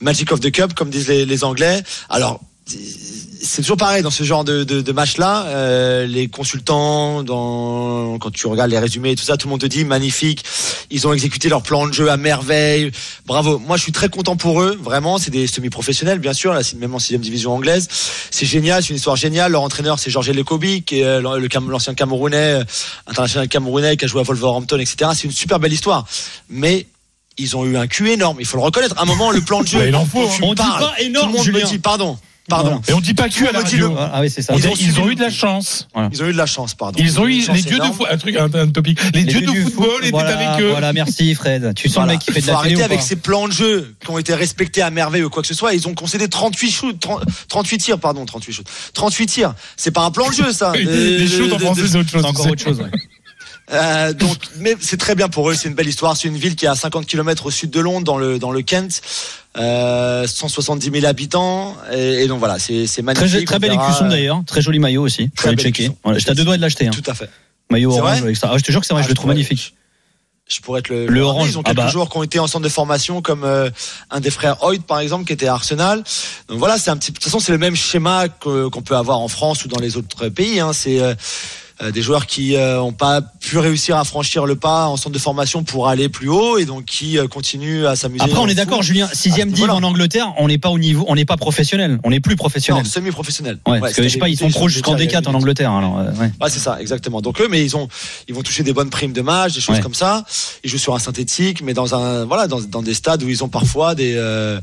Magic 0.01 0.31
of 0.31 0.39
the 0.39 0.51
Cup, 0.51 0.73
comme 0.73 0.89
disent 0.89 1.07
les, 1.07 1.25
les 1.25 1.43
Anglais. 1.43 1.81
Alors, 2.09 2.39
c'est 2.67 3.61
toujours 3.61 3.77
pareil 3.77 4.01
dans 4.01 4.09
ce 4.09 4.23
genre 4.23 4.43
de, 4.43 4.63
de, 4.63 4.81
de 4.81 4.91
match-là. 4.91 5.45
Euh, 5.45 6.07
les 6.07 6.27
consultants, 6.27 7.21
dans, 7.21 8.17
quand 8.17 8.31
tu 8.31 8.47
regardes 8.47 8.71
les 8.71 8.79
résumés 8.79 9.11
et 9.11 9.15
tout 9.15 9.23
ça, 9.23 9.37
tout 9.37 9.47
le 9.47 9.51
monde 9.51 9.61
te 9.61 9.67
dit 9.67 9.85
magnifique. 9.85 10.43
Ils 10.89 11.07
ont 11.07 11.13
exécuté 11.13 11.47
leur 11.47 11.61
plan 11.61 11.87
de 11.87 11.93
jeu 11.93 12.09
à 12.09 12.17
merveille. 12.17 12.91
Bravo. 13.27 13.59
Moi, 13.59 13.77
je 13.77 13.83
suis 13.83 13.91
très 13.91 14.09
content 14.09 14.35
pour 14.35 14.61
eux. 14.63 14.75
Vraiment, 14.81 15.19
c'est 15.19 15.29
des 15.29 15.45
semi-professionnels, 15.45 16.17
bien 16.17 16.33
sûr. 16.33 16.53
Là, 16.53 16.63
c'est 16.63 16.77
même 16.77 16.95
en 16.95 16.99
sixième 16.99 17.21
division 17.21 17.53
anglaise. 17.53 17.87
C'est 18.31 18.47
génial. 18.47 18.81
C'est 18.81 18.89
une 18.89 18.95
histoire 18.95 19.15
géniale. 19.15 19.51
Leur 19.51 19.61
entraîneur, 19.61 19.99
c'est 19.99 20.09
Georges 20.09 20.31
Lekobi, 20.31 20.81
qui 20.81 21.01
est 21.01 21.03
euh, 21.05 21.21
l'ancien 21.21 21.93
Camerounais, 21.93 22.61
euh, 22.61 22.63
international 23.05 23.47
Camerounais, 23.47 23.95
qui 23.95 24.05
a 24.05 24.07
joué 24.07 24.21
à 24.21 24.23
Wolverhampton, 24.23 24.79
etc. 24.79 25.11
C'est 25.13 25.25
une 25.25 25.31
super 25.31 25.59
belle 25.59 25.73
histoire. 25.73 26.07
Mais 26.49 26.87
ils 27.37 27.55
ont 27.55 27.63
eu 27.65 27.77
un 27.77 27.85
cul 27.85 28.09
énorme. 28.09 28.37
Il 28.39 28.45
faut 28.47 28.57
le 28.57 28.63
reconnaître. 28.63 28.97
À 28.97 29.03
un 29.03 29.05
moment, 29.05 29.29
le 29.29 29.41
plan 29.41 29.61
de 29.61 29.67
jeu. 29.67 29.77
Bah, 29.79 29.87
il 29.87 29.95
en 29.95 30.05
faut, 30.05 30.23
hein. 30.23 30.39
On 30.41 30.53
dit 30.55 30.63
pas 30.63 30.93
énorme, 30.99 31.27
Tout 31.27 31.31
le 31.31 31.37
monde 31.37 31.45
Julien. 31.45 31.65
me 31.65 31.69
dit, 31.69 31.77
pardon. 31.79 32.17
Pardon. 32.47 32.79
Et 32.87 32.93
on 32.93 33.01
dit 33.01 33.15
pas 33.15 33.27
que 33.27 33.39
à 33.41 33.45
la 33.45 33.51
le 33.53 33.57
radio. 33.63 33.89
dit 33.89 33.95
Ah 33.97 34.19
oui, 34.21 34.29
c'est 34.29 34.43
ça. 34.43 34.53
Ils, 34.55 34.59
Ils 34.79 34.99
ont, 34.99 35.09
eu 35.09 35.15
de 35.15 35.21
la 35.21 35.31
chance. 35.31 35.87
Ils 36.11 36.21
ont 36.21 36.27
eu 36.27 36.31
de 36.31 36.37
la 36.37 36.45
chance, 36.45 36.75
pardon. 36.75 36.99
Ils 37.01 37.19
ont 37.19 37.27
eu 37.27 37.41
les 37.51 37.61
dieux 37.63 37.79
de 37.79 37.85
foot, 37.85 38.05
un 38.09 38.17
truc, 38.17 38.35
un, 38.35 38.53
un 38.53 38.67
topic. 38.67 38.99
Les, 39.15 39.23
dieux 39.23 39.41
de 39.41 39.49
du 39.51 39.63
football 39.63 39.85
foot, 39.89 39.97
étaient 40.03 40.11
voilà, 40.11 40.51
avec 40.51 40.63
eux. 40.63 40.69
Voilà, 40.69 40.93
merci 40.93 41.33
Fred. 41.33 41.73
Tu 41.75 41.87
sens 41.87 41.95
Voilà. 41.95 42.11
le 42.13 42.17
mec 42.17 42.25
qui 42.25 42.31
fait 42.31 42.41
de 42.41 42.45
Faut 42.45 42.51
la 42.51 42.57
télé 42.59 42.75
arrêter 42.75 42.81
ou 42.83 42.85
avec 42.85 43.01
ces 43.01 43.15
plans 43.15 43.47
de 43.47 43.53
jeu 43.53 43.95
qui 43.99 44.11
ont 44.11 44.19
été 44.19 44.35
respectés 44.35 44.83
à 44.83 44.91
merveille 44.91 45.23
ou 45.23 45.29
quoi 45.31 45.41
que 45.41 45.47
ce 45.47 45.55
soit. 45.55 45.73
Ils 45.73 45.87
ont 45.87 45.95
concédé 45.95 46.27
38 46.27 46.71
shoots, 46.71 46.99
30 46.99 47.23
38 47.47 47.77
tirs, 47.79 47.99
pardon, 47.99 48.25
38 48.25 48.53
shoots. 48.53 48.67
38 48.93 49.25
tirs. 49.25 49.55
C'est 49.75 49.91
pas 49.91 50.03
un 50.05 50.11
plan 50.11 50.29
de 50.29 50.33
jeu, 50.35 50.51
ça. 50.53 50.71
Les 50.75 51.27
shoots 51.27 51.51
en 51.51 51.55
de- 51.57 51.61
français, 51.63 51.81
de- 51.81 51.87
c'est 51.87 51.97
autre 51.97 52.11
chose. 52.11 52.25
Encore 52.25 52.45
autre 52.47 52.63
chose. 52.63 52.79
ouais. 52.79 52.91
Euh, 53.71 54.13
donc, 54.13 54.37
mais 54.59 54.75
c'est 54.79 54.97
très 54.97 55.15
bien 55.15 55.27
pour 55.27 55.49
eux. 55.49 55.55
C'est 55.55 55.67
une 55.69 55.73
belle 55.73 55.87
histoire. 55.89 56.15
C'est 56.15 56.27
une 56.27 56.37
ville 56.37 56.55
qui 56.55 56.65
est 56.65 56.69
à 56.69 56.75
50 56.75 57.07
km 57.07 57.47
au 57.47 57.51
sud 57.51 57.71
de 57.71 57.79
Londres, 57.79 58.05
dans 58.05 58.17
le 58.19 58.37
dans 58.37 58.51
le 58.51 58.61
Kent. 58.61 59.01
Euh, 59.57 60.27
170 60.27 60.91
000 60.91 61.05
habitants. 61.05 61.75
Et, 61.93 62.23
et 62.23 62.27
donc 62.27 62.39
voilà, 62.39 62.59
c'est 62.59 62.87
c'est 62.87 63.01
magnifique. 63.01 63.29
Très, 63.29 63.45
très 63.45 63.59
belle 63.59 63.73
écusson 63.73 64.07
d'ailleurs. 64.07 64.41
Très 64.45 64.61
joli 64.61 64.79
maillot 64.79 65.03
aussi. 65.03 65.29
Très 65.35 65.49
aller 65.49 65.57
checker. 65.61 65.91
Voilà, 66.03 66.19
J'étais 66.19 66.31
à 66.31 66.33
deux 66.35 66.43
doigts 66.43 66.57
de 66.57 66.61
l'acheter. 66.61 66.87
hein. 66.87 66.91
Tout 66.91 67.09
à 67.09 67.13
fait. 67.13 67.29
Maillot 67.71 67.91
C'est 67.91 67.99
orange 68.01 68.21
avec 68.21 68.35
ça. 68.37 68.49
Ah, 68.53 68.57
je 68.57 68.63
te 68.63 68.71
jure 68.71 68.81
que 68.81 68.87
c'est 68.87 68.93
vrai, 68.93 69.01
Ah, 69.01 69.05
je 69.05 69.09
le 69.09 69.15
trouve 69.15 69.27
magnifique. 69.29 69.73
Je 70.47 70.59
pourrais 70.59 70.83
te 70.83 70.93
le, 70.93 71.07
Le 71.07 71.21
orange. 71.21 71.49
Ils 71.49 71.57
ont 71.57 71.61
Ah 71.65 71.69
quelques 71.69 71.77
bah. 71.77 71.87
joueurs 71.87 72.09
qui 72.09 72.17
ont 72.17 72.23
été 72.23 72.37
en 72.37 72.45
centre 72.45 72.63
de 72.63 72.69
formation, 72.69 73.21
comme 73.23 73.43
euh, 73.43 73.69
un 74.11 74.19
des 74.19 74.29
frères 74.29 74.61
Hoyt, 74.63 74.81
par 74.85 74.99
exemple, 74.99 75.25
qui 75.25 75.33
était 75.33 75.47
à 75.47 75.53
Arsenal. 75.53 76.03
Donc 76.49 76.59
voilà, 76.59 76.77
c'est 76.77 76.91
un 76.91 76.97
petit. 76.97 77.11
De 77.11 77.15
toute 77.15 77.23
façon, 77.23 77.39
c'est 77.39 77.51
le 77.51 77.57
même 77.57 77.75
schéma 77.75 78.27
que- 78.27 78.67
qu'on 78.67 78.83
peut 78.83 78.95
avoir 78.95 79.19
en 79.19 79.27
France 79.27 79.65
ou 79.65 79.67
dans 79.69 79.79
les 79.79 79.97
autres 79.97 80.29
pays. 80.29 80.59
Hein. 80.59 80.71
C'est 80.73 80.99
euh, 81.01 81.13
euh, 81.13 81.15
des 81.91 82.01
joueurs 82.01 82.25
qui 82.25 82.55
n'ont 82.55 82.93
pas 82.93 83.21
pu 83.21 83.57
réussir 83.57 83.97
à 83.97 84.03
franchir 84.03 84.45
le 84.45 84.55
pas 84.55 84.87
en 84.87 84.97
centre 84.97 85.11
de 85.11 85.19
formation 85.19 85.63
pour 85.63 85.87
aller 85.87 86.09
plus 86.09 86.29
haut 86.29 86.57
et 86.57 86.65
donc 86.65 86.85
qui 86.85 87.17
euh, 87.17 87.27
continuent 87.27 87.85
à 87.85 87.95
s'amuser. 87.95 88.23
Après, 88.23 88.37
on 88.37 88.47
est 88.47 88.55
d'accord. 88.55 88.81
Julien. 88.81 89.09
Sixième 89.13 89.49
Ah, 89.49 89.51
div 89.51 89.65
voilà. 89.65 89.75
en 89.75 89.83
Angleterre, 89.83 90.33
on 90.37 90.47
n'est 90.47 90.57
pas 90.57 90.69
au 90.69 90.79
niveau, 90.79 91.05
on 91.07 91.15
n'est 91.15 91.25
pas 91.25 91.37
professionnel. 91.37 91.99
On 92.03 92.09
n'est 92.09 92.19
plus 92.19 92.35
professionnel. 92.35 92.85
Semi-professionnel. 92.85 93.59
Ouais, 93.65 93.73
Ouais, 93.73 93.79
parce 93.79 93.93
que 93.93 94.03
je 94.03 94.07
sais 94.09 94.17
pas, 94.19 94.29
ils 94.29 94.37
sont 94.37 94.49
pros 94.49 94.69
jusqu'en 94.69 94.93
déjà, 94.93 95.03
il 95.03 95.13
y 95.13 95.15
a 95.15 95.21
D4 95.21 95.27
en 95.27 95.33
Angleterre. 95.33 95.71
Alors, 95.71 95.99
euh, 95.99 96.11
ouais. 96.13 96.31
Ouais, 96.41 96.49
c'est 96.49 96.59
ça, 96.59 96.79
exactement. 96.79 97.21
Donc 97.21 97.41
eux, 97.41 97.47
mais 97.49 97.63
ils 97.63 97.75
ont, 97.75 97.87
ils 98.27 98.33
vont 98.35 98.41
toucher 98.43 98.63
des 98.63 98.73
bonnes 98.73 98.89
primes 98.89 99.13
de 99.13 99.21
match, 99.21 99.53
des 99.53 99.61
choses 99.61 99.79
comme 99.79 99.93
ça. 99.93 100.23
Ils 100.63 100.69
jouent 100.69 100.77
sur 100.77 100.95
un 100.95 100.99
synthétique, 100.99 101.61
mais 101.61 101.73
dans 101.73 101.95
un, 101.95 102.25
voilà, 102.25 102.47
dans, 102.47 102.61
dans 102.61 102.81
des 102.81 102.93
stades 102.93 103.23
où 103.23 103.29
ils 103.29 103.43
ont 103.43 103.49
parfois 103.49 103.95
des, 103.95 104.13
euh, 104.15 104.25
euh, 104.25 104.61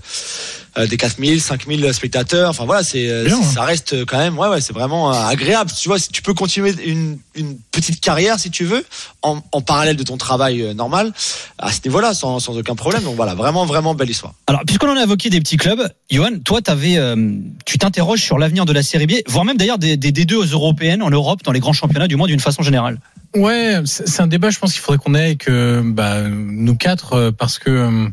des 0.77 0.97
4000, 0.97 1.41
5000 1.41 1.93
spectateurs. 1.93 2.51
Enfin 2.51 2.65
voilà, 2.65 2.83
c'est 2.83 3.09
euh, 3.09 3.25
Bien, 3.25 3.39
hein. 3.39 3.43
ça 3.43 3.63
reste 3.63 4.05
quand 4.07 4.19
même 4.19 4.39
ouais 4.39 4.49
ouais, 4.49 4.61
c'est 4.61 4.73
vraiment 4.73 5.13
euh, 5.13 5.27
agréable. 5.27 5.71
Tu 5.79 5.89
vois, 5.89 5.99
si 5.99 6.11
tu 6.11 6.23
peux 6.23 6.35
continuer 6.35 6.75
une, 6.85 7.19
une 7.35 7.59
petite 7.71 8.01
carrière 8.01 8.39
si 8.39 8.51
tu 8.51 8.65
veux 8.65 8.85
en, 9.23 9.41
en 9.53 9.61
parallèle 9.61 9.97
de 9.97 10.03
ton 10.03 10.17
travail 10.17 10.63
euh, 10.63 10.75
normal 10.75 11.13
à 11.59 11.73
ce 11.73 11.81
niveau-là 11.85 12.15
sans, 12.15 12.39
sans 12.39 12.57
aucun 12.57 12.75
problème. 12.75 13.03
Donc 13.03 13.17
voilà, 13.17 13.35
vraiment 13.35 13.67
vraiment 13.67 13.95
belle 13.95 14.11
histoire. 14.11 14.35
Alors, 14.47 14.63
puisqu'on 14.67 14.89
en 14.89 14.97
a 14.97 15.03
évoqué 15.03 15.31
des 15.31 15.41
petits 15.41 15.57
clubs, 15.57 15.89
Johan, 16.11 16.39
toi, 16.45 16.61
t'avais, 16.61 16.97
euh, 16.99 17.17
tu 17.65 17.79
t'interroges 17.79 18.23
sur 18.23 18.39
l'avenir 18.39 18.65
de 18.65 18.73
la 18.73 18.83
Série 18.83 19.07
B, 19.07 19.13
voire 19.27 19.45
même 19.45 19.57
d'ailleurs 19.57 19.79
des, 19.79 19.97
des 19.97 20.13
D2 20.13 20.53
européennes 20.53 21.03
en 21.03 21.11
Europe, 21.11 21.43
dans 21.45 21.53
les 21.53 21.61
grands 21.61 21.73
championnats 21.73 22.09
du 22.09 22.17
monde 22.17 22.29
d'une 22.29 22.41
façon 22.41 22.63
générale. 22.63 22.99
Ouais, 23.35 23.81
c'est 23.87 24.21
un 24.21 24.27
débat, 24.27 24.51
je 24.51 24.59
pense 24.59 24.73
qu'il 24.73 24.83
faudrait 24.83 24.99
qu'on 24.99 25.15
ait 25.15 25.25
avec 25.25 25.49
euh, 25.49 25.83
bah, 25.85 26.23
nous 26.29 26.77
quatre, 26.77 27.15
euh, 27.15 27.31
parce 27.31 27.59
que 27.59 27.71
euh, 27.71 28.09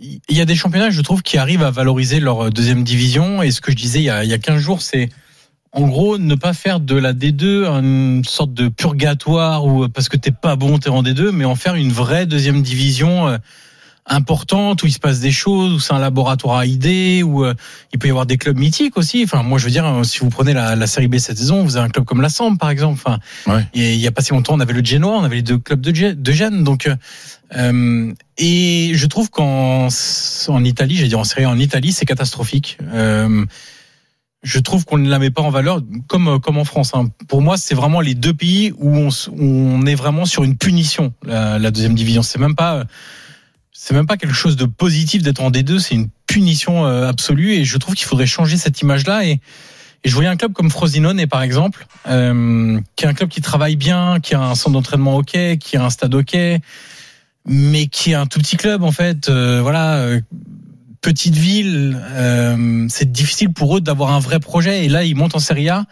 il 0.00 0.36
y 0.36 0.40
a 0.40 0.44
des 0.44 0.56
championnats, 0.56 0.90
je 0.90 1.00
trouve, 1.00 1.22
qui 1.22 1.38
arrivent 1.38 1.62
à 1.62 1.70
valoriser 1.70 2.20
leur 2.20 2.50
deuxième 2.50 2.84
division. 2.84 3.42
Et 3.42 3.50
ce 3.50 3.60
que 3.60 3.70
je 3.70 3.76
disais 3.76 4.00
il 4.00 4.04
y 4.04 4.10
a, 4.10 4.24
il 4.24 4.30
y 4.30 4.34
a 4.34 4.38
15 4.38 4.60
jours, 4.60 4.82
c'est 4.82 5.08
en 5.72 5.88
gros 5.88 6.16
ne 6.18 6.34
pas 6.34 6.54
faire 6.54 6.80
de 6.80 6.96
la 6.96 7.12
D2 7.12 7.66
une 7.66 8.24
sorte 8.24 8.54
de 8.54 8.68
purgatoire 8.68 9.66
ou 9.66 9.84
euh, 9.84 9.88
parce 9.88 10.08
que 10.08 10.16
t'es 10.16 10.30
pas 10.30 10.56
bon, 10.56 10.78
t'es 10.78 10.88
en 10.88 11.02
D2, 11.02 11.30
mais 11.30 11.44
en 11.44 11.54
faire 11.54 11.74
une 11.74 11.92
vraie 11.92 12.26
deuxième 12.26 12.62
division. 12.62 13.38
Euh, 14.10 14.14
importante 14.14 14.82
où 14.82 14.86
il 14.86 14.92
se 14.92 14.98
passe 14.98 15.20
des 15.20 15.30
choses 15.32 15.72
où 15.74 15.80
c'est 15.80 15.92
un 15.92 15.98
laboratoire 15.98 16.58
à 16.58 16.66
idées 16.66 17.22
où 17.22 17.44
euh, 17.44 17.54
il 17.92 17.98
peut 17.98 18.06
y 18.06 18.10
avoir 18.10 18.26
des 18.26 18.36
clubs 18.38 18.56
mythiques 18.58 18.96
aussi 18.96 19.22
enfin 19.24 19.42
moi 19.42 19.58
je 19.58 19.64
veux 19.64 19.70
dire 19.70 19.86
euh, 19.86 20.02
si 20.04 20.20
vous 20.20 20.30
prenez 20.30 20.52
la, 20.52 20.76
la 20.76 20.86
série 20.86 21.08
B 21.08 21.18
cette 21.18 21.38
saison 21.38 21.62
vous 21.64 21.76
avez 21.76 21.86
un 21.86 21.90
club 21.90 22.04
comme 22.04 22.20
la 22.20 22.28
Sambre 22.28 22.58
par 22.58 22.70
exemple 22.70 23.00
enfin 23.04 23.18
Ouais. 23.46 23.66
et 23.74 23.94
il 23.94 24.00
y 24.00 24.06
a 24.06 24.12
pas 24.12 24.22
si 24.22 24.32
longtemps 24.32 24.54
on 24.54 24.60
avait 24.60 24.72
le 24.72 24.84
Genoa 24.84 25.16
on 25.18 25.24
avait 25.24 25.36
les 25.36 25.42
deux 25.42 25.58
clubs 25.58 25.80
de, 25.80 26.12
de 26.12 26.32
Gênes 26.32 26.64
donc 26.64 26.86
euh, 26.86 26.96
euh, 27.56 28.12
et 28.38 28.92
je 28.94 29.06
trouve 29.06 29.30
qu'en 29.30 29.88
en 30.48 30.64
Italie 30.64 30.96
j'ai 30.96 31.08
dit 31.08 31.14
en 31.14 31.24
série 31.24 31.46
en 31.46 31.58
Italie 31.58 31.92
c'est 31.92 32.06
catastrophique 32.06 32.78
euh, 32.92 33.44
je 34.42 34.58
trouve 34.60 34.84
qu'on 34.84 34.98
ne 34.98 35.08
la 35.08 35.18
met 35.18 35.30
pas 35.30 35.42
en 35.42 35.50
valeur 35.50 35.80
comme 36.06 36.38
comme 36.40 36.58
en 36.58 36.64
France. 36.64 36.92
hein. 36.94 37.08
Pour 37.26 37.42
moi, 37.42 37.56
c'est 37.56 37.74
vraiment 37.74 38.00
les 38.00 38.14
deux 38.14 38.34
pays 38.34 38.72
où 38.78 38.96
on, 38.96 39.08
où 39.08 39.42
on 39.44 39.84
est 39.86 39.96
vraiment 39.96 40.24
sur 40.24 40.44
une 40.44 40.56
punition. 40.56 41.12
La, 41.24 41.58
la 41.58 41.70
deuxième 41.72 41.94
division, 41.96 42.22
c'est 42.22 42.38
même 42.38 42.54
pas 42.54 42.84
c'est 43.78 43.92
même 43.92 44.06
pas 44.06 44.16
quelque 44.16 44.34
chose 44.34 44.56
de 44.56 44.64
positif 44.64 45.22
d'être 45.22 45.42
en 45.42 45.50
D2, 45.50 45.78
c'est 45.78 45.94
une 45.94 46.08
punition 46.26 46.86
euh, 46.86 47.06
absolue. 47.06 47.52
Et 47.52 47.64
je 47.64 47.76
trouve 47.76 47.94
qu'il 47.94 48.06
faudrait 48.06 48.26
changer 48.26 48.56
cette 48.56 48.80
image-là. 48.80 49.26
Et, 49.26 49.40
je 50.04 50.14
voyais 50.14 50.28
un 50.28 50.36
club 50.36 50.52
comme 50.52 50.70
Frosinone, 50.70 51.26
par 51.26 51.42
exemple, 51.42 51.86
euh, 52.08 52.80
qui 52.94 53.04
est 53.04 53.08
un 53.08 53.14
club 53.14 53.28
qui 53.28 53.40
travaille 53.40 53.76
bien, 53.76 54.20
qui 54.20 54.34
a 54.34 54.40
un 54.40 54.54
centre 54.54 54.72
d'entraînement 54.72 55.16
ok, 55.16 55.58
qui 55.58 55.76
a 55.76 55.84
un 55.84 55.90
stade 55.90 56.14
ok, 56.14 56.36
mais 57.44 57.86
qui 57.88 58.12
est 58.12 58.14
un 58.14 58.26
tout 58.26 58.38
petit 58.38 58.56
club 58.56 58.82
en 58.84 58.92
fait. 58.92 59.28
Euh, 59.28 59.60
voilà. 59.62 60.06
petite 61.00 61.34
ville, 61.34 62.00
c'est 62.88 63.10
difficile 63.10 63.52
pour 63.52 63.76
eux 63.76 63.80
d'avoir 63.80 64.12
un 64.12 64.20
vrai 64.20 64.38
projet. 64.38 64.84
Et 64.84 64.88
là, 64.88 65.02
ils 65.02 65.16
montent 65.16 65.34
en 65.34 65.40
Serie 65.40 65.68
A. 65.68 65.86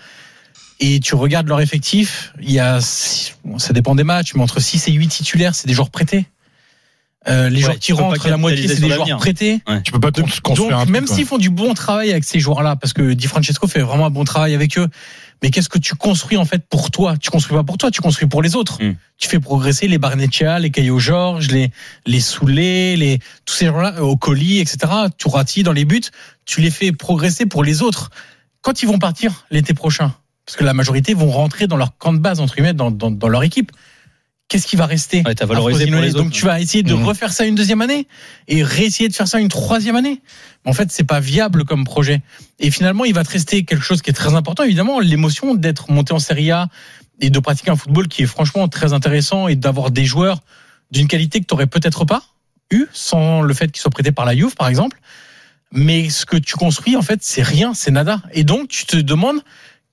Et 0.81 1.01
tu 1.01 1.16
regardes 1.16 1.48
leur 1.48 1.61
effectif, 1.61 2.32
il 2.40 2.52
y 2.52 2.61
a, 2.61 2.81
ça 2.81 3.73
dépend 3.73 3.94
des 3.94 4.05
matchs, 4.05 4.35
mais 4.35 4.43
entre 4.43 4.61
6 4.61 4.89
et 4.89 4.93
8 4.93 5.09
titulaires, 5.09 5.55
c'est 5.55 5.66
des 5.66 5.74
joueurs 5.74 5.90
prêtés. 5.90 6.27
Euh, 7.27 7.49
les 7.49 7.57
Ouais, 7.57 7.61
joueurs 7.63 7.79
qui 7.79 7.93
rentrent, 7.95 8.29
la 8.29 8.37
moitié, 8.37 8.69
c'est 8.69 8.81
des 8.81 8.89
joueurs 8.91 9.19
prêtés. 9.19 9.61
Tu 9.85 9.93
peux 9.93 10.01
pas 10.01 10.11
con- 10.13 10.23
construire 10.43 10.77
un 10.77 10.81
Donc, 10.81 10.87
truc, 10.89 10.93
même 10.93 11.07
s'ils 11.07 11.25
font 11.27 11.39
du 11.39 11.49
bon 11.51 11.73
travail 11.75 12.11
avec 12.11 12.25
ces 12.25 12.39
joueurs-là, 12.39 12.77
parce 12.77 12.93
que 12.93 13.15
Di 13.15 13.27
Francesco 13.27 13.67
fait 13.67 13.81
vraiment 13.81 14.07
un 14.07 14.11
bon 14.11 14.25
travail 14.25 14.55
avec 14.55 14.77
eux, 14.79 14.89
mais 15.43 15.51
qu'est-ce 15.51 15.69
que 15.71 15.79
tu 15.79 15.95
construis 15.95 16.37
en 16.37 16.45
fait 16.45 16.63
pour 16.69 16.91
toi? 16.91 17.17
Tu 17.17 17.31
construis 17.31 17.57
pas 17.57 17.65
pour 17.65 17.79
toi, 17.79 17.91
tu 17.91 18.01
construis 18.03 18.29
pour 18.29 18.43
les 18.43 18.57
autres. 18.57 18.83
Mm. 18.83 18.97
Tu 19.17 19.29
fais 19.29 19.41
progresser 19.41 19.89
les 19.89 19.97
Barneccia, 19.99 20.59
les 20.59 20.71
Caio 20.71 20.99
Georges, 20.99 21.49
les 21.51 21.71
les 22.07 22.21
Soulé, 22.21 22.97
les 22.97 23.19
tous 23.47 23.55
ces 23.55 23.67
gens-là, 23.67 24.03
au 24.03 24.17
colis, 24.17 24.59
etc. 24.61 24.79
Tourati 25.17 25.63
dans 25.63 25.73
les 25.73 25.85
buts, 25.87 26.03
tu 26.45 26.61
les 26.61 26.71
fais 26.71 26.93
progresser 26.93 27.47
pour 27.47 27.65
les 27.65 27.81
autres. 27.83 28.11
Quand 28.61 28.83
ils 28.83 28.87
vont 28.87 28.99
partir 28.99 29.47
l'été 29.51 29.73
prochain, 29.75 30.13
parce 30.47 30.57
que 30.57 30.65
la 30.65 30.75
majorité 30.75 31.15
vont 31.15 31.31
rentrer 31.31 31.67
dans 31.67 31.77
leur 31.79 31.97
camp 31.97 32.13
de 32.13 32.19
base 32.19 32.41
entre 32.41 32.55
guillemets, 32.55 32.75
dans, 32.75 32.91
dans, 32.91 33.11
dans 33.11 33.29
leur 33.29 33.43
équipe. 33.45 33.73
Qu'est-ce 34.49 34.66
qui 34.66 34.77
va 34.77 34.87
rester 34.87 35.23
Ouais, 35.25 35.35
t'as 35.35 35.45
à 35.45 35.47
valorisé 35.49 35.87
pour 35.87 35.93
Frosinone 35.95 36.03
les 36.05 36.11
autres. 36.15 36.23
Donc 36.25 36.33
tu 36.33 36.45
vas 36.45 36.61
essayer 36.61 36.83
de 36.83 36.93
Mhm. 36.95 37.05
refaire 37.05 37.33
ça 37.33 37.47
une 37.47 37.55
deuxième 37.55 37.81
année 37.81 38.07
et 38.47 38.62
réessayer 38.62 39.09
de 39.09 39.15
faire 39.15 39.27
ça 39.27 39.41
une 39.41 39.49
troisième 39.49 39.97
année. 39.97 40.21
En 40.66 40.73
fait, 40.75 40.93
c'est 40.93 41.05
pas 41.05 41.19
viable 41.19 41.65
comme 41.65 41.85
projet. 41.85 42.21
Et 42.61 42.71
finalement, 42.71 43.05
il 43.05 43.15
va 43.15 43.25
te 43.25 43.31
rester 43.31 43.65
quelque 43.65 43.83
chose 43.83 44.03
qui 44.03 44.11
est 44.11 44.15
très 44.15 44.35
important, 44.35 44.62
évidemment, 44.62 45.01
l'émotion 45.01 45.55
d'être 45.55 45.91
monté 45.91 46.12
en 46.12 46.19
Serie 46.19 46.51
A 46.51 46.69
et 47.21 47.31
de 47.31 47.39
pratiquer 47.39 47.71
un 47.71 47.77
football 47.77 48.07
qui 48.09 48.23
est 48.23 48.27
franchement 48.27 48.69
très 48.69 48.93
intéressant 48.93 49.49
et 49.49 49.57
d'avoir 49.57 49.91
des 49.91 50.05
joueurs 50.05 50.41
d'une 50.91 51.09
qualité 51.09 51.41
que 51.41 51.47
tu 51.47 51.55
n'aurais 51.55 51.66
peut-être 51.66 52.05
pas 52.05 52.23
eu 52.71 52.85
sans 52.93 53.41
le 53.41 53.55
fait 53.55 53.69
qu'ils 53.73 53.81
soient 53.81 53.91
prêtés 53.91 54.12
par 54.12 54.25
la 54.27 54.37
Juve, 54.37 54.55
par 54.57 54.69
exemple. 54.69 55.01
Mais 55.73 56.11
ce 56.11 56.27
que 56.27 56.37
tu 56.37 56.55
construis, 56.55 56.97
en 56.97 57.03
fait, 57.03 57.21
c'est 57.23 57.43
rien, 57.43 57.73
c'est 57.75 57.91
nada. 57.91 58.21
Et 58.33 58.45
donc, 58.45 58.69
tu 58.69 58.85
te 58.85 58.97
demandes 58.97 59.41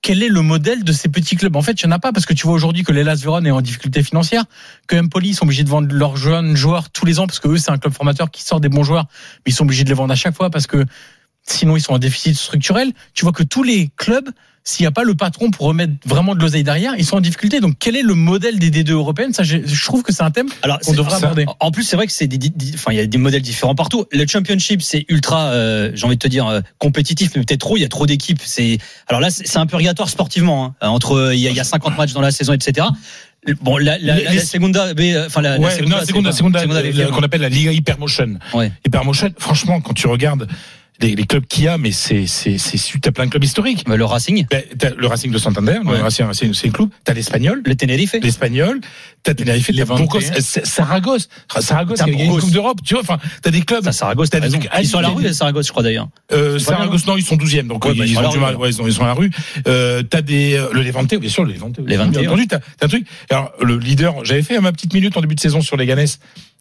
quel 0.02 0.22
est 0.24 0.28
le 0.28 0.42
modèle 0.42 0.82
de 0.82 0.92
ces 0.92 1.08
petits 1.08 1.36
clubs? 1.36 1.54
En 1.54 1.62
fait, 1.62 1.80
il 1.80 1.86
n'y 1.86 1.92
en 1.92 1.96
a 1.96 2.00
pas 2.00 2.12
parce 2.12 2.26
que 2.26 2.34
tu 2.34 2.44
vois 2.44 2.54
aujourd'hui 2.54 2.82
que 2.82 2.90
l'Elas 2.90 3.20
Vérone 3.22 3.46
est 3.46 3.52
en 3.52 3.60
difficulté 3.60 4.02
financière, 4.02 4.44
que 4.88 4.96
Empoli 4.96 5.32
sont 5.32 5.44
obligés 5.44 5.62
de 5.62 5.68
vendre 5.68 5.94
leurs 5.94 6.16
jeunes 6.16 6.56
joueurs 6.56 6.90
tous 6.90 7.06
les 7.06 7.20
ans 7.20 7.26
parce 7.28 7.38
que 7.38 7.48
eux 7.48 7.56
c'est 7.56 7.70
un 7.70 7.78
club 7.78 7.94
formateur 7.94 8.30
qui 8.30 8.42
sort 8.42 8.60
des 8.60 8.68
bons 8.68 8.82
joueurs, 8.82 9.06
mais 9.38 9.52
ils 9.52 9.54
sont 9.54 9.62
obligés 9.62 9.84
de 9.84 9.88
les 9.88 9.94
vendre 9.94 10.12
à 10.12 10.16
chaque 10.16 10.34
fois 10.34 10.50
parce 10.50 10.66
que 10.66 10.84
sinon 11.44 11.76
ils 11.76 11.80
sont 11.80 11.92
en 11.92 11.98
déficit 11.98 12.36
structurel. 12.36 12.92
Tu 13.14 13.24
vois 13.24 13.32
que 13.32 13.44
tous 13.44 13.62
les 13.62 13.90
clubs, 13.96 14.28
s'il 14.64 14.84
n'y 14.84 14.88
a 14.88 14.92
pas 14.92 15.02
le 15.02 15.14
patron 15.14 15.50
pour 15.50 15.66
remettre 15.66 15.92
vraiment 16.06 16.34
de 16.36 16.40
l'oseille 16.40 16.62
derrière, 16.62 16.94
ils 16.96 17.04
sont 17.04 17.16
en 17.16 17.20
difficulté. 17.20 17.60
Donc 17.60 17.74
quel 17.80 17.96
est 17.96 18.02
le 18.02 18.14
modèle 18.14 18.58
des 18.60 18.70
D2 18.70 18.92
européennes? 18.92 19.32
Ça, 19.32 19.42
je 19.42 19.58
je 19.64 19.84
trouve 19.84 20.02
que 20.02 20.12
c'est 20.12 20.22
un 20.22 20.30
thème 20.30 20.48
Alors, 20.62 20.78
qu'on 20.80 20.92
devrait 20.92 21.16
aborder. 21.16 21.46
En 21.60 21.70
plus, 21.72 21.82
c'est 21.82 21.96
vrai 21.96 22.06
que 22.06 22.12
c'est 22.12 22.28
des, 22.28 22.38
des- 22.38 22.50
des- 22.50 22.74
enfin, 22.74 22.92
il 22.92 22.96
y 22.96 23.00
a 23.00 23.06
des 23.06 23.18
modèles 23.18 23.42
différents 23.42 23.74
partout. 23.74 24.04
Le 24.12 24.24
Championship, 24.26 24.80
c'est 24.82 25.04
ultra, 25.08 25.46
euh, 25.48 25.90
j'ai 25.94 26.04
envie 26.06 26.14
de 26.16 26.20
te 26.20 26.28
dire, 26.28 26.46
euh, 26.46 26.60
compétitif, 26.78 27.32
mais 27.34 27.42
peut-être 27.42 27.60
trop. 27.60 27.76
Il 27.76 27.80
y 27.80 27.84
a 27.84 27.88
trop 27.88 28.06
d'équipes. 28.06 28.40
C'est, 28.44 28.78
alors 29.08 29.20
là, 29.20 29.30
c'est 29.30 29.56
un 29.58 29.66
purgatoire 29.66 30.08
sportivement. 30.08 30.74
hein. 30.80 30.88
Entre, 30.88 31.32
il 31.34 31.40
y, 31.40 31.48
a, 31.48 31.50
il 31.50 31.56
y 31.56 31.60
a 31.60 31.64
50 31.64 31.96
matchs 31.98 32.12
dans 32.12 32.20
la 32.20 32.30
saison, 32.30 32.52
etc. 32.52 32.86
Bon, 33.60 33.76
la, 33.76 33.98
la, 33.98 34.14
Les- 34.16 34.22
la, 34.24 34.34
la 34.34 34.44
Segunda, 34.44 34.94
B, 34.94 35.00
euh, 35.00 35.26
enfin 35.26 35.40
la, 35.42 35.58
la 35.58 35.66
Ouais, 35.66 35.70
Segunda, 35.74 35.98
non, 35.98 36.04
Segunda, 36.32 36.82
les- 36.82 37.06
qu'on 37.10 37.22
appelle 37.24 37.40
la 37.40 37.48
Liga 37.48 37.72
Hypermotion. 37.72 38.38
Ouais. 38.54 38.70
Hypermotion, 38.86 39.30
franchement, 39.36 39.80
quand 39.80 39.94
tu 39.94 40.06
regardes 40.06 40.46
les, 41.02 41.14
les 41.16 41.24
clubs 41.24 41.44
qu'il 41.46 41.64
y 41.64 41.68
a, 41.68 41.76
mais 41.78 41.92
c'est, 41.92 42.26
c'est, 42.26 42.56
c'est, 42.58 42.78
t'as 43.00 43.10
plein 43.10 43.26
de 43.26 43.30
clubs 43.30 43.42
historiques. 43.44 43.84
Bah, 43.86 43.96
le 43.96 44.04
Racing, 44.04 44.46
Ben, 44.50 44.62
t'as 44.78 44.90
le 44.90 45.06
Racing 45.06 45.30
de 45.32 45.38
Santander, 45.38 45.78
Ouais. 45.84 45.96
le 45.98 46.02
Racing, 46.02 46.26
Racing, 46.26 46.54
c'est 46.54 46.68
le 46.68 46.72
club. 46.72 46.88
T'as 47.04 47.12
l'Espagnol, 47.14 47.62
le 47.64 47.74
Tenerife. 47.74 48.14
l'Espagnol, 48.22 48.80
t'as 49.22 49.34
Tenerife, 49.34 49.70
t'as. 49.76 49.84
Burgos, 49.84 50.20
c'est- 50.40 50.64
Saragosse, 50.66 51.28
Saragosse, 51.60 51.98
T'as 51.98 52.04
qui 52.04 52.10
a 52.10 52.12
gagné 52.14 52.24
une. 52.26 52.40
Coupe 52.40 52.50
d'Europe, 52.52 52.78
tu 52.84 52.94
vois, 52.94 53.02
enfin, 53.02 53.18
t'as 53.42 53.50
des 53.50 53.62
clubs. 53.62 53.84
Ça, 53.84 53.92
Saragosse, 53.92 54.30
t'as 54.30 54.40
des- 54.40 54.56
Ils 54.80 54.86
sont 54.88 54.98
à 54.98 55.02
la 55.02 55.08
rue, 55.08 55.22
les 55.22 55.32
Saragosse, 55.32 55.66
je 55.66 55.72
crois 55.72 55.82
d'ailleurs. 55.82 56.08
Euh, 56.32 56.58
Saragosse, 56.58 57.06
non, 57.06 57.16
ils 57.16 57.24
sont 57.24 57.36
12e, 57.36 57.66
donc 57.68 57.84
Ouais, 57.84 57.90
euh, 57.90 57.94
bah, 57.94 58.04
ils 58.06 58.10
ils 58.10 58.14
sont 58.14 58.20
à 58.20 58.26
ont 58.28 58.30
du 58.30 58.36
rue, 58.38 58.42
mal, 58.44 58.56
ouais, 58.56 58.70
ils, 58.70 58.74
sont, 58.74 58.86
ils 58.86 58.92
sont 58.92 59.02
à 59.04 59.08
la 59.08 59.14
rue. 59.14 59.30
Euh, 59.66 60.02
t'as 60.02 60.22
des, 60.22 60.54
euh, 60.54 60.68
le 60.72 60.82
Levante, 60.82 61.14
bien 61.14 61.28
sûr, 61.30 61.44
le 61.44 61.52
Levante. 61.52 61.78
Levante, 61.78 62.10
bien 62.10 62.20
ouais. 62.20 62.26
entendu, 62.28 62.46
t'as, 62.46 62.58
t'as 62.78 62.86
un 62.86 62.88
truc. 62.88 63.06
Alors, 63.30 63.52
le 63.60 63.76
leader, 63.78 64.24
j'avais 64.24 64.42
fait 64.42 64.58
ma 64.60 64.72
petite 64.72 64.94
minute 64.94 65.16
en 65.16 65.20
début 65.20 65.34
de 65.34 65.40
saison 65.40 65.60
sur 65.60 65.76
les 65.76 65.86
Ganes, 65.86 66.06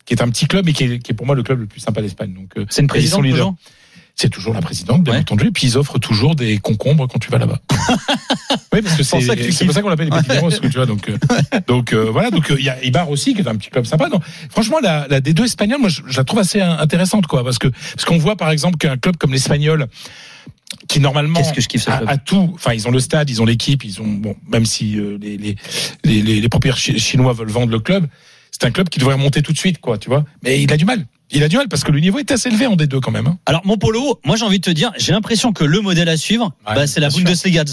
qui 0.05 0.13
est 0.15 0.21
un 0.21 0.29
petit 0.29 0.47
club 0.47 0.67
et 0.67 0.73
qui 0.73 0.83
est, 0.85 0.99
qui 0.99 1.11
est 1.11 1.15
pour 1.15 1.25
moi 1.25 1.35
le 1.35 1.43
club 1.43 1.59
le 1.59 1.67
plus 1.67 1.79
sympa 1.79 2.01
d'Espagne. 2.01 2.33
Donc, 2.33 2.51
euh, 2.57 2.65
C'est 2.69 2.81
une 2.81 2.85
ils 2.85 2.89
présidente 2.89 3.23
leaders. 3.23 3.53
C'est 4.21 4.29
toujours 4.29 4.53
la 4.53 4.61
présidente, 4.61 5.01
bien 5.03 5.13
Ouais. 5.15 5.19
entendu. 5.21 5.47
Et 5.47 5.51
puis 5.51 5.65
ils 5.65 5.77
offrent 5.77 5.97
toujours 5.97 6.35
des 6.35 6.59
concombres 6.59 7.07
quand 7.07 7.17
tu 7.17 7.31
vas 7.31 7.39
là-bas. 7.39 7.59
oui, 8.71 8.81
parce 8.83 8.95
que 8.95 9.01
C'est 9.01 9.17
pour 9.17 9.23
ça 9.25 9.35
que 9.35 9.41
tu 9.43 9.51
c'est 9.51 9.65
pour 9.65 9.73
ça 9.73 9.81
qu'on 9.81 9.89
l'appelle 9.89 10.09
les 10.13 10.21
petits 10.21 10.45
Ouais. 10.45 10.69
Tu 10.69 10.75
vois. 10.77 10.85
Donc, 10.85 11.09
euh, 11.09 11.17
donc 11.67 11.91
euh, 11.93 12.09
voilà. 12.11 12.29
Donc 12.29 12.51
euh, 12.51 12.55
il 12.59 12.63
y 12.65 12.69
a 12.69 12.83
Ibar 12.85 13.09
aussi 13.09 13.33
qui 13.33 13.41
est 13.41 13.47
un 13.47 13.55
petit 13.55 13.71
club 13.71 13.85
sympa. 13.85 14.09
Donc, 14.09 14.21
franchement, 14.51 14.77
la, 14.79 15.07
la 15.09 15.21
D2 15.21 15.43
espagnole, 15.45 15.79
moi, 15.79 15.89
je, 15.89 16.01
je 16.07 16.17
la 16.17 16.23
trouve 16.23 16.37
assez 16.39 16.61
in- 16.61 16.77
intéressante, 16.77 17.25
quoi, 17.25 17.43
parce 17.43 17.57
que 17.57 17.67
parce 17.67 18.05
qu'on 18.05 18.19
voit 18.19 18.35
par 18.35 18.51
exemple 18.51 18.77
qu'un 18.77 18.95
club 18.97 19.17
comme 19.17 19.31
l'Espagnol 19.33 19.87
qui 20.87 20.99
normalement 20.99 21.41
que 21.51 21.59
je 21.59 21.67
kiffe 21.67 21.87
a, 21.89 22.01
a 22.07 22.17
tout. 22.17 22.51
Enfin, 22.53 22.73
ils 22.73 22.87
ont 22.87 22.91
le 22.91 22.99
stade, 22.99 23.27
ils 23.29 23.41
ont 23.41 23.45
l'équipe, 23.45 23.83
ils 23.83 23.99
ont 24.01 24.07
bon, 24.07 24.35
même 24.47 24.65
si 24.67 24.99
euh, 24.99 25.17
les, 25.19 25.37
les, 26.03 26.21
les, 26.21 26.49
propriétaires 26.49 26.77
chi- 26.77 26.99
chinois 26.99 27.33
veulent 27.33 27.49
vendre 27.49 27.71
le 27.71 27.79
club, 27.79 28.05
c'est 28.51 28.65
un 28.65 28.71
club 28.71 28.87
qui 28.89 28.99
devrait 28.99 29.15
remonter 29.15 29.41
tout 29.41 29.51
de 29.51 29.57
suite, 29.57 29.79
quoi, 29.81 29.97
tu 29.97 30.09
vois. 30.09 30.23
Mais 30.43 30.61
il 30.61 30.71
a 30.71 30.77
du 30.77 30.85
mal. 30.85 31.05
Il 31.31 31.43
a 31.43 31.47
du 31.47 31.55
mal 31.57 31.67
parce 31.69 31.83
que 31.83 31.91
le 31.91 31.99
niveau 31.99 32.19
est 32.19 32.29
assez 32.31 32.49
élevé 32.49 32.67
en 32.67 32.75
D2 32.75 32.99
quand 32.99 33.11
même. 33.11 33.27
Hein. 33.27 33.37
Alors, 33.45 33.61
mon 33.65 33.77
polo, 33.77 34.19
moi, 34.25 34.35
j'ai 34.35 34.43
envie 34.45 34.59
de 34.59 34.65
te 34.65 34.71
dire, 34.71 34.91
j'ai 34.97 35.11
l'impression 35.13 35.53
que 35.53 35.63
le 35.63 35.79
modèle 35.81 36.09
à 36.09 36.17
suivre, 36.17 36.51
Ouais, 36.67 36.75
bah, 36.75 36.87
c'est 36.87 36.99
la. 36.99 37.09
Bundesliga 37.09 37.63
2. 37.63 37.71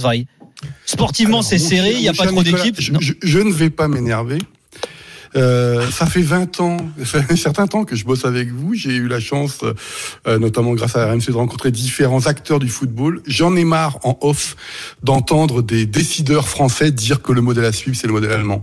Sportivement, 0.86 1.42
c'est 1.42 1.58
serré, 1.58 1.92
il 1.94 2.00
n'y 2.00 2.08
a 2.08 2.12
pas 2.12 2.26
trop 2.26 2.42
d'équipes. 2.42 2.80
Je, 2.80 2.92
je- 3.00 3.12
je 3.22 3.38
ne 3.38 3.52
vais 3.52 3.70
pas 3.70 3.88
m'énerver. 3.88 4.38
Euh, 5.36 5.88
ça 5.90 6.06
fait 6.06 6.22
20 6.22 6.60
ans, 6.60 6.78
ça 7.04 7.22
fait 7.22 7.32
un 7.34 7.36
certain 7.36 7.66
temps 7.66 7.84
que 7.84 7.94
je 7.94 8.04
bosse 8.04 8.24
avec 8.24 8.50
vous. 8.50 8.74
J'ai 8.74 8.94
eu 8.94 9.08
la 9.08 9.20
chance, 9.20 9.58
euh, 10.26 10.38
notamment 10.38 10.72
grâce 10.72 10.96
à 10.96 11.06
RMC, 11.06 11.26
de 11.28 11.32
rencontrer 11.32 11.70
différents 11.70 12.26
acteurs 12.26 12.58
du 12.58 12.68
football. 12.68 13.20
J'en 13.26 13.54
ai 13.54 13.64
marre 13.64 13.98
en 14.04 14.16
off 14.22 14.56
d'entendre 15.02 15.62
des 15.62 15.84
décideurs 15.86 16.48
français 16.48 16.90
dire 16.90 17.20
que 17.22 17.32
le 17.32 17.42
modèle 17.42 17.66
à 17.66 17.72
suivre, 17.72 17.96
c'est 18.00 18.06
le 18.06 18.14
modèle 18.14 18.32
allemand. 18.32 18.62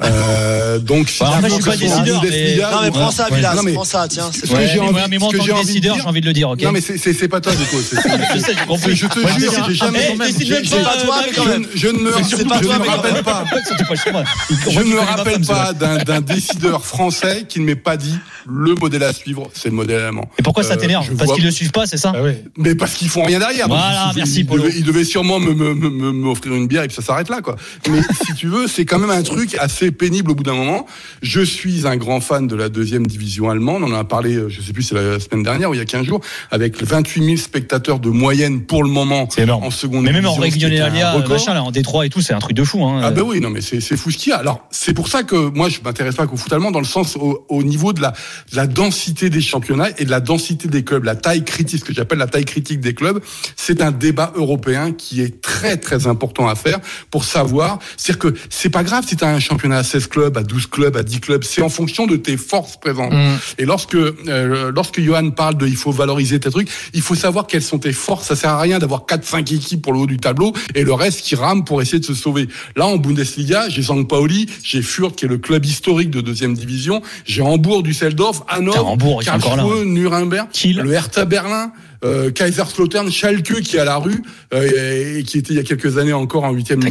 Euh, 0.00 0.78
donc, 0.78 1.12
Bah, 1.18 1.30
après, 1.38 1.48
je 1.50 1.54
suis 1.54 1.64
pas 1.64 1.76
décideur, 1.76 2.22
mais- 2.22 2.56
Non 2.56 2.82
mais 2.82 2.90
prends 2.90 3.10
ça, 3.10 3.26
mais 3.64 3.72
prends 3.72 3.84
ça, 3.84 4.06
tiens. 4.08 4.30
ce 4.32 4.42
que 4.42 4.54
Ouais, 4.54 4.68
j'ai 4.72 4.78
envie, 4.78 4.92
moi, 4.92 5.02
mais 5.10 5.18
moi, 5.18 5.28
en 5.28 5.30
tant 5.32 5.38
que 5.38 5.50
envie 5.50 5.60
de 5.62 5.66
décideur, 5.66 5.94
dire- 5.94 6.02
j'ai 6.04 6.08
envie 6.08 6.20
de 6.20 6.26
le 6.26 6.32
dire, 6.32 6.50
ok 6.50 6.62
Non, 6.62 6.70
mais 6.72 6.80
c'est- 6.80 7.28
pas 7.28 7.40
toi, 7.40 7.52
c'est- 7.52 7.82
c'est- 7.82 7.96
Je 8.34 8.38
sais, 8.38 8.52
j'ai 8.58 8.66
compris. 8.66 8.94
Je 8.94 9.06
te 9.06 9.18
jure, 9.18 9.64
j'ai 9.68 9.74
jamais. 9.74 10.10
Eh, 10.12 10.16
pas, 10.16 10.96
toi, 11.04 11.22
mais 11.26 11.32
quand 11.34 11.42
je, 11.44 11.48
même. 11.48 11.62
ne- 11.62 11.66
je 11.74 11.88
ne 11.88 11.92
me, 11.98 12.10
ne 12.10 12.88
rappelle 12.88 13.22
pas. 13.24 13.44
Je 14.70 14.78
ne 14.80 14.84
me 14.84 15.00
rappelle 15.00 15.40
pas 15.40 15.72
d'un 15.72 16.20
décideur 16.20 16.84
français 16.86 17.44
qui 17.48 17.58
ne 17.60 17.64
m'ait 17.64 17.74
pas 17.74 17.96
dit 17.96 18.14
le 18.46 18.74
modèle 18.76 19.02
à 19.02 19.12
suivre, 19.12 19.50
c'est 19.52 19.68
le 19.68 19.74
modèle 19.74 20.00
allemand. 20.02 20.30
Et 20.38 20.42
pourquoi 20.42 20.62
ça 20.62 20.74
Euh, 20.74 20.76
t'énerve 20.76 21.06
Parce 21.16 21.32
qu'ils 21.32 21.44
le 21.44 21.50
suivent 21.50 21.72
pas, 21.72 21.86
c'est 21.86 21.96
ça 21.96 22.12
Mais 22.56 22.74
parce 22.74 22.94
qu'ils 22.94 23.08
font 23.08 23.24
rien 23.24 23.38
derrière. 23.40 23.66
Voilà, 23.68 24.10
ils- 24.12 24.16
merci, 24.16 24.44
Polo. 24.44 24.62
devaient, 24.64 24.74
ils 24.78 24.84
devaient 24.84 25.04
sûrement 25.04 25.38
me, 25.40 25.52
me, 25.54 25.74
me- 25.74 25.90
me- 25.90 26.12
m'offrir 26.12 26.54
une 26.54 26.66
bière 26.68 26.84
et 26.84 26.86
puis 26.86 26.94
ça 26.96 27.02
s'arrête 27.02 27.28
là, 27.28 27.40
quoi. 27.42 27.56
Mais 27.90 28.00
si 28.26 28.34
tu 28.34 28.46
veux, 28.46 28.66
c'est 28.68 28.84
quand 28.84 28.98
même 28.98 29.10
un 29.10 29.22
truc 29.22 29.56
assez 29.58 29.87
pénible 29.92 30.30
au 30.30 30.34
bout 30.34 30.42
d'un 30.42 30.54
moment. 30.54 30.86
Je 31.22 31.40
suis 31.40 31.86
un 31.86 31.96
grand 31.96 32.20
fan 32.20 32.46
de 32.46 32.56
la 32.56 32.68
deuxième 32.68 33.06
division 33.06 33.50
allemande. 33.50 33.82
On 33.84 33.92
en 33.92 33.98
a 33.98 34.04
parlé, 34.04 34.34
euh, 34.36 34.48
je 34.48 34.60
sais 34.60 34.72
plus, 34.72 34.82
c'est 34.82 34.94
la 34.94 35.20
semaine 35.20 35.42
dernière 35.42 35.70
ou 35.70 35.74
il 35.74 35.78
y 35.78 35.80
a 35.80 35.84
15 35.84 36.06
jours, 36.06 36.20
avec 36.50 36.82
28 36.82 37.24
000 37.24 37.36
spectateurs 37.36 37.98
de 38.00 38.08
moyenne 38.10 38.62
pour 38.62 38.82
le 38.82 38.90
moment 38.90 39.28
en 39.62 39.70
seconde 39.70 40.04
Mais 40.04 40.12
même 40.12 40.22
division. 40.22 40.30
en 40.30 40.44
est 40.44 40.48
un 40.48 40.50
régionalia, 40.50 41.12
record. 41.12 41.30
machin, 41.30 41.54
là, 41.54 41.62
en 41.62 41.70
Détroit 41.70 42.06
et 42.06 42.10
tout, 42.10 42.20
c'est 42.20 42.34
un 42.34 42.38
truc 42.38 42.56
de 42.56 42.64
fou. 42.64 42.84
Hein. 42.84 43.00
Ah 43.02 43.10
ben 43.10 43.22
oui, 43.22 43.40
non 43.40 43.50
mais 43.50 43.60
c'est 43.60 43.80
c'est 43.80 43.96
fou 43.96 44.10
ce 44.10 44.18
qu'il 44.18 44.30
y 44.30 44.32
a. 44.32 44.38
Alors 44.38 44.66
c'est 44.70 44.94
pour 44.94 45.08
ça 45.08 45.22
que 45.22 45.36
moi 45.36 45.68
je 45.68 45.78
m'intéresse 45.84 46.14
pas 46.16 46.26
qu'au 46.26 46.36
foot 46.36 46.52
allemand 46.52 46.70
dans 46.70 46.80
le 46.80 46.84
sens 46.86 47.16
au, 47.16 47.44
au 47.48 47.62
niveau 47.62 47.92
de 47.92 48.00
la, 48.00 48.10
de 48.50 48.56
la 48.56 48.66
densité 48.66 49.30
des 49.30 49.40
championnats 49.40 49.88
et 49.98 50.04
de 50.04 50.10
la 50.10 50.20
densité 50.20 50.68
des 50.68 50.84
clubs, 50.84 51.04
la 51.04 51.16
taille 51.16 51.44
critique, 51.44 51.80
ce 51.80 51.84
que 51.84 51.94
j'appelle 51.94 52.18
la 52.18 52.26
taille 52.26 52.44
critique 52.44 52.80
des 52.80 52.94
clubs. 52.94 53.20
C'est 53.56 53.80
un 53.82 53.90
débat 53.92 54.32
européen 54.36 54.92
qui 54.92 55.20
est 55.20 55.40
très 55.40 55.76
très 55.76 56.06
important 56.06 56.48
à 56.48 56.54
faire 56.54 56.78
pour 57.10 57.24
savoir. 57.24 57.78
C'est-à-dire 57.96 58.18
que 58.18 58.34
c'est 58.50 58.70
pas 58.70 58.82
grave 58.84 59.04
si 59.06 59.16
tu 59.16 59.24
as 59.24 59.28
un 59.28 59.40
championnat 59.40 59.77
à 59.78 59.82
16 59.82 60.06
clubs, 60.08 60.36
à 60.36 60.42
12 60.42 60.66
clubs, 60.66 60.96
à 60.96 61.02
10 61.02 61.20
clubs. 61.20 61.44
C'est 61.44 61.62
en 61.62 61.68
fonction 61.68 62.06
de 62.06 62.16
tes 62.16 62.36
forces 62.36 62.76
présentes. 62.76 63.12
Mm. 63.12 63.36
Et 63.58 63.64
lorsque 63.64 63.94
euh, 63.94 64.72
lorsque 64.74 65.00
Johan 65.00 65.30
parle 65.30 65.56
de 65.56 65.66
il 65.66 65.76
faut 65.76 65.92
valoriser 65.92 66.40
tes 66.40 66.50
trucs, 66.50 66.68
il 66.92 67.02
faut 67.02 67.14
savoir 67.14 67.46
quelles 67.46 67.62
sont 67.62 67.78
tes 67.78 67.92
forces. 67.92 68.28
Ça 68.28 68.36
sert 68.36 68.50
à 68.50 68.60
rien 68.60 68.78
d'avoir 68.78 69.06
4-5 69.06 69.54
équipes 69.54 69.82
pour 69.82 69.92
le 69.92 70.00
haut 70.00 70.06
du 70.06 70.18
tableau 70.18 70.52
et 70.74 70.84
le 70.84 70.92
reste 70.92 71.22
qui 71.22 71.34
rame 71.34 71.64
pour 71.64 71.80
essayer 71.80 72.00
de 72.00 72.04
se 72.04 72.14
sauver. 72.14 72.48
Là 72.76 72.86
en 72.86 72.96
Bundesliga, 72.96 73.68
j'ai 73.68 73.82
St. 73.82 74.06
Pauli, 74.06 74.46
j'ai 74.62 74.82
Fürth 74.82 75.16
qui 75.16 75.24
est 75.24 75.28
le 75.28 75.38
club 75.38 75.64
historique 75.64 76.10
de 76.10 76.20
deuxième 76.20 76.54
division, 76.54 77.02
j'ai 77.24 77.42
Hambourg, 77.42 77.82
Düsseldorf, 77.82 78.44
Hanovre, 78.48 79.22
là. 79.24 79.38
Karlsruhe, 79.38 79.84
Nuremberg, 79.84 80.48
le 80.64 80.92
Hertha 80.92 81.24
Berlin. 81.24 81.72
Euh, 82.04 82.30
Kaiserslautern, 82.30 83.10
Schalke 83.10 83.60
qui 83.60 83.76
est 83.76 83.80
à 83.80 83.84
la 83.84 83.96
rue 83.96 84.22
euh, 84.54 85.18
et 85.18 85.22
qui 85.24 85.38
était 85.38 85.52
il 85.52 85.56
y 85.56 85.60
a 85.60 85.64
quelques 85.64 85.98
années 85.98 86.12
encore 86.12 86.44
en 86.44 86.52
huitième 86.52 86.80
de, 86.80 86.84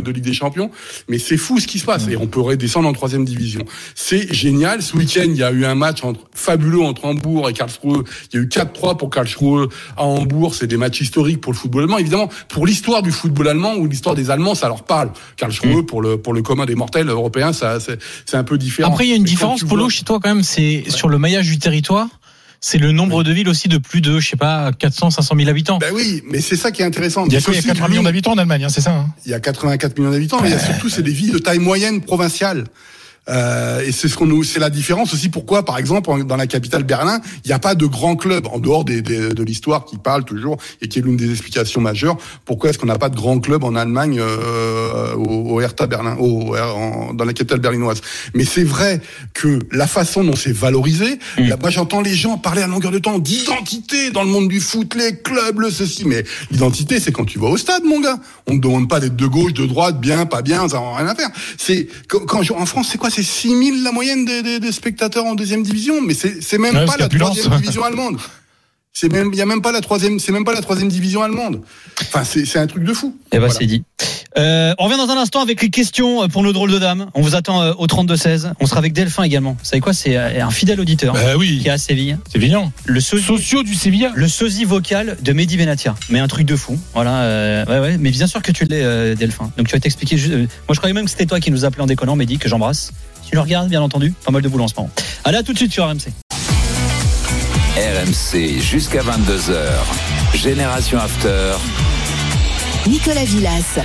de 0.00 0.10
Ligue 0.12 0.24
des 0.24 0.32
Champions. 0.32 0.70
Mais 1.08 1.18
c'est 1.18 1.36
fou 1.36 1.58
ce 1.58 1.66
qui 1.66 1.78
se 1.78 1.84
passe 1.84 2.06
et 2.08 2.16
on 2.16 2.26
peut 2.26 2.40
redescendre 2.40 2.88
en 2.88 2.92
troisième 2.92 3.24
division. 3.24 3.64
C'est 3.94 4.32
génial. 4.32 4.82
Ce 4.82 4.96
week-end, 4.96 5.24
il 5.26 5.36
y 5.36 5.42
a 5.42 5.50
eu 5.50 5.64
un 5.64 5.74
match 5.74 6.04
entre, 6.04 6.20
fabuleux 6.32 6.80
entre 6.80 7.06
Hambourg 7.06 7.48
et 7.48 7.52
Karlsruhe. 7.52 8.04
Il 8.32 8.36
y 8.36 8.38
a 8.38 8.42
eu 8.42 8.46
4-3 8.46 8.96
pour 8.96 9.10
Karlsruhe 9.10 9.68
à 9.96 10.04
Hambourg. 10.04 10.54
C'est 10.54 10.66
des 10.66 10.76
matchs 10.76 11.00
historiques 11.00 11.40
pour 11.40 11.52
le 11.52 11.58
football 11.58 11.82
allemand. 11.84 11.98
Évidemment, 11.98 12.28
pour 12.48 12.66
l'histoire 12.66 13.02
du 13.02 13.10
football 13.10 13.48
allemand 13.48 13.74
ou 13.76 13.86
l'histoire 13.88 14.14
des 14.14 14.30
Allemands, 14.30 14.54
ça 14.54 14.68
leur 14.68 14.84
parle. 14.84 15.10
Karlsruhe, 15.36 15.84
pour 15.86 16.02
le 16.02 16.16
pour 16.18 16.34
le 16.34 16.42
commun 16.42 16.66
des 16.66 16.74
mortels 16.74 17.08
européens, 17.08 17.52
ça 17.52 17.80
c'est 17.80 17.98
c'est 18.26 18.36
un 18.36 18.44
peu 18.44 18.58
différent. 18.58 18.90
Après, 18.90 19.06
il 19.06 19.10
y 19.10 19.12
a 19.12 19.16
une 19.16 19.22
Mais 19.22 19.28
différence, 19.28 19.64
Polo, 19.64 19.82
vois- 19.84 19.90
chez 19.90 20.04
toi 20.04 20.20
quand 20.22 20.32
même, 20.32 20.42
c'est 20.42 20.84
sur 20.88 21.08
le 21.08 21.18
maillage 21.18 21.48
du 21.48 21.58
territoire. 21.58 22.08
C'est 22.62 22.78
le 22.78 22.92
nombre 22.92 23.22
de 23.22 23.32
villes 23.32 23.48
aussi 23.48 23.68
de 23.68 23.78
plus 23.78 24.02
de, 24.02 24.20
je 24.20 24.28
sais 24.28 24.36
pas, 24.36 24.70
400, 24.72 25.10
500 25.10 25.34
000 25.34 25.48
habitants. 25.48 25.78
Ben 25.78 25.92
oui, 25.94 26.22
mais 26.26 26.40
c'est 26.42 26.56
ça 26.56 26.70
qui 26.70 26.82
est 26.82 26.84
intéressant. 26.84 27.24
Il 27.26 27.32
y 27.32 27.36
a 27.36 27.40
quoi 27.40 27.54
Il 27.54 27.56
y 27.56 27.58
a 27.58 27.60
aussi 27.60 27.68
80 27.68 27.88
millions 27.88 28.02
d'habitants 28.02 28.32
en 28.32 28.38
Allemagne, 28.38 28.64
hein, 28.64 28.68
c'est 28.68 28.82
ça 28.82 28.92
hein 28.92 29.06
Il 29.24 29.30
y 29.30 29.34
a 29.34 29.40
84 29.40 29.98
millions 29.98 30.10
d'habitants, 30.10 30.40
mais 30.42 30.48
il 30.48 30.52
y 30.52 30.56
a 30.56 30.58
surtout 30.58 30.90
c'est 30.90 31.02
des 31.02 31.12
villes 31.12 31.32
de 31.32 31.38
taille 31.38 31.58
moyenne 31.58 32.02
provinciale. 32.02 32.64
Euh, 33.28 33.80
et 33.86 33.92
c'est 33.92 34.08
ce 34.08 34.16
qu'on 34.16 34.26
nous, 34.26 34.42
c'est 34.42 34.58
la 34.58 34.70
différence 34.70 35.12
aussi. 35.14 35.28
Pourquoi, 35.28 35.64
par 35.64 35.78
exemple, 35.78 36.10
en- 36.10 36.18
dans 36.24 36.36
la 36.36 36.46
capitale 36.46 36.82
Berlin, 36.84 37.20
il 37.44 37.48
n'y 37.48 37.52
a 37.52 37.58
pas 37.58 37.74
de 37.74 37.86
grands 37.86 38.16
clubs 38.16 38.46
en 38.46 38.58
dehors 38.58 38.84
des, 38.84 39.02
des- 39.02 39.28
de 39.28 39.42
l'histoire 39.44 39.84
qui 39.84 39.98
parle 39.98 40.24
toujours 40.24 40.56
et 40.80 40.88
qui 40.88 40.98
est 40.98 41.02
l'une 41.02 41.16
des 41.16 41.30
explications 41.30 41.80
majeures. 41.80 42.16
Pourquoi 42.44 42.70
est-ce 42.70 42.78
qu'on 42.78 42.86
n'a 42.86 42.98
pas 42.98 43.08
de 43.08 43.14
grands 43.16 43.38
clubs 43.38 43.62
en 43.62 43.76
Allemagne 43.76 44.18
euh, 44.20 45.14
au, 45.14 45.52
au 45.54 45.60
Hertha 45.60 45.86
Berlin, 45.86 46.16
au, 46.18 46.56
en- 46.56 47.12
dans 47.14 47.24
la 47.24 47.32
capitale 47.32 47.60
berlinoise? 47.60 48.00
Mais 48.34 48.44
c'est 48.44 48.64
vrai 48.64 49.00
que 49.34 49.58
la 49.70 49.86
façon 49.86 50.24
dont 50.24 50.34
c'est 50.36 50.52
valorisé, 50.52 51.18
là, 51.36 51.56
moi 51.60 51.70
j'entends 51.70 52.00
les 52.00 52.14
gens 52.14 52.36
parler 52.38 52.62
à 52.62 52.66
longueur 52.66 52.90
de 52.90 52.98
temps 52.98 53.18
d'identité 53.18 54.10
dans 54.10 54.22
le 54.24 54.30
monde 54.30 54.48
du 54.48 54.60
foot, 54.60 54.94
les 54.94 55.16
clubs, 55.16 55.60
le 55.60 55.70
ceci. 55.70 56.04
Mais 56.04 56.24
l'identité, 56.50 56.98
c'est 56.98 57.12
quand 57.12 57.26
tu 57.26 57.38
vas 57.38 57.48
au 57.48 57.56
stade, 57.56 57.84
mon 57.84 58.00
gars. 58.00 58.18
On 58.46 58.54
ne 58.54 58.60
demande 58.60 58.88
pas 58.88 58.98
d'être 58.98 59.16
de 59.16 59.26
gauche, 59.26 59.52
de 59.52 59.66
droite, 59.66 60.00
bien, 60.00 60.26
pas 60.26 60.42
bien, 60.42 60.68
ça 60.68 60.80
n'a 60.80 60.96
rien 60.96 61.06
à 61.06 61.14
faire. 61.14 61.28
C'est 61.58 61.86
quand, 62.08 62.20
quand 62.26 62.42
je- 62.42 62.52
en 62.54 62.66
France, 62.66 62.88
c'est 62.90 62.98
quoi 62.98 63.09
C'est 63.10 63.22
6000 63.22 63.82
la 63.82 63.92
moyenne 63.92 64.24
des, 64.24 64.42
des- 64.42 64.60
des 64.60 64.72
spectateurs 64.72 65.26
en 65.26 65.34
deuxième 65.34 65.62
division, 65.62 66.00
mais 66.00 66.14
c'est 66.14 66.58
même 66.58 66.74
Ouais, 66.76 66.86
pas 66.86 66.96
la 66.96 67.08
troisième 67.08 67.50
division 67.56 67.84
allemande. 67.84 68.18
C'est 69.00 69.10
même, 69.10 69.30
il 69.32 69.38
y 69.38 69.40
a 69.40 69.46
même 69.46 69.62
pas 69.62 69.72
la 69.72 69.80
troisième, 69.80 70.18
c'est 70.18 70.30
même 70.30 70.44
pas 70.44 70.52
la 70.52 70.60
troisième 70.60 70.90
division 70.90 71.22
allemande. 71.22 71.62
Enfin, 72.02 72.22
c'est 72.22 72.44
c'est 72.44 72.58
un 72.58 72.66
truc 72.66 72.84
de 72.84 72.92
fou. 72.92 73.16
Eh 73.32 73.36
ben, 73.36 73.38
Voilà. 73.38 73.54
c'est 73.54 73.64
dit. 73.64 73.82
Euh, 74.36 74.74
on 74.78 74.84
revient 74.84 74.98
dans 74.98 75.08
un 75.08 75.16
instant 75.16 75.40
avec 75.40 75.62
les 75.62 75.70
questions 75.70 76.28
pour 76.28 76.42
nos 76.42 76.52
drôles 76.52 76.70
de 76.70 76.78
dames. 76.78 77.06
On 77.14 77.22
vous 77.22 77.34
attend 77.34 77.62
euh, 77.62 77.72
au 77.78 77.86
32-16. 77.86 78.52
On 78.60 78.66
sera 78.66 78.76
avec 78.78 78.92
Delphin 78.92 79.22
également. 79.22 79.52
Vous 79.58 79.64
savez 79.64 79.80
quoi? 79.80 79.94
C'est 79.94 80.18
euh, 80.18 80.44
un 80.44 80.50
fidèle 80.50 80.78
auditeur 80.80 81.14
Bah 81.14 81.36
oui. 81.38 81.60
qui 81.62 81.68
est 81.68 81.70
à 81.70 81.78
Séville. 81.78 82.18
Sévillan. 82.30 82.72
Le 82.84 83.00
sosie, 83.00 83.24
Sociaux 83.24 83.62
du 83.62 83.74
Sévilla. 83.74 84.12
le 84.14 84.28
sosie 84.28 84.64
vocal 84.66 85.16
de 85.22 85.32
Mehdi 85.32 85.56
Benatia. 85.56 85.94
Mais 86.10 86.18
un 86.18 86.28
truc 86.28 86.44
de 86.46 86.54
fou. 86.56 86.78
Voilà. 86.92 87.22
euh, 87.22 87.64
ouais, 87.64 87.78
ouais. 87.80 87.96
Mais 87.98 88.10
bien 88.10 88.26
sûr 88.26 88.42
que 88.42 88.52
tu 88.52 88.66
l'es, 88.66 88.82
euh, 88.84 89.14
Delphin. 89.14 89.50
Donc 89.56 89.66
tu 89.66 89.72
vas 89.74 89.80
t'expliquer. 89.80 90.18
ju- 90.18 90.30
euh, 90.32 90.38
Moi, 90.38 90.74
je 90.74 90.76
croyais 90.76 90.92
même 90.94 91.06
que 91.06 91.10
c'était 91.10 91.26
toi 91.26 91.40
qui 91.40 91.50
nous 91.50 91.64
appelais 91.64 91.82
en 91.82 91.86
déconnant, 91.86 92.16
Mehdi, 92.16 92.36
que 92.38 92.50
j'embrasse. 92.50 92.92
Tu 93.26 93.34
le 93.34 93.40
regardes, 93.40 93.68
bien 93.70 93.80
entendu. 93.80 94.12
Pas 94.26 94.30
mal 94.30 94.42
de 94.42 94.48
boulot 94.48 94.64
en 94.64 94.68
ce 94.68 94.74
moment. 94.76 94.90
Allez, 95.24 95.38
à 95.38 95.42
tout 95.42 95.52
de 95.54 95.58
suite 95.58 95.72
sur 95.72 95.86
RMC. 95.88 96.10
RMC 97.80 98.60
jusqu'à 98.60 99.00
22h. 99.00 100.34
Génération 100.34 100.98
After. 100.98 101.54
Nicolas 102.86 103.24
Villas. 103.24 103.80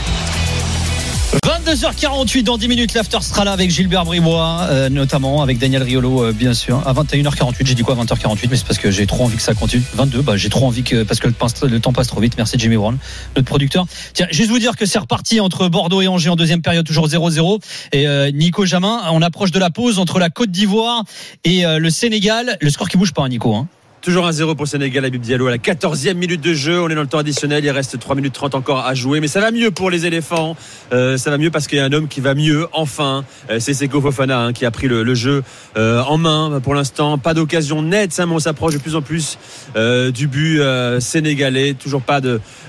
22h48 1.45 2.43
dans 2.43 2.57
10 2.57 2.67
minutes 2.67 2.93
l'after 2.93 3.21
sera 3.21 3.45
là 3.45 3.51
avec 3.51 3.69
Gilbert 3.69 4.05
Bribois 4.05 4.67
euh, 4.69 4.89
notamment 4.89 5.41
avec 5.41 5.57
Daniel 5.57 5.83
Riolo 5.83 6.25
euh, 6.25 6.31
bien 6.31 6.53
sûr 6.53 6.87
à 6.87 6.93
21h48 6.93 7.65
j'ai 7.65 7.73
dit 7.73 7.83
quoi 7.83 7.95
20h48 7.95 8.47
mais 8.49 8.57
c'est 8.57 8.65
parce 8.65 8.79
que 8.79 8.91
j'ai 8.91 9.05
trop 9.05 9.25
envie 9.25 9.35
que 9.35 9.41
ça 9.41 9.53
continue 9.53 9.83
22 9.93 10.21
bah 10.21 10.37
j'ai 10.37 10.49
trop 10.49 10.67
envie 10.67 10.83
que 10.83 11.03
parce 11.03 11.19
que 11.19 11.27
le, 11.27 11.79
temps 11.79 11.93
passe 11.93 12.07
trop 12.07 12.21
vite 12.21 12.33
merci 12.37 12.55
Jimmy 12.57 12.77
Brown 12.77 12.97
notre 13.35 13.47
producteur 13.47 13.85
tiens 14.13 14.27
juste 14.31 14.49
vous 14.49 14.59
dire 14.59 14.75
que 14.75 14.85
c'est 14.85 14.99
reparti 14.99 15.39
entre 15.39 15.67
Bordeaux 15.67 16.01
et 16.01 16.07
Angers 16.07 16.29
en 16.29 16.35
deuxième 16.35 16.61
période 16.61 16.85
toujours 16.85 17.07
0-0 17.07 17.59
et 17.91 18.07
euh, 18.07 18.31
Nico 18.31 18.65
Jamin 18.65 19.01
on 19.11 19.21
approche 19.21 19.51
de 19.51 19.59
la 19.59 19.69
pause 19.69 19.99
entre 19.99 20.19
la 20.19 20.29
Côte 20.29 20.51
d'Ivoire 20.51 21.03
et 21.43 21.65
euh, 21.65 21.79
le 21.79 21.89
Sénégal 21.89 22.57
le 22.61 22.69
score 22.69 22.87
qui 22.87 22.97
bouge 22.97 23.13
pas 23.13 23.23
hein, 23.23 23.29
Nico 23.29 23.53
hein. 23.53 23.67
Toujours 24.05 24.27
un 24.27 24.31
0 24.31 24.53
pour 24.53 24.65
le 24.65 24.69
Sénégal, 24.69 25.03
Habib 25.03 25.19
Diallo 25.19 25.47
à 25.47 25.49
la 25.49 25.57
14e 25.57 26.13
minute 26.13 26.39
de 26.39 26.53
jeu. 26.53 26.79
On 26.79 26.89
est 26.89 26.93
dans 26.93 27.01
le 27.01 27.07
temps 27.07 27.17
additionnel. 27.17 27.65
Il 27.65 27.71
reste 27.71 27.97
3 27.97 28.15
minutes 28.15 28.35
30 28.35 28.53
encore 28.53 28.85
à 28.85 28.93
jouer. 28.93 29.19
Mais 29.19 29.27
ça 29.27 29.39
va 29.41 29.49
mieux 29.49 29.71
pour 29.71 29.89
les 29.89 30.05
éléphants. 30.05 30.55
Euh, 30.93 31.17
ça 31.17 31.31
va 31.31 31.39
mieux 31.39 31.49
parce 31.49 31.65
qu'il 31.65 31.79
y 31.79 31.81
a 31.81 31.85
un 31.85 31.91
homme 31.91 32.07
qui 32.07 32.21
va 32.21 32.35
mieux, 32.35 32.67
enfin. 32.71 33.25
Euh, 33.49 33.59
c'est 33.59 33.73
Seko 33.73 33.99
Fofana 34.01 34.41
hein, 34.41 34.53
qui 34.53 34.63
a 34.63 34.69
pris 34.69 34.87
le, 34.87 35.01
le 35.01 35.15
jeu 35.15 35.43
euh, 35.75 36.03
en 36.03 36.19
main 36.19 36.59
pour 36.61 36.75
l'instant. 36.75 37.17
Pas 37.17 37.33
d'occasion 37.33 37.81
nette, 37.81 38.19
hein, 38.19 38.27
mais 38.27 38.35
on 38.35 38.39
s'approche 38.39 38.75
de 38.75 38.77
plus 38.77 38.95
en 38.95 39.01
plus 39.01 39.39
euh, 39.75 40.11
du 40.11 40.27
but 40.27 40.61
sénégalais. 40.99 41.73
Toujours 41.73 42.03
pas 42.03 42.21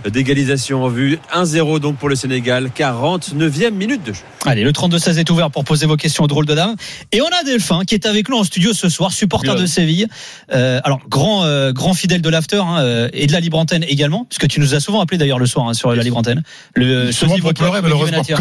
d'égalisation 0.06 0.84
en 0.84 0.88
vue. 0.88 1.18
1-0 1.34 1.80
donc 1.80 1.98
pour 1.98 2.08
le 2.08 2.14
Sénégal. 2.14 2.70
49e 2.74 3.72
minute 3.72 4.02
de 4.04 4.14
jeu. 4.14 4.22
Allez, 4.46 4.64
le 4.64 4.72
32-16 4.72 5.18
est 5.18 5.28
ouvert 5.28 5.50
pour 5.50 5.64
poser 5.64 5.84
vos 5.84 5.96
questions 5.96 6.24
aux 6.24 6.28
drôles 6.28 6.46
de 6.46 6.54
dames. 6.54 6.76
Et 7.12 7.20
on 7.20 7.26
a 7.26 7.44
Delphin 7.44 7.82
qui 7.84 7.94
est 7.94 8.06
avec 8.06 8.30
nous 8.30 8.38
en 8.38 8.44
studio 8.44 8.72
ce 8.72 8.88
soir, 8.88 9.12
supporter 9.12 9.54
de 9.54 9.66
Séville. 9.66 10.06
Alors, 10.48 11.00
grand, 11.10 11.25
euh, 11.44 11.72
grand 11.72 11.94
fidèle 11.94 12.22
de 12.22 12.28
l'after 12.28 12.56
hein, 12.58 12.78
euh, 12.80 13.08
et 13.12 13.26
de 13.26 13.32
la 13.32 13.40
libre 13.40 13.58
antenne 13.58 13.84
également, 13.88 14.24
puisque 14.28 14.48
tu 14.48 14.60
nous 14.60 14.74
as 14.74 14.80
souvent 14.80 15.00
appelé 15.00 15.18
d'ailleurs 15.18 15.38
le 15.38 15.46
soir 15.46 15.68
hein, 15.68 15.74
sur 15.74 15.92
la 15.94 16.02
libre 16.02 16.16
antenne. 16.16 16.42
Le 16.74 17.12
Souvent 17.12 17.38
pour 17.38 17.52
pleurer, 17.54 17.82
malheureusement. 17.82 18.22
Ouais. 18.28 18.34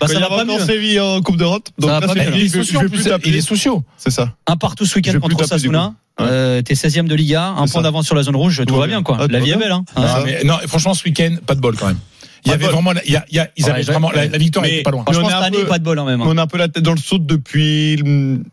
Bah, 0.00 0.06
ça 0.06 0.18
va 0.18 0.26
a 0.26 0.28
pas 0.28 0.44
mieux. 0.44 0.58
Séville 0.60 1.00
en 1.00 1.20
Coupe 1.22 1.36
d'Europe. 1.36 1.68
Donc 1.78 1.90
Ça 1.90 2.00
là, 2.00 2.24
Il 2.34 2.42
est 2.44 2.48
sociaux, 2.48 2.80
plus 2.80 2.88
plus, 2.90 3.04
t'appeler. 3.04 3.30
il 3.30 3.36
est 3.36 3.40
sociaux. 3.40 3.82
C'est 3.96 4.10
ça. 4.10 4.34
Un 4.46 4.56
partout 4.56 4.86
ce 4.86 4.96
week-end 4.96 5.18
contre 5.20 5.40
Osasuna. 5.42 5.94
Euh, 6.20 6.60
T'es 6.60 6.74
16e 6.74 7.06
de 7.06 7.14
Liga, 7.14 7.46
un 7.46 7.54
point 7.56 7.66
ça. 7.66 7.82
d'avance 7.82 8.04
sur 8.04 8.14
la 8.14 8.22
zone 8.22 8.36
rouge, 8.36 8.62
tout 8.66 8.76
va 8.76 8.86
bien 8.86 9.02
quoi. 9.02 9.16
Ah, 9.20 9.26
la 9.30 9.40
vie 9.40 9.52
est 9.52 9.56
belle. 9.56 9.72
Hein. 9.72 9.84
Ah, 9.96 10.20
mais 10.24 10.44
non, 10.44 10.56
franchement, 10.66 10.92
ce 10.92 11.04
week-end, 11.04 11.36
pas 11.46 11.54
de 11.54 11.60
bol 11.60 11.76
quand 11.76 11.86
même. 11.86 11.98
Il 12.44 12.50
y 12.50 12.54
avait 12.54 12.66
vraiment, 12.66 12.92
la- 12.92 13.04
il 13.04 13.12
y 13.12 13.16
a, 13.16 13.24
il 13.28 13.36
y 13.36 13.38
a- 13.38 13.50
ils 13.56 13.68
avaient 13.70 13.82
vraiment, 13.82 14.10
la, 14.10 14.26
la 14.26 14.38
victoire 14.38 14.64
mais- 14.64 14.74
était 14.76 14.82
pas 14.82 14.90
loin. 14.90 15.02
Franchement, 15.04 15.22
on 15.24 15.28
est 15.28 15.32
cette 15.32 15.40
un 15.40 15.44
année, 15.44 15.58
peu- 15.58 15.66
pas 15.66 15.78
de 15.78 15.84
bol 15.84 15.98
hein, 15.98 16.04
même. 16.04 16.20
hein. 16.22 16.26
On 16.26 16.38
a 16.38 16.42
un 16.42 16.46
peu 16.46 16.56
la 16.58 16.68
tête 16.68 16.82
dans 16.82 16.92
le 16.92 16.98
saut 16.98 17.18
depuis 17.18 17.96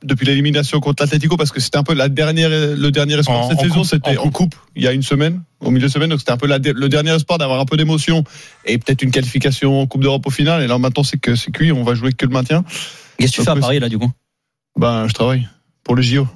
depuis 0.03 0.26
l'élimination 0.26 0.80
contre 0.80 1.03
l'Atlético 1.03 1.38
parce 1.38 1.51
que 1.51 1.59
c'était 1.59 1.77
un 1.77 1.84
peu 1.84 1.93
la 1.93 2.09
dernière 2.09 2.49
le 2.49 2.89
dernier 2.91 3.15
espoir 3.18 3.39
En- 3.39 3.49
cette 3.49 3.59
en 3.59 3.61
saison 3.61 3.76
coupe, 3.76 3.85
c'était 3.85 4.18
en 4.18 4.23
en 4.26 4.30
coupe 4.30 4.55
il 4.76 4.84
y 4.84 4.88
a 4.88 4.91
une 4.91 5.03
semaine 5.03 5.41
au 5.61 5.72
milieu 5.72 5.88
de 5.88 5.91
semaine 5.91 6.09
donc 6.09 6.19
c'était 6.19 6.31
un 6.31 6.38
peu 6.38 6.47
la- 6.47 6.57
le 6.59 6.89
dernier 6.89 7.11
espoir 7.15 7.38
d'avoir 7.39 7.59
un 7.59 7.65
peu 7.65 7.77
d'émotion 7.77 8.23
et 8.65 8.77
peut-être 8.77 9.01
une 9.01 9.11
qualification 9.11 9.81
en 9.81 9.88
Coupe 9.88 10.01
d'Europe 10.01 10.26
au 10.27 10.30
final 10.31 10.61
et 10.61 10.68
là 10.68 10.77
maintenant 10.77 11.03
c'est 11.03 11.18
que 11.18 11.35
c'est 11.35 11.51
cuit 11.51 11.72
on 11.72 11.84
va 11.84 11.95
jouer 11.95 12.11
que 12.14 12.26
le 12.26 12.31
maintien 12.31 12.64
Qu'est-ce 13.18 13.31
que 13.31 13.38
tu 13.38 13.43
fais 13.43 13.49
à 13.51 13.55
Paris 13.55 13.80
là 13.80 13.89
du 13.89 13.97
coup 13.97 14.11
ben 14.77 15.07
je 15.07 15.14
travaille 15.14 15.47
pour 15.84 15.95
le 15.95 16.01
JO 16.01 16.27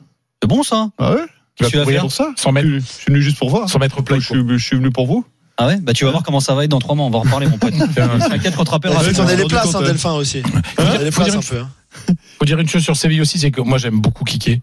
C'est 0.41 0.47
bon 0.47 0.63
ça 0.63 0.89
ah 0.97 1.11
ouais 1.13 1.17
Qu'est-ce 1.55 1.69
que 1.69 1.71
tu 1.73 1.77
vas 1.77 1.83
courir 1.83 1.95
faire 1.97 2.01
pour 2.03 2.11
ça 2.13 2.31
Sans 2.37 2.51
mettre, 2.53 2.67
je, 2.69 2.79
suis 2.79 3.05
venu 3.11 3.21
juste 3.21 3.37
pour 3.37 3.49
voir 3.49 3.69
sans 3.69 3.77
mettre 3.77 4.01
play. 4.01 4.19
je 4.19 4.25
suis, 4.25 4.41
je 4.47 4.57
suis 4.65 4.77
venu 4.77 4.89
pour 4.89 5.05
vous 5.05 5.25
Ah 5.63 5.67
ouais 5.67 5.77
Bah 5.79 5.93
tu 5.93 6.05
vas 6.05 6.11
voir 6.11 6.23
comment 6.23 6.39
ça 6.39 6.55
va 6.55 6.63
être 6.63 6.71
dans 6.71 6.79
trois 6.79 6.95
mois. 6.95 7.05
On 7.05 7.09
va 7.11 7.19
en 7.19 7.21
reparler 7.21 7.47
mon 7.47 7.57
pote. 7.59 7.73
T'inquiète 7.95 8.55
qu'on 8.55 8.63
te 8.63 8.71
rappellera. 8.71 8.99
On 9.01 9.27
a 9.27 9.35
les 9.35 9.45
places, 9.45 9.75
hein. 9.75 9.81
Delphin 9.83 10.13
aussi. 10.13 10.41
On 10.79 10.83
a 10.85 10.97
les 10.97 11.11
Faut 11.11 11.21
places 11.21 11.31
dire 11.31 11.37
un 11.39 11.41
une 11.41 11.47
peu. 11.47 11.59
hein. 11.59 12.15
Faut 12.39 12.45
dire 12.45 12.59
une 12.59 12.67
chose 12.67 12.81
sur 12.83 12.95
Séville 12.95 13.21
aussi, 13.21 13.37
c'est 13.37 13.51
que 13.51 13.61
moi 13.61 13.77
j'aime 13.77 13.99
beaucoup 14.01 14.23
Kiké. 14.23 14.61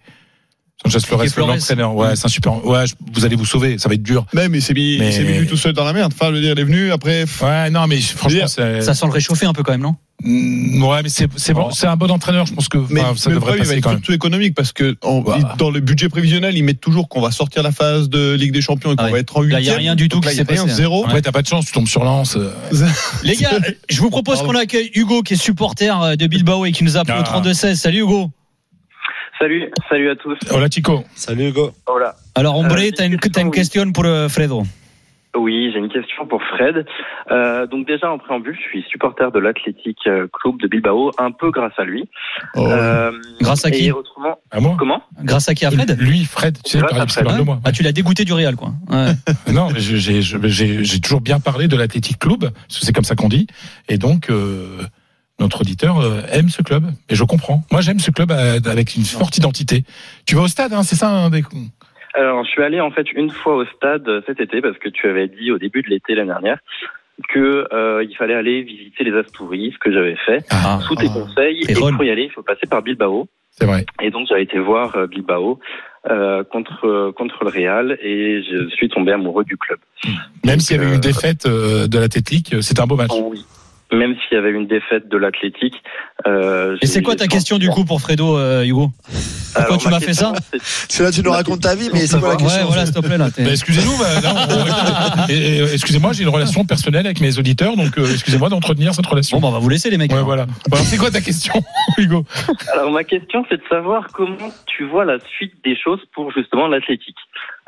Sanchez 0.85 1.01
Flores, 1.07 1.25
l'entraîneur. 1.49 1.95
Ouais, 1.95 2.15
c'est 2.17 2.27
un 2.27 2.29
super. 2.29 2.65
Ouais, 2.65 2.87
je- 2.87 2.95
vous 3.13 3.25
allez 3.25 3.37
vous 3.37 3.45
sauver. 3.45 3.79
Ça 3.79 3.89
va 3.89 3.95
être 3.97 4.03
dur. 4.03 4.27
même 4.33 4.55
il 4.55 4.63
s'est 4.63 4.75
mis 4.75 4.97
Mais- 4.99 5.09
il 5.09 5.13
s'est 5.13 5.25
mis 5.41 5.47
tout 5.47 5.57
seul 5.57 5.73
dans 5.73 5.85
la 5.85 5.93
merde 5.93 6.13
enfin 6.15 6.31
veux 6.31 6.41
dire 6.41 6.53
il 6.57 6.61
est 6.61 6.65
venu 6.65 6.91
après 6.93 7.25
Ouais, 7.43 7.71
non, 7.71 7.87
mais 7.87 8.01
franchement, 8.01 8.39
dire, 8.39 8.49
c'est. 8.49 8.81
Ça 8.81 8.95
sent 8.95 9.07
le 9.07 9.13
réchauffer 9.13 9.47
un 9.47 9.53
peu 9.53 9.63
quand 9.63 9.73
même, 9.73 9.83
non? 9.83 9.95
Ouais, 10.25 11.03
mais 11.05 11.09
c'est 11.09 11.29
c'est 11.37 11.55
bon, 11.55 11.71
c'est 11.71 11.87
un 11.87 11.95
bon 11.97 12.11
entraîneur. 12.11 12.45
Je 12.45 12.53
pense 12.53 12.69
que 12.69 12.79
Mais, 12.91 13.01
ça 13.17 13.31
mais 13.31 13.35
devrait 13.37 13.39
problème, 13.57 13.63
il 13.63 13.67
va 13.69 13.75
être 13.75 13.83
quand 13.85 13.91
même. 13.91 13.99
surtout 13.99 14.13
économique 14.13 14.55
parce 14.57 14.73
que 14.73 14.97
Bah. 15.01 15.37
il- 15.39 15.47
dans 15.59 15.71
le 15.71 15.79
budget 15.79 16.09
prévisionnel, 16.09 16.57
ils 16.57 16.65
mettent 16.65 16.81
toujours 16.81 17.09
qu'on 17.09 17.21
va 17.21 17.31
sortir 17.31 17.63
la 17.63 17.71
phase 17.71 18.09
de 18.09 18.33
Ligue 18.35 18.51
des 18.53 18.61
Champions 18.61 18.93
et 18.93 18.97
qu'on 18.97 19.05
Ouais. 19.05 19.13
va 19.13 19.19
être 19.21 19.37
en 19.37 19.43
Là, 19.43 19.59
huitième. 19.59 19.63
il 19.63 19.67
y 19.67 19.71
a 19.71 19.77
rien 19.77 19.95
du 19.95 20.09
tout 20.09 20.21
qui 20.21 20.31
s'est 20.31 20.45
passé, 20.45 20.63
hein. 20.63 20.67
Zéro. 20.69 21.05
Après, 21.05 21.23
t'as 21.23 21.31
pas 21.31 21.43
de 21.43 21.47
chance, 21.47 21.67
tu 21.67 21.73
tombes 21.73 21.87
sur 21.87 22.03
Lens. 22.03 22.37
euh. 22.37 22.51
Les 23.23 23.37
gars, 23.37 23.51
je 23.89 24.01
vous 24.01 24.11
propose 24.11 24.43
qu'on 24.43 24.57
accueille 24.57 24.91
Hugo 24.95 25.23
qui 25.23 25.35
est 25.35 25.37
supporter 25.37 25.97
euh, 26.03 26.17
de 26.17 26.27
Bilbao 26.27 26.65
et 26.67 26.73
qui 26.73 26.83
nous 26.83 26.97
appelle 26.97 27.15
Ah. 27.19 27.21
au 27.21 27.25
32-16. 27.25 27.77
Salut 27.79 28.01
Hugo. 28.01 28.31
Salut, 29.39 29.71
salut 29.89 30.11
à 30.11 30.17
tous. 30.17 30.37
Hola, 30.51 30.67
Chico. 30.69 31.05
Salut 31.15 31.51
Hugo. 31.51 31.71
Voilà. 31.87 32.17
Alors, 32.35 32.57
hombre, 32.57 32.75
Euh, 32.77 32.91
t'as 32.95 33.07
une, 33.07 33.19
t'as 33.19 33.43
une 33.43 33.53
question 33.53 33.93
pour 33.93 34.05
euh, 34.05 34.29
Fredo. 34.29 34.65
Oui, 35.37 35.71
j'ai 35.73 35.79
une 35.79 35.91
question 35.91 36.27
pour 36.27 36.43
Fred. 36.43 36.87
Euh, 37.31 37.67
donc 37.67 37.87
déjà 37.87 38.11
en 38.11 38.19
préambule, 38.19 38.57
je 38.57 38.61
suis 38.63 38.83
supporter 38.91 39.31
de 39.31 39.39
l'Athletic 39.39 39.99
euh, 40.07 40.27
Club 40.33 40.59
de 40.61 40.69
Bilbao, 40.69 41.11
un 41.19 41.31
peu 41.33 41.51
grâce 41.51 41.73
à 41.79 41.85
lui. 41.85 42.09
Oh. 42.57 42.67
Euh, 42.67 43.13
Grâce 43.41 43.65
à 43.65 43.71
qui 43.71 43.91
À 44.51 44.61
moi 44.61 44.77
comment? 44.79 45.03
Grâce 45.23 45.49
à 45.49 45.55
qui 45.55 45.67
à 45.67 45.71
Fred? 45.71 45.97
Lui, 46.01 46.25
Fred, 46.25 46.59
tu 46.65 46.73
sais, 46.73 46.79
Grâce 46.79 46.91
par 46.91 47.01
à 47.01 47.05
exemple, 47.05 47.27
Fred. 47.29 47.39
de 47.41 47.45
moi. 47.45 47.61
Ah, 47.65 47.73
tu 47.73 47.83
l'as 47.83 47.93
dégoûté 47.93 48.25
du 48.25 48.33
Real, 48.33 48.57
quoi. 48.57 48.71
Ouais. 48.91 49.13
Non, 49.53 49.69
mais 49.73 49.81
j'ai- 49.81 51.01
toujours 51.01 51.21
bien 51.21 51.41
parlé 51.41 51.69
de 51.69 51.77
l'Athletic 51.77 52.19
Club, 52.19 52.41
parce 52.51 52.79
que 52.81 52.87
c'est 52.87 52.93
comme 52.95 53.05
ça 53.05 53.15
qu'on 53.15 53.29
dit. 53.29 53.47
Et 53.89 53.99
donc, 53.99 54.31
euh, 54.31 54.79
notre 55.41 55.61
auditeur 55.61 56.03
aime 56.33 56.49
ce 56.49 56.63
club. 56.63 56.87
Et 57.09 57.15
je 57.15 57.23
comprends. 57.25 57.63
Moi, 57.71 57.81
j'aime 57.81 58.01
ce 58.01 58.11
club 58.11 58.33
avec 58.33 58.97
une 58.97 59.05
forte 59.05 59.37
identité. 59.37 59.85
Tu 60.27 60.35
vas 60.35 60.43
au 60.43 60.49
stade, 60.49 60.73
hein, 60.73 60.83
c'est 60.83 60.97
ça 60.97 61.11
hein, 61.11 61.31
des- 61.31 61.45
Alors, 62.15 62.45
je 62.45 62.51
suis 62.51 62.63
allé 62.63 62.81
en 62.81 62.91
fait 62.91 63.11
une 63.13 63.31
fois 63.31 63.57
au 63.57 63.65
stade 63.67 64.09
cet 64.27 64.41
été 64.41 64.61
parce 64.61 64.79
que 64.79 64.89
tu 64.89 65.09
avais 65.09 65.29
dit 65.29 65.51
au 65.53 65.59
début 65.59 65.83
de 65.83 65.89
l'été 65.89 66.15
l'année 66.15 66.29
dernière 66.29 66.59
que 67.29 67.67
euh, 67.73 68.05
il 68.09 68.17
fallait 68.17 68.35
aller 68.35 68.63
visiter 68.63 69.05
les 69.05 69.13
Astouries, 69.13 69.73
ce 69.73 69.79
que 69.79 69.93
j'avais 69.93 70.17
fait. 70.25 70.45
Ah, 70.51 70.79
Sous 70.87 70.95
tes 70.95 71.09
conseils, 71.09 71.65
c'est 71.65 71.73
et 71.73 71.75
pour 71.75 72.05
y 72.05 72.11
aller, 72.11 72.25
il 72.25 72.31
faut 72.31 72.43
passer 72.43 72.67
par 72.69 72.83
Bilbao. 72.83 73.29
C'est 73.51 73.67
vrai. 73.67 73.85
Et 74.01 74.11
donc 74.11 74.29
j'avais 74.29 74.45
été 74.45 74.59
voir 74.59 74.95
euh, 74.95 75.07
Bilbao 75.09 75.59
euh, 76.09 76.45
contre 76.45 76.87
euh, 76.87 77.13
contre 77.13 77.45
le 77.45 77.51
Real 77.51 77.99
et 78.01 78.43
je 78.43 78.69
suis 78.69 78.89
tombé 78.89 79.13
amoureux 79.13 79.45
du 79.45 79.57
club. 79.57 79.79
Même 80.45 80.61
s'il 80.61 80.77
y 80.77 80.79
avait 80.79 80.89
eu 80.89 80.93
euh, 80.93 80.95
une 80.95 81.01
défaite 81.01 81.47
euh, 81.47 81.89
de 81.89 81.99
l'Athletic, 81.99 82.55
euh, 82.55 82.61
c'est 82.61 82.79
un 82.79 82.87
beau 82.87 82.95
match. 82.95 83.11
Oui. 83.21 83.45
Même 83.91 84.15
s'il 84.17 84.37
y 84.37 84.39
avait 84.39 84.51
une 84.51 84.67
défaite 84.67 85.09
de 85.09 85.17
l'Athletic. 85.17 85.73
Euh, 86.27 86.77
Et 86.83 86.87
c'est 86.87 87.01
quoi 87.03 87.17
ta 87.17 87.27
question 87.27 87.57
du 87.59 87.69
coup 87.71 87.85
pour 87.87 88.01
Fredo, 88.03 88.37
euh, 88.37 88.63
Hugo 88.65 88.91
Pourquoi 89.55 89.65
Alors, 89.65 89.79
tu 89.79 89.85
ma 89.89 89.93
m'as 89.93 90.01
fait 90.01 90.13
ça 90.13 90.33
c'est- 90.53 90.61
C'est 90.89 91.03
là 91.03 91.11
tu 91.11 91.23
nous 91.23 91.31
racontes 91.31 91.63
ta 91.63 91.75
vie, 91.75 91.89
mais 91.95 92.01
c'est 92.07 92.19
quoi 92.19 92.29
la 92.31 92.35
Ouais, 92.37 92.43
question 92.43 92.67
voilà, 92.67 92.85
s'il 92.85 92.95
te 92.95 93.01
plaît, 93.01 93.17
là. 93.17 93.29
Bah, 93.39 93.51
excusez-nous, 93.51 93.97
bah, 93.97 95.27
excusez-moi, 95.73 96.13
j'ai 96.13 96.23
une 96.25 96.29
relation 96.29 96.65
personnelle 96.65 97.07
avec 97.07 97.21
mes 97.21 97.39
auditeurs, 97.39 97.77
donc 97.77 97.97
euh, 97.99 98.13
excusez-moi 98.13 98.49
d'entretenir 98.49 98.95
cette 98.95 99.07
relation. 99.07 99.39
Bon, 99.41 99.49
bah, 99.49 99.49
on 99.49 99.53
va 99.53 99.59
vous 99.59 99.69
laisser, 99.69 99.91
les 99.91 99.97
mecs. 99.99 100.11
Ouais, 100.11 100.17
alors. 100.19 100.27
voilà. 100.27 100.47
C'est 100.85 100.99
quoi 100.99 101.11
ta 101.11 101.21
question, 101.21 101.55
Hugo 101.99 102.25
Alors 102.73 102.91
ma 102.91 103.05
question 103.05 103.45
c'est 103.49 103.57
de 103.57 103.63
savoir 103.69 104.09
comment 104.13 104.53
tu 104.67 104.85
vois 104.87 105.05
la 105.05 105.19
suite 105.37 105.55
des 105.65 105.77
choses 105.77 106.01
pour 106.15 106.33
justement 106.33 106.67
l'Athletic. 106.69 107.15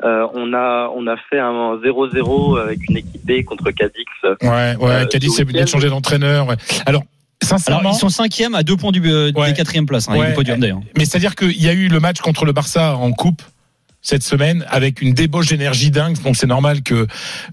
Euh, 0.03 0.25
on 0.33 0.53
a 0.53 0.89
on 0.95 1.05
a 1.07 1.15
fait 1.29 1.39
un 1.39 1.75
0-0 1.77 2.57
avec 2.59 2.79
une 2.89 2.97
équipe 2.97 3.25
B 3.25 3.43
contre 3.45 3.69
Cadix. 3.71 4.05
Ouais, 4.41 4.75
ouais, 4.75 4.75
Euh, 4.81 5.05
Cadiz, 5.05 5.31
ce 5.31 5.37
c'est 5.37 5.45
bien 5.45 5.63
de 5.63 5.69
changer 5.69 5.89
d'entraîneur. 5.89 6.47
Ouais. 6.47 6.55
Alors, 6.85 7.03
sincèrement. 7.43 7.79
Alors, 7.81 7.93
ils 7.93 7.99
sont 7.99 8.09
cinquièmes 8.09 8.55
à 8.55 8.63
deux 8.63 8.77
points 8.77 8.91
du, 8.91 9.01
euh, 9.05 9.31
Ouais. 9.35 9.49
des 9.51 9.53
quatrièmes 9.57 9.85
places, 9.85 10.09
hein, 10.09 10.15
et 10.15 10.19
Ouais. 10.19 10.27
du 10.29 10.33
podium 10.33 10.59
d'ailleurs. 10.59 10.79
Mais 10.97 11.05
c'est-à-dire 11.05 11.35
qu'il 11.35 11.61
y 11.61 11.69
a 11.69 11.73
eu 11.73 11.87
le 11.87 11.99
match 11.99 12.19
contre 12.19 12.45
le 12.45 12.51
Barça 12.51 12.95
en 12.97 13.11
coupe 13.11 13.41
cette 14.03 14.23
semaine 14.23 14.65
avec 14.69 15.03
une 15.03 15.13
débauche 15.13 15.47
d'énergie 15.49 15.91
dingue. 15.91 16.19
Donc 16.23 16.35
c'est 16.35 16.47
normal 16.47 16.81
que 16.81 17.05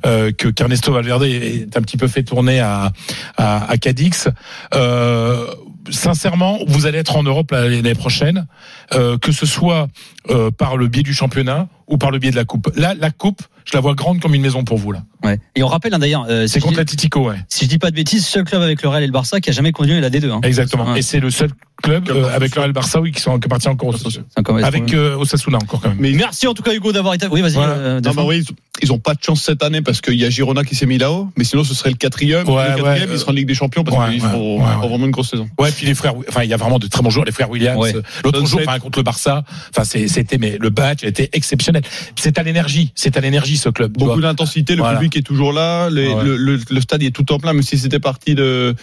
euh, 0.07 0.33
que 0.33 0.49
qu'Ernesto 0.49 0.91
Valverde 0.93 1.25
est 1.25 1.77
un 1.77 1.83
petit 1.83 1.99
peu 1.99 2.09
fait 2.09 2.23
tourner 2.23 2.61
à 2.61 2.91
à, 3.37 3.71
à 3.71 3.77
Cadix. 3.77 4.29
Euh, 4.75 5.45
sincèrement, 5.91 6.59
vous 6.67 6.87
allez 6.87 6.99
être 6.99 7.17
en 7.17 7.23
Europe 7.23 7.51
l'année 7.51 7.95
prochaine, 7.95 8.47
euh, 8.95 9.19
que 9.19 9.33
ce 9.33 9.47
soit 9.47 9.89
euh, 10.31 10.51
par 10.51 10.77
le 10.77 10.89
biais 10.89 11.03
du 11.03 11.15
championnat 11.15 11.69
ou 11.87 11.99
par 11.99 12.11
le 12.11 12.19
biais 12.19 12.31
de 12.31 12.37
la 12.37 12.45
coupe. 12.45 12.71
Là, 12.77 12.95
la 12.99 13.11
coupe, 13.11 13.43
je 13.65 13.75
la 13.75 13.81
vois 13.81 13.95
grande 13.95 14.21
comme 14.21 14.35
une 14.35 14.43
maison 14.43 14.65
pour 14.65 14.79
vous 14.79 14.93
là. 14.93 15.03
Ouais. 15.25 15.39
Et 15.57 15.63
on 15.63 15.67
rappelle 15.67 15.93
hein, 15.95 15.99
d'ailleurs, 15.99 16.27
euh, 16.29 16.47
C'est 16.47 16.61
contre 16.61 16.75
dis- 16.75 16.79
l'Atlético, 16.79 17.29
ouais. 17.29 17.37
si 17.49 17.65
je 17.65 17.71
dis 17.71 17.79
pas 17.79 17.91
de 17.91 17.97
bêtises, 17.97 18.25
seul 18.27 18.45
club 18.45 18.63
avec 18.63 18.83
le 18.83 18.89
Real 18.89 19.03
et 19.03 19.07
le 19.07 19.13
Barça 19.13 19.41
qui 19.41 19.51
a 19.51 19.53
jamais 19.53 19.73
continué 19.73 20.01
la 20.01 20.11
D2. 20.11 20.31
Hein. 20.31 20.41
Exactement. 20.45 20.93
Ouais. 20.93 21.01
Et 21.01 21.03
c'est 21.03 21.21
le 21.21 21.31
seul 21.31 21.51
club 21.83 22.09
euh, 22.11 22.29
avec 22.35 22.55
le 22.55 22.61
Real 22.61 22.73
Barça 22.73 23.01
oui, 23.01 23.13
qui 23.13 23.21
sont 23.21 23.39
qui 23.39 23.47
appartient 23.47 23.69
encore 23.69 23.89
au 23.91 24.63
avec 24.65 24.95
euh, 24.95 25.17
Osasuna 25.17 25.59
encore 25.59 25.81
quand 25.81 25.89
même. 25.91 25.99
Mais 26.01 26.13
Merci 26.13 26.47
en 26.47 26.55
tout 26.55 26.63
cas 26.63 26.73
Hugo 26.75 26.93
d'avoir 26.93 27.15
été. 27.15 27.27
Oui, 27.29 27.41
vas-y. 27.43 27.53
Voilà. 27.53 27.73
euh, 27.75 28.01
Non, 28.01 28.13
bah 28.15 28.23
oui, 28.27 28.45
ils- 28.83 28.93
ont 28.93 28.99
pas 29.01 29.15
de 29.15 29.23
chance 29.23 29.43
cette 29.43 29.63
année 29.65 29.83
parce 29.83 30.01
qu'il 30.01 30.15
y 30.15 30.25
a 30.25 30.31
Girona 30.31 30.63
qui 30.65 30.75
s'est 30.77 30.87
mis 30.87 30.99
là-haut, 30.99 31.29
mais 31.37 31.43
sinon 31.45 31.65
ce 31.65 31.75
serait 31.75 31.91
le 31.91 31.97
quatrième. 31.97 32.49
Ouais, 32.49 32.71
le 32.71 32.77
quatrième, 32.77 33.09
ouais, 33.11 33.17
ils 33.17 33.19
seront 33.19 33.33
en 33.33 33.35
Ligue 33.35 33.49
des 33.49 33.55
Champions 33.55 33.83
parce 33.85 33.97
ouais, 33.99 34.15
qu'ils 34.15 34.23
ouais, 34.25 34.31
font, 34.31 34.59
ouais, 34.61 34.65
ouais. 34.65 34.73
font 34.81 34.89
vraiment 34.89 35.05
une 35.07 35.11
grosse 35.11 35.31
saison. 35.31 35.49
Ouais, 35.59 35.71
puis 35.73 35.85
les 35.87 35.95
frères, 35.97 36.15
enfin, 36.29 36.45
il 36.45 36.51
y 36.51 36.55
a 36.55 36.57
vraiment 36.57 36.79
de 36.79 36.87
très 36.87 37.03
bons 37.03 37.11
joueurs, 37.11 37.25
les 37.27 37.33
frères 37.33 37.51
Williams. 37.51 37.79
Ouais. 37.79 37.93
L'autre 38.25 38.45
jour, 38.47 38.61
enfin, 38.67 38.79
contre 38.79 38.99
le 39.01 39.03
Barça, 39.05 39.43
enfin, 39.77 39.83
c'était, 39.85 40.39
mais 40.39 40.59
le 40.61 40.71
match 40.71 41.03
était 41.03 41.29
exceptionnel. 41.33 41.83
C'est 42.17 42.39
à 42.39 42.43
l'énergie, 42.45 42.93
c'est 42.95 43.17
à 43.17 43.21
l'énergie, 43.21 43.57
ce 43.57 43.69
club. 43.69 43.93
Beaucoup 43.99 44.21
d'intensité, 44.21 44.75
le 44.75 44.83
Voilà. 44.83 44.99
Public 45.09 45.17
est 45.17 45.27
toujours 45.27 45.53
là, 45.53 45.91
les- 45.91 46.09
Ouais. 46.13 46.25
le, 46.25 46.37
le- 46.37 46.61
le 46.71 46.81
stade 46.81 47.03
est 47.03 47.11
tout 47.15 47.31
en 47.33 47.39
plein, 47.39 47.53
même 47.53 47.63
si 47.63 47.79
c'était 47.79 48.01
parti 48.01 48.35
de 48.35 48.75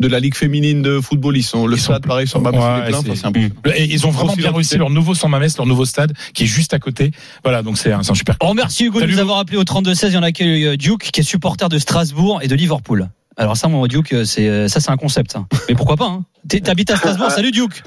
de 0.00 0.08
la 0.08 0.18
Ligue 0.18 0.34
féminine 0.34 0.82
de 0.82 0.98
football, 1.00 1.36
ils 1.36 1.44
sont 1.44 1.68
le 1.68 1.76
Ils 1.76 1.78
sont- 1.80 1.92
stade 1.92 2.04
pareil, 2.04 2.26
sans 2.26 2.40
Mamès, 2.40 2.60
Ouais, 2.60 2.88
plein, 2.88 3.00
c'est- 3.00 3.10
enfin, 3.10 3.14
c'est 3.14 3.26
impressionnant. 3.28 3.54
Et 3.76 3.84
ils 3.94 4.04
ont 4.08 4.10
vraiment 4.10 4.34
bien 4.34 4.50
réussi 4.50 4.76
leur 4.76 4.90
nouveau 4.90 5.14
San 5.14 5.30
Mamès, 5.30 5.56
leur 5.56 5.66
nouveau 5.66 5.84
stade, 5.84 6.12
qui 6.34 6.42
est 6.42 6.46
juste 6.46 6.74
à 6.74 6.80
côté. 6.80 7.12
Voilà, 7.44 7.62
donc 7.62 7.78
c'est 7.78 7.92
un, 7.92 8.02
c'est 8.02 8.10
un 8.10 8.14
super. 8.16 8.34
On 8.40 8.48
remercie 8.48 8.86
Hugo 8.86 9.00
de 9.00 9.06
nous 9.06 9.20
avoir 9.20 9.38
appelé 9.38 9.56
au 9.56 9.62
32-16. 9.62 10.10
Il 10.10 10.14
y 10.14 10.18
en 10.18 10.24
a 10.24 10.26
accueille 10.26 10.66
euh, 10.66 10.76
Duke 10.76 11.10
qui 11.12 11.20
est 11.20 11.22
supporter 11.22 11.68
de 11.68 11.78
Strasbourg 11.78 12.40
et 12.42 12.48
de 12.48 12.56
Liverpool. 12.56 13.08
Alors 13.36 13.56
ça, 13.56 13.68
mon 13.68 13.86
Duke, 13.86 14.12
euh, 14.14 14.24
c'est 14.24 14.48
euh, 14.48 14.66
ça, 14.66 14.80
c'est 14.80 14.90
un 14.90 14.96
concept. 14.96 15.36
Mais 15.68 15.76
pourquoi 15.76 15.96
pas 15.96 16.06
hein 16.06 16.24
T'es- 16.48 16.60
T'habites 16.60 16.90
à 16.90 16.96
Strasbourg. 16.96 17.30
Salut 17.30 17.52
Duke. 17.52 17.84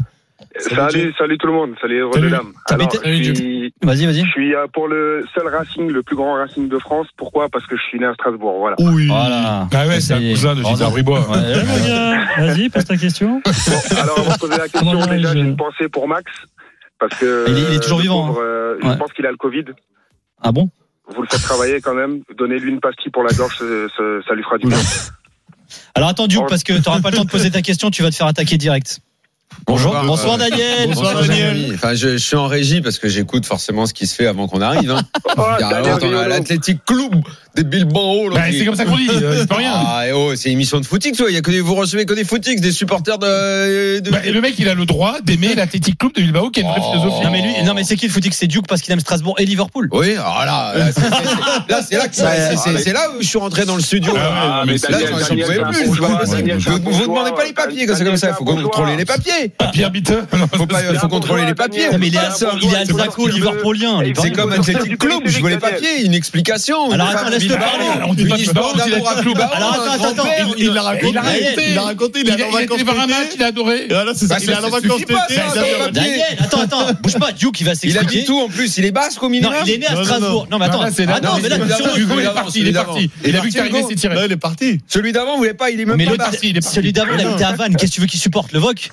Salut, 0.59 1.13
salut, 1.17 1.37
tout 1.39 1.47
le 1.47 1.53
monde, 1.53 1.71
salut 1.81 1.99
heureux 1.99 2.11
Salut. 2.13 2.27
de 2.27 2.31
dames. 2.31 2.53
T'habites- 2.67 2.99
Alors, 3.03 3.17
je 3.17 3.33
suis, 3.33 3.73
Vas-y, 3.81 4.05
vas-y. 4.05 4.23
je 4.25 4.29
suis 4.31 4.53
euh, 4.55 4.67
pour 4.71 4.87
le 4.87 5.23
seul 5.33 5.47
Racing, 5.47 5.89
le 5.89 6.03
plus 6.03 6.15
grand 6.15 6.33
Racing 6.35 6.69
de 6.69 6.77
France. 6.77 7.07
Pourquoi? 7.17 7.49
Parce 7.49 7.65
que 7.65 7.75
je 7.75 7.81
suis 7.83 7.99
né 7.99 8.05
à 8.05 8.13
Strasbourg, 8.13 8.57
voilà. 8.59 8.75
Oui. 8.79 9.07
Voilà. 9.07 9.67
Ah 9.73 9.87
ouais, 9.87 9.99
c'est 9.99 10.13
un 10.13 10.19
cousin 10.31 10.55
de 10.55 10.61
non. 10.61 10.89
Bribois. 10.91 11.27
Ouais. 11.29 12.45
Vas-y, 12.47 12.69
pose 12.69 12.85
ta 12.85 12.97
question. 12.97 13.41
Bon, 13.45 13.51
alors, 13.99 14.19
avant 14.19 14.33
de 14.33 14.37
poser 14.39 14.57
la 14.57 14.67
question, 14.67 14.79
Comment 14.91 15.05
déjà, 15.07 15.29
je- 15.29 15.33
j'ai 15.33 15.39
une 15.39 15.55
pensée 15.57 15.89
pour 15.89 16.07
Max. 16.07 16.31
Parce 16.99 17.15
que. 17.19 17.45
Il 17.47 17.57
est- 17.57 17.61
il 17.69 17.73
est 17.75 17.79
toujours 17.79 17.99
vivant, 17.99 18.27
pauvre, 18.27 18.41
euh, 18.41 18.75
Ouais. 18.83 18.93
Je 18.93 18.97
pense 18.97 19.13
qu'il 19.13 19.25
a 19.25 19.31
le 19.31 19.37
Covid. 19.37 19.65
Ah 20.41 20.51
bon? 20.51 20.69
Vous 21.15 21.21
le 21.21 21.27
faites 21.29 21.41
travailler 21.41 21.81
quand 21.81 21.93
même. 21.95 22.21
Donnez-lui 22.37 22.69
une 22.71 22.79
pastille 22.79 23.11
pour 23.11 23.23
la 23.23 23.33
gorge, 23.33 23.57
ça, 23.57 24.33
lui 24.35 24.43
fera 24.43 24.57
du 24.59 24.67
bien. 24.67 24.77
Alors 25.95 26.09
attends 26.09 26.27
Duke, 26.27 26.47
parce 26.47 26.63
que 26.63 26.73
t'auras 26.81 27.01
pas 27.01 27.09
le 27.11 27.17
temps 27.17 27.25
de 27.25 27.29
poser 27.29 27.49
ta 27.51 27.61
question, 27.61 27.89
tu 27.89 28.03
vas 28.03 28.11
te 28.11 28.15
faire 28.15 28.27
attaquer 28.27 28.57
direct. 28.57 28.99
Bonjour. 29.65 29.95
Bonsoir 30.05 30.35
Euh, 30.35 30.37
Daniel. 30.49 30.89
Bonsoir, 30.89 31.21
Daniel. 31.21 31.71
Enfin, 31.73 31.93
je, 31.93 32.09
je 32.11 32.17
suis 32.17 32.35
en 32.35 32.47
régie 32.47 32.81
parce 32.81 32.99
que 32.99 33.09
j'écoute 33.09 33.45
forcément 33.45 33.85
ce 33.85 33.93
qui 33.93 34.07
se 34.07 34.15
fait 34.15 34.27
avant 34.27 34.47
qu'on 34.47 34.61
arrive. 34.61 34.91
Hein. 34.91 35.01
Oh, 35.37 35.43
l'Athletic 36.27 36.83
Club 36.85 37.23
des 37.57 37.63
Bilbao. 37.63 38.29
Bah, 38.31 38.41
c'est 38.51 38.65
comme 38.65 38.75
ça 38.75 38.85
qu'on 38.85 38.95
dit, 38.97 39.09
euh, 39.09 39.39
c'est 39.41 39.47
pas 39.49 39.55
rien. 39.55 39.73
Ah, 39.75 40.03
oh, 40.13 40.33
c'est 40.35 40.49
une 40.49 40.53
émission 40.53 40.79
de 40.79 40.85
footix, 40.85 41.11
toi. 41.13 41.27
Il 41.29 41.33
y 41.35 41.37
a 41.37 41.41
que 41.41 41.51
des, 41.51 41.61
vous 41.61 41.75
recevez 41.75 42.05
que 42.05 42.13
des 42.13 42.23
footix, 42.23 42.61
des 42.61 42.71
supporters 42.71 43.17
de. 43.17 43.99
de- 43.99 44.09
Bah, 44.11 44.19
et 44.23 44.31
le 44.31 44.41
mec, 44.41 44.55
il 44.57 44.67
a 44.69 44.73
le 44.73 44.85
droit 44.85 45.15
d'aimer 45.23 45.55
l'Athletic 45.55 45.97
Club 45.97 46.13
de 46.13 46.21
Bilbao, 46.21 46.49
qui 46.49 46.59
a 46.59 46.63
une 46.63 46.69
vraie 46.69 46.81
Oh. 46.83 46.91
philosophie. 46.93 47.23
Non 47.23 47.31
mais 47.31 47.41
lui, 47.41 47.63
non 47.65 47.73
mais 47.73 47.83
c'est 47.83 47.95
qui 47.95 48.07
le 48.07 48.11
footy 48.13 48.29
que 48.29 48.35
c'est 48.35 48.47
Duke 48.47 48.67
parce 48.67 48.81
qu'il 48.81 48.93
aime 48.93 48.99
Strasbourg 48.99 49.35
et 49.39 49.45
Liverpool. 49.45 49.89
Oui, 49.91 50.11
alors 50.13 50.45
là, 50.45 50.73
là, 50.77 50.91
c'est- 50.93 51.09
là, 51.95 52.07
c'est 52.77 52.93
là, 52.93 53.01
où 53.17 53.21
je 53.21 53.27
suis 53.27 53.37
rentré 53.37 53.65
dans 53.65 53.75
le 53.75 53.81
studio. 53.81 54.13
Ah, 54.17 54.63
mais 54.65 54.73
là, 54.73 54.79
pouvais 54.79 55.07
c'est 55.07 55.63
un 55.63 55.69
plus. 55.69 55.85
Je 55.85 56.69
vous- 56.69 57.01
demandez 57.07 57.31
pas 57.31 57.45
les 57.45 57.53
papiers 57.53 57.85
quand 57.85 57.95
c'est 57.95 58.03
comme 58.05 58.17
ça. 58.17 58.29
Il 58.29 58.35
faut 58.35 58.45
contrôler 58.45 58.95
les 58.95 59.05
papiers. 59.05 59.53
Ah, 59.59 59.67
Pierre 59.73 59.91
Bitte. 59.91 60.13
Faut 60.53 60.65
pas, 60.65 60.79
faut 60.99 61.07
contrôler 61.07 61.45
les 61.45 61.55
papiers. 61.55 61.87
Mais 61.99 62.07
il 62.07 62.15
est, 62.15 62.19
il 62.61 62.67
tu. 62.67 63.31
Liverpoolien. 63.31 64.01
C'est 64.19 64.31
comme 64.31 64.51
Athletic 64.51 64.97
Club, 64.97 65.21
je 65.25 65.39
veux 65.41 65.49
les 65.49 65.57
papiers, 65.57 66.05
une 66.05 66.13
explication. 66.13 66.91
Alors, 66.91 67.09
attends, 67.09 67.29
Il 70.57 70.73
l'a 70.73 70.81
raconté, 70.81 71.09
Il 71.11 71.17
a- 71.17 71.23
il 71.71 71.77
a 71.77 71.81
raconté, 71.81 72.19
il 72.19 72.27
Il 72.27 72.29
est 72.29 72.43
a, 72.43 72.47
en 72.47 72.49
il 72.49 72.55
a 72.55 72.61
d'été. 72.61 73.35
il 73.35 73.43
a 73.43 73.47
adoré. 73.47 73.83
Et 73.83 73.87
voilà, 73.93 74.13
c'est 74.15 74.27
ça, 74.27 74.35
Bah, 74.35 74.39
il 74.41 74.47
suffit 74.47 74.61
vacances 74.61 74.99
d'été. 74.99 75.13
il 75.33 75.39
a- 75.39 76.43
attends, 76.43 76.61
attends, 76.61 76.87
bouge 77.01 77.17
pas, 77.17 77.31
Duke, 77.31 77.59
il 77.61 77.65
va 77.65 77.71
Il 77.73 77.77
s'expliquer. 77.77 78.23
tout 78.25 78.39
en 78.39 78.47
plus, 78.47 78.77
il 78.77 78.85
est 78.85 78.91
basque 78.91 79.21
au 79.21 79.25
Non, 79.27 79.31
minimum. 79.31 79.53
il 79.65 79.73
est 79.73 79.77
né 79.77 79.87
à 79.87 80.03
Strasbourg. 80.03 80.47
Non, 80.51 80.57
mais 80.59 80.65
attends, 80.65 80.77
Non, 80.79 80.83
là, 80.85 80.91
c'est- 80.95 81.07
attends, 81.07 81.35
non, 81.35 81.39
mais 81.41 81.49
là, 81.49 81.57
Hugo, 81.95 82.13
il 82.19 82.25
est 82.25 82.33
parti, 82.33 82.59
il 82.61 82.67
est 82.67 82.73
parti. 82.73 83.11
Il 83.23 83.29
Il 83.29 83.35
a 83.35 83.41
vu 83.41 83.49
que 83.49 83.53
c'est 83.89 83.95
tiré. 83.95 84.15
Là, 84.15 84.25
il 84.25 84.31
est 84.31 84.37
parti. 84.37 84.79
Celui 84.87 85.11
d'avant, 85.11 85.31
vous 85.33 85.37
voulez 85.39 85.53
pas, 85.53 85.69
il 85.69 85.79
est 85.79 85.85
même 85.85 85.97
Mais 85.97 86.05
pas 86.05 86.15
parti. 86.17 86.49
il 86.49 86.57
est 86.57 86.61
parti. 86.61 86.75
celui 86.75 86.93
d'avant, 86.93 87.11
il 87.17 87.25
habitait 87.25 87.43
à 87.43 87.51
Vannes. 87.53 87.75
Qu'est-ce 87.75 87.91
que 87.91 87.95
tu 87.95 88.01
veux 88.01 88.07
qu'il 88.07 88.19
supporte 88.19 88.51
Le 88.51 88.59
VOC 88.59 88.91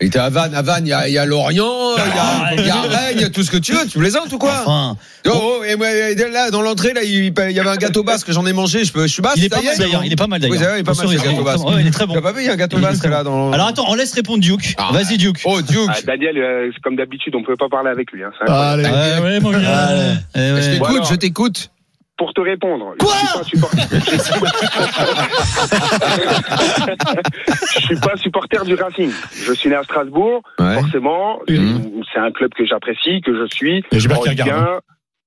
Il 0.00 0.06
était 0.06 0.18
à 0.20 0.30
Vannes, 0.30 0.54
à 0.54 0.62
Vannes, 0.62 0.86
il 0.86 0.90
y 0.90 0.92
a, 0.92 1.08
il 1.08 1.14
y 1.14 1.18
a 1.18 1.26
Lorient, 1.26 1.96
il 1.96 1.98
y 1.98 2.18
a, 2.18 2.54
il 2.62 2.66
y 2.66 2.70
a 2.70 2.80
Rennes, 2.82 3.14
il 3.16 3.20
y 3.20 3.24
a 3.24 3.30
tout 3.30 3.42
ce 3.42 3.50
que 3.50 3.56
tu 3.56 3.72
veux, 3.72 3.84
tu 3.86 3.98
plaisantes 3.98 4.32
ou 4.32 4.38
quoi 4.38 4.62
Enfin, 4.64 4.96
Oh, 5.26 5.30
oh, 5.60 5.64
et 5.64 5.74
moi, 5.74 5.88
là, 6.32 6.50
dans 6.52 6.62
l'entrée, 6.62 6.92
là, 6.92 7.02
il, 7.02 7.10
il 7.36 7.50
y 7.52 7.58
avait 7.60 7.68
un 7.68 7.76
gâteau 7.76 8.04
basque, 8.04 8.30
j'en 8.30 8.46
ai 8.46 8.52
mangé, 8.52 8.84
je, 8.84 8.92
peux, 8.92 9.02
je 9.08 9.12
suis 9.12 9.22
basque. 9.22 9.38
il 9.38 9.44
est 9.46 9.48
ça 9.48 9.56
pas 9.56 9.62
y 9.62 9.66
mal 9.66 9.76
d'ailleurs. 9.78 10.04
Il 10.04 10.12
est 10.12 10.16
pas 10.16 10.26
mal 10.28 10.40
Oui, 10.40 10.50
d'ailleurs. 10.50 10.68
vrai, 10.70 10.78
il 10.78 10.80
est 10.80 10.84
pas 10.84 10.92
mal, 10.92 11.00
Attention, 11.00 11.18
ce 11.18 11.24
gâteau 11.24 11.36
il 11.36 11.40
est 11.40 11.44
basque. 11.44 11.64
très- 11.66 11.74
ouais, 11.74 11.80
il 11.82 11.86
est 11.86 11.90
très 11.90 12.06
bon. 12.06 12.12
Tu 12.12 12.18
as 12.18 12.22
pas 12.22 12.32
vu, 12.32 12.40
il 12.42 12.46
y 12.46 12.48
a 12.48 12.52
un 12.52 12.56
gâteau 12.56 12.78
basque 12.78 13.00
très 13.00 13.08
là 13.10 13.24
bon. 13.24 13.48
dans. 13.48 13.52
Alors 13.52 13.66
attends, 13.66 13.86
on 13.88 13.94
laisse 13.94 14.12
répondre 14.14 14.38
Duke. 14.40 14.74
Ah. 14.78 14.90
Vas-y 14.92 15.16
Duke. 15.18 15.40
Oh, 15.44 15.60
Duke. 15.62 15.88
Ah, 15.88 15.96
Daniel, 16.06 16.38
euh, 16.38 16.70
c'est 16.72 16.80
comme 16.80 16.94
d'habitude, 16.96 17.34
on 17.34 17.40
ne 17.40 17.44
pouvait 17.44 17.56
pas 17.56 17.68
parler 17.68 17.90
avec 17.90 18.12
lui. 18.12 18.22
Hein, 18.22 18.30
Ah. 18.46 18.70
Allez. 18.72 18.84
Ouais, 18.84 19.20
ouais, 19.22 19.40
mon 19.40 19.50
gars. 19.50 19.58
Ouais. 19.58 20.14
Je 20.36 20.70
t'écoute, 20.78 21.06
je 21.10 21.14
t'écoute. 21.16 21.70
Pour 22.18 22.34
te 22.34 22.40
répondre, 22.40 22.94
Quoi 22.98 23.12
je 23.12 23.44
suis 23.44 23.60
pas 23.60 23.68
un 23.68 23.70
supporter. 23.70 23.88
je 27.74 27.80
suis 27.80 27.96
pas 27.96 28.16
supporter 28.16 28.64
du 28.64 28.74
Racing. 28.74 29.10
Je 29.46 29.52
suis 29.52 29.68
né 29.68 29.76
à 29.76 29.82
Strasbourg, 29.84 30.42
forcément. 30.56 31.40
C'est 31.46 32.18
un 32.20 32.30
club 32.32 32.52
que 32.54 32.64
j'apprécie, 32.66 33.20
que 33.24 33.32
je 33.34 33.46
suis. 33.54 33.84
Et 33.92 34.00
Gilbert 34.00 34.18
En 34.18 34.22
qui 34.22 34.30
Ligue 34.30 34.40
regarde, 34.42 34.64
1. 34.64 34.80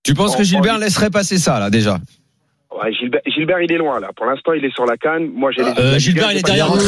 Tu 0.04 0.14
penses 0.14 0.36
que 0.36 0.44
Gilbert 0.44 0.76
en- 0.76 0.80
laisserait 0.80 1.10
passer 1.10 1.38
ça, 1.38 1.60
là, 1.60 1.70
déjà? 1.70 1.98
Ouais, 2.72 2.94
Gilbert, 2.94 3.22
Gilbert, 3.26 3.62
il 3.62 3.72
est 3.72 3.78
loin 3.78 4.00
là. 4.00 4.12
Pour 4.16 4.26
l'instant, 4.26 4.54
il 4.54 4.64
est 4.64 4.74
sur 4.74 4.86
la 4.86 4.96
canne. 4.96 5.30
Moi, 5.34 5.52
j'ai 5.52 5.62
les. 5.62 5.72
Euh, 5.78 6.00
Gilbert, 6.00 6.30
Ligue 6.30 6.30
1, 6.30 6.32
il 6.32 6.38
est 6.38 6.46
derrière 6.46 6.70
nous. 6.70 6.80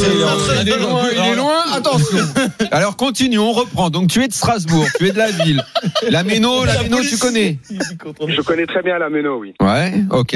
Il 0.62 0.68
est 0.68 0.78
loin, 0.78 1.02
il 1.12 1.32
est 1.32 1.36
loin. 1.36 1.60
Attention. 1.74 2.18
Alors, 2.70 2.96
continue, 2.96 3.38
on 3.38 3.52
reprend. 3.52 3.90
Donc, 3.90 4.08
tu 4.08 4.22
es 4.22 4.28
de 4.28 4.32
Strasbourg, 4.32 4.86
tu 4.96 5.06
es 5.06 5.12
de 5.12 5.18
la 5.18 5.30
ville. 5.30 5.62
La 6.08 6.22
Méno, 6.22 6.64
la 6.64 6.82
Méno, 6.82 7.00
tu 7.02 7.18
connais 7.18 7.58
Je 7.70 8.40
connais 8.40 8.66
très 8.66 8.82
bien 8.82 8.98
la 8.98 9.10
Meno, 9.10 9.38
oui. 9.38 9.54
Ouais, 9.60 9.92
ok. 10.10 10.34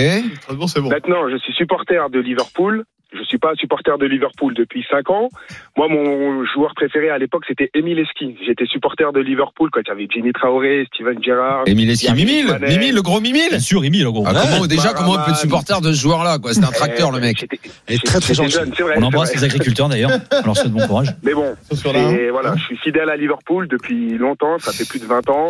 Maintenant, 0.82 1.28
je 1.30 1.38
suis 1.38 1.54
supporter 1.54 2.10
de 2.10 2.20
Liverpool. 2.20 2.84
Je 3.12 3.22
suis 3.24 3.38
pas 3.38 3.54
supporter 3.54 3.96
de 3.98 4.04
Liverpool 4.06 4.52
depuis 4.54 4.84
5 4.90 5.08
ans. 5.10 5.28
Moi, 5.76 5.88
mon 5.88 6.44
joueur 6.44 6.74
préféré 6.74 7.08
à 7.08 7.16
l'époque, 7.16 7.44
c'était 7.48 7.70
Emile 7.74 8.00
Esqui. 8.00 8.36
J'étais 8.46 8.66
supporter 8.66 9.12
de 9.12 9.20
Liverpool 9.20 9.70
quand 9.72 9.80
il 9.80 9.88
y 9.88 9.90
avait 9.90 10.08
Jimmy 10.12 10.32
Traoré, 10.32 10.86
Steven 10.92 11.22
Gerrard. 11.22 11.62
Émile 11.66 11.90
Esqui, 11.90 12.06
Yannick 12.06 12.26
Mimile. 12.26 12.58
Mimile, 12.68 12.94
le 12.94 13.02
gros 13.02 13.20
Mimile 13.20 13.48
Bien 13.48 13.58
sûr, 13.60 13.80
Rémi, 13.80 14.00
le 14.00 14.12
gros. 14.12 14.24
Ah, 14.26 14.32
comment, 14.34 14.66
déjà, 14.66 14.92
comment 14.92 15.12
on 15.12 15.24
peut 15.24 15.30
être 15.30 15.38
supporter 15.38 15.80
de 15.80 15.92
ce 15.92 16.00
joueur-là, 16.00 16.38
quoi? 16.38 16.52
C'est 16.52 16.64
un 16.64 16.70
tracteur, 16.70 17.10
le 17.10 17.20
mec. 17.20 17.46
Et 17.88 17.96
très 17.98 18.20
très 18.20 18.34
gentil. 18.34 18.50
Jeune, 18.50 18.72
c'est 18.76 18.82
vrai, 18.82 18.94
On 18.98 19.02
embrasse 19.02 19.34
les 19.34 19.44
agriculteurs 19.44 19.88
d'ailleurs. 19.88 20.10
Alors, 20.30 20.56
c'est 20.56 20.68
de 20.68 20.74
bon 20.74 20.86
courage. 20.86 21.08
Mais 21.22 21.32
bon, 21.32 21.54
et 21.94 22.30
voilà, 22.30 22.56
je 22.56 22.62
suis 22.64 22.76
fidèle 22.76 23.08
à 23.08 23.16
Liverpool 23.16 23.68
depuis 23.68 24.18
longtemps. 24.18 24.58
Ça 24.58 24.72
fait 24.72 24.86
plus 24.86 25.00
de 25.00 25.06
20 25.06 25.30
ans. 25.30 25.46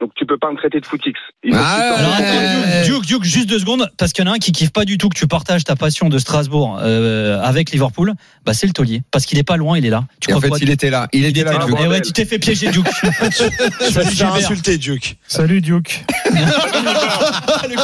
Donc 0.00 0.12
tu 0.16 0.24
peux 0.24 0.38
pas 0.38 0.50
me 0.50 0.56
traiter 0.56 0.80
de 0.80 0.86
footix. 0.86 1.12
Tu 1.42 1.52
Alors, 1.52 1.66
sortes- 1.66 2.22
attends, 2.22 2.82
Duke, 2.86 3.04
Duke, 3.04 3.24
juste 3.24 3.48
deux 3.50 3.58
secondes, 3.58 3.86
parce 3.98 4.12
qu'il 4.14 4.24
y 4.24 4.28
en 4.28 4.32
a 4.32 4.34
un 4.36 4.38
qui 4.38 4.50
kiffe 4.52 4.72
pas 4.72 4.86
du 4.86 4.96
tout 4.96 5.10
que 5.10 5.18
tu 5.18 5.26
partages 5.26 5.62
ta 5.64 5.76
passion 5.76 6.08
de 6.08 6.18
Strasbourg 6.18 6.78
euh, 6.80 7.38
avec 7.42 7.70
Liverpool. 7.70 8.14
Bah, 8.46 8.54
c'est 8.54 8.66
le 8.66 8.72
taulier, 8.72 9.02
parce 9.10 9.26
qu'il 9.26 9.38
est 9.38 9.42
pas 9.42 9.58
loin, 9.58 9.76
il 9.76 9.84
est 9.84 9.90
là. 9.90 10.04
Tu 10.20 10.30
en 10.30 10.36
crois 10.36 10.40
fait, 10.42 10.48
quoi, 10.48 10.58
il 10.62 10.70
était 10.70 10.88
là. 10.88 11.06
Il 11.12 11.26
était 11.26 11.44
là, 11.44 11.58
Duke. 11.66 11.76
Eh 11.82 11.86
ouais, 11.86 12.00
tu 12.00 12.12
t'es 12.12 12.24
fait 12.24 12.38
piéger, 12.38 12.70
Duke. 12.70 12.86
Te 13.02 13.90
faire 13.90 14.34
insulter, 14.34 14.78
Duke. 14.78 15.18
Salut 15.26 15.60
Duke. 15.60 16.02
Salut 17.60 17.76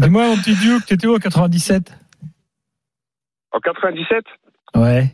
Dis-moi, 0.00 0.26
mon 0.28 0.36
petit 0.36 0.54
Duke, 0.56 0.86
t'étais 0.86 1.06
où 1.06 1.14
en 1.14 1.18
97 1.18 1.92
En 3.52 3.60
97 3.60 4.24
Ouais. 4.74 5.12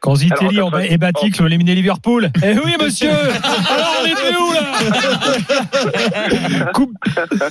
Quand 0.00 0.14
Zitelli 0.14 0.58
et 0.88 0.96
Batik 0.98 1.40
ont 1.40 1.46
éliminé 1.46 1.74
Liverpool. 1.74 2.30
Eh 2.42 2.54
oui, 2.64 2.74
monsieur 2.82 3.10
Alors, 3.10 3.96
on 4.02 4.06
était 4.06 4.36
où, 4.36 4.52
là 4.52 4.62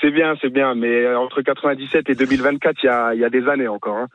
C'est 0.00 0.10
bien, 0.10 0.34
c'est 0.40 0.50
bien, 0.52 0.74
mais 0.74 0.88
euh, 1.04 1.18
entre 1.18 1.40
97 1.40 2.10
et 2.10 2.14
2024, 2.14 2.76
il 2.82 2.86
y 2.86 2.88
a, 2.88 3.14
il 3.14 3.20
y 3.20 3.24
a 3.24 3.30
des 3.30 3.46
années 3.48 3.68
encore. 3.68 3.96
Hein. 3.96 4.08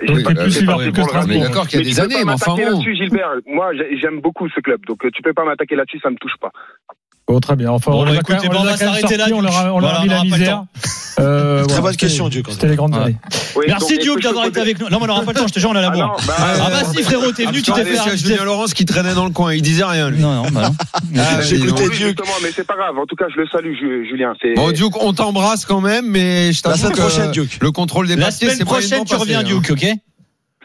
Oui, 0.00 0.22
que 0.22 0.22
pas 0.24 0.34
parti 0.34 0.64
vrai, 0.64 0.90
pour 0.90 1.04
mais 1.04 1.12
le 1.12 1.12
Racing. 1.12 1.42
d'accord 1.42 1.68
qu'il 1.68 1.78
y 1.78 1.82
a 1.82 1.84
Mais 1.84 1.90
des 1.90 2.00
années, 2.00 2.24
mais 2.24 2.32
enfin 2.32 2.50
m'attaquer 2.52 2.64
bon. 2.70 2.78
là-dessus, 2.78 2.96
Gilbert. 2.96 3.30
Moi, 3.46 3.72
j'ai- 3.76 3.96
j'aime 3.98 4.20
beaucoup 4.20 4.48
ce 4.48 4.58
club, 4.60 4.84
donc 4.86 5.04
euh, 5.04 5.10
tu 5.14 5.22
peux 5.22 5.32
pas 5.32 5.44
m'attaquer 5.44 5.76
là-dessus, 5.76 6.00
ça 6.00 6.10
me 6.10 6.16
touche 6.16 6.36
pas. 6.40 6.50
Bon, 7.26 7.40
très 7.40 7.56
bien. 7.56 7.70
Enfin, 7.70 7.90
Bon, 7.90 8.02
on, 8.02 8.04
bah, 8.04 8.16
écoutez, 8.16 8.48
on 8.54 8.62
va 8.64 8.76
s'arrêter 8.76 9.16
là, 9.16 9.26
On 9.32 9.40
leur 9.40 9.56
a, 9.56 9.72
on 9.72 9.78
leur 9.78 10.00
a 10.00 10.02
mis 10.04 10.10
on 10.10 10.12
la 10.12 10.24
misère. 10.24 10.56
temps. 10.56 10.66
Euh, 11.20 11.58
Très 11.60 11.66
voilà, 11.68 11.80
bonne 11.82 11.96
question, 11.96 12.28
Duke. 12.28 12.48
C'était 12.50 12.66
les 12.68 12.76
grandes 12.76 12.94
années. 12.96 13.16
Oui, 13.56 13.64
Merci 13.68 13.96
Duke 13.98 14.20
d'avoir 14.20 14.44
été 14.46 14.60
avec 14.60 14.78
nous. 14.78 14.90
Non, 14.90 14.98
mais 14.98 15.04
on 15.04 15.06
n'aura 15.06 15.22
pas 15.22 15.32
le 15.32 15.38
temps, 15.38 15.46
je 15.46 15.54
te 15.54 15.58
jure, 15.60 15.70
on 15.70 15.76
a 15.76 15.80
la 15.80 15.86
Ah 15.88 15.90
bourre. 15.90 16.02
non, 16.06 16.26
bah, 16.26 16.34
Ah 16.38 16.70
bah 16.70 16.82
euh, 16.84 16.92
si 16.94 17.02
frérot, 17.02 17.32
t'es 17.32 17.46
venu, 17.46 17.62
tu 17.62 17.72
t'es 17.72 17.84
fait. 17.84 17.96
C'est 17.96 18.16
Julien 18.18 18.44
Laurence 18.44 18.74
qui 18.74 18.84
traînait 18.84 19.14
dans 19.14 19.24
le 19.24 19.30
coin. 19.30 19.54
Il 19.54 19.62
disait 19.62 19.84
rien, 19.84 20.10
lui. 20.10 20.20
Non, 20.20 20.42
non, 20.42 20.50
bah 20.50 20.68
non. 20.68 20.74
Ah, 21.18 21.40
J'ai 21.40 21.56
dis 21.56 21.66
donc. 21.66 21.80
écouté 21.80 21.94
justement, 21.96 22.32
mais 22.42 22.50
c'est 22.54 22.66
pas 22.66 22.74
grave. 22.76 22.98
En 22.98 23.06
tout 23.06 23.16
cas, 23.16 23.26
je 23.34 23.40
le 23.40 23.46
salue, 23.48 23.72
Ju- 23.74 24.06
Julien. 24.10 24.34
C'est 24.42 24.52
Bon, 24.54 24.70
Duke, 24.72 25.00
on 25.02 25.12
t'embrasse 25.14 25.64
quand 25.64 25.80
même, 25.80 26.06
mais 26.06 26.52
je 26.52 26.60
La 26.64 26.72
t'avoue 26.74 26.82
semaine 26.92 26.96
prochaine, 26.98 27.30
Duke. 27.30 27.58
le 27.62 27.70
contrôle 27.70 28.06
des 28.08 28.16
La 28.16 28.26
papiers, 28.26 28.48
semaine 28.48 28.56
c'est 28.58 28.64
prochaine, 28.64 29.04
tu 29.04 29.14
reviens, 29.14 29.40
hein. 29.40 29.44
Duke, 29.44 29.70
ok? 29.70 29.86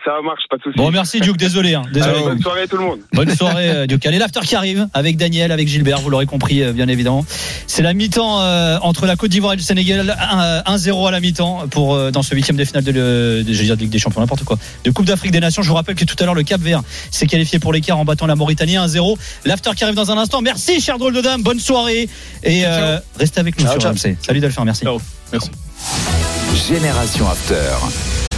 Ça 0.05 0.11
marche, 0.23 0.43
pas 0.49 0.57
de 0.57 0.63
souci. 0.63 0.77
Bon, 0.77 0.91
merci 0.91 1.19
Duke, 1.19 1.37
désolé. 1.37 1.73
Hein, 1.75 1.83
désolé. 1.93 2.13
Allez, 2.15 2.23
bonne 2.23 2.41
soirée 2.41 2.67
tout 2.67 2.77
le 2.77 2.83
monde. 2.85 2.99
Bonne 3.13 3.35
soirée, 3.35 3.69
euh, 3.69 3.87
Duke. 3.87 4.05
Allez, 4.05 4.17
l'after 4.19 4.39
qui 4.41 4.55
arrive 4.55 4.87
avec 4.93 5.17
Daniel, 5.17 5.51
avec 5.51 5.67
Gilbert, 5.67 5.99
vous 6.01 6.09
l'aurez 6.09 6.25
compris, 6.25 6.63
euh, 6.63 6.73
bien 6.73 6.87
évidemment. 6.87 7.25
C'est 7.67 7.81
la 7.83 7.93
mi-temps 7.93 8.41
euh, 8.41 8.77
entre 8.81 9.05
la 9.05 9.15
Côte 9.15 9.31
d'Ivoire 9.31 9.53
et 9.53 9.57
le 9.57 9.61
Sénégal. 9.61 10.15
Un- 10.19 10.61
1-0 10.75 11.07
à 11.07 11.11
la 11.11 11.19
mi-temps 11.19 11.67
pour 11.71 11.95
euh, 11.95 12.11
dans 12.11 12.23
ce 12.23 12.33
huitième 12.35 12.57
de 12.57 12.63
finale 12.65 12.83
de, 12.83 12.91
le- 12.91 13.43
de, 13.43 13.53
je 13.53 13.57
veux 13.59 13.65
dire 13.65 13.75
de 13.75 13.81
Ligue 13.81 13.89
des 13.91 13.99
Champions, 13.99 14.21
n'importe 14.21 14.43
quoi. 14.43 14.57
De 14.83 14.91
Coupe 14.91 15.05
d'Afrique 15.05 15.31
des 15.31 15.39
Nations. 15.39 15.61
Je 15.61 15.69
vous 15.69 15.75
rappelle 15.75 15.95
que 15.95 16.05
tout 16.05 16.15
à 16.19 16.25
l'heure, 16.25 16.35
le 16.35 16.43
Cap 16.43 16.61
Vert 16.61 16.81
s'est 17.11 17.27
qualifié 17.27 17.59
pour 17.59 17.73
l'écart 17.73 17.97
en 17.97 18.05
battant 18.05 18.25
la 18.27 18.35
Mauritanie 18.35 18.75
1-0. 18.77 19.17
L'after 19.45 19.71
qui 19.75 19.83
arrive 19.83 19.95
dans 19.95 20.11
un 20.11 20.17
instant. 20.17 20.41
Merci, 20.41 20.81
cher 20.81 20.97
drôle 20.97 21.13
de 21.13 21.21
dame. 21.21 21.41
Bonne 21.43 21.59
soirée. 21.59 22.07
Et 22.43 22.63
euh, 22.65 22.97
restez 23.19 23.39
avec 23.39 23.57
nous 23.59 23.65
Ciao, 23.65 23.73
sur 23.79 23.81
ciao. 23.81 23.91
RMC. 23.93 24.17
Salut 24.25 24.39
Delphine, 24.39 24.63
merci. 24.65 24.85
Merci. 25.31 25.49
Génération 26.67 27.27
After. 27.29 28.28